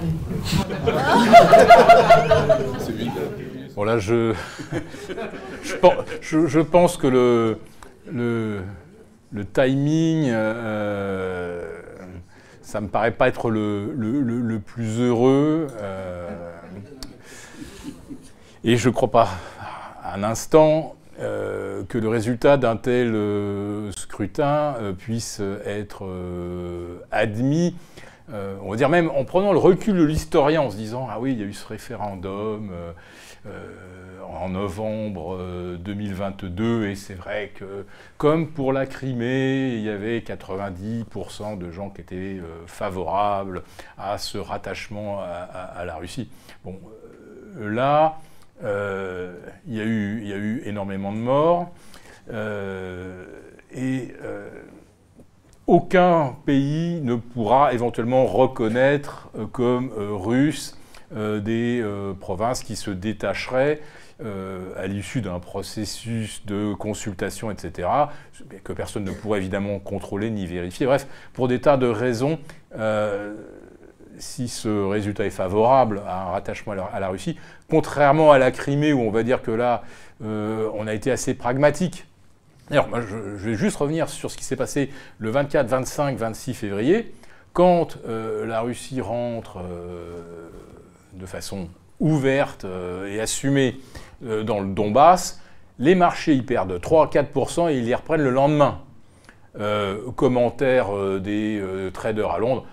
bon 3.77 3.85
là, 3.85 3.99
je, 3.99 4.35
je, 5.63 6.61
pense 6.61 6.97
que 6.97 7.07
le, 7.07 7.59
le, 8.13 8.63
le 9.33 9.45
timing... 9.45 10.31
Euh, 10.33 11.78
ça 12.69 12.83
me 12.83 12.89
paraît 12.89 13.13
pas 13.13 13.29
être 13.29 13.49
le, 13.49 13.95
le, 13.95 14.59
plus 14.59 15.01
heureux. 15.01 15.69
Euh, 15.81 16.29
et 18.63 18.77
je 18.77 18.91
ne 18.91 18.93
crois 18.93 19.11
pas 19.11 19.31
un 20.05 20.23
instant 20.23 20.95
euh, 21.19 21.83
que 21.89 21.97
le 21.97 22.11
résultat 22.11 22.59
d'un 22.59 22.77
tel 22.77 23.15
euh, 23.15 23.91
scrutin 23.93 24.75
puisse 24.99 25.41
être 25.65 26.07
admis. 27.11 27.75
on 28.31 28.71
va 28.71 28.77
dire 28.77 28.91
même 28.91 29.11
en 29.17 29.25
prenant 29.25 29.53
le 29.53 29.59
recul 29.59 29.97
de 29.97 30.05
l'historien, 30.05 30.61
en 30.61 30.71
se 30.71 30.77
disant 30.77 31.09
ah 31.11 31.19
oui, 31.19 31.33
il 31.33 31.39
y 31.39 31.43
a 31.43 31.47
eu 31.47 31.55
ce 31.55 31.67
référendum 31.67 32.71
en 34.29 34.51
novembre 34.51 35.39
2022, 35.79 36.65
euh, 36.65 36.91
et 36.91 36.95
c'est 36.95 37.15
vrai 37.15 37.53
que, 37.55 37.87
comme 38.17 38.49
pour 38.49 38.73
la 38.73 38.87
Crimée, 38.87 39.75
il 39.75 39.83
y 39.83 39.89
avait 39.89 40.19
90% 40.19 41.59
de 41.59 41.71
gens 41.71 41.91
qui 41.91 42.01
étaient 42.01 42.15
euh, 42.15 42.67
favorables 42.67 43.63
à 43.97 44.19
ce 44.19 44.39
rattachement 44.39 45.21
à, 45.21 45.85
la 45.85 45.97
Russie. 45.97 46.31
Bon, 46.65 46.79
euh, 47.59 47.71
là, 47.71 48.19
il, 49.67 49.75
y 49.75 49.81
a 49.81 49.85
eu, 49.85 50.21
il 50.23 50.29
y 50.29 50.33
a 50.33 50.37
eu 50.37 50.63
énormément 50.65 51.13
de 51.13 51.19
morts, 51.19 51.71
et 53.73 54.15
aucun 55.67 56.37
pays 56.45 57.01
ne 57.03 57.15
pourra 57.15 57.73
éventuellement 57.73 58.27
reconnaître 58.27 59.31
comme 59.53 59.91
russe 59.93 60.77
des 61.15 61.85
provinces 62.21 62.63
qui 62.65 62.77
se 62.77 62.91
détacheraient 62.91 63.81
euh, 64.21 64.73
à 64.77 64.89
l'issue 64.89 65.21
d'un 65.21 65.39
processus 65.39 66.45
de 66.45 66.75
consultation, 66.75 67.53
etc., 67.53 67.89
que 68.65 68.73
personne 68.73 69.05
ne 69.05 69.13
pourrait 69.13 69.39
évidemment 69.39 69.79
contrôler 69.79 70.29
ni 70.31 70.45
vérifier. 70.45 70.87
Bref, 70.87 71.07
pour 71.35 71.47
des 71.47 71.61
tas 71.61 71.77
de 71.77 71.87
raisons, 71.87 72.41
euh, 72.77 73.37
si 74.19 74.49
ce 74.49 74.89
résultat 74.89 75.25
est 75.25 75.31
favorable 75.31 76.03
à 76.05 76.23
un 76.23 76.31
rattachement 76.33 76.73
à 76.73 76.99
la, 76.99 77.09
Russie, 77.11 77.39
contrairement 77.71 78.33
à 78.33 78.39
la 78.39 78.51
Crimée, 78.51 78.93
où 78.93 79.03
on 79.03 79.13
va 79.13 79.23
dire 79.23 79.41
que 79.41 79.53
là, 79.53 79.85
euh, 80.25 80.69
on 80.75 80.89
a 80.89 80.95
été 80.95 81.13
assez 81.13 81.35
pragmatique. 81.35 82.05
Je, 82.73 82.81
je, 83.37 83.51
vais 83.51 83.55
juste 83.55 83.77
revenir 83.77 84.09
sur 84.09 84.33
ce 84.33 84.37
qui 84.37 84.43
s'est 84.43 84.57
passé 84.57 84.91
le 85.21 85.31
24, 85.31 85.69
25, 85.69 86.19
26 86.19 86.55
février, 86.55 87.15
quand 87.53 87.97
la 88.05 88.63
Russie 88.63 89.01
rentre 89.01 89.61
de 91.13 91.27
façon 91.27 91.69
ouverte 92.01 92.67
et 93.09 93.21
assumée 93.21 93.81
euh, 94.25 94.43
dans 94.43 94.61
le 94.61 94.69
Donbass, 94.69 95.41
les 95.79 95.95
marchés 95.95 96.35
y 96.35 96.43
perdent 96.43 96.81
3 96.81 97.07
à 97.07 97.09
4% 97.09 97.71
et 97.71 97.79
ils 97.79 97.87
y 97.87 97.95
reprennent 97.95 98.23
le 98.23 98.31
lendemain. 98.31 98.81
Euh, 99.59 100.11
commentaire 100.13 100.95
euh, 100.95 101.19
des 101.19 101.63
traders 101.93 102.31
à 102.31 102.39
Londres. 102.39 102.65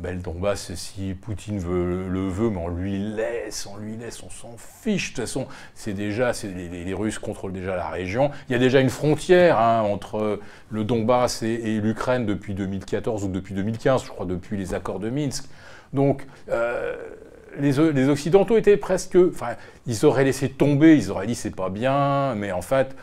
Ben, 0.00 0.14
le 0.14 0.20
Donbass, 0.20 0.74
si 0.74 1.14
Poutine 1.14 1.56
le 1.56 2.28
veut, 2.28 2.50
mais 2.50 2.58
on 2.58 2.68
lui 2.68 2.98
laisse, 2.98 3.66
on 3.66 3.78
lui 3.78 3.96
laisse, 3.96 4.22
on 4.22 4.28
s'en 4.28 4.54
fiche. 4.58 5.12
De 5.12 5.16
toute 5.16 5.24
façon, 5.24 5.46
c'est 5.74 5.94
déjà, 5.94 6.32
les, 6.44 6.92
Russes 6.92 7.18
contrôlent 7.18 7.54
déjà 7.54 7.74
la 7.74 7.88
région. 7.88 8.30
Il 8.48 8.52
y 8.52 8.54
a 8.54 8.58
déjà 8.58 8.80
une 8.80 8.90
frontière 8.90 9.58
hein, 9.58 9.80
entre 9.80 10.40
le 10.68 10.84
Donbass 10.84 11.42
et, 11.42 11.80
l'Ukraine 11.80 12.26
depuis 12.26 12.52
2014 12.52 13.24
ou 13.24 13.28
depuis 13.28 13.54
2015, 13.54 14.04
je 14.04 14.10
crois, 14.10 14.26
depuis 14.26 14.58
les 14.58 14.74
accords 14.74 15.00
de 15.00 15.08
Minsk. 15.08 15.46
Donc, 15.94 16.26
les, 17.58 18.08
Occidentaux 18.08 18.56
étaient 18.56 18.76
presque. 18.76 19.16
Enfin, 19.16 19.56
ils 19.86 20.04
auraient 20.04 20.24
laissé 20.24 20.48
tomber, 20.48 20.96
ils 20.96 21.10
auraient 21.10 21.26
dit 21.26 21.34
c'est 21.34 21.54
pas 21.54 21.70
bien, 21.70 22.34
mais 22.34 22.52
en 22.52 22.62
fait, 22.62 22.96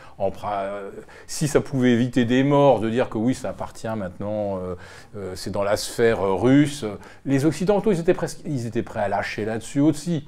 si 1.26 1.48
ça 1.48 1.60
pouvait 1.60 1.92
éviter 1.92 2.24
des 2.24 2.44
morts, 2.44 2.80
de 2.80 2.90
dire 2.90 3.08
que 3.08 3.18
oui, 3.18 3.34
ça 3.34 3.50
appartient 3.50 3.88
maintenant, 3.88 4.58
euh, 4.58 4.74
euh, 5.16 5.32
c'est 5.34 5.50
dans 5.50 5.62
la 5.62 5.76
sphère 5.76 6.20
russe, 6.22 6.84
les 7.24 7.44
Occidentaux, 7.44 7.92
ils 7.92 8.00
étaient, 8.00 8.14
presque, 8.14 8.40
ils 8.44 8.66
étaient 8.66 8.82
prêts 8.82 9.00
à 9.00 9.08
lâcher 9.08 9.44
là-dessus 9.44 9.80
aussi. 9.80 10.26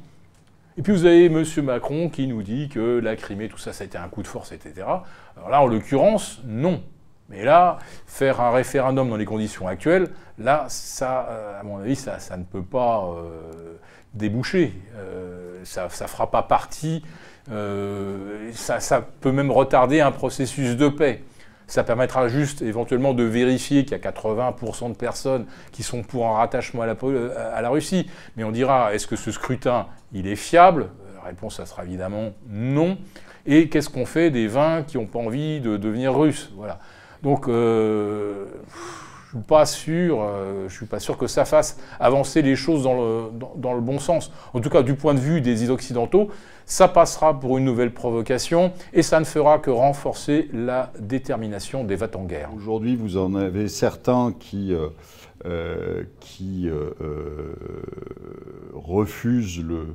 Et 0.79 0.83
puis 0.83 0.93
vous 0.93 1.07
avez 1.07 1.27
M. 1.27 1.45
Macron 1.63 2.11
qui 2.11 2.27
nous 2.27 2.43
dit 2.43 2.69
que 2.69 2.99
la 2.99 3.17
Crimée, 3.17 3.49
tout 3.49 3.59
ça, 3.59 3.73
ça 3.73 3.85
a 3.85 3.87
été 3.87 3.97
un 3.97 4.09
coup 4.09 4.23
de 4.23 4.29
force, 4.29 4.53
etc. 4.53 4.87
Alors 5.37 5.49
là, 5.51 5.63
en 5.63 5.67
l'occurrence, 5.67 6.43
non. 6.45 6.83
Mais 7.29 7.45
là, 7.45 7.79
faire 8.07 8.41
un 8.41 8.53
référendum 8.53 9.09
dans 9.09 9.17
les 9.17 9.25
conditions 9.25 9.67
actuelles, 9.67 10.11
là, 10.39 10.67
ça, 10.69 11.27
euh, 11.29 11.61
à 11.61 11.63
mon 11.65 11.79
avis, 11.79 11.97
ça 11.97 12.19
ne 12.37 12.45
peut 12.45 12.63
pas 12.63 13.17
déboucher. 14.17 14.73
Euh, 14.97 15.61
ça 15.65 15.85
ne 15.85 16.09
fera 16.09 16.31
pas 16.31 16.43
partie, 16.43 17.03
euh, 17.51 18.51
ça, 18.53 19.07
peut 19.21 19.33
même 19.33 19.51
retarder 19.51 20.01
un 20.01 20.13
processus 20.13 20.77
de 20.77 20.89
paix. 20.89 21.23
Ça 21.67 21.83
permettra 21.83 22.29
juste 22.29 22.63
éventuellement 22.63 23.13
de 23.13 23.25
vérifier 23.25 23.85
qu'il 23.85 23.93
y 23.93 24.01
a 24.01 24.11
80% 24.11 24.91
de 24.91 24.97
personnes 24.97 25.47
qui 25.73 25.83
sont 25.83 26.03
pour 26.03 26.29
un 26.29 26.35
rattachement 26.35 26.83
à 26.83 26.87
la, 27.61 27.69
Russie. 27.71 28.09
Mais 28.37 28.45
on 28.45 28.53
dira, 28.53 28.95
est-ce 28.95 29.09
que 29.09 29.17
ce 29.17 29.33
scrutin, 29.33 29.87
il 30.13 30.29
est 30.29 30.37
fiable? 30.37 30.91
La 31.17 31.23
réponse, 31.29 31.57
ça 31.57 31.67
sera 31.67 31.85
évidemment 31.85 32.33
non. 32.49 32.99
Et 33.47 33.69
qu'est-ce 33.69 33.89
qu'on 33.89 34.07
fait 34.07 34.31
des 34.31 34.47
vins 34.47 34.85
qui 34.85 34.97
n'ont 34.97 35.07
pas 35.07 35.19
envie 35.19 35.61
de 35.61 35.77
devenir 35.77 36.17
russes? 36.17 36.53
Voilà. 36.57 36.79
Donc, 37.23 37.49
euh, 37.49 38.47
suis 39.29 39.39
pas 39.39 39.67
sûr, 39.67 40.23
euh, 40.23 40.69
suis 40.69 40.87
pas 40.87 41.01
sûr 41.01 41.19
que 41.19 41.27
ça 41.27 41.45
fasse 41.45 41.79
avancer 41.99 42.43
les 42.43 42.57
choses 42.57 42.85
dans 42.85 42.95
le, 42.95 43.25
dans, 43.57 43.75
le, 43.75 43.81
bon 43.81 43.99
sens. 43.99 44.33
En 44.55 44.61
tout 44.61 44.71
cas, 44.71 44.83
du 44.83 44.95
point 44.95 45.15
de 45.15 45.19
vue 45.21 45.41
des 45.41 45.69
occidentaux, 45.71 46.31
ça 46.65 46.89
passera 46.89 47.39
pour 47.39 47.59
une 47.59 47.65
nouvelle 47.65 47.93
provocation 47.93 48.73
et 48.93 49.03
ça 49.03 49.21
ne 49.21 49.25
fera 49.25 49.59
que 49.59 49.71
renforcer 49.71 50.49
la 50.53 50.93
détermination 50.99 51.85
des 51.85 51.97
vats 51.97 52.11
en 52.15 52.25
guerre. 52.25 52.51
Aujourd'hui, 52.57 52.97
vous 52.97 53.17
en 53.17 53.35
avez 53.35 53.69
certains 53.69 54.33
qui, 54.39 54.73
euh, 54.73 54.89
euh, 55.45 56.05
refusent 58.75 59.63
le, 59.63 59.87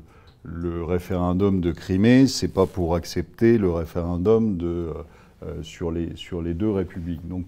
le, 0.44 0.84
référendum 0.84 1.62
de 1.62 1.72
Crimée. 1.72 2.28
C'est 2.28 2.54
pas 2.54 2.66
pour 2.66 2.96
accepter 2.96 3.58
le 3.58 3.70
référendum 3.70 4.58
de, 4.58 4.90
sur, 5.62 5.92
les, 5.92 6.16
sur 6.16 6.42
les 6.42 6.54
deux 6.54 6.70
républiques. 6.70 7.28
Donc 7.28 7.48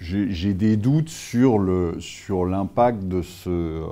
j'ai 0.00 0.54
des 0.54 0.76
doutes 0.76 1.08
sur 1.08 1.58
l'impact 2.46 3.00
sur 3.00 3.08
de, 3.08 3.22
ce, 3.22 3.50
euh, 3.50 3.84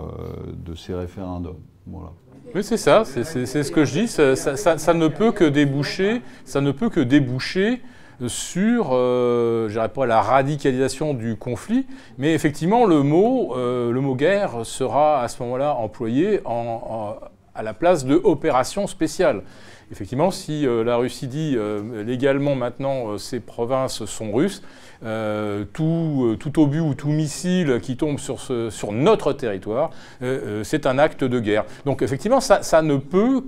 de 0.65 0.75
ces 0.75 0.95
référendums. 0.95 1.59
Voilà. 1.87 2.13
Oui, 2.55 2.63
c'est 2.63 2.77
ça, 2.77 3.05
c'est 3.05 3.25
ce 3.25 3.71
que 3.71 3.85
je 3.85 4.01
dis. 4.01 4.09
Ça, 4.09 4.95
ne 4.95 5.09
peut 5.09 5.33
que 5.33 5.45
déboucher, 5.45 6.23
ça 6.45 6.61
ne 6.61 6.71
peut 6.71 6.89
que 6.89 7.01
déboucher 7.01 7.83
sur, 8.29 8.91
euh, 8.93 9.69
je 9.69 9.79
pas 9.89 10.07
la 10.07 10.23
radicalisation 10.23 11.13
du 11.13 11.37
conflit, 11.37 11.87
mais 12.17 12.33
effectivement, 12.33 12.87
le 12.87 13.03
mot, 13.03 13.55
euh, 13.57 13.93
le 13.93 14.01
mot 14.01 14.15
guerre 14.15 14.65
sera 14.65 15.23
à 15.23 15.29
ce 15.29 15.43
moment-là 15.43 15.75
employé 15.75 16.41
en, 16.47 17.17
à 17.55 17.63
la 17.63 17.75
place 17.75 18.07
de 18.07 18.15
opération 18.15 18.87
spéciale. 18.87 19.43
Effectivement, 19.93 20.31
si 20.31 20.67
euh, 20.67 20.83
la 20.83 20.97
Russie 20.97 21.29
dit 21.29 21.57
légalement 22.05 22.55
maintenant 22.55 23.19
ces 23.19 23.41
provinces 23.41 24.05
sont 24.05 24.33
russes, 24.33 24.63
euh, 25.05 25.65
tout, 25.73 26.37
euh, 26.43 26.61
obus 26.61 26.81
ou 26.81 26.95
tout 26.95 27.09
missile 27.09 27.81
qui 27.83 27.97
tombe 27.97 28.19
sur, 28.19 28.93
notre 28.93 29.33
territoire, 29.33 29.91
euh, 30.23 30.65
c'est 30.65 30.87
un 30.87 30.99
acte 30.99 31.25
de 31.25 31.39
guerre. 31.39 31.65
Donc 31.85 32.03
effectivement, 32.03 32.41
ça, 32.41 32.63
ça 32.63 32.83
ne 32.83 32.97
peut 32.97 33.43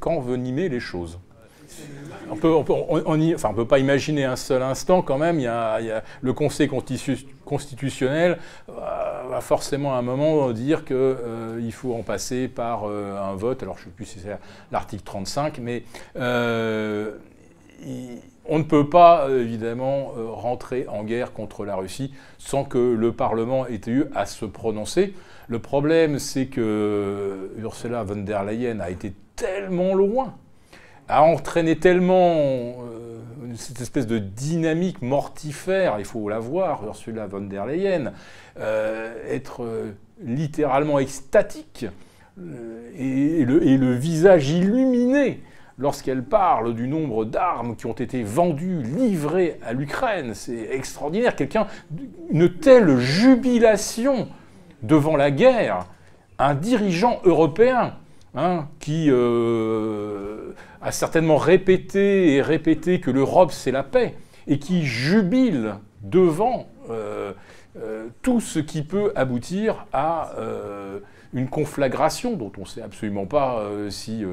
qu'envenimer 0.00 0.68
les 0.68 0.80
choses. 0.80 1.18
On 2.30 2.36
peut, 2.36 2.52
enfin, 2.54 3.48
on 3.50 3.54
peut 3.54 3.66
pas 3.66 3.78
imaginer 3.78 4.24
un 4.24 4.36
seul 4.36 4.62
instant 4.62 5.00
quand 5.00 5.16
même. 5.16 5.38
Il 5.38 5.44
y 5.44 5.46
a, 5.46 6.02
le 6.20 6.32
Conseil 6.34 6.68
constitutionnel 7.44 8.38
va 8.68 9.40
forcément 9.40 9.94
à 9.94 9.98
un 9.98 10.02
moment 10.02 10.50
dire 10.52 10.84
qu'il 10.84 11.72
faut 11.72 11.94
en 11.94 12.02
passer 12.02 12.48
par 12.48 12.84
un 12.84 13.34
vote. 13.34 13.62
Alors 13.62 13.76
je 13.78 13.82
ne 13.82 13.84
sais 13.86 13.92
plus 13.96 14.04
si 14.04 14.18
c'est 14.18 14.36
l'article 14.70 15.04
35, 15.04 15.58
mais 15.58 15.84
on 18.48 18.58
ne 18.58 18.64
peut 18.64 18.88
pas, 18.88 19.28
euh, 19.28 19.42
évidemment, 19.42 20.14
euh, 20.16 20.30
rentrer 20.30 20.86
en 20.88 21.04
guerre 21.04 21.32
contre 21.32 21.64
la 21.64 21.76
Russie 21.76 22.12
sans 22.38 22.64
que 22.64 22.78
le 22.78 23.12
Parlement 23.12 23.66
ait 23.66 23.80
eu 23.86 24.06
à 24.14 24.26
se 24.26 24.46
prononcer. 24.46 25.14
Le 25.48 25.58
problème, 25.58 26.18
c'est 26.18 26.46
que 26.46 26.60
euh, 26.60 27.62
Ursula 27.62 28.02
von 28.02 28.16
der 28.16 28.44
Leyen 28.44 28.80
a 28.80 28.90
été 28.90 29.12
tellement 29.36 29.94
loin, 29.94 30.34
a 31.08 31.22
entraîné 31.22 31.76
tellement 31.76 32.74
cette 33.56 33.80
espèce 33.80 34.06
de 34.06 34.18
dynamique 34.18 35.02
mortifère, 35.02 35.96
il 35.98 36.04
faut 36.04 36.28
la 36.28 36.38
voir, 36.38 36.84
Ursula 36.84 37.26
von 37.26 37.40
der 37.40 37.66
Leyen, 37.66 38.12
être 38.56 39.66
littéralement 40.22 40.98
extatique 40.98 41.86
et 42.96 43.44
le 43.44 43.92
visage 43.94 44.50
illuminé 44.50 45.42
lorsqu'elle 45.78 46.24
parle 46.24 46.74
du 46.74 46.88
nombre 46.88 47.24
d'armes 47.24 47.76
qui 47.76 47.86
ont 47.86 47.92
été 47.92 48.22
vendues, 48.22 48.82
livrées 48.82 49.58
à 49.64 49.72
l'Ukraine. 49.72 50.34
C'est 50.34 50.68
extraordinaire. 50.72 51.36
Quelqu'un, 51.36 51.66
une 52.30 52.52
telle 52.52 52.98
jubilation 52.98 54.28
devant 54.82 55.16
la 55.16 55.30
guerre, 55.30 55.86
un 56.38 56.54
dirigeant 56.54 57.20
européen 57.24 57.94
hein, 58.38 58.68
qui 58.78 59.08
euh, 59.10 60.52
a 60.80 60.92
certainement 60.92 61.36
répété 61.36 62.34
et 62.34 62.42
répété 62.42 63.00
que 63.00 63.10
l'Europe 63.10 63.50
c'est 63.52 63.72
la 63.72 63.82
paix 63.82 64.14
et 64.46 64.58
qui 64.58 64.84
jubile 64.84 65.74
devant 66.02 66.68
euh, 66.88 67.32
euh, 67.76 68.06
tout 68.22 68.40
ce 68.40 68.60
qui 68.60 68.82
peut 68.82 69.12
aboutir 69.16 69.86
à 69.92 70.32
une 71.34 71.48
conflagration 71.48 72.36
dont 72.36 72.52
on 72.56 72.62
ne 72.62 72.66
sait 72.66 72.82
absolument 72.82 73.26
pas 73.26 73.62
si 73.90 74.24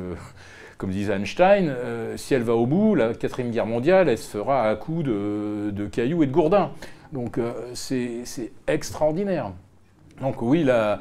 comme 0.77 0.91
disait 0.91 1.13
Einstein, 1.13 1.73
si 2.15 2.33
elle 2.33 2.43
va 2.43 2.53
au 2.53 2.65
bout, 2.65 2.95
la 2.95 3.13
quatrième 3.13 3.51
guerre 3.51 3.65
mondiale, 3.65 4.07
elle 4.07 4.17
se 4.17 4.37
fera 4.37 4.69
à 4.69 4.75
coups 4.75 5.05
de, 5.05 5.87
cailloux 5.91 6.23
et 6.23 6.27
de 6.27 6.31
gourdins. 6.31 6.71
Donc 7.11 7.39
c'est 7.73 8.23
extraordinaire. 8.67 9.51
Donc 10.21 10.41
oui, 10.41 10.63
la, 10.63 10.99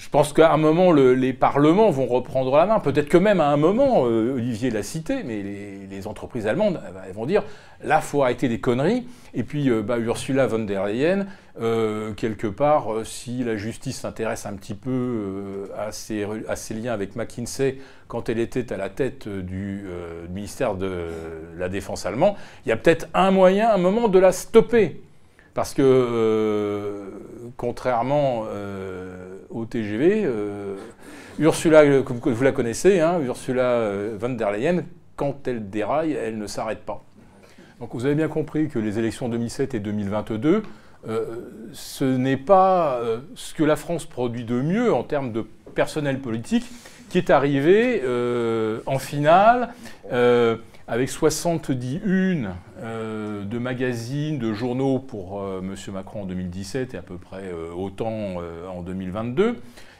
je 0.00 0.08
pense 0.08 0.32
qu'à 0.32 0.50
un 0.50 0.56
moment, 0.56 0.92
les 0.92 1.34
parlements 1.34 1.90
vont 1.90 2.06
reprendre 2.06 2.56
la 2.56 2.64
main. 2.64 2.80
Peut-être 2.80 3.10
que 3.10 3.18
même 3.18 3.38
à 3.38 3.48
un 3.48 3.58
moment, 3.58 4.06
euh, 4.06 4.36
Olivier 4.36 4.70
l'a 4.70 4.82
cité, 4.82 5.22
mais 5.24 5.42
les, 5.42 6.06
entreprises 6.06 6.46
allemandes 6.46 6.80
elles 7.06 7.12
vont 7.12 7.26
dire 7.26 7.42
là, 7.84 8.00
faut 8.00 8.22
arrêter 8.22 8.48
des 8.48 8.60
conneries. 8.60 9.06
Et 9.34 9.42
puis 9.42 9.68
euh, 9.68 9.82
bah, 9.82 9.98
Ursula 9.98 10.46
von 10.46 10.60
der 10.60 10.86
Leyen, 10.86 11.26
euh, 11.60 12.14
quelque 12.14 12.46
part, 12.46 13.04
si 13.04 13.44
la 13.44 13.58
justice 13.58 14.00
s'intéresse 14.00 14.46
un 14.46 14.54
petit 14.54 14.72
peu 14.72 15.70
à 15.76 15.92
ses, 15.92 16.26
à, 16.48 16.56
ses, 16.56 16.72
liens 16.72 16.94
avec 16.94 17.14
McKinsey 17.14 17.76
quand 18.08 18.30
elle 18.30 18.38
était 18.38 18.72
à 18.72 18.78
la 18.78 18.88
tête 18.88 19.28
du 19.28 19.84
ministère 20.30 20.76
de 20.76 21.08
la 21.58 21.68
Défense 21.68 22.06
allemand, 22.06 22.36
il 22.64 22.70
y 22.70 22.72
a 22.72 22.76
peut-être 22.78 23.06
un 23.12 23.30
moyen, 23.30 23.70
un 23.70 23.78
moment, 23.78 24.08
de 24.08 24.18
la 24.18 24.32
stopper. 24.32 25.02
Parce 25.52 25.74
que, 25.74 27.02
contrairement 27.56 28.46
au 29.50 29.64
TGV. 29.64 30.22
Euh, 30.24 30.76
Ursula, 31.38 32.02
comme 32.02 32.18
vous 32.18 32.44
la 32.44 32.52
connaissez, 32.52 33.00
hein, 33.00 33.20
Ursula 33.24 33.62
euh, 33.62 34.16
von 34.18 34.30
der 34.30 34.50
Leyen, 34.52 34.84
quand 35.16 35.46
elle 35.46 35.70
déraille, 35.70 36.12
elle 36.12 36.38
ne 36.38 36.46
s'arrête 36.46 36.80
pas. 36.80 37.02
Donc 37.78 37.90
vous 37.92 38.04
avez 38.04 38.14
bien 38.14 38.28
compris 38.28 38.68
que 38.68 38.78
les 38.78 38.98
élections 38.98 39.28
2007 39.28 39.74
et 39.74 39.80
2022, 39.80 40.62
euh, 41.08 41.24
ce 41.72 42.04
n'est 42.04 42.36
pas 42.36 43.00
ce 43.34 43.54
que 43.54 43.64
la 43.64 43.76
France 43.76 44.04
produit 44.04 44.44
de 44.44 44.60
mieux 44.60 44.92
en 44.92 45.02
termes 45.02 45.32
de 45.32 45.46
personnel 45.74 46.20
politique 46.20 46.66
qui 47.08 47.18
est 47.18 47.30
arrivé 47.30 48.02
en 48.86 48.98
finale 48.98 49.70
avec 50.90 51.08
70 51.08 52.00
unes 52.04 52.56
euh, 52.82 53.44
de 53.44 53.58
magazines, 53.58 54.40
de 54.40 54.52
journaux 54.52 54.98
pour 54.98 55.40
euh, 55.40 55.60
M. 55.60 55.76
Macron 55.94 56.22
en 56.22 56.26
2017 56.26 56.94
et 56.94 56.96
à 56.96 57.02
peu 57.02 57.16
près 57.16 57.44
euh, 57.44 57.72
autant 57.72 58.38
en 58.68 58.82
2022, 58.82 59.56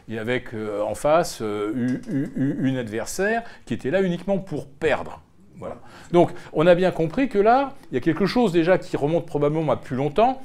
et 0.08 0.18
avec 0.18 0.48
en 0.54 0.96
face 0.96 1.40
une 1.40 2.76
adversaire 2.76 3.44
qui 3.64 3.74
était 3.74 3.92
là 3.92 4.02
uniquement 4.02 4.38
pour 4.38 4.66
perdre. 4.66 5.22
Voilà. 5.58 5.76
Donc 6.10 6.32
on 6.52 6.66
a 6.66 6.74
bien 6.74 6.90
compris 6.90 7.28
que 7.28 7.38
là, 7.38 7.74
il 7.90 7.94
y 7.94 7.98
a 7.98 8.00
quelque 8.00 8.26
chose 8.26 8.50
déjà 8.50 8.76
qui 8.76 8.96
remonte 8.96 9.26
probablement 9.26 9.70
à 9.70 9.76
plus 9.76 9.94
longtemps. 9.94 10.42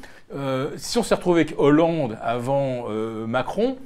si 0.76 1.00
on 1.00 1.04
s'est 1.04 1.16
retrouvé 1.16 1.42
avec 1.42 1.56
Hollande 1.58 2.20
avant 2.22 2.88
Macron, 3.26 3.78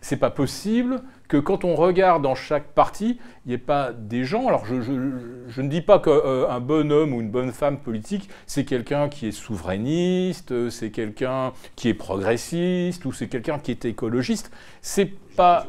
c'est 0.00 0.16
pas 0.16 0.30
possible 0.30 1.02
que 1.28 1.36
quand 1.36 1.64
on 1.64 1.74
regarde 1.74 2.22
dans 2.22 2.34
chaque 2.34 2.68
parti, 2.68 3.18
il 3.44 3.48
n'y 3.48 3.54
ait 3.54 3.58
pas 3.58 3.92
des 3.92 4.24
gens. 4.24 4.48
Alors 4.48 4.64
je, 4.64 4.74
ne 4.74 5.68
dis 5.68 5.82
pas 5.82 5.98
qu'un 5.98 6.10
euh, 6.10 6.60
bon 6.60 6.90
homme 6.90 7.12
ou 7.12 7.20
une 7.20 7.30
bonne 7.30 7.52
femme 7.52 7.78
politique, 7.78 8.28
c'est 8.46 8.64
quelqu'un 8.64 9.08
qui 9.08 9.28
est 9.28 9.32
souverainiste, 9.32 10.52
euh, 10.52 10.70
c'est 10.70 10.90
quelqu'un 10.90 11.52
qui 11.76 11.90
est 11.90 11.94
progressiste 11.94 13.04
ou 13.04 13.12
c'est 13.12 13.28
quelqu'un 13.28 13.58
qui 13.58 13.70
est 13.70 13.84
écologiste. 13.84 14.50
C'est 14.80 15.12
pas. 15.36 15.66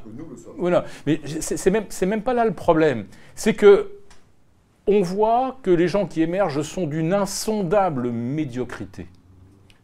Voilà. 0.58 0.86
Mais 1.06 1.20
c'est 1.26 1.70
même, 1.70 1.86
même 2.08 2.24
pas 2.24 2.34
là 2.34 2.46
le 2.46 2.54
problème. 2.54 3.06
C'est 3.36 3.54
que 3.54 3.92
on 4.88 5.02
voit 5.02 5.60
que 5.62 5.70
les 5.70 5.88
gens 5.88 6.08
qui 6.08 6.22
émergent 6.22 6.64
sont 6.64 6.88
d'une 6.88 7.14
insondable 7.14 8.12
médiocrité. 8.12 9.08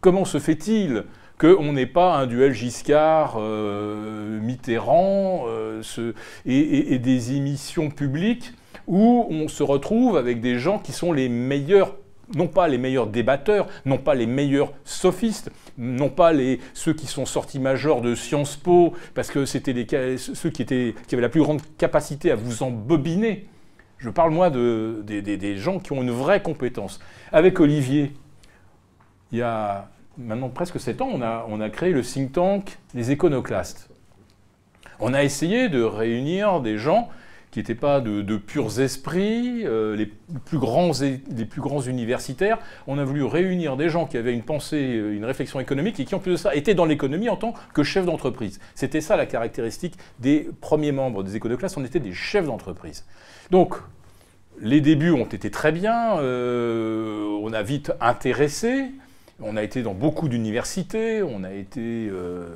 Comment 0.02 0.26
se 0.26 0.40
fait-il 0.40 1.04
qu'on 1.38 1.74
n'ait 1.74 1.86
pas 1.86 2.16
un 2.16 2.28
duel 2.28 2.54
Giscard-Mitterrand 2.54 5.46
euh, 5.48 5.82
euh, 5.98 6.14
et, 6.46 6.98
des 6.98 7.36
émissions 7.36 7.90
publiques 7.90 8.54
où 8.88 9.28
on 9.30 9.48
se 9.48 9.64
retrouve 9.64 10.18
avec 10.18 10.42
des 10.42 10.60
gens 10.60 10.80
qui 10.80 10.94
sont 10.94 11.12
les 11.12 11.28
meilleurs, 11.28 11.96
non 12.36 12.48
pas 12.48 12.68
les 12.68 12.78
meilleurs 12.78 13.08
débatteurs, 13.08 13.68
non 13.86 13.98
pas 13.98 14.16
les 14.16 14.28
meilleurs 14.28 14.72
sophistes, 14.86 15.52
non 15.78 16.10
pas 16.10 16.32
les, 16.32 16.60
ceux 16.74 16.94
qui 16.94 17.08
sont 17.08 17.26
sortis 17.26 17.60
majors 17.60 18.02
de 18.02 18.16
Sciences 18.16 18.56
Po, 18.56 18.94
parce 19.14 19.30
que 19.30 19.46
c'était 19.46 19.74
ceux 20.18 20.50
qui, 20.50 20.62
étaient, 20.62 20.96
qui 21.08 21.16
avaient 21.16 21.22
la 21.22 21.30
plus 21.30 21.42
grande 21.42 21.62
capacité 21.78 22.32
à 22.32 22.36
vous 22.36 22.64
embobiner. 22.64 23.48
Je 23.98 24.10
parle 24.10 24.32
moi 24.32 24.50
de, 24.50 25.04
des 25.06 25.58
gens 25.58 25.80
qui 25.80 25.92
ont 25.92 26.02
une 26.02 26.12
vraie 26.12 26.42
compétence. 26.42 27.00
Avec 27.32 27.60
Olivier, 27.60 28.14
il 29.32 29.40
y 29.40 29.42
a 29.42 29.90
maintenant 30.18 30.50
presque 30.50 30.80
7 30.80 31.02
ans, 31.02 31.10
on 31.12 31.62
a, 31.62 31.70
créé 31.70 31.92
le 31.92 32.02
think 32.02 32.32
tank 32.34 32.80
Les 32.94 33.12
Éconoclastes. 33.12 33.90
On 35.00 35.14
a 35.14 35.24
essayé 35.24 35.70
de 35.70 35.82
réunir 35.82 36.62
des 36.62 36.78
gens 36.78 37.10
qui 37.52 37.60
n'étaient 37.60 37.74
pas 37.74 38.02
de, 38.02 38.36
purs 38.36 38.82
esprits, 38.82 39.66
euh, 39.66 39.96
les, 39.96 40.12
plus 40.44 40.58
grands, 40.58 40.92
universitaires. 41.82 42.60
On 42.86 42.98
a 42.98 43.06
voulu 43.06 43.24
réunir 43.24 43.78
des 43.78 43.88
gens 43.88 44.06
qui 44.06 44.18
avaient 44.18 44.34
une 44.34 44.44
pensée, 44.44 44.82
une 44.82 45.24
réflexion 45.24 45.62
économique 45.62 45.98
et 46.02 46.06
qui, 46.06 46.16
en 46.16 46.20
plus 46.20 46.34
de 46.34 46.38
ça, 46.38 46.54
étaient 46.54 46.74
dans 46.74 46.84
l'économie 46.84 47.30
en 47.30 47.38
tant 47.38 47.54
que 47.74 47.84
chefs 47.84 48.06
d'entreprise. 48.06 48.60
C'était 48.74 49.00
ça 49.00 49.16
la 49.16 49.26
caractéristique 49.26 49.96
des 50.20 50.50
premiers 50.60 50.92
membres 50.92 51.24
des 51.24 51.38
écoles 51.38 51.52
de 51.52 51.56
classe, 51.56 51.78
on 51.78 51.86
était 51.86 52.02
des 52.02 52.14
chefs 52.14 52.46
d'entreprise. 52.46 53.06
Donc, 53.52 53.76
les 54.60 54.82
débuts 54.82 55.12
ont 55.12 55.26
été 55.26 55.50
très 55.50 55.72
bien, 55.72 56.18
euh, 56.20 57.26
on 57.42 57.54
a 57.54 57.62
vite 57.62 57.94
intéressé, 58.02 58.92
on 59.42 59.58
a 59.58 59.64
été 59.64 59.82
dans 59.82 59.94
beaucoup 59.94 60.30
d'universités, 60.30 61.24
on 61.24 61.44
a 61.44 61.52
été... 61.52 62.10
Euh, 62.12 62.48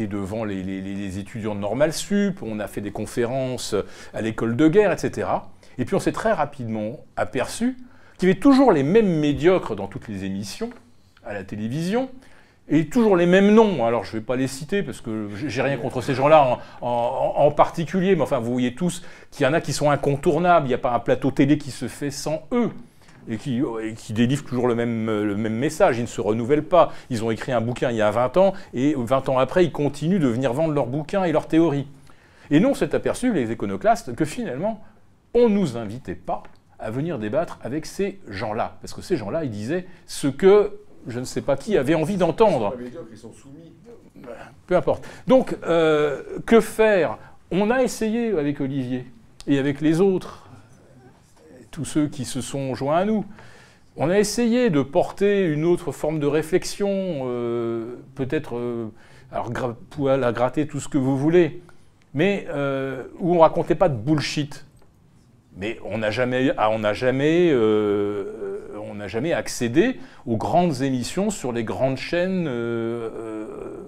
devant 0.00 0.44
les, 0.44 1.18
étudiants 1.18 1.54
de 1.54 1.60
Normal 1.60 1.92
Sup, 1.92 2.42
on 2.42 2.58
a 2.58 2.66
fait 2.66 2.80
des 2.80 2.90
conférences 2.90 3.74
à 4.12 4.20
l'école 4.20 4.56
de 4.56 4.68
guerre, 4.68 4.92
etc. 4.92 5.28
Et 5.78 5.84
puis 5.84 5.94
on 5.94 6.00
s'est 6.00 6.12
très 6.12 6.32
rapidement 6.32 7.00
aperçu 7.16 7.76
qu'il 8.18 8.28
y 8.28 8.32
avait 8.32 8.40
toujours 8.40 8.72
les 8.72 8.82
mêmes 8.82 9.20
médiocres 9.20 9.76
dans 9.76 9.86
toutes 9.86 10.08
les 10.08 10.24
émissions 10.24 10.70
à 11.24 11.32
la 11.32 11.44
télévision, 11.44 12.10
et 12.68 12.88
toujours 12.88 13.16
les 13.16 13.26
mêmes 13.26 13.54
noms. 13.54 13.84
Alors 13.86 14.04
je 14.04 14.14
ne 14.14 14.20
vais 14.20 14.24
pas 14.24 14.36
les 14.36 14.48
citer 14.48 14.82
parce 14.82 15.00
que 15.00 15.28
j'ai 15.46 15.62
rien 15.62 15.76
contre 15.76 16.00
ces 16.00 16.14
gens-là 16.14 16.58
en, 16.80 17.50
particulier, 17.50 18.16
mais 18.16 18.22
enfin 18.22 18.38
vous 18.38 18.52
voyez 18.52 18.74
tous 18.74 19.02
qu'il 19.30 19.44
y 19.44 19.48
en 19.48 19.52
a 19.52 19.60
qui 19.60 19.72
sont 19.72 19.90
incontournables. 19.90 20.66
Il 20.66 20.68
n'y 20.68 20.74
a 20.74 20.78
pas 20.78 20.92
un 20.92 20.98
plateau 20.98 21.30
télé 21.30 21.58
qui 21.58 21.70
se 21.70 21.88
fait 21.88 22.10
sans 22.10 22.42
eux 22.52 22.70
et 23.28 23.36
qui, 23.36 23.62
qui 23.96 24.12
délivrent 24.12 24.44
toujours 24.44 24.68
le 24.68 24.74
même, 24.74 25.06
le 25.06 25.36
même 25.36 25.54
message. 25.54 25.98
Ils 25.98 26.02
ne 26.02 26.06
se 26.06 26.20
renouvellent 26.20 26.64
pas. 26.64 26.92
Ils 27.10 27.24
ont 27.24 27.30
écrit 27.30 27.52
un 27.52 27.60
bouquin 27.60 27.90
il 27.90 27.96
y 27.96 28.02
a 28.02 28.10
20 28.10 28.36
ans, 28.36 28.52
et 28.74 28.94
20 28.96 29.28
ans 29.28 29.38
après, 29.38 29.64
ils 29.64 29.72
continuent 29.72 30.20
de 30.20 30.28
venir 30.28 30.52
vendre 30.52 30.74
leurs 30.74 30.86
bouquins 30.86 31.24
et 31.24 31.32
leurs 31.32 31.46
théories. 31.46 31.86
Et 32.50 32.60
nous, 32.60 32.70
on 32.70 32.74
s'est 32.74 32.94
aperçu, 32.94 33.32
les 33.32 33.50
iconoclastes, 33.50 34.14
que 34.14 34.24
finalement, 34.24 34.82
on 35.34 35.48
ne 35.48 35.54
nous 35.54 35.76
invitait 35.76 36.14
pas 36.14 36.42
à 36.78 36.90
venir 36.90 37.18
débattre 37.18 37.58
avec 37.62 37.86
ces 37.86 38.18
gens-là. 38.28 38.76
Parce 38.80 38.92
que 38.92 39.02
ces 39.02 39.16
gens-là, 39.16 39.44
ils 39.44 39.50
disaient 39.50 39.86
ce 40.06 40.26
que 40.26 40.78
je 41.06 41.18
ne 41.18 41.24
sais 41.24 41.40
pas 41.40 41.56
qui 41.56 41.76
avait 41.76 41.94
envie 41.94 42.16
d'entendre. 42.16 42.74
Ils 43.10 43.18
sont 43.18 43.32
soumis. 43.32 43.72
Peu 44.66 44.76
importe. 44.76 45.06
Donc, 45.26 45.56
euh, 45.64 46.22
que 46.46 46.60
faire? 46.60 47.18
On 47.50 47.70
a 47.70 47.82
essayé 47.82 48.36
avec 48.38 48.60
Olivier 48.60 49.06
et 49.46 49.58
avec 49.58 49.80
les 49.80 50.00
autres 50.00 50.41
tous 51.72 51.84
ceux 51.84 52.06
qui 52.06 52.24
se 52.24 52.40
sont 52.40 52.76
joints 52.76 52.98
à 52.98 53.04
nous. 53.04 53.24
On 53.96 54.08
a 54.08 54.18
essayé 54.18 54.70
de 54.70 54.80
porter 54.82 55.46
une 55.46 55.64
autre 55.64 55.90
forme 55.90 56.20
de 56.20 56.26
réflexion, 56.26 56.88
euh, 57.24 57.96
peut-être, 58.14 58.56
euh, 58.56 58.88
à 59.32 60.32
gratter 60.32 60.66
tout 60.68 60.78
ce 60.80 60.88
que 60.88 60.98
vous 60.98 61.16
voulez, 61.16 61.62
mais 62.14 62.46
euh, 62.50 63.04
où 63.18 63.34
on 63.34 63.40
racontait 63.40 63.74
pas 63.74 63.88
de 63.88 63.96
bullshit. 63.96 64.66
Mais 65.56 65.78
on 65.84 65.98
n'a 65.98 66.10
jamais, 66.10 66.52
ah, 66.56 66.70
on 66.70 66.78
n'a 66.78 66.94
jamais 66.94 67.52
accédé 69.32 69.98
aux 70.26 70.36
grandes 70.38 70.80
émissions 70.80 71.28
sur 71.28 71.52
les 71.52 71.64
grandes 71.64 71.98
chaînes 71.98 72.48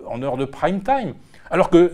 en 0.06 0.23
heure 0.23 0.36
de 0.36 0.44
prime 0.44 0.82
time. 0.82 1.15
Alors 1.51 1.70
que 1.70 1.90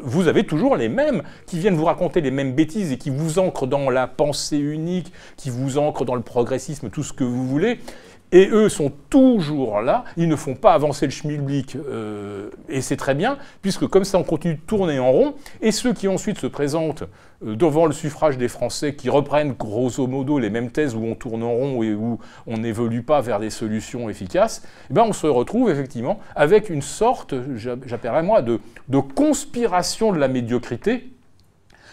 vous 0.00 0.28
avez 0.28 0.44
toujours 0.44 0.76
les 0.76 0.88
mêmes 0.88 1.22
qui 1.46 1.58
viennent 1.58 1.76
vous 1.76 1.84
raconter 1.84 2.20
les 2.20 2.30
mêmes 2.30 2.54
bêtises 2.54 2.92
et 2.92 2.98
qui 2.98 3.10
vous 3.10 3.38
ancrent 3.38 3.66
dans 3.66 3.90
la 3.90 4.06
pensée 4.06 4.58
unique, 4.58 5.12
qui 5.36 5.50
vous 5.50 5.78
ancrent 5.78 6.04
dans 6.04 6.14
le 6.14 6.22
progressisme, 6.22 6.90
tout 6.90 7.02
ce 7.02 7.12
que 7.12 7.24
vous 7.24 7.46
voulez. 7.46 7.80
Et 8.30 8.48
eux 8.50 8.68
sont 8.68 8.92
toujours 9.08 9.80
là, 9.80 10.04
ils 10.18 10.28
ne 10.28 10.36
font 10.36 10.54
pas 10.54 10.74
avancer 10.74 11.06
le 11.06 11.12
schmilblick, 11.12 11.76
euh, 11.76 12.50
et 12.68 12.82
c'est 12.82 12.96
très 12.96 13.14
bien, 13.14 13.38
puisque 13.62 13.86
comme 13.86 14.04
ça 14.04 14.18
on 14.18 14.22
continue 14.22 14.56
de 14.56 14.60
tourner 14.60 14.98
en 14.98 15.10
rond, 15.10 15.34
et 15.62 15.72
ceux 15.72 15.94
qui 15.94 16.08
ensuite 16.08 16.38
se 16.38 16.46
présentent 16.46 17.04
euh, 17.46 17.56
devant 17.56 17.86
le 17.86 17.92
suffrage 17.92 18.36
des 18.36 18.48
Français, 18.48 18.94
qui 18.94 19.08
reprennent 19.08 19.52
grosso 19.52 20.06
modo 20.06 20.38
les 20.38 20.50
mêmes 20.50 20.70
thèses 20.70 20.94
où 20.94 21.04
on 21.04 21.14
tourne 21.14 21.42
en 21.42 21.52
rond 21.52 21.82
et 21.82 21.94
où 21.94 22.18
on 22.46 22.58
n'évolue 22.58 23.02
pas 23.02 23.22
vers 23.22 23.40
des 23.40 23.48
solutions 23.48 24.10
efficaces, 24.10 24.62
eh 24.90 24.92
ben 24.92 25.04
on 25.04 25.14
se 25.14 25.26
retrouve 25.26 25.70
effectivement 25.70 26.18
avec 26.36 26.68
une 26.68 26.82
sorte, 26.82 27.34
j'appellerais 27.56 28.22
moi, 28.22 28.42
de, 28.42 28.60
de 28.88 28.98
conspiration 28.98 30.12
de 30.12 30.18
la 30.18 30.28
médiocrité, 30.28 31.08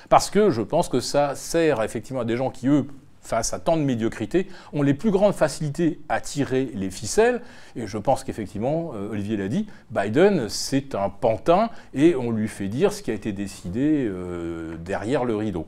parce 0.10 0.30
que 0.30 0.50
je 0.50 0.62
pense 0.62 0.90
que 0.90 1.00
ça 1.00 1.34
sert 1.36 1.82
effectivement 1.82 2.22
à 2.22 2.26
des 2.26 2.36
gens 2.36 2.50
qui, 2.50 2.68
eux, 2.68 2.88
face 3.26 3.54
à 3.54 3.60
tant 3.60 3.76
de 3.76 3.82
médiocrité, 3.82 4.48
ont 4.72 4.84
les 4.84 4.94
plus 4.94 5.10
grandes 5.10 5.34
facilités 5.34 6.00
à 6.10 6.22
tirer 6.22 6.72
les 6.76 6.92
ficelles. 6.92 7.42
Et 7.76 7.88
je 7.88 7.98
pense 7.98 8.24
qu'effectivement, 8.24 8.92
euh, 8.94 9.10
Olivier 9.10 9.36
l'a 9.36 9.48
dit, 9.48 9.68
Biden, 9.90 10.48
c'est 10.48 10.94
un 10.96 11.10
pantin 11.10 11.70
et 11.94 12.16
on 12.16 12.32
lui 12.32 12.48
fait 12.48 12.68
dire 12.68 12.94
ce 12.94 13.02
qui 13.02 13.12
a 13.12 13.14
été 13.16 13.34
décidé 13.34 14.06
euh, 14.08 14.78
derrière 14.78 15.26
le 15.26 15.36
rideau. 15.36 15.66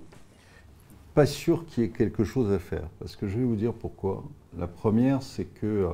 Pas 1.16 1.26
sûr 1.26 1.66
qu'il 1.66 1.84
y 1.84 1.88
ait 1.88 1.90
quelque 1.90 2.24
chose 2.24 2.54
à 2.54 2.60
faire, 2.60 2.88
parce 3.00 3.16
que 3.16 3.28
je 3.28 3.40
vais 3.40 3.44
vous 3.44 3.56
dire 3.56 3.74
pourquoi. 3.74 4.24
La 4.58 4.68
première, 4.68 5.24
c'est 5.24 5.46
que 5.46 5.90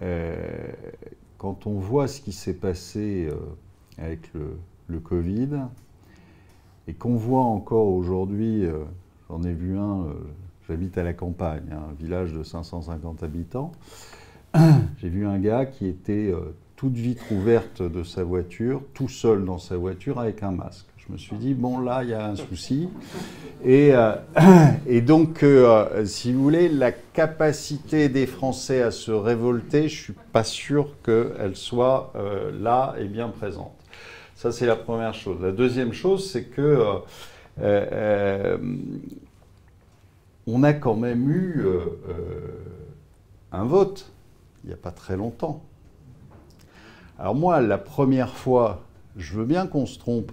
euh, 0.00 0.36
quand 1.36 1.66
on 1.66 1.74
voit 1.74 2.08
ce 2.08 2.22
qui 2.22 2.32
s'est 2.32 2.54
passé 2.54 3.28
avec 3.98 4.32
le, 4.32 4.56
le, 4.88 5.00
Covid, 5.00 5.66
et 6.88 6.94
qu'on 6.94 7.14
voit 7.14 7.42
encore 7.42 7.88
aujourd'hui, 7.88 8.64
j'en 9.28 9.42
ai 9.42 9.52
vu 9.52 9.76
un 9.76 10.06
J'habite 10.68 10.96
à 10.96 11.02
la 11.02 11.12
campagne, 11.12 11.64
hein, 11.72 11.80
un 11.90 11.94
village 12.00 12.32
de 12.32 12.44
550 12.44 13.24
habitants. 13.24 13.72
J'ai 15.00 15.08
vu 15.08 15.26
un 15.26 15.38
gars 15.40 15.66
qui 15.66 15.88
était 15.88 16.30
euh, 16.30 16.54
toute 16.76 16.94
vitre 16.94 17.24
ouverte 17.32 17.82
de 17.82 18.04
sa 18.04 18.22
voiture, 18.22 18.80
tout 18.94 19.08
seul 19.08 19.44
dans 19.44 19.58
sa 19.58 19.76
voiture 19.76 20.20
avec 20.20 20.44
un 20.44 20.52
masque. 20.52 20.86
Je 20.98 21.12
me 21.12 21.18
suis 21.18 21.34
dit, 21.34 21.54
bon 21.54 21.80
là, 21.80 22.04
il 22.04 22.10
y 22.10 22.14
a 22.14 22.28
un 22.28 22.36
souci. 22.36 22.88
Et, 23.64 23.90
euh, 23.92 24.14
donc, 25.04 25.42
euh, 25.42 26.04
si 26.04 26.32
vous 26.32 26.44
voulez, 26.44 26.68
la 26.68 26.92
capacité 26.92 28.08
des 28.08 28.26
Français 28.26 28.82
à 28.82 28.92
se 28.92 29.10
révolter, 29.10 29.88
je 29.88 29.98
ne 29.98 30.04
suis 30.04 30.14
pas 30.32 30.44
sûr 30.44 30.90
qu'elle 31.04 31.56
soit 31.56 32.12
là 32.60 32.94
et 33.00 33.06
bien 33.06 33.30
présente. 33.30 33.74
Ça, 34.36 34.52
c'est 34.52 34.66
la 34.66 34.76
première 34.76 35.14
chose. 35.14 35.38
La 35.42 35.50
deuxième 35.50 35.92
chose, 35.92 36.30
c'est 36.30 36.44
que 36.44 37.00
on 40.46 40.62
a 40.62 40.72
quand 40.72 40.96
même 40.96 41.30
eu 41.30 41.60
euh, 41.64 41.80
euh, 42.08 42.64
un 43.52 43.64
vote 43.64 44.12
il 44.64 44.68
n'y 44.68 44.74
a 44.74 44.76
pas 44.76 44.90
très 44.90 45.16
longtemps. 45.16 45.62
Alors 47.18 47.34
moi, 47.34 47.60
la 47.60 47.78
première 47.78 48.34
fois, 48.34 48.82
je 49.16 49.34
veux 49.34 49.44
bien 49.44 49.66
qu'on 49.66 49.86
se 49.86 49.98
trompe. 49.98 50.32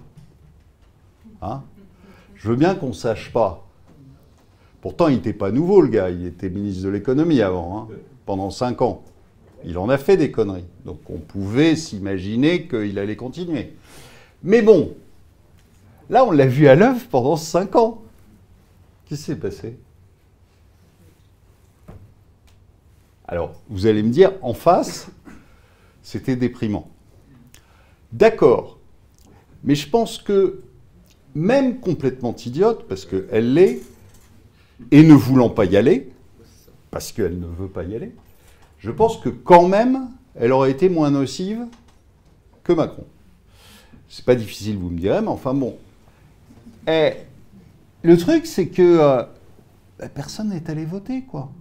Hein 1.42 1.62
je 2.34 2.48
veux 2.48 2.56
bien 2.56 2.74
qu'on 2.74 2.88
ne 2.88 2.92
sache 2.92 3.32
pas. 3.32 3.66
Pourtant, 4.80 5.08
il 5.08 5.16
n'était 5.16 5.32
pas 5.32 5.50
nouveau, 5.50 5.82
le 5.82 5.88
gars. 5.88 6.10
Il 6.10 6.26
était 6.26 6.48
ministre 6.48 6.84
de 6.84 6.88
l'économie 6.88 7.42
avant, 7.42 7.78
hein, 7.78 7.88
pendant 8.24 8.50
cinq 8.50 8.80
ans. 8.82 9.02
Il 9.64 9.76
en 9.76 9.90
a 9.90 9.98
fait 9.98 10.16
des 10.16 10.30
conneries. 10.30 10.64
Donc 10.86 11.00
on 11.10 11.18
pouvait 11.18 11.76
s'imaginer 11.76 12.66
qu'il 12.66 12.98
allait 12.98 13.16
continuer. 13.16 13.74
Mais 14.42 14.62
bon, 14.62 14.94
là, 16.08 16.24
on 16.24 16.30
l'a 16.30 16.46
vu 16.46 16.66
à 16.66 16.74
l'œuvre 16.74 17.06
pendant 17.10 17.36
cinq 17.36 17.76
ans. 17.76 18.02
Qu'est-ce 19.04 19.20
qui 19.20 19.26
s'est 19.26 19.36
passé? 19.36 19.76
Alors, 23.30 23.54
vous 23.68 23.86
allez 23.86 24.02
me 24.02 24.10
dire, 24.10 24.32
en 24.42 24.54
face, 24.54 25.06
c'était 26.02 26.34
déprimant. 26.34 26.90
D'accord. 28.12 28.80
Mais 29.62 29.76
je 29.76 29.88
pense 29.88 30.18
que, 30.18 30.62
même 31.36 31.78
complètement 31.78 32.34
idiote, 32.34 32.88
parce 32.88 33.06
qu'elle 33.06 33.54
l'est, 33.54 33.82
et 34.90 35.04
ne 35.04 35.14
voulant 35.14 35.48
pas 35.48 35.64
y 35.64 35.76
aller, 35.76 36.10
parce 36.90 37.12
qu'elle 37.12 37.38
ne 37.38 37.46
veut 37.46 37.68
pas 37.68 37.84
y 37.84 37.94
aller, 37.94 38.12
je 38.80 38.90
pense 38.90 39.16
que 39.18 39.28
quand 39.28 39.68
même, 39.68 40.08
elle 40.34 40.50
aurait 40.50 40.72
été 40.72 40.88
moins 40.88 41.12
nocive 41.12 41.66
que 42.64 42.72
Macron. 42.72 43.06
C'est 44.08 44.24
pas 44.24 44.34
difficile, 44.34 44.76
vous 44.76 44.90
me 44.90 44.98
direz, 44.98 45.20
mais 45.20 45.28
enfin 45.28 45.54
bon. 45.54 45.76
Et 46.88 47.12
le 48.02 48.16
truc, 48.16 48.44
c'est 48.46 48.66
que 48.70 48.82
euh, 48.82 49.22
bah, 50.00 50.08
personne 50.08 50.48
n'est 50.48 50.68
allé 50.68 50.84
voter, 50.84 51.22
quoi. 51.22 51.52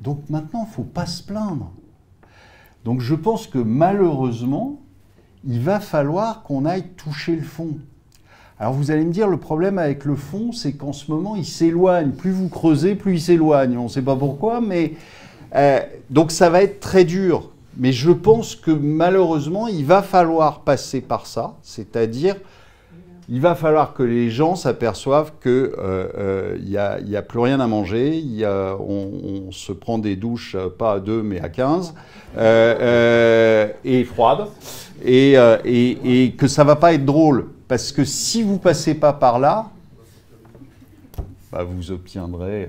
Donc 0.00 0.28
maintenant, 0.30 0.64
il 0.64 0.68
ne 0.68 0.74
faut 0.74 0.82
pas 0.82 1.06
se 1.06 1.22
plaindre. 1.22 1.70
Donc 2.84 3.00
je 3.00 3.14
pense 3.14 3.46
que 3.46 3.58
malheureusement, 3.58 4.80
il 5.44 5.60
va 5.60 5.80
falloir 5.80 6.42
qu'on 6.42 6.64
aille 6.64 6.88
toucher 6.96 7.36
le 7.36 7.42
fond. 7.42 7.76
Alors 8.58 8.74
vous 8.74 8.90
allez 8.90 9.04
me 9.04 9.12
dire, 9.12 9.28
le 9.28 9.38
problème 9.38 9.78
avec 9.78 10.04
le 10.04 10.16
fond, 10.16 10.52
c'est 10.52 10.72
qu'en 10.72 10.92
ce 10.92 11.10
moment, 11.10 11.36
il 11.36 11.46
s'éloigne. 11.46 12.10
Plus 12.10 12.30
vous 12.30 12.48
creusez, 12.48 12.94
plus 12.94 13.14
il 13.14 13.20
s'éloigne. 13.20 13.76
On 13.78 13.84
ne 13.84 13.88
sait 13.88 14.02
pas 14.02 14.16
pourquoi, 14.16 14.60
mais... 14.60 14.94
Euh, 15.54 15.80
donc 16.10 16.30
ça 16.30 16.48
va 16.48 16.62
être 16.62 16.78
très 16.78 17.04
dur. 17.04 17.50
Mais 17.76 17.92
je 17.92 18.10
pense 18.10 18.54
que 18.54 18.70
malheureusement, 18.70 19.66
il 19.66 19.84
va 19.84 20.02
falloir 20.02 20.60
passer 20.60 21.00
par 21.00 21.26
ça, 21.26 21.56
c'est-à-dire 21.62 22.36
il 23.28 23.40
va 23.40 23.54
falloir 23.54 23.94
que 23.94 24.02
les 24.02 24.30
gens 24.30 24.56
s'aperçoivent 24.56 25.32
qu'il 25.42 25.52
n'y 25.52 25.78
euh, 25.78 26.08
euh, 26.18 27.16
a, 27.18 27.22
plus 27.22 27.38
rien 27.38 27.60
à 27.60 27.66
manger, 27.66 28.24
on, 28.44 29.52
se 29.52 29.72
prend 29.72 29.98
des 29.98 30.16
douches 30.16 30.56
euh, 30.56 30.68
pas 30.68 30.94
à 30.94 31.00
deux 31.00 31.22
mais 31.22 31.40
à 31.40 31.48
15, 31.48 31.94
et 33.84 34.04
froides, 34.04 34.48
et, 35.04 36.34
que 36.36 36.48
ça 36.48 36.64
va 36.64 36.76
pas 36.76 36.92
être 36.94 37.04
drôle. 37.04 37.48
Parce 37.68 37.92
que 37.92 38.04
si 38.04 38.42
vous 38.42 38.58
passez 38.58 38.94
pas 38.94 39.12
par 39.12 39.38
là, 39.38 39.70
bah, 41.52 41.62
vous 41.62 41.92
obtiendrez 41.92 42.68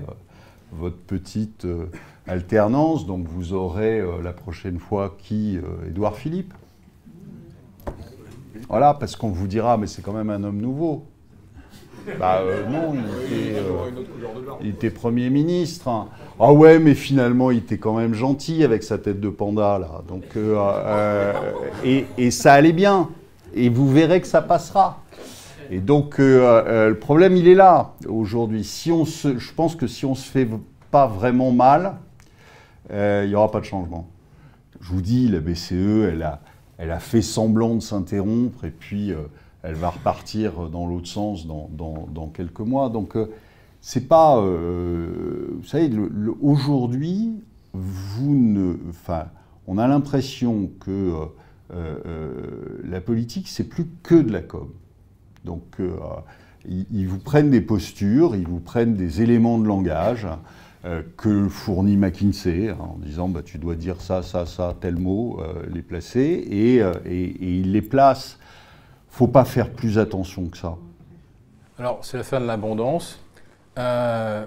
votre 0.70 0.96
petite 0.96 1.66
alternance. 2.28 3.06
Donc 3.06 3.26
vous 3.26 3.52
aurez 3.52 4.00
la 4.22 4.32
prochaine 4.32 4.78
fois 4.78 5.16
qui 5.18 5.58
Édouard 5.88 6.16
Philippe. 6.16 6.54
Voilà, 8.68 8.94
parce 8.94 9.16
qu'on 9.16 9.30
vous 9.30 9.46
dira, 9.46 9.76
mais 9.76 9.86
c'est 9.86 10.02
quand 10.02 10.12
même 10.12 10.30
un 10.30 10.42
homme 10.44 10.60
nouveau. 10.60 11.06
Bah 12.18 12.40
euh, 12.42 12.66
non, 12.68 12.94
euh, 13.30 13.90
il 14.60 14.68
était, 14.70 14.90
Premier 14.90 15.30
ministre. 15.30 15.88
Hein. 15.88 16.08
Ah 16.40 16.52
ouais, 16.52 16.78
mais 16.78 16.94
finalement, 16.94 17.50
il 17.50 17.58
était 17.58 17.78
quand 17.78 17.94
même 17.94 18.14
gentil 18.14 18.64
avec 18.64 18.82
sa 18.82 18.98
tête 18.98 19.20
de 19.20 19.28
panda, 19.28 19.78
là. 19.78 20.02
Donc, 20.08 20.24
euh, 20.36 21.32
et, 21.84 22.30
ça 22.30 22.54
allait 22.54 22.72
bien. 22.72 23.08
Et 23.54 23.68
vous 23.68 23.88
verrez 23.88 24.20
que 24.20 24.26
ça 24.26 24.42
passera. 24.42 25.02
Et 25.70 25.78
donc, 25.78 26.18
le 26.18 26.94
problème, 26.94 27.36
il 27.36 27.48
est 27.48 27.54
là, 27.54 27.92
aujourd'hui. 28.08 28.64
Si 28.64 28.90
on 28.90 29.04
je 29.04 29.52
pense 29.54 29.76
que 29.76 29.86
si 29.86 30.04
on 30.04 30.10
ne 30.10 30.16
se 30.16 30.28
fait 30.28 30.48
pas 30.90 31.06
vraiment 31.06 31.52
mal, 31.52 31.94
il 32.90 33.28
n'y 33.28 33.34
aura 33.34 33.50
pas 33.50 33.60
de 33.60 33.64
changement. 33.64 34.08
Je 34.80 34.90
vous 34.90 35.00
dis, 35.00 35.28
la 35.28 35.38
BCE, 35.38 36.08
elle 36.10 36.22
a, 36.24 36.40
elle 36.78 36.90
a 36.90 36.98
fait 36.98 37.22
semblant 37.22 37.74
de 37.74 37.80
s'interrompre, 37.80 38.64
et 38.64 38.70
puis 38.70 39.12
elle 39.62 39.74
va 39.74 39.90
repartir 39.90 40.68
dans 40.68 40.86
l'autre 40.86 41.06
sens 41.06 41.46
dans, 41.46 42.30
quelques 42.34 42.60
mois. 42.60 42.88
Donc, 42.88 43.16
euh, 43.16 43.30
c'est 43.80 44.08
pas. 44.08 44.38
Euh, 44.38 45.56
vous 45.56 45.66
savez, 45.66 45.90
aujourd'hui, 46.40 47.40
vous 47.72 48.34
ne. 48.34 48.76
Enfin, 48.88 49.26
on 49.66 49.78
a 49.78 49.86
l'impression 49.86 50.70
que 50.80 51.12
euh, 51.72 52.78
la 52.84 53.00
politique, 53.00 53.48
c'est 53.48 53.68
plus 53.68 53.86
que 54.02 54.16
de 54.16 54.32
la 54.32 54.42
com. 54.42 54.68
Donc, 55.44 55.78
ils, 56.68 57.06
vous 57.06 57.18
prennent 57.18 57.50
des 57.50 57.60
postures, 57.60 58.36
ils 58.36 58.46
vous 58.46 58.60
prennent 58.60 58.94
des 58.94 59.22
éléments 59.22 59.58
de 59.58 59.66
langage 59.66 60.26
que 61.16 61.48
fournit 61.48 61.96
McKinsey 61.96 62.70
hein, 62.70 62.76
en 62.80 62.98
disant 62.98 63.28
bah, 63.28 63.42
tu 63.44 63.58
dois 63.58 63.76
dire 63.76 64.00
ça, 64.00 64.22
ça, 64.22 64.46
ça, 64.46 64.74
tel 64.80 64.96
mot, 64.96 65.40
les 65.72 65.82
placer, 65.82 66.20
et, 66.20 66.76
et, 66.76 66.82
et 67.06 67.58
ils 67.60 67.72
les 67.72 67.82
placent 67.82 68.38
faut 69.12 69.28
pas 69.28 69.44
faire 69.44 69.70
plus 69.70 69.98
attention 69.98 70.46
que 70.46 70.56
ça. 70.56 70.76
Alors, 71.78 71.98
c'est 72.02 72.16
la 72.16 72.22
fin 72.22 72.40
de 72.40 72.46
l'abondance. 72.46 73.20
Euh, 73.78 74.46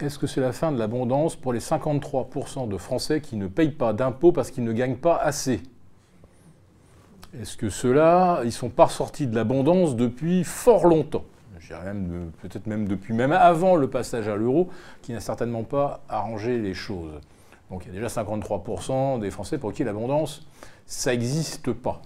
est-ce 0.00 0.18
que 0.18 0.26
c'est 0.26 0.40
la 0.40 0.52
fin 0.52 0.72
de 0.72 0.78
l'abondance 0.78 1.36
pour 1.36 1.52
les 1.52 1.60
53% 1.60 2.68
de 2.68 2.76
Français 2.76 3.20
qui 3.20 3.36
ne 3.36 3.46
payent 3.46 3.70
pas 3.70 3.92
d'impôts 3.92 4.32
parce 4.32 4.50
qu'ils 4.50 4.64
ne 4.64 4.72
gagnent 4.72 4.96
pas 4.96 5.16
assez? 5.16 5.62
Est-ce 7.40 7.56
que 7.56 7.70
ceux-là, 7.70 8.40
ils 8.42 8.46
ne 8.46 8.50
sont 8.50 8.68
pas 8.68 8.88
sortis 8.88 9.28
de 9.28 9.36
l'abondance 9.36 9.94
depuis 9.94 10.42
fort 10.42 10.86
longtemps? 10.86 11.24
Peut-être 12.40 12.66
même 12.66 12.88
depuis 12.88 13.14
même 13.14 13.32
avant 13.32 13.76
le 13.76 13.88
passage 13.88 14.28
à 14.28 14.36
l'euro, 14.36 14.70
qui 15.02 15.12
n'a 15.12 15.20
certainement 15.20 15.64
pas 15.64 16.02
arrangé 16.08 16.58
les 16.58 16.74
choses. 16.74 17.20
Donc 17.70 17.84
il 17.86 17.88
y 17.88 17.90
a 17.96 18.00
déjà 18.00 18.22
53% 18.22 19.20
des 19.20 19.30
Français 19.30 19.58
pour 19.58 19.72
qui 19.72 19.84
l'abondance, 19.84 20.46
ça 20.86 21.12
n'existe 21.12 21.72
pas. 21.72 22.02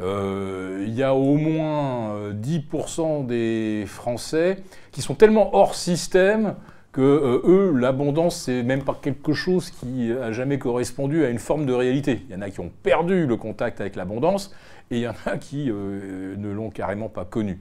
Euh, 0.00 0.84
il 0.86 0.94
y 0.94 1.02
a 1.02 1.14
au 1.14 1.36
moins 1.36 2.30
10% 2.30 3.00
euh, 3.00 3.22
des 3.24 3.86
Français 3.86 4.62
qui 4.90 5.02
sont 5.02 5.14
tellement 5.14 5.54
hors 5.54 5.74
système 5.74 6.54
que 6.92 7.00
euh, 7.00 7.40
eux, 7.44 7.78
l'abondance, 7.78 8.36
c'est 8.36 8.62
même 8.62 8.84
pas 8.84 8.98
quelque 9.00 9.32
chose 9.32 9.70
qui 9.70 10.12
a 10.12 10.32
jamais 10.32 10.58
correspondu 10.58 11.24
à 11.24 11.30
une 11.30 11.38
forme 11.38 11.66
de 11.66 11.72
réalité. 11.72 12.22
Il 12.28 12.34
y 12.34 12.38
en 12.38 12.42
a 12.42 12.50
qui 12.50 12.60
ont 12.60 12.70
perdu 12.82 13.26
le 13.26 13.36
contact 13.36 13.80
avec 13.80 13.96
l'abondance 13.96 14.54
et 14.90 14.96
il 14.96 15.02
y 15.02 15.08
en 15.08 15.14
a 15.26 15.36
qui 15.38 15.66
ne 15.66 16.52
l'ont 16.52 16.70
carrément 16.70 17.08
pas 17.08 17.24
connu. 17.24 17.60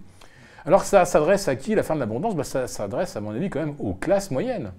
Alors 0.66 0.84
ça 0.84 1.06
s'adresse 1.06 1.48
à 1.48 1.56
qui 1.56 1.76
la 1.76 1.84
fin 1.84 1.96
de 1.96 2.00
l'abondance? 2.00 2.36
Ben, 2.36 2.44
Ça 2.44 2.68
s'adresse, 2.68 3.16
à 3.16 3.22
mon 3.22 3.32
avis, 3.32 3.50
quand 3.50 3.60
même 3.60 3.76
aux 3.80 3.94
classes 3.94 4.32
moyennes. 4.32 4.72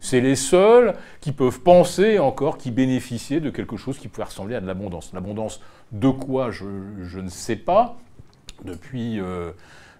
C'est 0.00 0.20
les 0.20 0.36
seuls 0.36 0.94
qui 1.20 1.32
peuvent 1.32 1.60
penser 1.60 2.18
encore, 2.18 2.56
qui 2.56 2.70
bénéficiaient 2.70 3.40
de 3.40 3.50
quelque 3.50 3.76
chose 3.76 3.98
qui 3.98 4.08
pouvait 4.08 4.26
ressembler 4.26 4.54
à 4.54 4.60
de 4.60 4.66
l'abondance. 4.66 5.12
L'abondance 5.12 5.60
de 5.90 6.08
quoi, 6.08 6.50
je, 6.50 6.64
ne 7.18 7.28
sais 7.28 7.56
pas. 7.56 7.96
Depuis, 8.64 9.20
euh, 9.20 9.50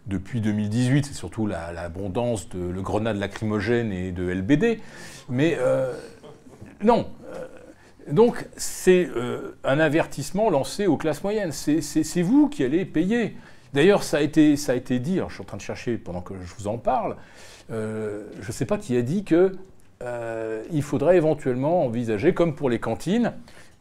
depuis 0.06 0.40
2018, 0.40 1.06
c'est 1.06 1.14
surtout 1.14 1.46
l'abondance 1.46 2.48
de 2.48 2.60
le 2.60 2.82
grenade 2.82 3.16
lacrymogène 3.16 3.92
et 3.92 4.12
de 4.12 4.28
LBD. 4.28 4.80
Mais 5.28 5.56
euh, 5.58 5.92
non. 6.82 7.08
Euh, 7.34 7.46
donc 8.12 8.46
c'est 8.56 9.08
un 9.64 9.78
avertissement 9.78 10.48
lancé 10.48 10.86
aux 10.86 10.96
classes 10.96 11.22
moyennes. 11.22 11.52
C'est 11.52 12.22
vous 12.22 12.48
qui 12.48 12.64
allez 12.64 12.84
payer. 12.84 13.36
D'ailleurs, 13.74 14.02
ça, 14.02 14.18
a 14.18 14.20
été, 14.20 14.54
dit, 14.98 15.20
je 15.28 15.32
suis 15.32 15.42
en 15.42 15.44
train 15.44 15.56
de 15.56 15.62
chercher 15.62 15.98
pendant 15.98 16.20
que 16.20 16.34
je 16.42 16.54
vous 16.58 16.68
en 16.68 16.78
parle, 16.78 17.16
je 17.70 18.46
ne 18.46 18.52
sais 18.52 18.64
pas 18.64 18.78
qui 18.78 18.96
a 18.96 19.02
dit 19.02 19.24
que 19.24 19.52
euh, 20.02 20.62
il 20.70 20.82
faudrait 20.82 21.16
éventuellement 21.16 21.84
envisager, 21.84 22.32
comme 22.32 22.54
pour 22.54 22.70
les 22.70 22.78
cantines, 22.78 23.32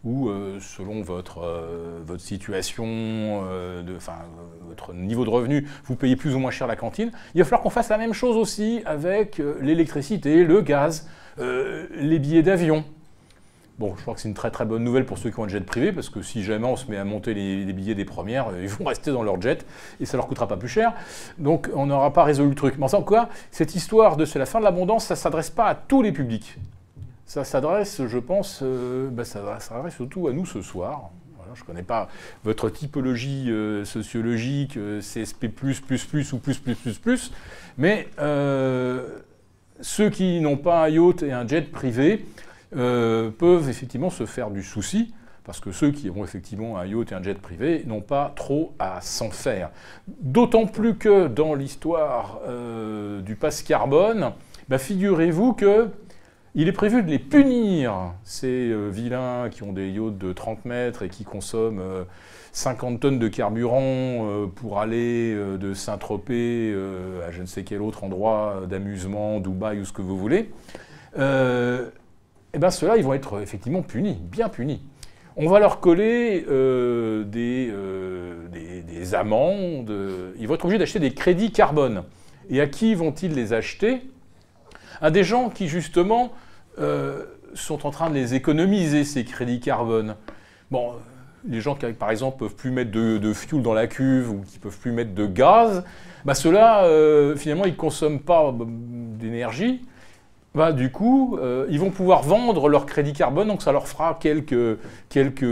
où 0.04 0.30
euh, 0.30 0.60
selon 0.60 1.02
votre, 1.02 1.40
euh, 1.44 2.00
votre 2.06 2.22
situation, 2.22 3.44
votre 4.68 4.94
niveau 4.94 5.26
de 5.26 5.30
revenu, 5.30 5.68
vous 5.86 5.96
payez 5.96 6.16
plus 6.16 6.36
ou 6.36 6.40
moins 6.40 6.52
cher 6.52 6.68
la 6.68 6.76
cantine, 6.76 7.12
il 7.36 7.40
va 7.40 7.46
falloir 7.46 7.62
qu'on 7.62 7.70
fasse 7.70 7.90
la 7.90 7.98
même 7.98 8.14
chose 8.14 8.36
aussi 8.36 8.82
avec 8.86 9.42
l'électricité, 9.62 10.44
le 10.44 10.62
gaz, 10.62 11.08
les 11.40 12.20
billets 12.20 12.44
d'avion. 12.44 12.84
Bon, 13.80 13.94
je 13.96 14.02
crois 14.02 14.16
que 14.16 14.22
c'est 14.22 14.28
une 14.28 14.34
très 14.34 14.50
très 14.50 14.66
bonne 14.66 14.84
nouvelle 14.84 15.06
pour 15.06 15.20
ceux 15.20 15.30
qui 15.30 15.40
ont 15.40 15.44
un 15.44 15.48
jet 15.48 15.64
privé, 15.64 15.92
parce 15.92 16.10
que 16.10 16.24
si 16.24 16.44
jamais 16.44 16.66
on 16.66 16.76
se 16.76 16.90
met 16.90 16.98
à 16.98 17.06
monter 17.06 17.36
les, 17.36 17.72
billets 17.74 17.94
des 17.94 18.06
premières, 18.06 18.48
euh, 18.48 18.64
ils 18.64 18.70
vont 18.70 18.86
rester 18.88 19.12
dans 19.12 19.22
leur 19.22 19.40
jet 19.40 19.68
et 20.00 20.08
ça 20.08 20.18
leur 20.18 20.26
coûtera 20.28 20.48
pas 20.48 20.58
plus 20.58 20.68
cher. 20.68 20.94
Donc 21.38 21.70
on 21.76 21.86
n'aura 21.86 22.12
pas 22.12 22.24
résolu 22.24 22.50
le 22.50 22.56
truc. 22.56 22.76
Mais 22.80 22.92
en 22.96 23.04
quoi, 23.04 23.30
cette 23.52 23.76
histoire 23.76 24.18
de 24.18 24.26
c'est 24.26 24.40
la 24.40 24.48
fin 24.48 24.58
de 24.58 24.64
l'abondance, 24.64 25.06
ça 25.06 25.16
s'adresse 25.16 25.52
pas 25.52 25.66
à 25.66 25.76
tous 25.76 26.02
les 26.02 26.12
publics. 26.12 26.58
Ça 27.28 27.44
s'adresse, 27.44 28.02
je 28.08 28.18
pense, 28.18 28.62
euh, 28.64 29.10
bah, 29.12 29.26
ça 29.26 29.60
s'adresse 29.60 29.94
surtout 29.94 30.28
à 30.28 30.34
nous 30.34 30.48
ce 30.48 30.64
soir. 30.64 31.12
je 31.54 31.62
ne 31.62 31.66
connais 31.68 31.84
pas 31.84 32.08
votre 32.44 32.72
typologie 32.72 33.52
euh, 33.52 33.86
sociologique, 33.86 34.80
CSP++, 35.02 35.50
ou 35.50 35.52
plus, 35.52 35.82
plus, 35.82 36.48
plus, 36.76 36.98
plus, 36.98 37.32
mais 37.78 38.08
ceux 39.82 40.10
qui 40.10 40.42
n'ont 40.42 40.58
pas 40.58 40.86
un 40.86 40.90
yacht 40.90 41.22
et 41.22 41.32
un 41.32 41.48
jet 41.48 41.72
privé, 41.72 42.26
euh, 42.76 43.30
peuvent 43.30 43.70
effectivement 43.70 44.10
se 44.10 44.26
faire 44.26 44.52
du 44.52 44.62
souci, 44.62 45.14
parce 45.46 45.62
que 45.62 45.72
ceux 45.72 45.92
qui 45.92 46.10
ont 46.10 46.26
effectivement 46.26 46.78
un 46.78 46.86
yacht 46.86 47.14
et 47.14 47.16
un 47.16 47.24
jet 47.24 47.40
privé 47.40 47.84
n'ont 47.88 48.02
pas 48.02 48.34
trop 48.36 48.74
à 48.78 49.00
s'en 49.00 49.30
faire. 49.30 49.70
D'autant 50.20 50.66
plus 50.66 50.96
que 50.96 51.28
dans 51.28 51.56
l'histoire 51.56 52.42
euh, 52.46 53.22
du 53.22 53.36
passe 53.36 53.62
carbone, 53.62 54.34
bah, 54.68 54.78
figurez-vous 54.78 55.54
que 55.54 55.88
il 56.56 56.68
est 56.68 56.74
prévu 56.74 57.04
de 57.04 57.10
les 57.10 57.20
punir, 57.20 58.14
ces 58.24 58.48
euh, 58.48 58.90
vilains 58.90 59.50
qui 59.50 59.64
ont 59.64 59.72
des 59.72 59.90
yachts 59.90 60.18
de 60.18 60.34
30 60.34 60.66
mètres 60.66 61.04
et 61.04 61.10
qui 61.10 61.24
consomment 61.24 62.06
50 62.52 63.00
tonnes 63.00 63.20
de 63.20 63.28
carburant 63.30 64.50
pour 64.56 64.80
aller 64.80 65.36
de 65.36 65.74
Saint-Tropez 65.76 66.74
à 67.26 67.32
je 67.32 67.42
ne 67.42 67.46
sais 67.46 67.64
quel 67.64 67.84
autre 67.84 68.04
endroit 68.04 68.64
d'amusement, 68.68 69.40
Dubaï 69.40 69.80
ou 69.80 69.86
ce 69.86 69.94
que 69.94 70.02
vous 70.02 70.18
voulez 70.18 70.52
eh 72.54 72.60
bien 72.60 72.72
ceux-là, 72.72 72.98
ils 72.98 73.04
vont 73.04 73.14
être 73.14 73.42
effectivement 73.42 73.82
punis, 73.82 74.18
bien 74.32 74.50
punis. 74.50 74.82
On 75.40 75.48
va 75.48 75.60
leur 75.60 75.80
coller 75.80 76.46
euh, 76.50 77.24
euh, 77.36 78.48
des, 78.48 78.82
des, 78.82 79.16
amendes, 79.16 79.94
ils 80.40 80.48
vont 80.48 80.56
être 80.56 80.66
obligés 80.66 80.80
d'acheter 80.80 81.00
des 81.00 81.14
crédits 81.14 81.52
carbone. 81.52 82.04
Et 82.50 82.60
à 82.60 82.66
qui 82.66 82.96
vont-ils 82.96 83.34
les 83.34 83.54
acheter? 83.54 84.02
À 85.00 85.12
des 85.12 85.24
gens 85.24 85.50
qui, 85.50 85.68
justement, 85.68 86.34
euh, 86.80 87.24
sont 87.54 87.86
en 87.86 87.92
train 87.92 88.10
de 88.10 88.16
les 88.16 88.34
économiser, 88.34 89.04
ces 89.04 89.26
crédits 89.26 89.60
carbone. 89.60 90.16
Bon, 90.72 90.94
les 91.48 91.62
gens 91.62 91.76
qui, 91.76 91.86
par 91.94 92.10
exemple, 92.10 92.40
peuvent 92.40 92.56
plus 92.56 92.72
mettre 92.72 92.90
de, 92.90 93.20
de 93.20 93.34
fuel 93.34 93.62
dans 93.62 93.76
la 93.76 93.86
cuve 93.86 94.32
ou 94.32 94.42
qui 94.42 94.58
peuvent 94.58 94.80
plus 94.80 94.92
mettre 94.92 95.14
de 95.14 95.28
gaz, 95.28 95.84
bah 96.26 96.34
ceux-là, 96.34 96.90
finalement, 97.36 97.66
ils 97.66 97.74
ne 97.74 97.78
consomment 97.78 98.22
pas 98.22 98.56
d'énergie, 98.58 99.82
bah, 100.56 100.72
du 100.72 100.92
coup, 100.92 101.38
euh, 101.40 101.68
ils 101.70 101.80
vont 101.80 101.92
pouvoir 101.92 102.24
vendre 102.24 102.68
leur 102.68 102.88
crédit 102.88 103.14
carbone, 103.14 103.48
donc 103.48 103.62
ça 103.62 103.72
leur 103.72 103.88
fera 103.88 104.18
quelques, 104.20 104.80
quelques, 105.08 105.46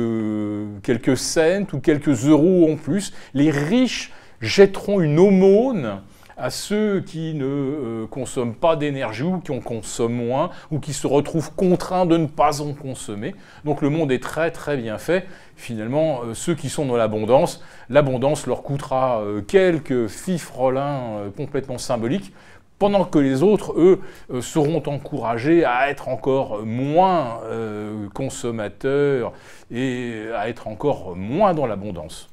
quelques 0.81 1.15
cents 1.15 1.67
ou 1.73 1.79
quelques 1.79 2.25
euros 2.25 2.67
en 2.71 2.75
plus. 2.75 3.13
Les 3.35 3.51
riches 3.51 4.11
jetteront 4.41 5.01
une 5.01 5.19
aumône 5.19 6.01
à 6.37 6.49
ceux 6.49 7.01
qui 7.01 7.35
ne 7.35 7.45
euh, 7.45 8.07
consomment 8.07 8.55
pas 8.55 8.75
d'énergie 8.75 9.23
ou 9.23 9.39
qui 9.39 9.51
en 9.51 9.59
consomment 9.59 10.25
moins 10.25 10.49
ou 10.71 10.79
qui 10.79 10.91
se 10.91 11.05
retrouvent 11.05 11.51
contraints 11.55 12.07
de 12.07 12.17
ne 12.17 12.25
pas 12.25 12.61
en 12.61 12.73
consommer. 12.73 13.35
Donc 13.63 13.83
le 13.83 13.89
monde 13.89 14.11
est 14.11 14.23
très 14.23 14.49
très 14.49 14.75
bien 14.75 14.97
fait. 14.97 15.27
Finalement, 15.55 16.21
euh, 16.23 16.33
ceux 16.33 16.55
qui 16.55 16.67
sont 16.67 16.85
dans 16.85 16.97
l'abondance, 16.97 17.63
l'abondance 17.89 18.47
leur 18.47 18.63
coûtera 18.63 19.21
quelques 19.47 20.07
fifrelins 20.07 21.31
complètement 21.37 21.77
symboliques 21.77 22.33
pendant 22.79 23.05
que 23.05 23.19
les 23.19 23.41
autres, 23.43 23.73
eux, 23.77 24.01
euh, 24.31 24.41
seront 24.41 24.83
encouragés 24.87 25.63
à 25.63 25.89
être 25.89 26.09
encore 26.09 26.65
moins 26.65 27.41
euh, 27.43 28.07
consommateurs 28.09 29.33
et 29.71 30.25
à 30.35 30.49
être 30.49 30.67
encore 30.67 31.15
moins 31.15 31.53
dans 31.53 31.65
l'abondance. 31.65 32.29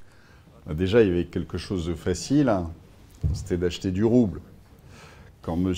Déjà, 0.69 1.03
il 1.03 1.09
y 1.09 1.11
avait 1.11 1.25
quelque 1.25 1.59
chose 1.59 1.87
de 1.87 1.95
facile, 1.95 2.49
hein. 2.49 2.71
c'était 3.33 3.57
d'acheter 3.57 3.91
du 3.91 4.05
rouble. 4.05 4.41
quand 5.43 5.57
M. 5.57 5.75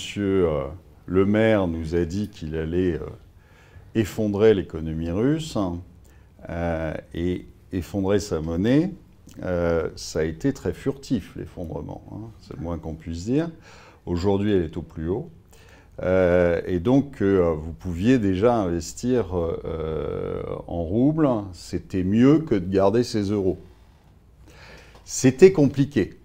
Le 1.06 1.26
Maire 1.26 1.66
nous 1.66 1.94
a 1.94 2.04
dit 2.04 2.28
qu'il 2.28 2.56
allait 2.56 2.98
effondrer 3.94 4.54
l'économie 4.54 5.10
russe 5.10 5.56
et 7.14 7.46
effondrer 7.72 8.20
sa 8.20 8.40
monnaie, 8.40 8.92
ça 9.40 10.18
a 10.18 10.22
été 10.22 10.52
très 10.52 10.74
furtif, 10.74 11.34
l'effondrement. 11.36 12.02
Hein, 12.12 12.30
c'est 12.40 12.56
le 12.56 12.62
moins 12.62 12.78
qu'on 12.78 12.94
puisse 12.94 13.24
dire. 13.24 13.48
Aujourd'hui, 14.06 14.52
elle 14.52 14.64
est 14.64 14.76
au 14.76 14.82
plus 14.82 15.08
haut. 15.08 15.30
Euh, 16.02 16.60
et 16.66 16.80
donc, 16.80 17.22
euh, 17.22 17.54
vous 17.56 17.72
pouviez 17.72 18.18
déjà 18.18 18.54
investir 18.56 19.36
euh, 19.36 20.42
en 20.66 20.82
roubles. 20.82 21.28
C'était 21.52 22.02
mieux 22.02 22.40
que 22.40 22.54
de 22.54 22.70
garder 22.70 23.04
ces 23.04 23.30
euros. 23.30 23.58
C'était 25.04 25.52
compliqué. 25.52 26.18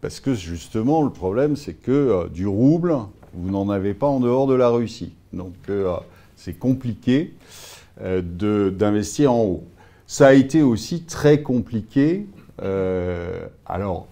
Parce 0.00 0.20
que 0.20 0.34
justement, 0.34 1.02
le 1.02 1.10
problème, 1.10 1.56
c'est 1.56 1.74
que 1.74 2.28
du 2.28 2.46
rouble, 2.46 2.96
vous 3.34 3.50
n'en 3.50 3.68
avez 3.68 3.94
pas 3.94 4.06
en 4.06 4.20
dehors 4.20 4.46
de 4.46 4.54
la 4.54 4.68
Russie. 4.68 5.14
Donc, 5.32 5.54
c'est 6.36 6.56
compliqué 6.56 7.34
d'investir 8.00 9.32
en 9.32 9.42
haut. 9.42 9.64
Ça 10.06 10.28
a 10.28 10.32
été 10.34 10.62
aussi 10.62 11.02
très 11.02 11.42
compliqué. 11.42 12.26
alors, 13.66 14.06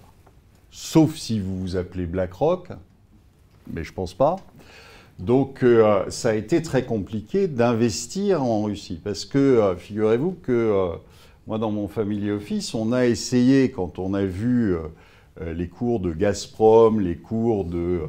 sauf 0.73 1.15
si 1.15 1.39
vous 1.39 1.61
vous 1.61 1.77
appelez 1.77 2.07
BlackRock, 2.07 2.70
mais 3.72 3.84
je 3.84 3.93
pense 3.93 4.14
pas. 4.14 4.36
Donc 5.18 5.62
euh, 5.62 6.05
ça 6.10 6.30
a 6.30 6.34
été 6.34 6.60
très 6.60 6.84
compliqué 6.84 7.48
d'investir 7.48 8.43
en 8.43 8.64
Russie 8.64 9.01
parce 9.02 9.24
que 9.24 9.38
euh, 9.38 9.76
figurez-vous 9.76 10.36
que 10.43 10.52
euh, 10.52 10.97
moi 11.47 11.59
dans 11.59 11.70
mon 11.70 11.88
family 11.88 12.30
office, 12.30 12.74
on 12.74 12.93
a 12.93 13.06
essayé 13.06 13.70
quand 13.70 13.98
on 13.98 14.12
a 14.14 14.24
vu 14.24 14.76
les 15.40 15.68
cours 15.68 16.01
de 16.01 16.12
Gazprom, 16.12 16.98
les 16.98 17.14
cours 17.16 17.64
de, 17.64 18.01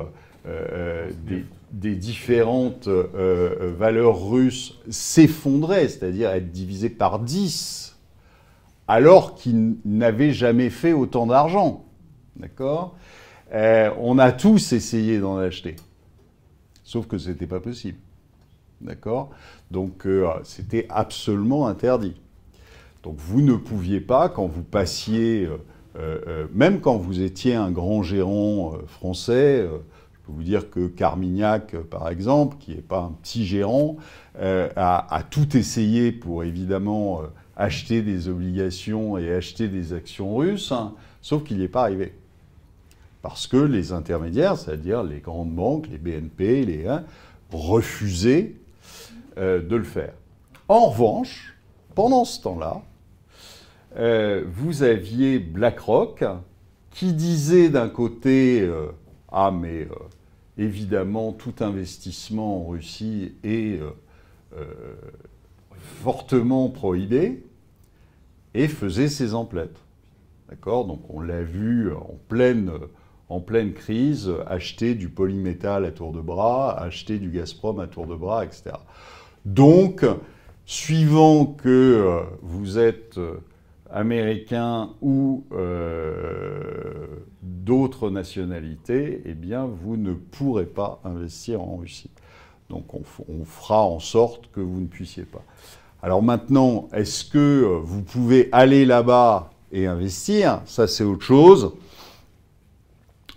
des, 1.71 1.95
différentes 1.95 2.87
valeurs 2.87 4.27
russes 4.27 4.79
s'effondrer, 4.89 5.87
c'est-à-dire 5.87 6.31
être 6.31 6.51
divisés 6.51 6.89
par 6.89 7.19
10, 7.19 7.95
alors 8.87 9.35
qu'ils 9.35 9.75
n'avaient 9.85 10.31
jamais 10.31 10.71
fait 10.71 10.93
autant 10.93 11.27
d'argent. 11.27 11.85
D'accord? 12.37 12.95
On 13.53 14.17
a 14.19 14.31
tous 14.31 14.73
essayé 14.73 15.19
d'en 15.19 15.37
acheter. 15.37 15.75
Sauf 16.83 17.05
que 17.07 17.17
ce 17.17 17.29
n'était 17.29 17.47
pas 17.47 17.59
possible. 17.59 17.97
D'accord? 18.79 19.31
Donc 19.71 20.05
euh, 20.05 20.27
c'était 20.43 20.85
absolument 20.89 21.67
interdit. 21.67 22.15
Donc 23.03 23.15
vous 23.17 23.41
ne 23.41 23.55
pouviez 23.55 23.99
pas, 23.99 24.29
quand 24.29 24.47
vous 24.47 24.63
passiez, 24.63 25.45
euh, 25.45 25.57
euh, 25.97 26.47
même 26.53 26.79
quand 26.79 26.97
vous 26.97 27.21
étiez 27.21 27.55
un 27.55 27.71
grand 27.71 28.03
gérant 28.03 28.73
français, 28.87 29.67
je 29.67 30.17
peux 30.25 30.31
vous 30.31 30.43
dire 30.43 30.69
que 30.69 30.87
Carmignac, 30.87 31.75
par 31.75 32.09
exemple, 32.09 32.57
qui 32.59 32.75
n'est 32.75 32.81
pas 32.81 33.01
un 33.01 33.11
petit 33.21 33.45
gérant, 33.45 33.97
a, 34.39 35.15
a, 35.15 35.23
tout 35.23 35.57
essayé 35.57 36.11
pour 36.11 36.43
évidemment 36.43 37.21
acheter 37.55 38.01
des 38.01 38.29
obligations 38.29 39.17
et 39.17 39.33
acheter 39.33 39.67
des 39.67 39.93
actions 39.93 40.35
russes, 40.35 40.71
hein, 40.71 40.93
sauf 41.21 41.43
qu'il 41.43 41.57
n'y 41.57 41.63
est 41.63 41.69
pas 41.69 41.81
arrivé. 41.81 42.13
Parce 43.27 43.45
que 43.45 43.57
les 43.57 43.91
intermédiaires, 43.91 44.55
c'est-à-dire 44.55 45.03
les 45.03 45.19
grandes 45.19 45.53
banques, 45.53 45.89
les 45.89 45.97
BNP, 45.97 46.63
les 46.63 46.87
hein, 46.87 47.03
refusaient 47.51 48.55
euh, 49.37 49.61
de 49.61 49.75
le 49.75 49.83
faire. 49.83 50.13
En 50.69 50.87
revanche, 50.87 51.53
pendant 51.93 52.23
ce 52.23 52.41
temps-là, 52.43 52.83
euh, 53.97 54.45
vous 54.47 54.81
aviez 54.81 55.39
BlackRock 55.39 56.23
qui 56.89 57.11
disait 57.11 57.67
d'un 57.67 57.89
côté 57.89 58.61
euh, 58.61 58.87
Ah, 59.29 59.51
mais 59.51 59.89
évidemment, 60.57 61.33
tout 61.33 61.55
investissement 61.59 62.61
en 62.61 62.67
Russie 62.69 63.33
est 63.43 63.81
fortement 66.01 66.69
prohibé 66.69 67.43
et 68.53 68.69
faisait 68.69 69.09
ses 69.09 69.33
emplettes. 69.33 69.81
D'accord? 70.47 70.85
Donc 70.85 71.01
on 71.09 71.19
l'a 71.19 71.41
vu 71.41 71.91
en 71.91 72.15
pleine 72.29 72.71
en 73.29 73.39
pleine 73.39 73.73
crise, 73.73 74.31
acheter 74.47 74.95
du 74.95 75.09
polymétal 75.09 75.85
à 75.85 75.91
tour 75.91 76.13
de 76.13 76.21
bras, 76.21 76.79
acheter 76.79 77.19
du 77.19 77.29
Gazprom 77.29 77.79
à 77.79 77.87
tour 77.87 78.07
de 78.07 78.15
bras, 78.15 78.45
etc. 78.45 78.75
Donc, 79.45 80.05
suivant 80.65 81.45
que 81.45 81.67
euh, 81.67 82.21
vous 82.41 82.77
êtes 82.77 83.17
euh, 83.17 83.41
américain 83.89 84.91
ou 85.01 85.45
euh, 85.53 87.07
d'autres 87.41 88.09
nationalités, 88.09 89.21
eh 89.25 89.33
bien, 89.33 89.65
vous 89.65 89.97
ne 89.97 90.13
pourrez 90.13 90.65
pas 90.65 90.99
investir 91.03 91.61
en 91.61 91.77
Russie. 91.77 92.11
Donc, 92.69 92.93
on, 92.93 93.01
on, 93.29 93.45
fera 93.45 93.83
en 93.83 93.99
sorte 93.99 94.51
que 94.51 94.59
vous 94.59 94.81
ne 94.81 94.87
puissiez 94.87 95.23
pas. 95.23 95.43
Alors 96.01 96.21
maintenant, 96.21 96.89
est-ce 96.93 97.25
que 97.25 97.79
vous 97.81 98.03
pouvez 98.03 98.49
aller 98.51 98.85
là-bas 98.85 99.51
et 99.71 99.87
investir? 99.87 100.61
Ça, 100.65 100.85
c'est 100.87 101.03
autre 101.03 101.23
chose. 101.25 101.73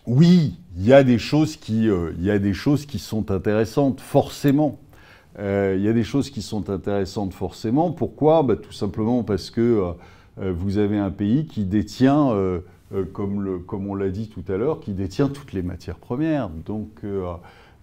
Oui, 0.06 0.58
il 0.76 0.86
y, 0.86 0.94
a 0.94 1.04
des 1.04 1.18
choses 1.18 1.56
qui, 1.56 1.88
euh, 1.88 2.12
y 2.18 2.30
a 2.30 2.38
des 2.38 2.54
choses 2.54 2.86
qui 2.86 2.98
sont 2.98 3.30
intéressantes, 3.30 4.00
forcément. 4.00 4.78
Euh, 5.38 5.74
il 5.76 5.84
y 5.84 5.88
a 5.88 5.92
des 5.92 6.04
choses 6.04 6.30
qui 6.30 6.40
sont 6.40 6.70
intéressantes, 6.70 7.34
forcément. 7.34 7.92
Pourquoi? 7.92 8.42
Bah, 8.42 8.56
Tout 8.56 8.72
simplement 8.72 9.22
parce 9.22 9.50
que 9.50 9.92
euh, 10.40 10.52
vous 10.52 10.78
avez 10.78 10.96
un 10.96 11.10
pays 11.10 11.46
qui 11.46 11.64
détient, 11.64 12.34
comme, 13.12 13.42
le, 13.42 13.58
comme, 13.58 13.88
on 13.88 13.94
l'a 13.94 14.08
dit 14.08 14.28
tout 14.28 14.44
à 14.50 14.56
l'heure, 14.56 14.80
qui 14.80 14.92
détient 14.92 15.28
toutes 15.28 15.52
les 15.52 15.62
matières 15.62 15.98
premières. 15.98 16.48
Donc, 16.48 17.02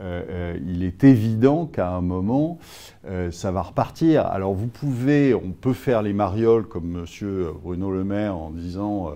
il 0.01 0.83
est 0.83 1.03
évident 1.03 1.67
qu'à 1.67 1.91
un 1.91 2.01
moment, 2.01 2.57
ça 3.29 3.51
va 3.51 3.61
repartir. 3.61 4.25
Alors, 4.25 4.53
vous 4.53 4.67
pouvez, 4.67 5.35
on 5.35 5.51
peut 5.51 5.73
faire 5.73 6.01
les 6.01 6.13
marioles 6.13 6.65
comme 6.65 7.05
M. 7.05 7.45
Bruno 7.61 7.91
Le 7.91 8.03
Maire 8.03 8.35
en 8.35 8.49
disant 8.49 9.13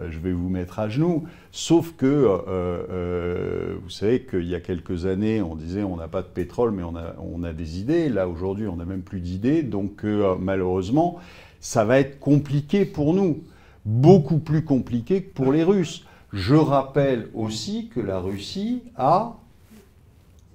je 0.00 0.18
vais 0.18 0.32
vous 0.32 0.48
mettre 0.48 0.78
à 0.78 0.88
genoux. 0.88 1.24
Sauf 1.52 1.92
que, 1.96 2.06
euh, 2.06 2.38
euh, 2.48 3.76
vous 3.82 3.90
savez 3.90 4.22
qu'il 4.22 4.46
y 4.46 4.54
a 4.54 4.60
quelques 4.60 5.06
années, 5.06 5.42
on 5.42 5.54
disait 5.54 5.82
on 5.82 5.96
n'a 5.96 6.08
pas 6.08 6.22
de 6.22 6.28
pétrole, 6.28 6.72
mais 6.72 6.82
on 6.82 6.96
a, 6.96 7.14
on 7.18 7.42
a 7.44 7.52
des 7.52 7.78
idées. 7.78 8.08
Là, 8.08 8.28
aujourd'hui, 8.28 8.66
on 8.66 8.76
n'a 8.76 8.84
même 8.84 9.02
plus 9.02 9.20
d'idées. 9.20 9.62
Donc, 9.62 10.04
malheureusement, 10.04 11.18
ça 11.60 11.84
va 11.84 12.00
être 12.00 12.18
compliqué 12.18 12.84
pour 12.84 13.14
nous. 13.14 13.42
Beaucoup 13.84 14.38
plus 14.38 14.64
compliqué 14.64 15.22
que 15.22 15.32
pour 15.32 15.52
les 15.52 15.62
Russes. 15.62 16.04
Je 16.32 16.54
rappelle 16.54 17.28
aussi 17.34 17.88
que 17.88 18.00
la 18.00 18.18
Russie 18.18 18.82
a 18.96 19.36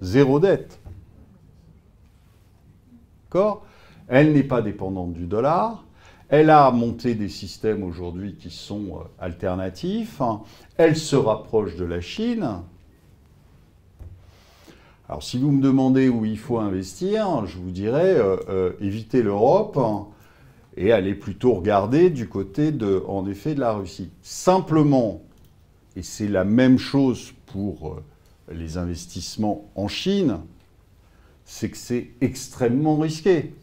zéro 0.02 0.40
dette. 0.40 0.80
D'accord? 3.26 3.66
Elle 4.08 4.34
n'est 4.34 4.44
pas 4.44 4.62
dépendante 4.62 5.14
du 5.14 5.28
dollar. 5.28 5.84
Elle 6.30 6.52
a 6.52 6.70
monté 6.70 7.16
des 7.16 7.28
systèmes 7.28 7.84
aujourd'hui 7.84 8.36
qui 8.36 8.52
sont 8.52 9.00
euh, 9.00 9.04
alternatifs. 9.18 10.22
Elle 10.78 10.96
se 10.96 11.16
rapproche 11.16 11.76
de 11.76 11.86
la 11.86 12.02
Chine. 12.02 12.48
Alors 15.08 15.24
si 15.24 15.40
vous 15.40 15.50
me 15.50 15.62
demandez 15.62 16.08
où 16.08 16.26
il 16.26 16.38
faut 16.38 16.60
investir, 16.60 17.48
je 17.48 17.58
vous 17.58 17.72
dirais 17.72 18.14
euh, 18.16 18.38
euh, 18.48 18.74
éviter 18.80 19.24
l'Europe 19.24 19.80
et 20.78 20.92
aller 20.92 21.16
plutôt 21.16 21.56
regarder 21.56 22.12
du 22.12 22.30
côté 22.30 22.72
de, 22.72 23.04
en 23.08 23.28
effet, 23.28 23.56
de 23.56 23.60
la 23.60 23.74
Russie. 23.74 24.12
Simplement, 24.22 25.24
et 25.96 26.04
c'est 26.04 26.28
la 26.28 26.44
même 26.44 26.78
chose 26.78 27.34
pour 27.48 27.98
les 28.52 28.78
investissements 28.78 29.68
en 29.74 29.88
Chine, 29.88 30.38
c'est 31.44 31.72
que 31.72 31.78
c'est 31.78 32.12
extrêmement 32.22 32.98
risqué. 33.00 33.56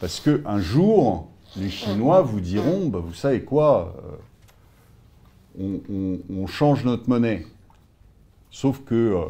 Parce 0.00 0.18
qu'un 0.18 0.58
jour, 0.58 1.29
les 1.56 1.70
Chinois 1.70 2.22
vous 2.22 2.40
diront, 2.40 2.88
bah, 2.88 3.00
vous 3.00 3.14
savez 3.14 3.42
quoi, 3.42 3.94
euh, 5.58 6.20
on, 6.30 6.46
change 6.46 6.84
notre 6.84 7.08
monnaie. 7.08 7.46
Sauf 8.50 8.84
que 8.84 8.94
euh, 8.94 9.24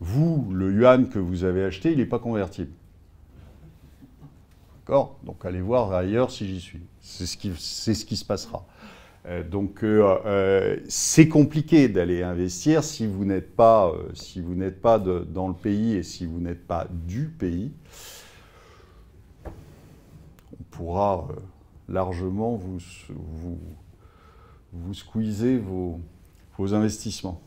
vous, 0.00 0.48
le 0.52 0.72
yuan 0.72 1.08
que 1.08 1.18
vous 1.18 1.44
avez 1.44 1.64
acheté, 1.64 1.92
il 1.92 1.98
n'est 1.98 2.06
pas 2.06 2.18
convertible. 2.18 2.72
D'accord? 4.80 5.18
Donc 5.24 5.44
allez 5.44 5.60
voir 5.60 5.92
ailleurs 5.92 6.30
si 6.30 6.46
j'y 6.48 6.60
suis. 6.60 6.80
C'est 7.00 7.26
ce, 7.26 7.36
qui, 7.36 8.16
se 8.16 8.24
passera. 8.24 8.64
Euh, 9.26 9.42
donc 9.42 9.84
c'est 10.88 11.28
compliqué 11.28 11.88
d'aller 11.88 12.22
investir 12.22 12.82
si 12.82 13.06
vous 13.06 13.26
n'êtes 13.26 13.54
pas, 13.54 13.92
si 14.14 14.40
vous 14.40 14.54
n'êtes 14.54 14.80
pas 14.80 14.98
dans 14.98 15.48
le 15.48 15.54
pays 15.54 15.96
et 15.96 16.02
si 16.02 16.24
vous 16.24 16.40
n'êtes 16.40 16.66
pas 16.66 16.86
du 16.90 17.26
pays. 17.26 17.72
On 19.46 20.64
pourra 20.70 21.28
largement 21.88 22.54
vous, 22.54 22.78
vous, 24.72 24.94
squeezez 24.94 25.58
vos, 25.58 26.00
investissements. 26.74 27.40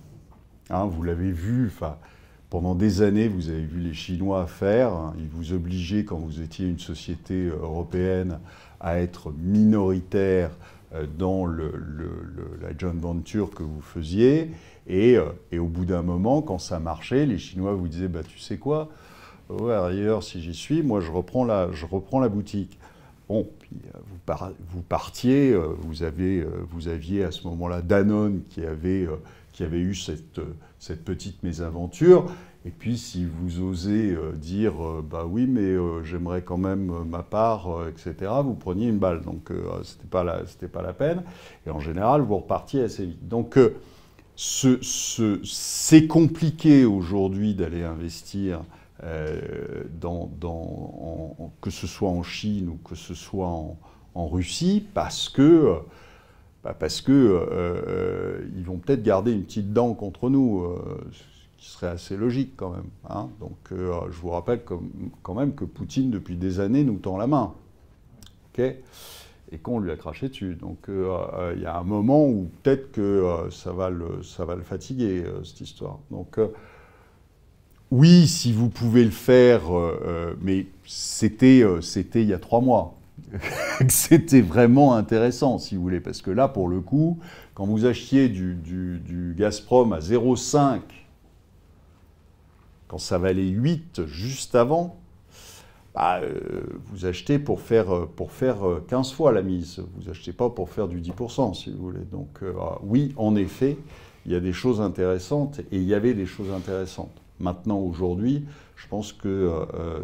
Hein, 0.69 0.85
vous 0.85 1.03
l'avez 1.03 1.31
vu, 1.31 1.71
pendant 2.49 2.75
des 2.75 3.01
années, 3.01 3.27
vous 3.27 3.49
avez 3.49 3.65
vu 3.65 3.81
les 3.81 3.93
Chinois 3.93 4.47
faire. 4.47 4.93
Hein, 4.93 5.13
ils 5.17 5.27
vous 5.27 5.53
obligeaient, 5.53 6.05
quand 6.05 6.17
vous 6.17 6.41
étiez 6.41 6.67
une 6.67 6.79
société 6.79 7.47
européenne, 7.47 8.39
à 8.79 8.99
être 8.99 9.31
minoritaire 9.31 10.51
dans 11.17 11.45
le, 11.45 11.71
la 12.61 12.77
joint 12.77 12.93
venture 12.93 13.51
que 13.51 13.63
vous 13.63 13.81
faisiez. 13.81 14.51
Et, 14.87 15.17
et 15.51 15.59
au 15.59 15.67
bout 15.67 15.85
d'un 15.85 16.01
moment, 16.01 16.41
quand 16.41 16.57
ça 16.57 16.79
marchait, 16.79 17.25
les 17.25 17.37
Chinois 17.37 17.73
vous 17.73 17.87
disaient 17.87 18.07
bah, 18.07 18.23
Tu 18.27 18.39
sais 18.39 18.57
quoi? 18.57 18.89
Ouais, 19.49 19.73
ailleurs, 19.73 20.23
si 20.23 20.41
j'y 20.41 20.53
suis, 20.53 20.81
moi, 20.81 21.01
je 21.01 21.11
reprends 21.11 21.43
la, 21.43 21.71
je 21.73 21.85
reprends 21.85 22.19
la 22.21 22.29
boutique. 22.29 22.79
Bon, 23.31 23.47
puis 23.59 23.69
vous, 24.27 24.81
partiez, 24.81 25.55
vous, 25.79 26.03
avez, 26.03 26.45
vous 26.69 26.89
aviez 26.89 27.23
à 27.23 27.31
ce 27.31 27.47
moment-là 27.47 27.81
Danone 27.81 28.41
qui 28.49 28.65
avait, 28.65 29.07
qui 29.53 29.63
avait 29.63 29.79
eu 29.79 29.95
cette, 29.95 30.41
petite 31.05 31.41
mésaventure. 31.41 32.29
Et 32.65 32.71
puis, 32.71 32.97
si 32.97 33.25
vous 33.25 33.61
osez 33.61 34.11
euh, 34.11 34.33
dire, 34.33 34.85
euh, 34.85 35.01
bah 35.01 35.25
oui, 35.25 35.47
mais 35.47 35.61
euh, 35.61 36.03
j'aimerais 36.03 36.41
quand 36.41 36.57
même 36.57 36.91
ma 37.05 37.23
part, 37.23 37.87
etc., 37.87 38.29
vous 38.43 38.53
preniez 38.53 38.89
une 38.89 38.99
balle. 38.99 39.21
Donc, 39.21 39.47
ce 39.47 39.93
n'était 39.93 40.07
pas, 40.09 40.25
la, 40.25 40.41
pas 40.73 40.81
la 40.81 40.91
peine. 40.91 41.23
Et 41.65 41.69
en 41.69 41.79
général, 41.79 42.19
vous 42.23 42.35
repartiez 42.35 42.83
assez 42.83 43.05
vite. 43.05 43.29
Donc, 43.29 43.57
c'est 44.35 44.83
ce, 44.83 46.07
compliqué 46.07 46.83
aujourd'hui 46.83 47.55
d'aller 47.55 47.83
investir, 47.83 48.59
dans, 49.99 50.29
que 51.61 51.69
ce 51.69 51.87
soit 51.87 52.09
en 52.09 52.23
Chine 52.23 52.69
ou 52.69 52.79
que 52.87 52.95
ce 52.95 53.13
soit 53.13 53.47
en, 53.47 54.27
Russie, 54.27 54.85
parce 54.93 55.29
que. 55.29 55.77
Bah 56.63 56.75
parce 56.79 57.01
que 57.01 58.45
ils 58.55 58.63
vont 58.63 58.77
peut-être 58.77 59.01
garder 59.01 59.31
une 59.31 59.43
petite 59.43 59.73
dent 59.73 59.95
contre 59.95 60.29
nous 60.29 60.63
qui 61.61 61.69
serait 61.69 61.87
assez 61.87 62.17
logique 62.17 62.53
quand 62.57 62.71
même. 62.71 62.89
Hein. 63.07 63.29
Donc 63.39 63.55
euh, 63.71 63.93
je 64.09 64.19
vous 64.19 64.31
rappelle 64.31 64.63
quand 65.21 65.33
même 65.35 65.53
que 65.53 65.63
Poutine, 65.63 66.09
depuis 66.09 66.35
des 66.35 66.59
années, 66.59 66.83
nous 66.83 66.97
tend 66.97 67.17
la 67.17 67.27
main. 67.27 67.53
et 68.57 69.57
qu'on 69.61 69.79
lui 69.79 69.91
a 69.91 69.95
craché 69.95 70.29
dessus. 70.29 70.55
Donc 70.55 70.89
euh, 70.89 71.15
euh, 71.35 71.53
il 71.55 71.61
y 71.61 71.67
a 71.67 71.77
un 71.77 71.83
moment 71.83 72.25
où 72.25 72.49
peut-être 72.63 72.91
que 72.91 73.47
ça, 73.51 73.73
va 73.73 73.91
le, 73.91 74.23
ça 74.23 74.43
va 74.43 74.55
le 74.55 74.63
fatiguer, 74.63 75.23
cette 75.43 75.61
histoire. 75.61 75.99
Donc 76.09 76.39
oui, 77.91 78.27
si 78.27 78.53
vous 78.53 78.69
pouvez 78.69 79.03
le 79.03 79.11
faire, 79.11 79.63
mais 80.41 80.67
c'était 80.85 81.59
il 81.59 82.27
y 82.27 82.33
a 82.33 82.39
trois 82.39 82.61
mois. 82.61 82.97
c'était 83.89 84.41
vraiment 84.41 84.95
intéressant, 84.95 85.57
si 85.57 85.75
vous 85.75 85.81
voulez, 85.81 85.99
parce 85.99 86.21
que 86.21 86.31
là, 86.31 86.47
pour 86.47 86.67
le 86.67 86.81
coup, 86.81 87.19
quand 87.53 87.65
vous 87.65 87.85
achetiez 87.85 88.29
du, 88.29 89.35
Gazprom 89.37 89.93
à 89.93 89.99
0,5 89.99 90.81
quand 92.87 92.97
ça 92.97 93.17
valait 93.17 93.47
8 93.47 94.05
juste 94.05 94.55
avant, 94.55 94.97
bah, 95.95 96.19
euh, 96.21 96.61
vous 96.87 97.05
achetez 97.05 97.39
pour 97.39 97.61
faire, 97.61 97.95
euh, 97.95 98.09
pour 98.15 98.31
faire 98.31 98.57
15 98.87 99.11
euh, 99.11 99.15
fois 99.15 99.31
la 99.31 99.41
mise. 99.41 99.81
Vous 99.95 100.09
achetez 100.09 100.33
pas 100.33 100.49
pour 100.49 100.69
faire 100.69 100.87
du 100.87 100.99
10%, 101.01 101.53
si 101.53 101.71
vous 101.71 101.77
voulez. 101.77 102.05
Donc 102.11 102.39
ah, 102.59 102.79
oui, 102.83 103.13
en 103.15 103.35
effet, 103.35 103.77
il 104.25 104.31
y 104.31 104.35
a 104.35 104.41
des 104.41 104.53
choses 104.53 104.81
intéressantes 104.81 105.59
et 105.71 105.77
il 105.77 105.83
y 105.83 105.93
avait 105.93 106.13
des 106.13 106.25
choses 106.25 106.51
intéressantes. 106.51 107.20
Maintenant, 107.41 107.79
aujourd'hui, 107.79 108.45
je 108.75 108.87
pense 108.87 109.11
que 109.11 109.51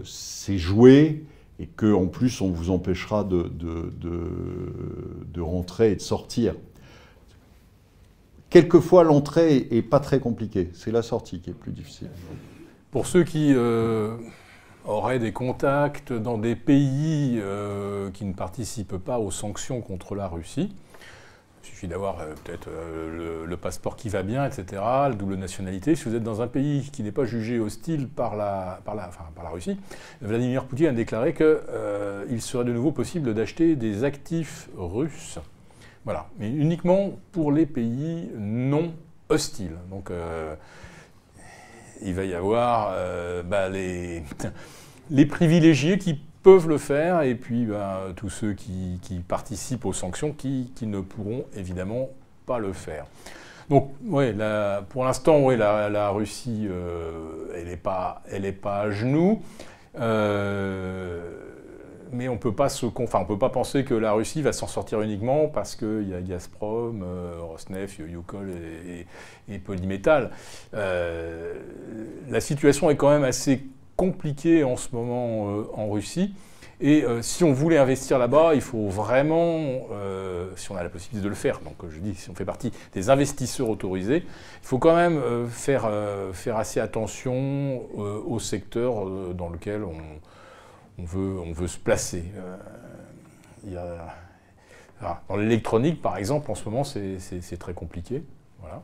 c'est 0.03 0.57
joué 0.57 1.23
et 1.59 1.67
qu'en 1.67 2.07
plus, 2.07 2.41
on 2.41 2.49
vous 2.49 2.69
empêchera 2.69 3.23
de, 3.23 3.43
de, 3.43 3.91
de, 5.33 5.41
rentrer 5.41 5.91
et 5.91 5.95
de 5.95 6.01
sortir. 6.01 6.55
Quelquefois, 8.49 9.03
l'entrée 9.03 9.67
est 9.71 9.81
pas 9.81 9.99
très 9.99 10.19
compliquée. 10.19 10.69
C'est 10.73 10.91
la 10.91 11.01
sortie 11.01 11.39
qui 11.39 11.49
est 11.49 11.53
plus 11.53 11.71
difficile. 11.71 12.09
Pour 12.91 13.07
ceux 13.07 13.23
qui 13.23 13.53
euh, 13.53 14.15
auraient 14.85 15.19
des 15.19 15.33
contacts 15.33 16.13
dans 16.13 16.37
des 16.37 16.55
pays 16.55 17.39
euh, 17.41 18.11
qui 18.11 18.25
ne 18.25 18.33
participent 18.33 18.97
pas 18.97 19.19
aux 19.19 19.31
sanctions 19.31 19.81
contre 19.81 20.15
la 20.15 20.27
Russie, 20.27 20.73
il 21.67 21.71
suffit 21.71 21.87
d'avoir 21.87 22.19
euh, 22.19 22.33
peut-être 22.43 22.69
le, 22.69 23.57
passeport 23.57 23.95
qui 23.95 24.09
va 24.09 24.23
bien, 24.23 24.45
etc., 24.45 24.81
la 24.81 25.13
double 25.13 25.35
nationalité. 25.35 25.95
Si 25.95 26.05
vous 26.05 26.15
êtes 26.15 26.23
dans 26.23 26.41
un 26.41 26.47
pays 26.47 26.89
qui 26.91 27.03
n'est 27.03 27.11
pas 27.11 27.25
jugé 27.25 27.59
hostile 27.59 28.07
par 28.07 28.35
la, 28.35 28.79
par 28.85 28.95
la, 28.95 29.09
par 29.35 29.43
la 29.43 29.49
Russie, 29.49 29.79
Vladimir 30.21 30.65
Poutine 30.65 30.87
a 30.87 30.91
déclaré 30.91 31.33
qu'il 31.33 32.41
serait 32.41 32.65
de 32.65 32.71
nouveau 32.71 32.91
possible 32.91 33.33
d'acheter 33.33 33.75
des 33.75 34.03
actifs 34.03 34.69
russes. 34.77 35.39
Voilà, 36.05 36.27
mais 36.37 36.51
uniquement 36.51 37.19
pour 37.31 37.51
les 37.51 37.65
pays 37.65 38.29
non 38.37 38.93
hostiles. 39.29 39.75
Donc, 39.89 40.11
il 42.01 42.13
va 42.13 42.25
y 42.25 42.33
avoir 42.33 42.91
euh, 42.93 43.43
bah, 43.43 43.69
les, 43.69 44.23
les, 45.09 45.25
privilégiés 45.25 45.97
qui 45.97 46.19
peuvent 46.47 46.69
le 46.69 46.77
faire 46.77 47.23
et 47.23 47.35
puis 47.35 47.65
bah, 47.65 48.03
tous 48.15 48.29
ceux 48.29 48.53
qui, 48.53 49.01
participent 49.27 49.83
aux 49.83 49.91
sanctions 49.91 50.31
qui, 50.31 50.71
ne 50.83 51.01
pourront 51.01 51.43
évidemment 51.53 52.07
pas 52.45 52.57
le 52.57 52.71
faire. 52.71 53.05
Donc, 53.69 53.91
ouais, 54.05 54.33
pour 54.87 55.03
l'instant, 55.03 55.41
ouais, 55.41 55.57
la, 55.57 56.09
Russie, 56.11 56.65
euh, 56.71 57.51
elle 57.53 57.67
n'est 57.67 57.75
pas, 57.75 58.23
pas 58.61 58.79
à 58.79 58.91
genoux. 58.91 59.41
Euh, 59.99 61.19
mais 62.13 62.29
on 62.29 62.37
peut 62.37 62.53
pas 62.53 62.69
se, 62.69 62.85
enfin, 62.85 63.19
on 63.19 63.25
peut 63.25 63.37
pas 63.37 63.49
penser 63.49 63.83
que 63.83 63.93
la 63.93 64.13
Russie 64.13 64.41
va 64.41 64.53
s'en 64.53 64.67
sortir 64.67 65.01
uniquement 65.01 65.49
parce 65.49 65.75
qu'il 65.75 66.07
y 66.07 66.13
a 66.13 66.21
Gazprom, 66.21 67.03
euh, 67.03 67.33
Rosneft, 67.41 67.99
Yukol 67.99 68.51
et, 68.87 69.05
et 69.53 69.59
Polymetal. 69.59 70.31
Euh, 70.73 71.55
la 72.29 72.39
situation 72.39 72.89
est 72.89 72.95
quand 72.95 73.09
même 73.09 73.25
assez 73.25 73.63
compliquée 73.97 74.63
en 74.63 74.77
ce 74.77 74.95
moment 74.95 75.49
euh, 75.49 75.63
en 75.73 75.89
Russie. 75.89 76.33
Et 76.79 77.03
si 77.21 77.43
on 77.43 77.53
voulait 77.53 77.79
investir 77.79 78.19
là-bas, 78.19 78.53
il 78.53 78.61
faut 78.61 78.87
vraiment, 78.87 79.87
si 80.55 80.71
on 80.71 80.75
a 80.75 80.83
la 80.83 80.89
possibilité 80.89 81.23
de 81.23 81.27
le 81.27 81.33
faire, 81.33 81.59
donc 81.61 81.73
je 81.89 81.97
dis 81.97 82.13
si 82.13 82.29
on 82.29 82.35
fait 82.35 82.45
partie 82.45 82.71
des 82.93 83.09
investisseurs 83.09 83.67
autorisés, 83.67 84.17
il 84.17 84.67
faut 84.67 84.77
quand 84.77 84.95
même 84.95 85.19
faire, 85.49 85.89
faire 86.33 86.57
assez 86.57 86.79
attention 86.79 87.81
au 87.97 88.37
secteur 88.37 89.33
dans 89.33 89.49
lequel 89.49 89.83
on, 89.83 91.03
veut, 91.03 91.39
on 91.39 91.51
veut 91.51 91.67
se 91.67 91.79
placer. 91.79 92.25
Euh, 93.75 93.97
dans 95.27 95.35
l'électronique, 95.35 96.01
par 96.01 96.17
exemple, 96.17 96.49
en 96.49 96.55
ce 96.55 96.65
moment, 96.65 96.83
c'est 96.83 97.57
très 97.59 97.73
compliqué. 97.73 98.23
Voilà. 98.59 98.81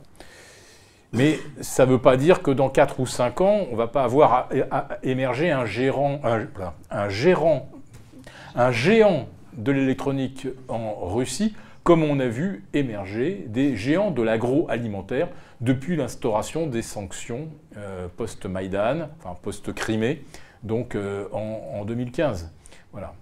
Mais 1.14 1.38
ça 1.60 1.86
ne 1.86 1.92
veut 1.92 2.00
pas 2.00 2.16
dire 2.16 2.42
que 2.42 2.50
dans 2.50 2.68
4 2.68 3.00
ou 3.00 3.06
5 3.06 3.40
ans, 3.40 3.66
on 3.68 3.72
ne 3.72 3.76
va 3.76 3.86
pas 3.86 4.02
avoir 4.02 4.48
à, 4.70 4.88
émerger 5.04 5.50
un 5.50 5.64
gérant, 5.64 6.20
un, 6.90 7.08
géant 7.10 7.68
de 9.56 9.72
l'électronique 9.72 10.48
en 10.68 11.06
Russie, 11.06 11.54
comme 11.84 12.02
on 12.02 12.18
a 12.18 12.26
vu 12.26 12.64
émerger 12.72 13.44
des 13.48 13.76
géants 13.76 14.10
de 14.10 14.22
l'agroalimentaire 14.22 15.28
depuis 15.60 15.96
l'instauration 15.96 16.66
des 16.66 16.82
sanctions 16.82 17.48
euh, 17.76 18.08
post-Maïdan, 18.16 19.08
enfin 19.18 19.36
post-Crimée, 19.40 20.24
donc 20.64 20.96
euh, 20.96 21.28
en, 21.32 21.84
2015. 21.84 22.50
Voilà. 22.92 23.14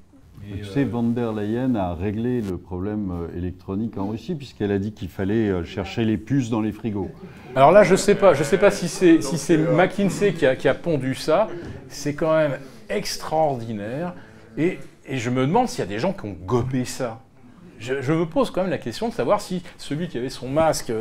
Tu 0.51 0.65
sais, 0.65 0.85
von 0.85 1.05
der 1.05 1.33
Leyen 1.33 1.75
a 1.77 1.95
réglé 1.95 2.41
le 2.41 2.59
problème 2.59 3.11
euh, 3.13 3.39
électronique 3.39 3.97
en 3.97 4.09
Russie 4.09 4.35
puisqu'elle 4.35 4.73
a 4.73 4.79
dit 4.79 4.93
qu'il 4.93 5.09
fallait 5.09 5.49
euh, 5.49 5.65
chercher 5.65 6.05
les 6.05 6.17
puces 6.17 6.51
dans 6.51 6.61
les 6.61 6.73
frigos. 6.73 7.11
Alors 7.55 7.71
là, 7.71 7.83
je 7.83 7.93
ne 7.93 7.97
sais 7.97 8.15
pas, 8.15 8.35
je 8.35 8.43
sais 8.43 8.59
pas 8.59 8.71
si 8.71 8.89
c'est 8.89 9.23
si 9.23 9.57
McKinsey 9.57 10.33
qui 10.33 10.47
a, 10.47 10.57
qui 10.57 10.69
a 10.69 10.75
pondu 10.75 11.15
ça. 11.15 11.49
C'est 11.89 12.15
quand 12.15 12.35
même 12.37 12.59
extraordinaire. 12.89 14.15
Et, 14.57 14.79
et 15.07 15.19
je 15.19 15.31
me 15.31 15.47
demande 15.47 15.69
s'il 15.69 15.81
y 15.81 15.83
a 15.83 15.87
des 15.87 15.99
gens 15.99 16.13
qui 16.13 16.27
ont 16.27 16.37
gobé 16.45 16.85
ça. 16.85 17.21
Je, 17.79 18.13
me 18.13 18.27
pose 18.27 18.53
quand 18.53 18.63
même 18.63 18.71
la 18.71 18.79
question 18.79 19.09
de 19.09 19.13
savoir 19.13 19.41
si 19.41 19.61
celui 19.77 20.07
qui 20.07 20.17
avait 20.17 20.29
son 20.29 20.49
masque 20.49 20.93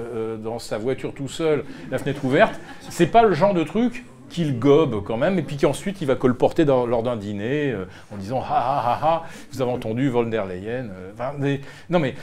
dans 0.43 0.57
sa 0.57 0.79
voiture 0.79 1.13
tout 1.13 1.27
seul, 1.27 1.63
la 1.91 1.99
fenêtre 1.99 2.25
ouverte, 2.25 2.59
c'est 2.89 3.05
pas 3.05 3.21
le 3.21 3.35
genre 3.35 3.53
de 3.53 3.63
truc 3.63 4.03
qu'il 4.31 4.59
gobe 4.59 5.03
quand 5.03 5.17
même, 5.17 5.37
et 5.37 5.43
puis 5.43 5.57
qu'ensuite 5.57 6.01
il 6.01 6.07
va 6.07 6.15
colporter 6.15 6.65
lors 6.65 7.03
d'un 7.03 7.15
dîner 7.15 7.71
euh, 7.71 7.85
en 8.11 8.17
disant 8.17 8.41
ha 8.41 8.57
ha 8.57 8.79
ha 8.79 8.99
ha, 9.01 9.23
vous 9.51 9.61
avez 9.61 9.71
entendu 9.71 10.09
von 10.09 10.23
der 10.23 10.45
Leyen. 10.45 10.89
Euh, 10.89 11.57
non 11.89 11.99
mais 11.99 12.15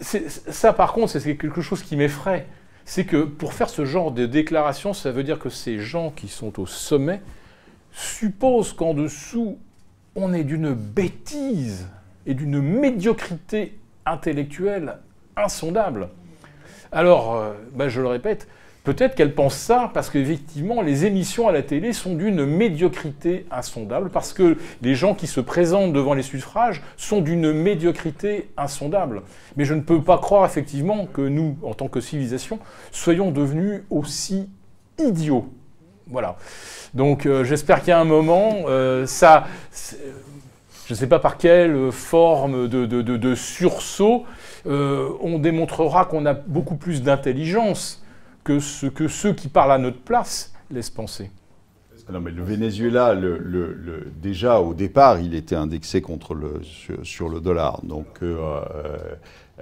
ça 0.00 0.72
par 0.72 0.92
contre 0.92 1.18
c'est 1.18 1.36
quelque 1.36 1.60
chose 1.60 1.82
qui 1.82 1.96
m'effraie. 1.96 2.46
C'est 2.84 3.06
que 3.06 3.24
pour 3.24 3.54
faire 3.54 3.70
ce 3.70 3.86
genre 3.86 4.12
de 4.12 4.26
déclaration, 4.26 4.92
ça 4.92 5.10
veut 5.10 5.24
dire 5.24 5.38
que 5.38 5.48
ces 5.48 5.78
gens 5.78 6.10
qui 6.10 6.28
sont 6.28 6.60
au 6.60 6.66
sommet 6.66 7.22
supposent 7.92 8.74
qu'en 8.74 8.92
dessous 8.92 9.58
on 10.14 10.32
est 10.32 10.44
d'une 10.44 10.74
bêtise 10.74 11.88
et 12.26 12.34
d'une 12.34 12.60
médiocrité 12.60 13.78
intellectuelle 14.06 14.98
insondable. 15.36 16.08
Alors, 16.92 17.34
euh, 17.34 17.54
bah, 17.74 17.88
je 17.88 18.00
le 18.00 18.06
répète, 18.06 18.46
Peut-être 18.84 19.14
qu'elle 19.14 19.34
pense 19.34 19.56
ça 19.56 19.90
parce 19.94 20.10
qu'effectivement, 20.10 20.82
les 20.82 21.06
émissions 21.06 21.48
à 21.48 21.52
la 21.52 21.62
télé 21.62 21.94
sont 21.94 22.14
d'une 22.14 22.44
médiocrité 22.44 23.46
insondable, 23.50 24.10
parce 24.10 24.34
que 24.34 24.58
les 24.82 24.94
gens 24.94 25.14
qui 25.14 25.26
se 25.26 25.40
présentent 25.40 25.94
devant 25.94 26.12
les 26.12 26.22
suffrages 26.22 26.82
sont 26.98 27.22
d'une 27.22 27.50
médiocrité 27.52 28.50
insondable. 28.58 29.22
Mais 29.56 29.64
je 29.64 29.72
ne 29.72 29.80
peux 29.80 30.02
pas 30.02 30.18
croire 30.18 30.44
effectivement 30.44 31.06
que 31.06 31.22
nous, 31.22 31.56
en 31.62 31.72
tant 31.72 31.88
que 31.88 32.00
civilisation, 32.00 32.58
soyons 32.92 33.30
devenus 33.30 33.84
aussi 33.88 34.50
idiots. 34.98 35.48
Voilà. 36.06 36.36
Donc 36.92 37.24
euh, 37.24 37.42
j'espère 37.42 37.80
qu'il 37.80 37.88
y 37.88 37.92
a 37.92 38.00
un 38.00 38.04
moment, 38.04 38.64
euh, 38.68 39.06
ça... 39.06 39.46
je 39.72 40.92
ne 40.92 40.94
sais 40.94 41.06
pas 41.06 41.18
par 41.18 41.38
quelle 41.38 41.90
forme 41.90 42.68
de, 42.68 43.34
sursaut, 43.34 44.26
euh, 44.66 45.08
on 45.22 45.38
démontrera 45.38 46.04
qu'on 46.04 46.26
a 46.26 46.34
beaucoup 46.34 46.76
plus 46.76 47.02
d'intelligence 47.02 48.03
que, 48.44 48.60
ce, 48.60 48.86
que 48.86 49.08
ceux 49.08 49.32
qui 49.32 49.48
parlent 49.48 49.72
à 49.72 49.78
notre 49.78 50.00
place 50.00 50.52
laissent 50.70 50.90
penser. 50.90 51.30
Mais 52.10 52.30
le 52.30 52.42
Venezuela, 52.42 53.16
déjà 54.20 54.60
au 54.60 54.74
départ, 54.74 55.20
il 55.20 55.34
était 55.34 55.56
indexé 55.56 56.02
contre 56.02 56.34
le, 56.34 56.60
sur, 57.02 57.30
le 57.30 57.40
dollar. 57.40 57.80
Donc, 57.82 58.18
euh, 58.22 58.60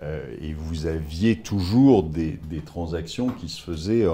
euh, 0.02 0.34
et 0.40 0.52
vous 0.52 0.86
aviez 0.86 1.36
toujours 1.36 2.02
des, 2.02 2.40
transactions 2.66 3.28
qui 3.28 3.48
se 3.48 3.62
faisaient 3.62 4.06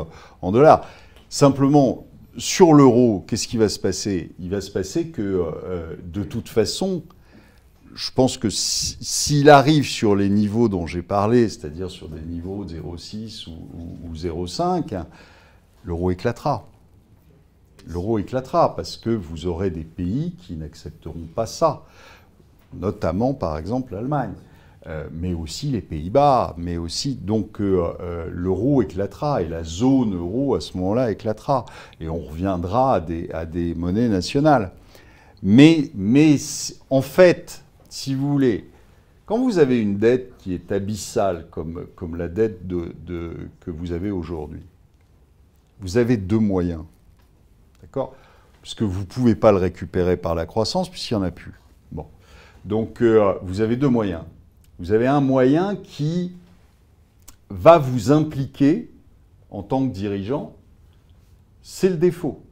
en 0.43 0.53
dollars. 0.53 0.87
Simplement, 1.31 2.07
sur 2.37 2.73
l'euro, 2.75 3.25
qu'est-ce 3.27 3.49
qui 3.49 3.57
va 3.57 3.69
se 3.69 3.79
passer? 3.79 4.31
Il 4.39 4.51
va 4.51 4.61
se 4.61 4.71
passer 4.71 5.09
que, 5.09 5.23
euh, 5.23 5.97
de 6.05 6.23
toute 6.23 6.49
façon, 6.49 7.03
je 7.99 8.13
pense 8.13 8.39
que 8.39 8.49
s'il 8.49 9.51
arrive 9.51 9.85
sur 9.85 10.15
les 10.15 10.29
niveaux 10.29 10.69
dont 10.69 10.87
j'ai 10.87 11.03
parlé, 11.03 11.49
c'est-à-dire 11.49 11.91
sur 11.91 12.09
des 12.09 12.21
niveaux 12.21 12.65
de 12.65 12.77
0,6 12.77 13.49
ou, 13.49 14.15
0,5, 14.15 15.05
l'euro 15.83 16.13
éclatera. 16.13 16.69
L'euro 17.89 18.21
éclatera 18.21 18.77
parce 18.77 18.97
que 18.97 19.11
vous 19.11 19.47
aurez 19.47 19.71
des 19.71 19.83
pays 19.83 20.37
qui 20.39 20.55
n'accepteront 20.55 21.27
pas 21.35 21.47
ça, 21.47 21.83
notamment 22.73 23.35
par 23.35 23.59
exemple 23.59 23.95
l'Allemagne. 23.95 24.35
Euh, 24.87 25.09
mais 25.13 25.35
aussi 25.35 25.67
les 25.67 25.81
Pays-Bas, 25.81 26.55
mais 26.57 26.77
aussi 26.77 27.17
donc 27.17 27.61
euh, 27.61 27.93
euh, 28.01 28.29
l'euro 28.31 28.81
éclatera 28.81 29.43
et 29.43 29.49
la 29.49 29.65
zone 29.65 30.15
euro 30.15 30.55
à 30.55 30.61
ce 30.61 30.77
moment-là 30.77 31.11
éclatera 31.11 31.67
et 32.01 32.09
on 32.09 32.21
reviendra 32.21 32.95
à 32.95 33.01
des, 33.01 33.29
à 33.33 33.45
des 33.45 33.75
monnaies 33.75 34.09
nationales. 34.09 34.71
Mais, 35.43 35.91
mais 35.97 36.37
en 36.91 37.03
fait, 37.03 37.65
si 37.89 38.15
vous 38.15 38.31
voulez, 38.31 38.69
quand 39.27 39.39
vous 39.39 39.59
avez 39.59 39.81
une 39.81 39.99
dette 39.99 40.37
qui 40.39 40.55
est 40.55 40.73
abyssale 40.73 41.47
comme, 41.51 41.87
comme 41.95 42.17
la 42.17 42.29
dette 42.29 42.67
de, 42.67 42.95
de, 43.07 43.49
que 43.61 43.71
vous 43.71 43.93
avez 43.93 44.11
aujourd'hui, 44.11 44.63
vous 45.81 45.97
avez 45.97 46.17
deux 46.17 46.39
moyens. 46.39 46.85
D'accord? 47.83 48.15
Puisque 48.63 48.83
vous 48.83 49.01
ne 49.01 49.07
pouvez 49.07 49.35
pas 49.35 49.53
le 49.53 49.59
récupérer 49.59 50.17
par 50.17 50.35
la 50.35 50.47
croissance, 50.47 50.91
puisqu'il 50.91 51.15
n'y 51.15 51.23
en 51.23 51.27
a 51.27 51.31
plus. 51.31 51.55
Bon. 51.93 52.07
Donc, 52.65 53.03
vous 53.43 53.61
avez 53.61 53.77
deux 53.77 53.89
moyens 53.89 54.25
vous 54.79 54.93
avez 54.93 55.07
un 55.07 55.21
moyen 55.21 55.77
qui 55.77 56.33
va 57.51 57.79
vous 57.79 58.13
impliquer 58.13 58.91
en 59.51 59.63
tant 59.63 59.87
que 59.87 59.93
dirigeant, 59.93 60.55
c'est 61.63 61.89
le 61.89 61.97
défaut. 61.97 62.43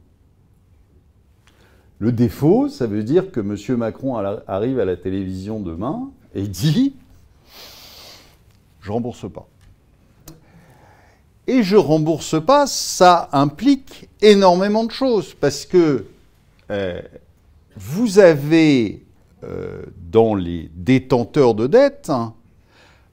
Le 1.99 2.11
défaut, 2.11 2.69
ça 2.69 2.85
veut 2.85 3.03
dire 3.03 3.31
que 3.31 3.39
M. 3.39 3.77
Macron 3.77 4.17
arrive 4.47 4.79
à 4.79 4.85
la 4.85 4.95
télévision 4.95 5.59
demain 5.59 6.11
et 6.35 6.47
dit 6.47 6.93
Je 8.81 8.91
rembourse 8.91 9.29
pas. 9.31 9.47
Et 11.47 11.63
je 11.63 11.77
rembourse 11.77 12.43
pas, 12.43 12.67
ça 12.67 13.29
implique 13.31 14.09
énormément 14.21 14.83
de 14.83 14.91
choses 14.91 15.33
parce 15.33 15.65
que 15.65 16.05
euh, 16.69 17.01
vous 17.77 18.19
avez 18.19 19.05
euh, 19.43 19.83
dans 20.11 20.35
les 20.35 20.69
détenteurs 20.75 21.55
de 21.55 21.67
dettes, 21.67 22.09
hein, 22.09 22.33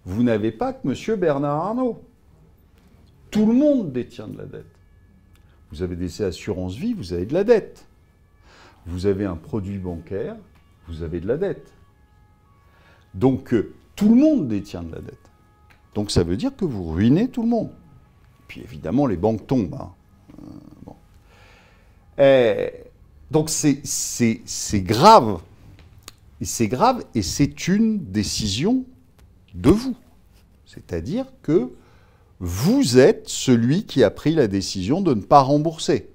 vous 0.05 0.23
n'avez 0.23 0.51
pas 0.51 0.73
que 0.73 0.89
M. 0.89 1.19
Bernard 1.19 1.65
Arnault. 1.65 2.02
Tout 3.31 3.47
le 3.47 3.55
monde 3.55 3.93
détient 3.93 4.28
de 4.28 4.39
la 4.39 4.44
dette. 4.44 4.66
Vous 5.70 5.82
avez 5.82 5.97
des 5.97 6.23
assurances 6.23 6.74
vie, 6.74 6.93
vous 6.93 7.12
avez 7.12 7.27
de 7.27 7.35
la 7.35 7.44
dette. 7.44 7.86
Vous 8.86 9.06
avez 9.06 9.24
un 9.24 9.36
produit 9.36 9.78
bancaire, 9.78 10.36
vous 10.89 11.02
avez 11.02 11.20
de 11.20 11.27
la 11.27 11.36
dette. 11.36 11.73
Donc 13.15 13.55
euh, 13.55 13.74
tout 13.97 14.09
le 14.09 14.20
monde 14.20 14.48
détient 14.48 14.82
de 14.82 14.93
la 14.93 15.01
dette. 15.01 15.31
Donc 15.94 16.11
ça 16.11 16.23
veut 16.23 16.36
dire 16.36 16.55
que 16.56 16.65
vous 16.65 16.93
ruinez 16.93 17.28
tout 17.28 17.43
le 17.43 17.48
monde. 17.48 17.70
Puis 18.48 18.61
évidemment, 18.61 19.06
les 19.06 19.16
banques 19.16 19.47
tombent. 19.47 19.74
Hein. 19.74 19.93
Euh, 22.20 22.69
donc 23.31 23.48
c'est 23.51 23.82
grave 24.82 25.40
c'est 26.44 26.69
grave 26.69 27.05
et 27.15 27.23
c'est 27.23 27.69
une 27.69 27.98
décision 27.98 28.85
de 29.55 29.70
vous. 29.70 29.97
C'est-à-dire 30.66 31.27
que 31.43 31.70
vous 32.40 32.98
êtes 32.98 33.28
celui 33.28 33.85
qui 33.85 34.02
a 34.02 34.11
pris 34.11 34.35
la 34.35 34.48
décision 34.48 35.01
de 35.01 35.15
ne 35.15 35.23
pas 35.23 35.40
rembourser. 35.40 36.11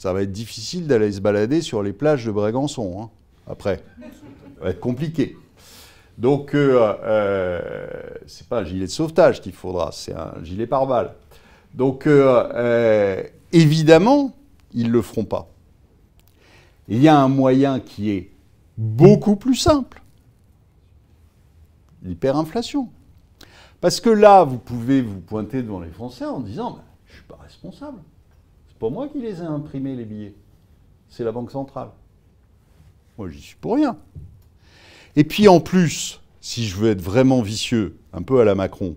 Ça 0.00 0.14
va 0.14 0.22
être 0.22 0.32
difficile 0.32 0.86
d'aller 0.86 1.12
se 1.12 1.20
balader 1.20 1.60
sur 1.60 1.82
les 1.82 1.92
plages 1.92 2.24
de 2.24 2.30
Brégançon, 2.30 3.02
hein, 3.02 3.10
après. 3.46 3.84
Ça 4.56 4.64
va 4.64 4.70
être 4.70 4.80
compliqué. 4.80 5.36
Donc, 6.16 6.54
euh, 6.54 6.94
euh, 7.02 7.60
c'est 8.26 8.48
pas 8.48 8.60
un 8.60 8.64
gilet 8.64 8.86
de 8.86 8.90
sauvetage 8.90 9.42
qu'il 9.42 9.52
faudra, 9.52 9.92
c'est 9.92 10.14
un 10.14 10.42
gilet 10.42 10.66
pare-balles. 10.66 11.12
Donc, 11.74 12.06
euh, 12.06 12.48
euh, 12.54 13.22
évidemment, 13.52 14.34
ils 14.72 14.86
ne 14.86 14.92
le 14.92 15.02
feront 15.02 15.26
pas. 15.26 15.50
Il 16.88 17.02
y 17.02 17.08
a 17.08 17.18
un 17.18 17.28
moyen 17.28 17.78
qui 17.78 18.10
est 18.10 18.30
beaucoup 18.78 19.36
plus 19.36 19.54
simple. 19.54 20.02
L'hyperinflation. 22.02 22.88
Parce 23.82 24.00
que 24.00 24.08
là, 24.08 24.44
vous 24.44 24.56
pouvez 24.56 25.02
vous 25.02 25.20
pointer 25.20 25.62
devant 25.62 25.80
les 25.80 25.90
Français 25.90 26.24
en 26.24 26.40
disant 26.40 26.70
bah, 26.70 26.84
Je 27.04 27.12
ne 27.12 27.16
suis 27.16 27.26
pas 27.26 27.38
responsable. 27.42 27.98
Pas 28.80 28.88
moi 28.88 29.08
qui 29.08 29.20
les 29.20 29.42
ai 29.42 29.44
imprimés, 29.44 29.94
les 29.94 30.06
billets. 30.06 30.34
C'est 31.10 31.22
la 31.22 31.32
Banque 31.32 31.50
centrale. 31.50 31.90
Moi, 33.18 33.28
j'y 33.28 33.40
suis 33.40 33.56
pour 33.56 33.74
rien. 33.74 33.98
Et 35.16 35.24
puis 35.24 35.48
en 35.48 35.60
plus, 35.60 36.22
si 36.40 36.66
je 36.66 36.76
veux 36.76 36.90
être 36.90 37.02
vraiment 37.02 37.42
vicieux, 37.42 37.98
un 38.14 38.22
peu 38.22 38.40
à 38.40 38.44
la 38.44 38.54
Macron, 38.54 38.96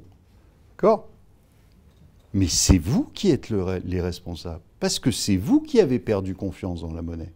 d'accord? 0.72 1.10
Mais 2.34 2.48
c'est 2.48 2.78
vous 2.78 3.04
qui 3.14 3.30
êtes 3.30 3.50
les 3.50 4.02
responsables. 4.02 4.62
Parce 4.80 5.00
que 5.00 5.12
c'est 5.12 5.38
vous 5.38 5.60
qui 5.60 5.82
avez 5.82 6.00
perdu 6.00 6.34
confiance 6.34 6.82
dans 6.82 6.94
la 6.94 7.02
monnaie. 7.02 7.32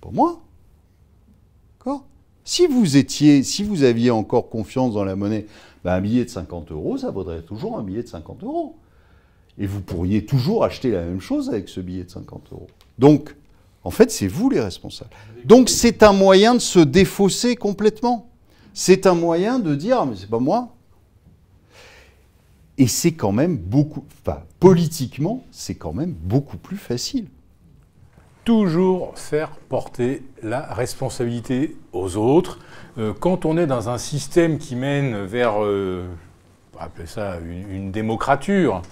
Pour 0.00 0.12
moi. 0.12 0.40
D'accord? 1.78 2.06
Si 2.44 2.66
vous 2.66 2.96
étiez, 2.96 3.42
si 3.42 3.62
vous 3.62 3.82
aviez 3.82 4.10
encore 4.10 4.48
confiance 4.48 4.94
dans 4.94 5.04
la 5.04 5.16
monnaie, 5.16 5.46
ben 5.84 5.92
un 5.92 6.00
billet 6.00 6.24
de 6.24 6.30
50 6.30 6.72
euros, 6.72 6.96
ça 6.96 7.10
vaudrait 7.10 7.42
toujours 7.42 7.78
un 7.78 7.82
billet 7.82 8.02
de 8.02 8.08
50 8.08 8.42
euros. 8.42 8.76
Et 9.58 9.66
vous 9.66 9.80
pourriez 9.80 10.24
toujours 10.24 10.64
acheter 10.64 10.90
la 10.90 11.02
même 11.02 11.20
chose 11.20 11.48
avec 11.48 11.68
ce 11.68 11.80
billet 11.80 12.04
de 12.04 12.10
50 12.10 12.52
euros. 12.52 12.68
Donc, 12.98 13.34
en 13.84 13.90
fait, 13.90 14.10
c'est 14.10 14.28
vous 14.28 14.48
les 14.50 14.60
responsables. 14.60 15.10
Donc, 15.44 15.68
c'est 15.68 16.02
un 16.02 16.12
moyen 16.12 16.54
de 16.54 16.60
se 16.60 16.78
défausser 16.78 17.56
complètement. 17.56 18.30
C'est 18.72 19.06
un 19.06 19.14
moyen 19.14 19.58
de 19.58 19.74
dire, 19.74 19.98
ah, 20.00 20.06
mais 20.06 20.16
c'est 20.16 20.30
pas 20.30 20.38
moi. 20.38 20.74
Et 22.78 22.86
c'est 22.86 23.12
quand 23.12 23.32
même 23.32 23.58
beaucoup, 23.58 24.04
enfin, 24.24 24.42
politiquement, 24.58 25.44
c'est 25.50 25.74
quand 25.74 25.92
même 25.92 26.12
beaucoup 26.12 26.56
plus 26.56 26.78
facile 26.78 27.26
toujours 28.44 29.16
faire 29.16 29.50
porter 29.68 30.22
la 30.42 30.60
responsabilité 30.62 31.76
aux 31.92 32.16
autres. 32.16 32.58
Euh, 32.98 33.12
quand 33.18 33.44
on 33.44 33.56
est 33.56 33.66
dans 33.66 33.88
un 33.88 33.98
système 33.98 34.58
qui 34.58 34.76
mène 34.76 35.24
vers, 35.24 35.62
euh, 35.62 36.06
on 36.74 36.78
va 36.78 36.84
appeler 36.84 37.06
ça 37.06 37.38
une, 37.40 37.92
démocrature, 37.92 38.82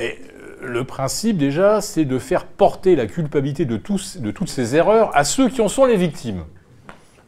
mais 0.00 0.18
euh, 0.32 0.56
le 0.62 0.84
principe 0.84 1.36
déjà, 1.36 1.82
c'est 1.82 2.06
de 2.06 2.18
faire 2.18 2.46
porter 2.46 2.96
la 2.96 3.06
culpabilité 3.06 3.66
de, 3.66 3.76
tous, 3.76 4.16
de 4.16 4.30
toutes 4.30 4.48
ces 4.48 4.74
erreurs 4.74 5.14
à 5.14 5.24
ceux 5.24 5.50
qui 5.50 5.60
en 5.60 5.68
sont 5.68 5.84
les 5.84 5.96
victimes. 5.96 6.44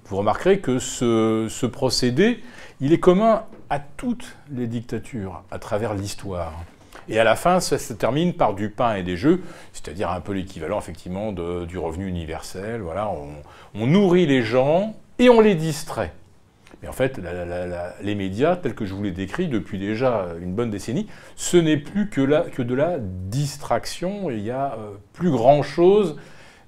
Vous 0.07 0.17
remarquerez 0.17 0.61
que 0.61 0.79
ce, 0.79 1.67
procédé, 1.67 2.43
il 2.81 2.95
est 2.95 2.99
commun 2.99 3.45
à 3.69 3.79
toutes 3.79 4.37
les 4.51 4.67
dictatures 4.67 5.43
à 5.51 5.59
travers 5.59 5.93
l'histoire. 5.93 6.53
Et 7.09 7.19
à 7.19 7.25
la 7.25 7.37
fin, 7.37 7.61
ça 7.61 7.79
se 7.79 7.93
termine 7.93 8.33
par 8.33 8.55
du 8.55 8.71
pain 8.71 8.95
et 8.95 9.03
des 9.03 9.17
jeux, 9.17 9.43
c'est-à-dire 9.73 10.11
un 10.11 10.21
peu 10.21 10.33
l'équivalent 10.33 10.79
effectivement 10.79 11.33
du 11.33 11.79
revenu 11.79 12.07
universel. 12.07 12.81
Voilà, 12.81 13.11
on, 13.75 13.87
nourrit 13.87 14.27
les 14.27 14.43
gens 14.43 14.95
et 15.19 15.29
on 15.29 15.41
les 15.41 15.55
distrait. 15.55 16.13
Mais 16.83 16.89
en 16.89 16.93
fait, 16.93 17.21
les 18.03 18.15
médias, 18.17 18.57
tels 18.57 18.75
que 18.75 18.85
je 18.85 18.95
vous 18.95 19.05
les 19.05 19.13
décris 19.13 19.47
depuis 19.47 19.79
déjà 19.79 20.27
une 20.41 20.53
bonne 20.53 20.71
décennie, 20.71 21.07
ce 21.37 21.57
n'est 21.57 21.77
plus 21.77 22.09
que, 22.09 22.21
de 22.63 22.75
la 22.75 22.97
distraction. 22.99 24.31
Il 24.31 24.41
y 24.41 24.51
a 24.51 24.75
euh, 24.75 24.91
plus 25.13 25.31
grand-chose 25.31 26.17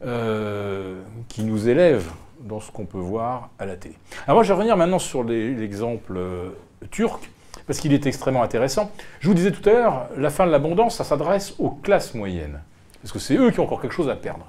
euh, 0.05 1.01
qui 1.29 1.43
nous 1.43 1.69
élève 1.69 2.09
dans 2.41 2.61
ce 2.61 2.71
qu'on 2.71 2.87
peut 2.87 2.99
voir 2.99 3.51
à 3.59 3.67
la 3.67 3.77
télé. 3.77 3.97
Alors 4.27 4.37
moi, 4.37 4.45
je 4.45 4.49
vais 4.49 4.55
revenir 4.55 4.77
maintenant 4.77 5.01
sur 5.01 5.25
l'exemple 5.25 6.17
euh, 6.17 6.51
turc 6.93 7.29
parce 7.67 7.81
qu'il 7.81 7.93
est 7.93 8.07
extrêmement 8.07 8.43
intéressant. 8.43 8.93
Je 9.19 9.27
vous 9.27 9.35
disais 9.35 9.51
tout 9.51 9.69
à 9.69 9.73
l'heure, 9.73 10.09
la 10.17 10.31
fin 10.31 10.47
de 10.47 10.53
l'abondance, 10.53 10.97
ça 10.97 11.05
s'adresse 11.05 11.55
aux 11.59 11.71
classes 11.71 12.15
moyennes, 12.15 12.61
parce 13.03 13.13
que 13.13 13.19
c'est 13.19 13.37
eux 13.37 13.51
qui 13.51 13.59
ont 13.59 13.65
encore 13.65 13.81
quelque 13.81 13.95
chose 13.95 14.11
à 14.11 14.17
perdre. 14.17 14.47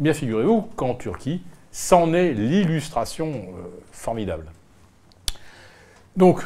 Eh 0.00 0.02
bien, 0.02 0.12
figurez-vous 0.12 0.62
qu'en 0.74 0.94
Turquie, 0.94 1.42
c'en 1.70 2.12
est 2.12 2.32
l'illustration 2.32 3.32
formidable. 3.92 4.46
Donc, 6.16 6.42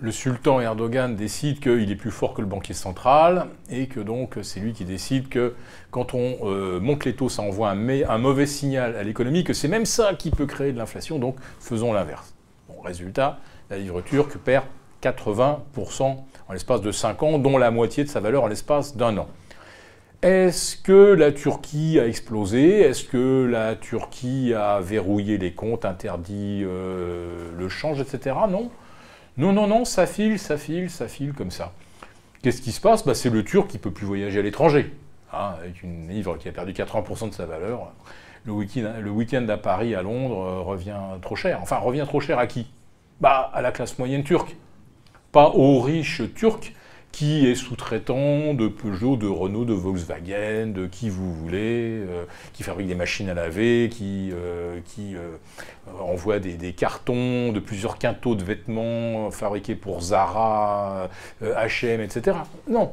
le 0.00 0.12
sultan 0.12 0.60
Erdogan 0.60 1.14
décide 1.14 1.60
qu'il 1.60 1.90
est 1.90 1.96
plus 1.96 2.10
fort 2.10 2.32
que 2.32 2.40
le 2.40 2.46
banquier 2.46 2.72
central 2.72 3.48
et 3.68 3.86
que 3.86 4.00
donc 4.00 4.38
c'est 4.42 4.60
lui 4.60 4.72
qui 4.72 4.86
décide 4.86 5.28
que 5.28 5.54
quand 5.90 6.14
on 6.14 6.38
euh, 6.44 6.80
monte 6.80 7.04
les 7.04 7.14
taux, 7.14 7.28
ça 7.28 7.42
envoie 7.42 7.68
un, 7.68 8.18
mauvais 8.18 8.46
signal 8.46 8.96
à 8.96 9.02
l'économie, 9.02 9.44
que 9.44 9.52
c'est 9.52 9.68
même 9.68 9.84
ça 9.84 10.14
qui 10.14 10.30
peut 10.30 10.46
créer 10.46 10.72
de 10.72 10.78
l'inflation, 10.78 11.18
donc 11.18 11.36
faisons 11.58 11.92
l'inverse. 11.92 12.34
Bon, 12.68 12.80
résultat, 12.80 13.40
la 13.68 13.76
livre 13.76 14.00
turque 14.00 14.38
perd 14.38 14.64
80% 15.02 16.02
en 16.02 16.52
l'espace 16.52 16.80
de 16.80 16.92
5 16.92 17.22
ans, 17.22 17.38
dont 17.38 17.58
la 17.58 17.70
moitié 17.70 18.04
de 18.04 18.08
sa 18.08 18.20
valeur 18.20 18.44
en 18.44 18.46
l'espace 18.46 18.96
d'un 18.96 19.18
an. 19.18 19.28
Est-ce 20.22 20.76
que 20.76 21.12
la 21.12 21.32
Turquie 21.32 21.98
a 22.00 22.06
explosé? 22.06 22.80
Est-ce 22.80 23.04
que 23.04 23.46
la 23.50 23.76
Turquie 23.76 24.54
a 24.54 24.80
verrouillé 24.80 25.36
les 25.36 25.52
comptes, 25.52 25.84
interdit 25.84 26.62
euh, 26.64 27.50
le 27.56 27.68
change, 27.68 28.00
etc. 28.00 28.36
Non. 28.48 28.70
Non, 29.40 29.54
non, 29.54 29.66
non, 29.66 29.86
ça 29.86 30.06
file, 30.06 30.38
ça 30.38 30.58
file, 30.58 30.90
ça 30.90 31.08
file 31.08 31.32
comme 31.32 31.50
ça. 31.50 31.72
Qu'est-ce 32.42 32.60
qui 32.60 32.72
se 32.72 32.80
passe? 32.80 33.06
Bah, 33.06 33.14
C'est 33.14 33.30
le 33.30 33.42
Turc 33.42 33.68
qui 33.68 33.78
ne 33.78 33.82
peut 33.82 33.90
plus 33.90 34.04
voyager 34.04 34.38
à 34.38 34.42
l'étranger. 34.42 34.92
Hein, 35.32 35.54
avec 35.58 35.82
une 35.82 36.10
livre 36.10 36.36
qui 36.36 36.46
a 36.50 36.52
perdu 36.52 36.74
80% 36.74 37.30
de 37.30 37.34
sa 37.34 37.46
valeur. 37.46 37.90
Le 38.44 38.52
week-end 38.52 39.48
à 39.48 39.56
Paris, 39.56 39.94
à 39.94 40.02
Londres, 40.02 40.42
euh, 40.42 40.60
revient 40.60 40.98
trop 41.22 41.36
cher. 41.36 41.58
Enfin, 41.62 41.78
revient 41.78 42.04
trop 42.06 42.20
cher 42.20 42.38
à 42.38 42.46
qui? 42.46 42.66
Bah, 43.22 43.50
à 43.54 43.62
la 43.62 43.72
classe 43.72 43.98
moyenne 43.98 44.24
turque. 44.24 44.56
Pas 45.32 45.48
aux 45.48 45.80
riches 45.80 46.20
turcs 46.34 46.74
qui 47.12 47.46
est 47.46 47.54
sous-traitant 47.54 48.54
de 48.54 48.68
Peugeot, 48.68 49.16
de 49.16 49.26
Renault, 49.26 49.64
de 49.64 49.72
Volkswagen, 49.72 50.72
de 50.72 50.86
qui 50.86 51.10
vous 51.10 51.34
voulez, 51.34 52.04
euh, 52.08 52.24
qui 52.52 52.62
fabrique 52.62 52.86
des 52.86 52.94
machines 52.94 53.28
à 53.28 53.34
laver, 53.34 53.88
qui, 53.90 54.30
euh, 54.32 54.78
euh, 54.98 55.36
envoie 56.00 56.38
des, 56.38 56.72
cartons 56.72 57.52
de 57.52 57.60
plusieurs 57.60 57.98
quintaux 57.98 58.34
de 58.34 58.44
vêtements 58.44 59.30
fabriqués 59.30 59.74
pour 59.74 60.00
Zara, 60.00 61.08
H&M, 61.42 62.00
etc. 62.00 62.36
Non. 62.68 62.90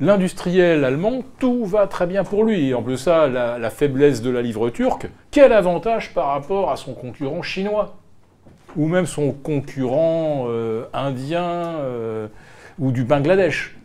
L'industriel 0.00 0.84
allemand, 0.84 1.22
tout 1.38 1.64
va 1.64 1.86
très 1.86 2.06
bien 2.06 2.24
pour 2.24 2.44
lui. 2.44 2.74
En 2.74 2.82
plus 2.82 2.98
ça, 2.98 3.28
la 3.28 3.70
faiblesse 3.70 4.20
de 4.20 4.30
la 4.30 4.42
livre 4.42 4.68
turque, 4.70 5.08
quel 5.30 5.52
avantage 5.52 6.12
par 6.12 6.28
rapport 6.28 6.70
à 6.70 6.76
son 6.76 6.92
concurrent 6.92 7.42
chinois? 7.42 7.96
Ou 8.76 8.88
même 8.88 9.06
son 9.06 9.32
concurrent 9.32 10.48
indien 10.92 11.76
ou 12.78 12.92
du 12.92 13.04
Bangladesh. 13.04 13.76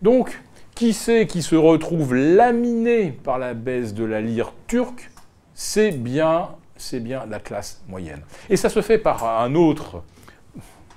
Donc, 0.00 0.40
qui 0.74 0.92
c'est 0.92 1.26
qui 1.26 1.42
se 1.42 1.54
retrouve 1.54 2.14
laminé 2.14 3.12
par 3.12 3.38
la 3.38 3.54
baisse 3.54 3.94
de 3.94 4.04
la 4.04 4.20
lire 4.20 4.52
turque? 4.66 5.10
C'est 5.54 5.92
bien, 5.92 6.48
bien 6.94 7.26
la 7.28 7.38
classe 7.38 7.82
moyenne. 7.88 8.22
Et 8.50 8.56
ça 8.56 8.68
se 8.68 8.82
fait 8.82 8.98
par 8.98 9.24
un 9.42 9.54
autre, 9.54 10.02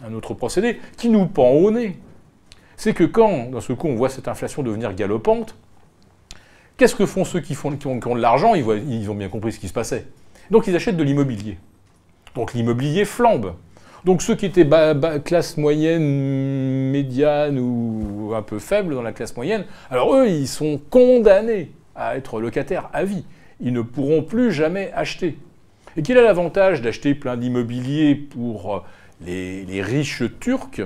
un 0.04 0.14
autre 0.14 0.34
procédé 0.34 0.80
qui 0.98 1.10
nous 1.10 1.28
pend 1.28 1.50
au 1.50 1.72
nez. 1.72 2.00
C'est 2.78 2.94
que 2.94 3.04
quand, 3.04 3.52
dans 3.52 3.62
ce 3.62 3.74
coup, 3.74 3.88
on 3.88 3.96
voit 3.96 4.10
cette 4.10 4.28
inflation 4.28 4.64
devenir 4.64 4.94
galopante, 4.94 5.56
qu'est-ce 6.78 6.96
que 6.96 7.06
font 7.06 7.26
ceux 7.26 7.40
qui, 7.40 7.54
font, 7.56 7.76
qui 7.76 7.88
ont, 7.88 7.98
de 7.98 8.22
l'argent? 8.22 8.56
Ils, 8.56 8.66
ils 8.90 9.10
ont 9.10 9.16
bien 9.16 9.30
compris 9.30 9.52
ce 9.52 9.60
qui 9.60 9.68
se 9.68 9.74
passait. 9.74 10.08
Donc 10.52 10.68
ils 10.68 10.76
achètent 10.76 10.98
de 10.98 11.04
l'immobilier. 11.04 11.58
Donc 12.34 12.54
l'immobilier 12.54 13.06
flambe. 13.06 13.56
Donc 14.06 14.22
ceux 14.22 14.36
qui 14.36 14.46
étaient 14.46 14.68
classe 15.24 15.58
moyenne, 15.58 16.92
médiane 16.92 17.58
ou 17.60 18.34
un 18.36 18.44
peu 18.44 18.60
faible 18.60 18.94
dans 18.94 19.02
la 19.02 19.12
classe 19.12 19.36
moyenne, 19.36 19.66
alors 19.90 20.16
eux, 20.16 20.28
ils 20.28 20.48
sont 20.48 20.80
condamnés 20.92 21.72
à 21.96 22.16
être 22.16 22.40
locataires 22.40 22.90
à 22.94 23.04
vie. 23.04 23.26
Ils 23.62 23.74
ne 23.74 23.82
pourront 23.82 24.22
plus 24.22 24.52
jamais 24.52 24.92
acheter. 24.94 25.40
Et 25.98 26.04
quel 26.04 26.18
est 26.18 26.24
l'avantage 26.24 26.84
d'acheter 26.84 27.16
plein 27.16 27.36
d'immobilier 27.36 28.14
pour 28.14 28.84
les, 29.26 29.82
riches 29.82 30.24
turcs? 30.40 30.82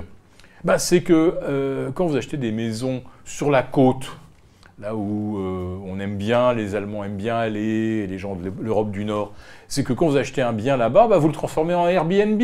Bah, 0.64 0.78
C'est 0.78 1.02
que 1.02 1.34
euh, 1.42 1.90
quand 1.92 2.06
vous 2.06 2.16
achetez 2.16 2.38
des 2.38 2.52
maisons 2.52 3.02
sur 3.26 3.50
la 3.50 3.62
côte, 3.62 4.16
là 4.80 4.94
où 4.94 5.36
euh, 5.36 5.76
on 5.84 6.00
aime 6.00 6.16
bien, 6.16 6.54
les 6.54 6.74
Allemands 6.74 7.04
aiment 7.04 7.16
bien 7.16 7.36
aller, 7.36 8.06
les 8.06 8.18
gens 8.18 8.34
de 8.34 8.50
l'Europe 8.62 8.92
du 8.92 9.04
Nord, 9.04 9.34
c'est 9.68 9.84
que 9.84 9.92
quand 9.92 10.08
vous 10.08 10.16
achetez 10.16 10.40
un 10.40 10.54
bien 10.54 10.78
là-bas, 10.78 11.06
bah, 11.06 11.18
vous 11.18 11.28
le 11.28 11.34
transformez 11.34 11.74
en 11.74 11.86
Airbnb 11.86 12.40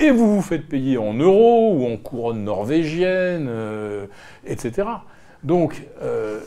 et 0.00 0.10
vous 0.10 0.36
vous 0.36 0.42
faites 0.42 0.68
payer 0.68 0.98
en 0.98 1.14
euros 1.14 1.74
ou 1.74 1.86
en 1.86 1.96
couronne 1.96 2.44
norvégienne, 2.44 3.46
euh, 3.48 4.06
etc. 4.46 4.88
Donc, 5.42 5.82
euh, 6.02 6.40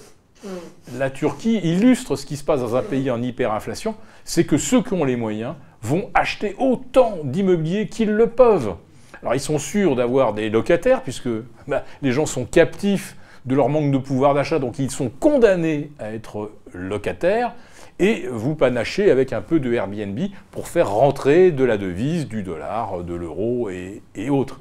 la 0.97 1.09
Turquie 1.09 1.59
illustre 1.63 2.15
ce 2.15 2.26
qui 2.26 2.38
se 2.38 2.43
passe 2.43 2.61
dans 2.61 2.76
un 2.76 2.81
pays 2.81 3.11
en 3.11 3.21
hyperinflation, 3.21 3.95
c'est 4.23 4.45
que 4.45 4.57
ceux 4.57 4.81
qui 4.81 4.93
ont 4.93 5.03
les 5.03 5.15
moyens 5.15 5.55
vont 5.81 6.09
acheter 6.13 6.55
autant 6.59 7.17
d'immobilier 7.23 7.88
qu'ils 7.88 8.11
le 8.11 8.27
peuvent. 8.27 8.76
Alors 9.21 9.35
ils 9.35 9.41
sont 9.41 9.59
sûrs 9.59 9.95
d'avoir 9.95 10.34
des 10.34 10.49
locataires, 10.49 11.01
puisque 11.01 11.30
bah, 11.67 11.84
les 12.01 12.11
gens 12.11 12.26
sont 12.26 12.45
captifs 12.45 13.17
de 13.45 13.55
leur 13.55 13.69
manque 13.69 13.91
de 13.91 13.97
pouvoir 13.97 14.34
d'achat, 14.34 14.59
donc 14.59 14.80
ils 14.80 14.91
sont 14.91 15.09
condamnés 15.09 15.91
à 15.99 16.13
être 16.13 16.51
locataires 16.73 17.53
et 17.99 18.27
vous 18.31 18.55
panachez 18.55 19.11
avec 19.11 19.34
un 19.34 19.41
peu 19.41 19.59
de 19.59 19.71
Airbnb 19.73 20.19
pour 20.51 20.67
faire 20.67 20.89
rentrer 20.89 21.51
de 21.51 21.63
la 21.63 21.77
devise, 21.77 22.27
du 22.27 22.43
dollar, 22.43 23.03
de 23.03 23.13
l'euro 23.13 23.69
et, 23.69 24.30
autres. 24.30 24.59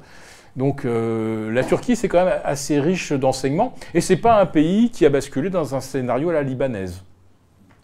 Donc 0.55 0.83
euh, 0.83 1.51
la 1.51 1.63
Turquie, 1.63 1.95
c'est 1.95 2.09
quand 2.09 2.25
même 2.25 2.39
assez 2.43 2.79
riche 2.79 3.13
d'enseignements, 3.13 3.75
et 3.93 4.01
c'est 4.01 4.17
pas 4.17 4.39
un 4.39 4.45
pays 4.45 4.89
qui 4.89 5.05
a 5.05 5.09
basculé 5.09 5.49
dans 5.49 5.75
un 5.75 5.79
scénario 5.79 6.29
à 6.29 6.33
la 6.33 6.43
libanaise. 6.43 7.03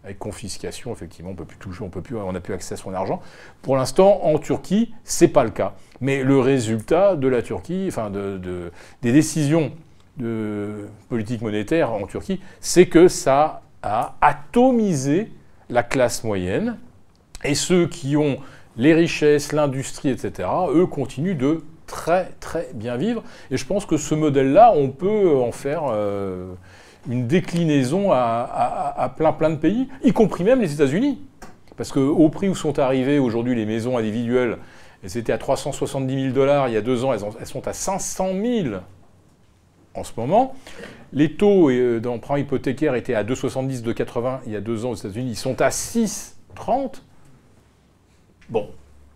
Avec 0.04 0.20
confiscation, 0.20 0.92
effectivement, 0.92 1.32
on 1.32 1.36
peut 1.36 1.46
plus 1.46 1.58
toucher, 1.58 1.84
on 1.84 1.90
peut 1.90 2.02
plus, 2.02 2.16
on 2.16 2.32
n'a 2.32 2.40
plus 2.40 2.54
accès 2.54 2.76
à 2.76 2.78
son 2.78 2.94
argent. 2.94 3.22
Pour 3.64 3.76
l'instant, 3.76 4.20
en 4.24 4.38
Turquie, 4.38 4.94
c'est 5.04 5.30
pas 5.30 5.44
le 5.44 5.50
cas. 5.50 5.74
Mais 6.00 6.24
le 6.24 6.40
résultat 6.40 7.16
de 7.16 7.28
la 7.28 7.42
Turquie, 7.42 7.86
enfin 7.88 8.12
de, 8.12 8.72
des 9.02 9.12
décisions 9.12 9.72
de 10.18 10.88
politique 11.10 11.42
monétaire 11.42 11.92
en 11.92 12.06
Turquie, 12.06 12.40
c'est 12.60 12.86
que 12.86 13.08
ça 13.08 13.64
a 13.82 14.16
atomisé 14.22 15.32
la 15.70 15.84
classe 15.84 16.24
moyenne, 16.24 16.78
et 17.44 17.56
ceux 17.56 17.88
qui 17.88 18.18
ont 18.18 18.38
les 18.78 18.94
richesses, 18.94 19.52
l'industrie, 19.52 20.10
etc., 20.10 20.50
eux 20.74 20.86
continuent 20.86 21.38
de 21.38 21.64
très 21.88 22.32
très 22.40 22.70
bien 22.74 22.98
vivre. 22.98 23.24
Et 23.52 23.58
je 23.58 23.66
pense 23.66 23.86
que 23.86 23.98
ce 23.98 24.16
modèle-là, 24.16 24.74
on 24.76 24.90
peut 24.90 25.36
en 25.38 25.52
faire 25.52 25.84
euh, 25.90 26.54
une 27.10 27.28
déclinaison 27.28 28.12
à, 28.12 29.14
plein 29.16 29.34
plein 29.34 29.50
de 29.50 29.58
pays, 29.58 29.88
y 30.04 30.12
compris 30.12 30.44
même 30.44 30.62
les 30.62 30.74
États-Unis. 30.74 31.22
Parce 31.78 31.92
qu'au 31.92 32.30
prix 32.30 32.48
où 32.48 32.56
sont 32.56 32.80
arrivées 32.80 33.20
aujourd'hui 33.20 33.54
les 33.54 33.66
maisons 33.66 33.98
individuelles, 33.98 34.58
elles 35.04 35.18
étaient 35.18 35.34
à 35.34 35.38
370 35.38 36.22
000 36.22 36.34
dollars 36.34 36.70
il 36.70 36.74
y 36.74 36.78
a 36.78 36.82
deux 36.82 37.04
ans, 37.04 37.14
elles, 37.14 37.20
elles 37.40 37.46
sont 37.46 37.68
à 37.68 37.74
500 37.74 38.30
000 38.42 38.76
en 39.96 40.04
ce 40.04 40.12
moment. 40.18 40.56
Les 41.14 41.34
taux 41.34 41.70
euh, 41.70 42.00
d'emprunt 42.00 42.38
hypothécaire 42.38 42.96
étaient 42.96 43.16
à 43.16 43.24
2,70, 43.24 43.84
2,80 43.84 44.40
il 44.46 44.54
y 44.54 44.56
a 44.56 44.62
deux 44.62 44.86
ans 44.86 44.92
aux 44.92 44.96
États-Unis. 44.96 45.32
Ils 45.32 45.38
sont 45.38 45.62
à 45.62 45.70
6,30. 45.70 47.02
Bon, 48.50 48.70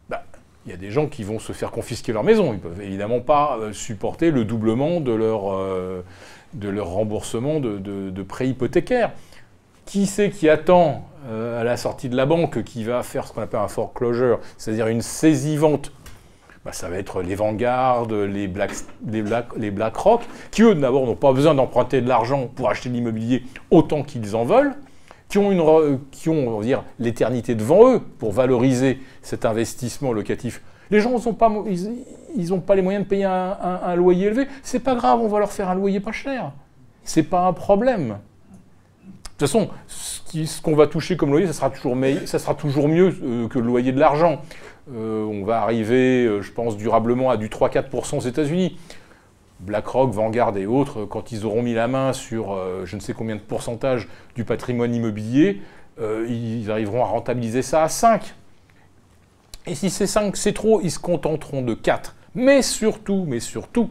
bah, 0.10 0.24
il 0.66 0.72
y 0.72 0.74
a 0.74 0.78
des 0.78 0.92
gens 0.92 1.08
qui 1.08 1.24
vont 1.24 1.40
se 1.40 1.54
faire 1.54 1.72
confisquer 1.72 2.14
leur 2.14 2.24
maison. 2.24 2.54
Ils 2.54 2.58
ne 2.58 2.62
peuvent 2.62 2.82
évidemment 2.82 3.20
pas 3.20 3.58
euh, 3.60 3.74
supporter 3.74 4.32
le 4.32 4.46
doublement 4.46 5.02
de 5.02 5.12
leur, 5.12 5.54
euh, 5.54 6.02
de 6.54 6.70
leur 6.70 6.88
remboursement 6.88 7.60
de, 7.60 8.24
prêts 8.24 8.48
hypothécaires. 8.48 9.12
Qui 9.86 10.06
c'est 10.06 10.30
qui 10.30 10.48
attend 10.48 11.06
à 11.28 11.64
la 11.64 11.78
sortie 11.78 12.10
de 12.10 12.16
la 12.16 12.28
banque 12.28 12.64
qui 12.64 12.84
va 12.84 13.02
faire 13.02 13.28
ce 13.28 13.34
qu'on 13.34 13.42
appelle 13.42 13.60
un 13.60 13.68
foreclosure, 13.68 14.40
c'est-à-dire 14.58 14.88
une 14.88 15.02
saisie-vente 15.02 15.92
bah, 16.66 16.74
ça 16.74 16.90
va 16.90 16.98
être 16.98 17.22
les 17.22 17.36
Vanguard, 17.36 18.08
les, 18.08 18.48
Black, 18.48 18.72
les, 19.08 19.24
les 19.58 19.72
BlackRock, 19.72 20.22
qui 20.52 20.64
eux 20.64 20.76
d'abord 20.76 21.06
n'ont 21.06 21.16
pas 21.16 21.32
besoin 21.32 21.56
d'emprunter 21.56 22.02
de 22.02 22.08
l'argent 22.10 22.50
pour 22.54 22.70
acheter 22.70 22.90
de 22.90 22.96
l'immobilier 22.96 23.44
autant 23.72 24.04
qu'ils 24.04 24.36
en 24.36 24.44
veulent, 24.44 24.76
qui 25.30 25.38
ont, 25.38 25.52
une, 25.52 26.00
qui 26.12 26.28
ont 26.28 26.60
dire, 26.62 26.84
l'éternité 26.98 27.56
devant 27.56 27.94
eux 27.94 28.00
pour 28.00 28.32
valoriser 28.32 29.00
cet 29.22 29.46
investissement 29.46 30.12
locatif. 30.12 30.62
Les 30.92 31.00
gens 31.00 31.12
n'ont 31.12 31.34
pas, 31.34 31.52
ils, 32.36 32.62
pas 32.62 32.76
les 32.76 32.82
moyens 32.82 33.06
de 33.06 33.10
payer 33.10 33.26
un, 33.26 33.96
loyer 33.96 34.28
élevé. 34.28 34.48
C'est 34.64 34.80
pas 34.80 34.96
grave, 34.96 35.20
on 35.22 35.28
va 35.28 35.40
leur 35.40 35.52
faire 35.52 35.70
un 35.70 35.76
loyer 35.76 36.00
pas 36.00 36.12
cher. 36.12 36.52
C'est 37.04 37.24
pas 37.24 37.46
un 37.46 37.54
problème. 37.54 38.18
De 39.40 39.46
toute 39.46 39.48
façon, 39.48 39.70
ce 39.88 40.62
qu'on 40.62 40.76
va 40.76 40.88
toucher 40.88 41.16
comme 41.16 41.30
loyer, 41.30 41.48
ça 41.48 41.54
sera 41.54 41.70
toujours, 41.70 41.96
ça 42.26 42.40
sera 42.40 42.56
toujours 42.56 42.90
mieux 42.90 43.16
euh, 43.24 43.48
que 43.48 43.60
le 43.60 43.66
loyer 43.66 43.92
de 43.92 44.00
l'argent. 44.00 44.42
Euh, 44.96 45.24
on 45.24 45.44
va 45.44 45.62
arriver, 45.62 46.26
euh, 46.26 46.42
je 46.42 46.52
pense, 46.52 46.78
durablement 46.78 47.30
à 47.30 47.38
du 47.38 47.50
3-4% 47.50 48.18
aux 48.18 48.22
États-Unis. 48.22 48.78
BlackRock, 49.60 50.12
Vanguard 50.12 50.56
et 50.58 50.66
autres, 50.66 51.06
quand 51.06 51.32
ils 51.32 51.46
auront 51.46 51.62
mis 51.62 51.74
la 51.74 51.90
main 51.90 52.14
sur 52.14 52.58
je 52.86 52.96
ne 52.96 53.02
sais 53.02 53.12
combien 53.12 53.36
de 53.36 53.42
pourcentage 53.42 54.08
du 54.34 54.46
patrimoine 54.46 54.96
immobilier, 54.96 55.62
ils 56.00 56.72
arriveront 56.72 57.04
à 57.04 57.08
rentabiliser 57.08 57.62
ça 57.62 57.84
à 57.84 57.90
5. 57.90 58.36
Et 59.68 59.76
si 59.76 59.90
c'est 59.90 60.08
5, 60.08 60.38
c'est 60.38 60.54
trop, 60.54 60.80
ils 60.82 60.92
se 60.92 60.98
contenteront 60.98 61.62
de 61.62 61.74
4. 61.74 62.16
Mais 62.36 62.62
surtout, 62.62 63.26
mais 63.28 63.42
surtout, 63.42 63.90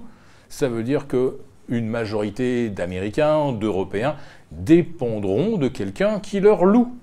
ça 0.48 0.68
veut 0.68 0.82
dire 0.82 1.06
que 1.06 1.36
une 1.68 1.86
majorité 1.86 2.70
d'Américains, 2.70 3.52
d'Européens, 3.52 4.16
dépendront 4.50 5.58
de 5.58 5.68
quelqu'un 5.68 6.18
qui 6.18 6.40
leur 6.40 6.64
loue. 6.64 6.96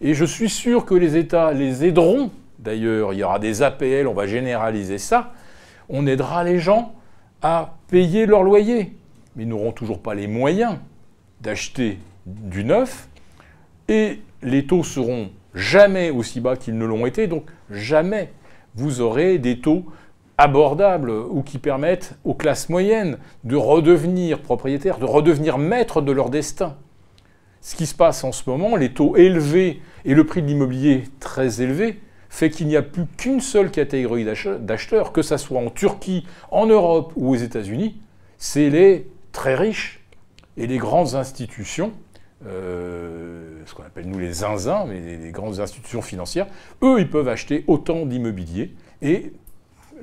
Et 0.00 0.14
je 0.14 0.24
suis 0.24 0.48
sûr 0.48 0.84
que 0.84 0.94
les 0.94 1.16
États 1.16 1.52
les 1.52 1.84
aideront. 1.84 2.30
D'ailleurs, 2.58 3.12
il 3.12 3.20
y 3.20 3.24
aura 3.24 3.38
des 3.38 3.62
APL, 3.62 4.06
on 4.06 4.14
va 4.14 4.26
généraliser 4.26 4.98
ça. 4.98 5.32
On 5.88 6.06
aidera 6.06 6.44
les 6.44 6.58
gens 6.58 6.92
à 7.42 7.74
payer 7.88 8.26
leur 8.26 8.42
loyer, 8.42 8.96
mais 9.36 9.44
ils 9.44 9.48
n'auront 9.48 9.72
toujours 9.72 10.00
pas 10.00 10.14
les 10.14 10.26
moyens 10.26 10.76
d'acheter 11.40 11.98
du 12.26 12.64
neuf, 12.64 13.08
et 13.88 14.20
les 14.42 14.66
taux 14.66 14.82
seront 14.82 15.30
jamais 15.54 16.10
aussi 16.10 16.40
bas 16.40 16.56
qu'ils 16.56 16.76
ne 16.76 16.84
l'ont 16.84 17.06
été, 17.06 17.26
donc 17.26 17.44
jamais 17.70 18.32
vous 18.74 19.00
aurez 19.00 19.38
des 19.38 19.60
taux 19.60 19.86
abordables 20.36 21.10
ou 21.10 21.42
qui 21.42 21.58
permettent 21.58 22.14
aux 22.24 22.34
classes 22.34 22.68
moyennes 22.68 23.18
de 23.44 23.56
redevenir 23.56 24.40
propriétaires, 24.40 24.98
de 24.98 25.04
redevenir 25.04 25.58
maîtres 25.58 26.00
de 26.00 26.12
leur 26.12 26.30
destin. 26.30 26.76
Ce 27.60 27.74
qui 27.74 27.86
se 27.86 27.94
passe 27.94 28.22
en 28.22 28.30
ce 28.30 28.48
moment, 28.48 28.76
les 28.76 28.92
taux 28.92 29.16
élevés 29.16 29.82
et 30.04 30.14
le 30.14 30.24
prix 30.24 30.42
de 30.42 30.46
l'immobilier 30.46 31.04
très 31.18 31.60
élevé, 31.60 32.00
fait 32.28 32.50
qu'il 32.50 32.66
n'y 32.66 32.76
a 32.76 32.82
plus 32.82 33.06
qu'une 33.16 33.40
seule 33.40 33.70
catégorie 33.70 34.24
d'acheteurs, 34.24 35.12
que 35.12 35.22
ce 35.22 35.36
soit 35.36 35.58
en 35.58 35.70
Turquie, 35.70 36.26
en 36.50 36.66
Europe 36.66 37.12
ou 37.16 37.30
aux 37.30 37.36
États-Unis, 37.36 38.00
c'est 38.38 38.70
les 38.70 39.08
très 39.32 39.54
riches 39.54 40.00
et 40.56 40.66
les 40.66 40.78
grandes 40.78 41.14
institutions, 41.14 41.92
euh, 42.46 43.60
ce 43.66 43.74
qu'on 43.74 43.82
appelle 43.82 44.06
nous 44.06 44.18
les 44.18 44.32
zinzins, 44.32 44.84
mais 44.86 45.00
les, 45.00 45.30
grandes 45.30 45.60
institutions 45.60 46.02
financières, 46.02 46.46
eux, 46.82 47.00
ils 47.00 47.10
peuvent 47.10 47.28
acheter 47.28 47.64
autant 47.66 48.06
d'immobilier 48.06 48.74
et 49.02 49.32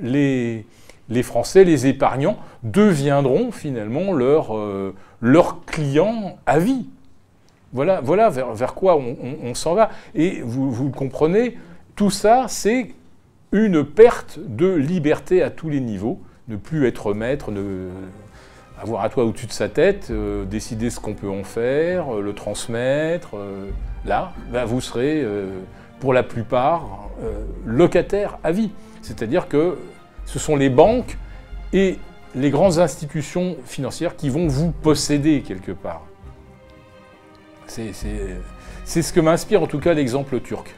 les, 0.02 0.66
les, 1.10 1.24
Français, 1.24 1.64
les 1.64 1.88
épargnants, 1.88 2.38
deviendront 2.64 3.52
finalement 3.52 4.12
leurs 4.12 4.58
euh, 4.58 4.94
clients 5.66 6.38
à 6.46 6.60
vie. 6.60 6.88
Voilà, 7.74 8.00
voilà 8.00 8.30
vers, 8.30 8.74
quoi 8.74 8.98
on, 8.98 9.54
s'en 9.54 9.74
va. 9.74 9.90
Et 10.14 10.42
vous, 10.42 10.72
vous 10.72 10.86
le 10.86 10.92
comprenez, 10.92 11.58
tout 11.96 12.10
ça, 12.10 12.46
c'est 12.50 12.94
une 13.52 13.86
perte 13.86 14.40
de 14.40 14.68
liberté 14.68 15.42
à 15.42 15.50
tous 15.50 15.70
les 15.70 15.80
niveaux, 15.80 16.22
ne 16.48 16.58
plus 16.58 16.88
être 16.88 17.14
maître, 17.14 17.52
ne 17.52 17.90
avoir 18.82 19.04
à 19.04 19.10
toi 19.10 19.24
au-dessus 19.24 19.48
de 19.48 19.52
sa 19.52 19.70
tête, 19.70 20.08
euh, 20.12 20.46
décider 20.46 20.90
ce 20.90 21.00
qu'on 21.00 21.14
peut 21.14 21.30
en 21.30 21.44
faire, 21.44 22.16
euh, 22.16 22.22
le 22.22 22.34
transmettre. 22.34 23.38
Euh, 23.38 23.70
là, 24.06 24.34
ben, 24.52 24.66
vous 24.66 24.82
serez, 24.82 25.26
pour 26.00 26.14
la 26.14 26.22
plupart, 26.22 27.10
locataire 27.66 28.38
à 28.44 28.52
vie. 28.52 28.70
C'est-à-dire 29.02 29.48
que 29.48 29.80
ce 30.26 30.38
sont 30.38 30.56
les 30.56 30.70
banques 30.70 31.18
et 31.74 31.98
les 32.36 32.52
grandes 32.52 32.78
institutions 32.78 33.56
financières 33.66 34.16
qui 34.16 34.30
vont 34.30 34.48
vous 34.48 34.72
posséder 34.72 35.42
quelque 35.42 35.72
part. 35.72 36.04
C'est 37.66 37.94
ce 37.94 39.14
que 39.14 39.20
m'inspire 39.20 39.64
en 39.64 39.68
tout 39.68 39.80
cas 39.80 39.96
l'exemple 39.96 40.40
turc. 40.40 40.76